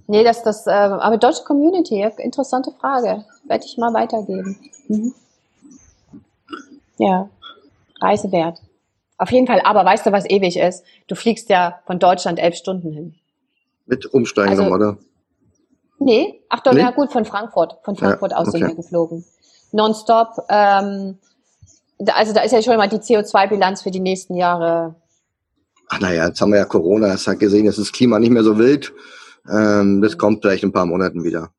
nee, 0.06 0.24
das, 0.24 0.42
das, 0.42 0.66
äh, 0.66 0.70
aber 0.70 1.18
deutsche 1.18 1.44
Community, 1.44 2.02
interessante 2.16 2.72
Frage. 2.72 3.26
Werde 3.44 3.64
ich 3.66 3.76
mal 3.76 3.92
weitergeben. 3.92 4.58
Mhm. 4.88 5.14
Ja, 6.96 7.28
Reise 8.00 8.32
wert. 8.32 8.62
Auf 9.18 9.30
jeden 9.30 9.46
Fall, 9.46 9.60
aber 9.64 9.84
weißt 9.84 10.06
du, 10.06 10.12
was 10.12 10.28
ewig 10.30 10.56
ist? 10.56 10.84
Du 11.06 11.14
fliegst 11.14 11.50
ja 11.50 11.80
von 11.86 11.98
Deutschland 11.98 12.38
elf 12.38 12.54
Stunden 12.54 12.90
hin. 12.90 13.14
Mit 13.84 14.06
Umsteigen 14.06 14.58
also, 14.58 14.64
oder? 14.72 14.96
Nee, 15.98 16.40
ach 16.48 16.60
doch, 16.60 16.72
nee? 16.72 16.80
ja 16.80 16.90
gut, 16.90 17.12
von 17.12 17.26
Frankfurt. 17.26 17.76
Von 17.82 17.96
Frankfurt 17.96 18.30
ja, 18.30 18.38
aus 18.38 18.48
okay. 18.48 18.58
sind 18.58 18.68
wir 18.68 18.76
geflogen. 18.76 19.26
Nonstop. 19.72 20.42
Ähm, 20.48 21.18
also 22.06 22.32
da 22.32 22.42
ist 22.42 22.52
ja 22.52 22.62
schon 22.62 22.76
mal 22.76 22.88
die 22.88 22.96
CO2-Bilanz 22.96 23.82
für 23.82 23.90
die 23.90 24.00
nächsten 24.00 24.34
Jahre. 24.34 24.94
Ach 25.88 26.00
naja, 26.00 26.28
jetzt 26.28 26.40
haben 26.40 26.52
wir 26.52 26.58
ja 26.58 26.64
Corona, 26.64 27.12
es 27.12 27.26
hat 27.26 27.38
gesehen, 27.38 27.64
jetzt 27.64 27.78
ist 27.78 27.88
das 27.88 27.92
Klima 27.92 28.18
nicht 28.18 28.30
mehr 28.30 28.42
so 28.42 28.58
wild. 28.58 28.92
Ähm, 29.48 30.02
das 30.02 30.18
kommt 30.18 30.42
vielleicht 30.42 30.62
in 30.62 30.70
ein 30.70 30.72
paar 30.72 30.86
Monaten 30.86 31.22
wieder. 31.22 31.50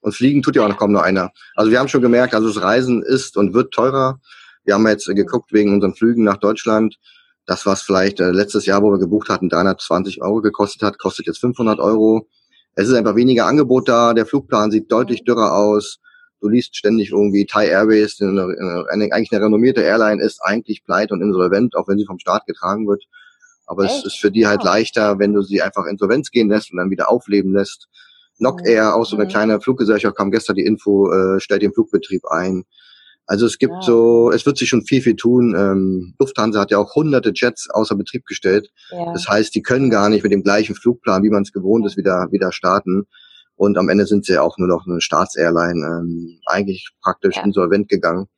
Und 0.00 0.12
fliegen 0.12 0.42
tut 0.42 0.54
ja 0.54 0.64
auch 0.64 0.68
noch 0.68 0.76
kaum 0.76 0.92
nur 0.92 1.02
einer. 1.02 1.32
Also 1.56 1.70
wir 1.72 1.80
haben 1.80 1.88
schon 1.88 2.02
gemerkt, 2.02 2.34
also 2.34 2.46
das 2.48 2.62
Reisen 2.62 3.02
ist 3.02 3.36
und 3.36 3.54
wird 3.54 3.72
teurer. 3.72 4.20
Wir 4.64 4.74
haben 4.74 4.86
jetzt 4.86 5.06
geguckt 5.06 5.52
wegen 5.52 5.74
unseren 5.74 5.94
Flügen 5.94 6.22
nach 6.22 6.36
Deutschland. 6.36 6.96
Das, 7.44 7.66
was 7.66 7.82
vielleicht 7.82 8.20
äh, 8.20 8.30
letztes 8.30 8.66
Jahr, 8.66 8.82
wo 8.82 8.90
wir 8.90 8.98
gebucht 8.98 9.28
hatten, 9.28 9.48
320 9.48 10.22
Euro 10.22 10.40
gekostet 10.42 10.82
hat, 10.82 10.98
kostet 10.98 11.26
jetzt 11.26 11.38
500 11.38 11.80
Euro. 11.80 12.28
Es 12.74 12.88
ist 12.88 12.94
einfach 12.94 13.16
weniger 13.16 13.46
Angebot 13.46 13.88
da. 13.88 14.14
Der 14.14 14.26
Flugplan 14.26 14.70
sieht 14.70 14.90
deutlich 14.92 15.24
dürrer 15.24 15.54
aus. 15.54 15.98
Du 16.40 16.48
liest 16.48 16.76
ständig 16.76 17.10
irgendwie 17.10 17.46
Thai 17.46 17.68
Airways, 17.68 18.20
eine, 18.20 18.86
eine, 18.90 19.12
eigentlich 19.12 19.32
eine 19.32 19.44
renommierte 19.44 19.80
Airline 19.80 20.22
ist 20.22 20.40
eigentlich 20.42 20.84
pleite 20.84 21.14
und 21.14 21.22
insolvent, 21.22 21.76
auch 21.76 21.88
wenn 21.88 21.98
sie 21.98 22.06
vom 22.06 22.18
Staat 22.18 22.46
getragen 22.46 22.86
wird. 22.86 23.04
Aber 23.66 23.84
Echt? 23.84 23.98
es 23.98 24.04
ist 24.04 24.20
für 24.20 24.30
die 24.30 24.46
halt 24.46 24.60
wow. 24.60 24.66
leichter, 24.66 25.18
wenn 25.18 25.32
du 25.32 25.42
sie 25.42 25.62
einfach 25.62 25.86
insolvenz 25.86 26.30
gehen 26.30 26.48
lässt 26.48 26.70
und 26.72 26.78
dann 26.78 26.90
wieder 26.90 27.10
aufleben 27.10 27.52
lässt. 27.52 27.88
Nock 28.38 28.60
mhm. 28.60 28.66
Air, 28.66 28.94
auch 28.94 29.06
so 29.06 29.16
eine 29.16 29.24
mhm. 29.24 29.30
kleine 29.30 29.60
Fluggesellschaft, 29.60 30.16
kam 30.16 30.30
gestern 30.30 30.56
die 30.56 30.64
Info, 30.64 31.10
äh, 31.10 31.40
stellt 31.40 31.62
den 31.62 31.72
Flugbetrieb 31.72 32.24
ein. 32.26 32.64
Also 33.26 33.46
es 33.46 33.58
gibt 33.58 33.74
ja. 33.74 33.82
so, 33.82 34.30
es 34.30 34.46
wird 34.46 34.56
sich 34.56 34.68
schon 34.68 34.84
viel, 34.84 35.02
viel 35.02 35.16
tun. 35.16 35.54
Ähm, 35.58 36.14
Lufthansa 36.20 36.60
hat 36.60 36.70
ja 36.70 36.78
auch 36.78 36.94
hunderte 36.94 37.32
Jets 37.34 37.68
außer 37.68 37.96
Betrieb 37.96 38.24
gestellt. 38.24 38.70
Ja. 38.90 39.12
Das 39.12 39.28
heißt, 39.28 39.52
die 39.54 39.62
können 39.62 39.90
gar 39.90 40.08
nicht 40.08 40.22
mit 40.22 40.30
dem 40.30 40.44
gleichen 40.44 40.76
Flugplan, 40.76 41.24
wie 41.24 41.30
man 41.30 41.42
es 41.42 41.52
gewohnt 41.52 41.84
ist, 41.86 41.96
wieder, 41.96 42.28
wieder 42.30 42.52
starten. 42.52 43.06
Und 43.56 43.78
am 43.78 43.88
Ende 43.88 44.06
sind 44.06 44.24
sie 44.24 44.38
auch 44.38 44.58
nur 44.58 44.68
noch 44.68 44.86
eine 44.86 45.00
Staatsairline, 45.00 45.80
ähm, 45.84 46.40
eigentlich 46.46 46.90
praktisch 47.02 47.36
ja. 47.36 47.42
insolvent 47.42 47.88
gegangen. 47.88 48.28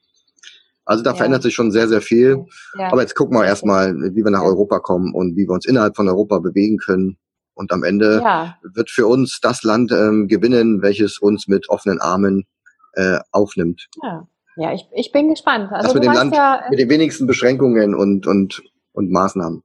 Also 0.84 1.02
da 1.04 1.10
ja. 1.10 1.16
verändert 1.16 1.42
sich 1.42 1.54
schon 1.54 1.70
sehr, 1.70 1.88
sehr 1.88 2.00
viel. 2.00 2.46
Ja. 2.78 2.90
Aber 2.92 3.02
jetzt 3.02 3.14
gucken 3.14 3.36
wir 3.36 3.44
erstmal, 3.44 3.94
wie 3.94 4.24
wir 4.24 4.30
nach 4.30 4.42
Europa 4.42 4.78
kommen 4.78 5.12
und 5.12 5.36
wie 5.36 5.46
wir 5.46 5.52
uns 5.52 5.66
innerhalb 5.66 5.96
von 5.96 6.08
Europa 6.08 6.38
bewegen 6.38 6.78
können. 6.78 7.18
Und 7.54 7.72
am 7.72 7.82
Ende 7.82 8.22
wird 8.62 8.88
für 8.88 9.08
uns 9.08 9.40
das 9.40 9.64
Land 9.64 9.90
ähm, 9.90 10.28
gewinnen, 10.28 10.80
welches 10.80 11.18
uns 11.18 11.48
mit 11.48 11.68
offenen 11.68 12.00
Armen 12.00 12.46
äh, 12.94 13.18
aufnimmt. 13.32 13.88
Ja. 14.02 14.28
Ja, 14.58 14.72
ich, 14.72 14.88
ich 14.92 15.12
bin 15.12 15.28
gespannt. 15.28 15.70
Also 15.70 15.86
das 15.86 15.94
mit 15.94 16.02
dem 16.02 16.12
Land 16.12 16.34
ja, 16.34 16.64
mit 16.68 16.80
den 16.80 16.88
wenigsten 16.88 17.28
Beschränkungen 17.28 17.94
und, 17.94 18.26
und, 18.26 18.60
und 18.92 19.12
Maßnahmen. 19.12 19.62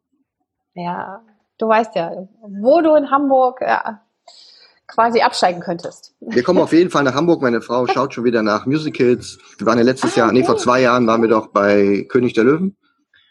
Ja, 0.75 1.23
du 1.57 1.67
weißt 1.67 1.95
ja, 1.95 2.27
wo 2.61 2.81
du 2.81 2.93
in 2.93 3.09
Hamburg 3.09 3.61
äh, 3.61 3.75
quasi 4.93 5.21
absteigen 5.21 5.61
könntest. 5.61 6.13
Wir 6.21 6.43
kommen 6.43 6.59
auf 6.59 6.73
jeden 6.73 6.89
Fall 6.89 7.03
nach 7.03 7.15
Hamburg. 7.15 7.41
Meine 7.41 7.61
Frau 7.61 7.87
schaut 7.87 8.13
schon 8.13 8.23
wieder 8.23 8.43
nach 8.43 8.65
Musicals. 8.65 9.37
Wir 9.57 9.67
waren 9.67 9.77
ja 9.77 9.83
letztes 9.83 10.13
ah, 10.13 10.19
Jahr, 10.19 10.27
okay. 10.27 10.39
nee, 10.39 10.45
vor 10.45 10.57
zwei 10.57 10.81
Jahren 10.81 11.07
waren 11.07 11.21
wir 11.21 11.29
doch 11.29 11.47
bei 11.47 12.05
König 12.09 12.33
der 12.33 12.43
Löwen. 12.43 12.77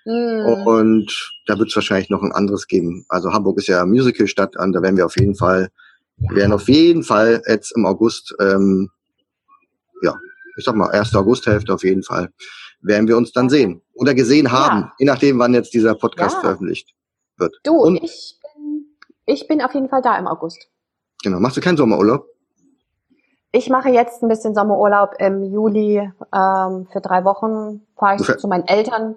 Mm. 0.05 0.67
Und 0.67 1.33
da 1.47 1.59
wird 1.59 1.69
es 1.69 1.77
wahrscheinlich 1.77 2.11
noch 2.11 2.23
ein 2.23 2.33
anderes 2.33 2.67
geben. 2.67 3.05
Also 3.09 3.33
Hamburg 3.33 3.59
ist 3.59 3.69
ja 3.69 3.87
Musicalstadt, 3.87 4.57
und 4.57 4.73
da 4.73 4.83
werden 4.83 4.97
wir 4.97 5.07
auf 5.07 5.17
jeden 5.17 5.37
Fall, 5.37 5.71
ja. 6.19 6.31
wir 6.31 6.37
werden 6.39 6.53
auf 6.53 6.69
jeden 6.69 7.05
Fall 7.05 7.43
jetzt 7.47 7.77
im 7.77 7.87
August 7.87 8.35
ähm, 8.41 8.91
ja, 10.03 10.17
ich 10.57 10.65
sag 10.65 10.75
mal, 10.75 10.91
1. 10.91 11.15
Augusthälfte 11.15 11.73
auf 11.73 11.85
jeden 11.85 12.03
Fall, 12.03 12.31
werden 12.81 13.09
wir 13.09 13.17
uns 13.17 13.33
dann 13.33 13.49
sehen 13.49 13.81
oder 13.95 14.15
gesehen 14.15 14.51
haben, 14.51 14.81
ja. 14.81 14.93
je 14.99 15.07
nachdem, 15.07 15.39
wann 15.39 15.55
jetzt 15.55 15.73
dieser 15.73 15.95
Podcast 15.95 16.35
ja. 16.37 16.41
veröffentlicht 16.41 16.95
wird. 17.39 17.59
Du, 17.63 17.75
Und, 17.75 18.03
ich, 18.03 18.39
bin, 18.43 18.87
ich 19.27 19.47
bin 19.47 19.63
auf 19.63 19.73
jeden 19.73 19.89
Fall 19.89 20.03
da 20.03 20.19
im 20.19 20.27
August. 20.27 20.69
Genau. 21.23 21.41
Machst 21.41 21.57
du 21.57 21.61
keinen 21.61 21.77
Sommerurlaub? 21.77 22.27
Ich 23.53 23.69
mache 23.69 23.91
jetzt 23.91 24.23
ein 24.23 24.29
bisschen 24.29 24.55
Sommerurlaub 24.55 25.15
im 25.19 25.45
Juli. 25.45 26.11
Ähm, 26.35 26.87
für 26.91 27.01
drei 27.01 27.25
Wochen 27.25 27.83
fahre 27.97 28.17
ich 28.17 28.39
zu 28.39 28.49
meinen 28.49 28.67
Eltern 28.67 29.17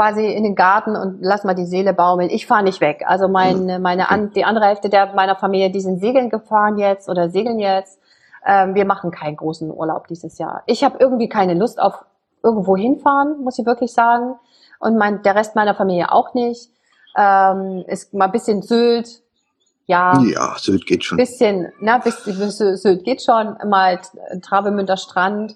quasi 0.00 0.26
in 0.26 0.44
den 0.44 0.54
Garten 0.54 0.96
und 0.96 1.18
lass 1.20 1.44
mal 1.44 1.54
die 1.54 1.66
Seele 1.66 1.92
baumeln. 1.92 2.30
Ich 2.30 2.46
fahre 2.46 2.64
nicht 2.64 2.80
weg. 2.80 3.04
Also 3.06 3.28
meine, 3.28 3.76
mhm. 3.76 3.82
meine 3.82 4.10
an, 4.10 4.32
die 4.32 4.44
andere 4.44 4.66
Hälfte 4.66 4.88
der 4.88 5.14
meiner 5.14 5.36
Familie, 5.36 5.70
die 5.70 5.80
sind 5.80 6.00
segeln 6.00 6.30
gefahren 6.30 6.78
jetzt 6.78 7.08
oder 7.08 7.28
segeln 7.28 7.58
jetzt. 7.58 8.00
Ähm, 8.46 8.74
wir 8.74 8.86
machen 8.86 9.10
keinen 9.10 9.36
großen 9.36 9.70
Urlaub 9.70 10.08
dieses 10.08 10.38
Jahr. 10.38 10.62
Ich 10.66 10.82
habe 10.82 10.96
irgendwie 10.98 11.28
keine 11.28 11.54
Lust 11.54 11.80
auf 11.80 12.04
irgendwo 12.42 12.76
hinfahren, 12.76 13.42
muss 13.44 13.58
ich 13.58 13.66
wirklich 13.66 13.92
sagen. 13.92 14.36
Und 14.78 14.96
mein, 14.96 15.22
der 15.22 15.34
Rest 15.34 15.54
meiner 15.54 15.74
Familie 15.74 16.10
auch 16.10 16.34
nicht. 16.34 16.70
Ähm, 17.16 17.84
ist 17.86 18.14
mal 18.14 18.24
ein 18.24 18.32
bisschen 18.32 18.62
Sylt. 18.62 19.22
Ja, 19.90 20.20
ja, 20.20 20.54
Sylt 20.56 20.86
geht 20.86 21.04
schon. 21.04 21.18
Bisschen, 21.18 21.72
na, 21.80 21.98
bisschen, 21.98 22.50
Sylt 22.50 23.04
geht 23.04 23.22
schon. 23.22 23.56
Mal 23.68 24.00
Travemünter 24.42 24.96
Strand. 24.96 25.54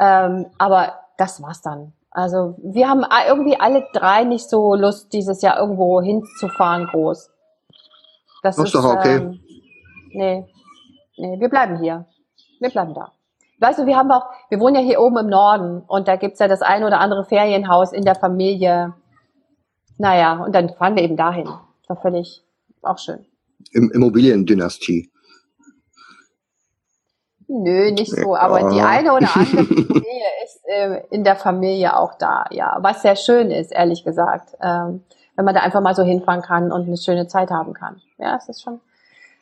Ähm, 0.00 0.46
aber 0.58 0.94
das 1.18 1.42
war's 1.42 1.62
dann. 1.62 1.92
Also 2.10 2.56
wir 2.62 2.88
haben 2.88 3.04
irgendwie 3.28 3.58
alle 3.58 3.86
drei 3.92 4.24
nicht 4.24 4.48
so 4.48 4.74
Lust, 4.74 5.12
dieses 5.12 5.42
Jahr 5.42 5.58
irgendwo 5.58 6.00
hinzufahren 6.00 6.86
groß. 6.86 7.30
Das, 8.42 8.56
das 8.56 8.66
ist 8.66 8.74
doch 8.74 8.84
okay. 8.84 9.16
Ähm, 9.16 9.40
nee, 10.12 10.46
nee, 11.16 11.40
wir 11.40 11.48
bleiben 11.48 11.78
hier 11.80 12.06
wir 12.64 12.70
bleiben 12.70 12.94
da. 12.94 13.12
Weißt 13.60 13.78
du, 13.78 13.86
wir 13.86 13.96
haben 13.96 14.10
auch, 14.10 14.26
wir 14.48 14.58
wohnen 14.58 14.74
ja 14.74 14.80
hier 14.80 15.00
oben 15.00 15.18
im 15.18 15.28
Norden 15.28 15.82
und 15.86 16.08
da 16.08 16.16
gibt's 16.16 16.40
ja 16.40 16.48
das 16.48 16.60
ein 16.60 16.82
oder 16.82 16.98
andere 16.98 17.24
Ferienhaus 17.24 17.92
in 17.92 18.04
der 18.04 18.16
Familie. 18.16 18.94
Naja, 19.96 20.42
und 20.44 20.54
dann 20.54 20.70
fahren 20.70 20.96
wir 20.96 21.04
eben 21.04 21.16
dahin. 21.16 21.44
Das 21.44 21.88
war 21.88 21.96
völlig 21.96 22.42
auch 22.82 22.98
schön. 22.98 23.24
Im 23.72 23.90
Immobiliendynastie. 23.90 25.10
Nö, 27.46 27.90
nicht 27.92 28.10
so, 28.10 28.36
aber 28.36 28.60
ja. 28.60 28.70
die 28.70 28.80
eine 28.80 29.12
oder 29.12 29.36
andere 29.36 29.64
Familie 29.64 30.28
ist 30.44 30.60
äh, 30.64 31.02
in 31.10 31.24
der 31.24 31.36
Familie 31.36 31.96
auch 31.96 32.16
da, 32.18 32.46
ja. 32.50 32.78
Was 32.80 33.02
sehr 33.02 33.16
schön 33.16 33.50
ist, 33.50 33.70
ehrlich 33.70 34.02
gesagt. 34.04 34.56
Ähm, 34.62 35.02
wenn 35.36 35.44
man 35.44 35.54
da 35.54 35.60
einfach 35.60 35.80
mal 35.80 35.94
so 35.94 36.02
hinfahren 36.02 36.42
kann 36.42 36.72
und 36.72 36.86
eine 36.86 36.96
schöne 36.96 37.26
Zeit 37.26 37.50
haben 37.50 37.74
kann. 37.74 38.00
Ja, 38.18 38.36
es 38.36 38.48
ist 38.48 38.62
schon, 38.62 38.80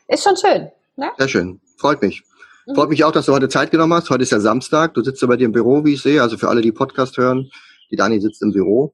ist 0.07 0.23
schon 0.23 0.35
schön. 0.35 0.69
Ne? 0.95 1.11
Sehr 1.17 1.27
schön. 1.27 1.61
Freut 1.77 2.01
mich. 2.01 2.23
Mhm. 2.65 2.75
Freut 2.75 2.89
mich 2.89 3.03
auch, 3.03 3.11
dass 3.11 3.25
du 3.25 3.33
heute 3.33 3.49
Zeit 3.49 3.71
genommen 3.71 3.93
hast. 3.93 4.09
Heute 4.09 4.23
ist 4.23 4.31
ja 4.31 4.39
Samstag. 4.39 4.93
Du 4.95 5.03
sitzt 5.03 5.21
ja 5.21 5.27
bei 5.27 5.37
dir 5.37 5.45
im 5.45 5.51
Büro, 5.51 5.85
wie 5.85 5.93
ich 5.93 6.01
sehe. 6.01 6.21
Also 6.21 6.37
für 6.37 6.49
alle, 6.49 6.61
die 6.61 6.71
Podcast 6.71 7.17
hören, 7.17 7.49
die 7.91 7.95
Dani 7.95 8.19
sitzt 8.19 8.41
im 8.41 8.51
Büro. 8.51 8.93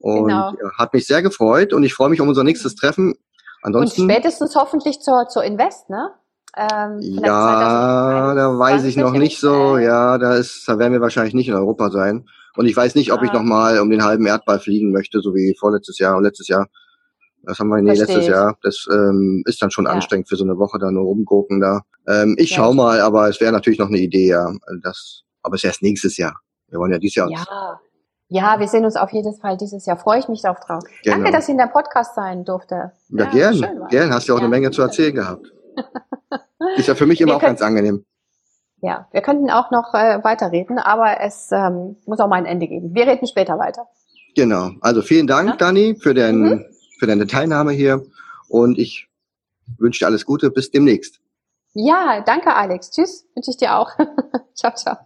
Und 0.00 0.28
genau. 0.28 0.54
hat 0.78 0.94
mich 0.94 1.06
sehr 1.06 1.22
gefreut 1.22 1.72
und 1.72 1.82
ich 1.82 1.92
freue 1.92 2.08
mich 2.08 2.20
um 2.20 2.28
unser 2.28 2.44
nächstes 2.44 2.76
Treffen. 2.76 3.14
Ansonsten, 3.62 4.02
und 4.02 4.10
spätestens 4.10 4.54
hoffentlich 4.54 5.00
zur, 5.00 5.28
zur 5.28 5.44
Invest, 5.44 5.90
ne? 5.90 6.10
Ähm, 6.56 6.98
ja, 7.00 8.34
da 8.34 8.58
weiß 8.58 8.84
ich 8.84 8.96
noch 8.96 9.12
nicht 9.12 9.38
so. 9.38 9.76
Äh, 9.76 9.84
ja, 9.84 10.18
da 10.18 10.34
ist, 10.34 10.64
da 10.66 10.78
werden 10.78 10.92
wir 10.92 11.00
wahrscheinlich 11.00 11.34
nicht 11.34 11.48
in 11.48 11.54
Europa 11.54 11.90
sein. 11.90 12.26
Und 12.56 12.66
ich 12.66 12.76
weiß 12.76 12.94
nicht, 12.94 13.12
ob 13.12 13.20
ah. 13.20 13.24
ich 13.24 13.32
nochmal 13.32 13.78
um 13.78 13.90
den 13.90 14.02
halben 14.04 14.26
Erdball 14.26 14.58
fliegen 14.58 14.90
möchte, 14.90 15.20
so 15.20 15.34
wie 15.34 15.54
vorletztes 15.58 15.98
Jahr 15.98 16.16
und 16.16 16.24
letztes 16.24 16.48
Jahr. 16.48 16.66
Das 17.44 17.58
haben 17.58 17.68
wir 17.68 17.80
nee, 17.80 17.94
letztes 17.94 18.26
Jahr. 18.26 18.58
Das 18.62 18.86
ähm, 18.90 19.42
ist 19.46 19.62
dann 19.62 19.70
schon 19.70 19.84
ja. 19.84 19.92
anstrengend 19.92 20.28
für 20.28 20.36
so 20.36 20.44
eine 20.44 20.58
Woche 20.58 20.78
da 20.78 20.90
nur 20.90 21.04
rumgucken 21.04 21.60
da. 21.60 21.82
Ähm, 22.08 22.34
ich 22.38 22.50
ja, 22.50 22.56
schau 22.56 22.72
mal, 22.72 23.00
aber 23.00 23.28
es 23.28 23.40
wäre 23.40 23.52
natürlich 23.52 23.78
noch 23.78 23.88
eine 23.88 23.98
Idee, 23.98 24.28
ja. 24.28 24.52
Das, 24.82 25.22
aber 25.42 25.54
es 25.54 25.62
ist 25.62 25.68
erst 25.68 25.82
nächstes 25.82 26.16
Jahr. 26.16 26.40
Wir 26.68 26.78
wollen 26.78 26.92
ja 26.92 26.98
dieses 26.98 27.14
Jahr. 27.14 27.30
Ja. 27.30 27.80
Ja, 28.28 28.60
wir 28.60 28.68
sehen 28.68 28.84
uns 28.84 28.96
auf 28.96 29.10
jeden 29.12 29.34
Fall 29.34 29.56
dieses 29.56 29.86
Jahr. 29.86 29.96
Freue 29.96 30.18
ich 30.18 30.28
mich 30.28 30.42
darauf 30.42 30.60
drauf. 30.60 30.82
Genau. 31.02 31.16
Danke, 31.16 31.32
dass 31.32 31.44
ich 31.44 31.50
in 31.50 31.58
der 31.58 31.66
Podcast 31.66 32.14
sein 32.14 32.44
durfte. 32.44 32.92
Ja, 33.08 33.24
ja 33.24 33.30
gern. 33.30 33.88
Gern. 33.88 34.12
Hast 34.12 34.28
ja 34.28 34.34
auch 34.34 34.38
eine 34.38 34.48
Menge 34.48 34.70
zu 34.70 34.82
erzählen 34.82 35.14
gehabt. 35.14 35.52
ist 36.76 36.88
ja 36.88 36.94
für 36.94 37.06
mich 37.06 37.20
immer 37.20 37.36
auch 37.36 37.40
ganz 37.40 37.62
angenehm. 37.62 38.04
Ja, 38.80 39.08
wir 39.10 39.22
könnten 39.22 39.50
auch 39.50 39.70
noch 39.70 39.94
äh, 39.94 40.22
weiterreden, 40.22 40.78
aber 40.78 41.20
es 41.20 41.50
ähm, 41.50 41.96
muss 42.06 42.20
auch 42.20 42.28
mal 42.28 42.36
ein 42.36 42.46
Ende 42.46 42.68
geben. 42.68 42.94
Wir 42.94 43.06
reden 43.06 43.26
später 43.26 43.58
weiter. 43.58 43.88
Genau. 44.36 44.70
Also 44.82 45.02
vielen 45.02 45.26
Dank, 45.26 45.48
ja? 45.50 45.56
Dani, 45.56 45.96
für 46.00 46.14
den 46.14 46.40
mhm 46.40 46.64
für 46.98 47.06
deine 47.06 47.26
Teilnahme 47.26 47.72
hier 47.72 48.04
und 48.48 48.78
ich 48.78 49.08
wünsche 49.78 50.00
dir 50.00 50.06
alles 50.06 50.26
Gute. 50.26 50.50
Bis 50.50 50.70
demnächst. 50.70 51.20
Ja, 51.74 52.22
danke 52.26 52.54
Alex. 52.54 52.90
Tschüss, 52.90 53.26
wünsche 53.34 53.50
ich 53.50 53.56
dir 53.56 53.76
auch. 53.76 53.90
ciao, 54.54 54.74
ciao. 54.74 54.96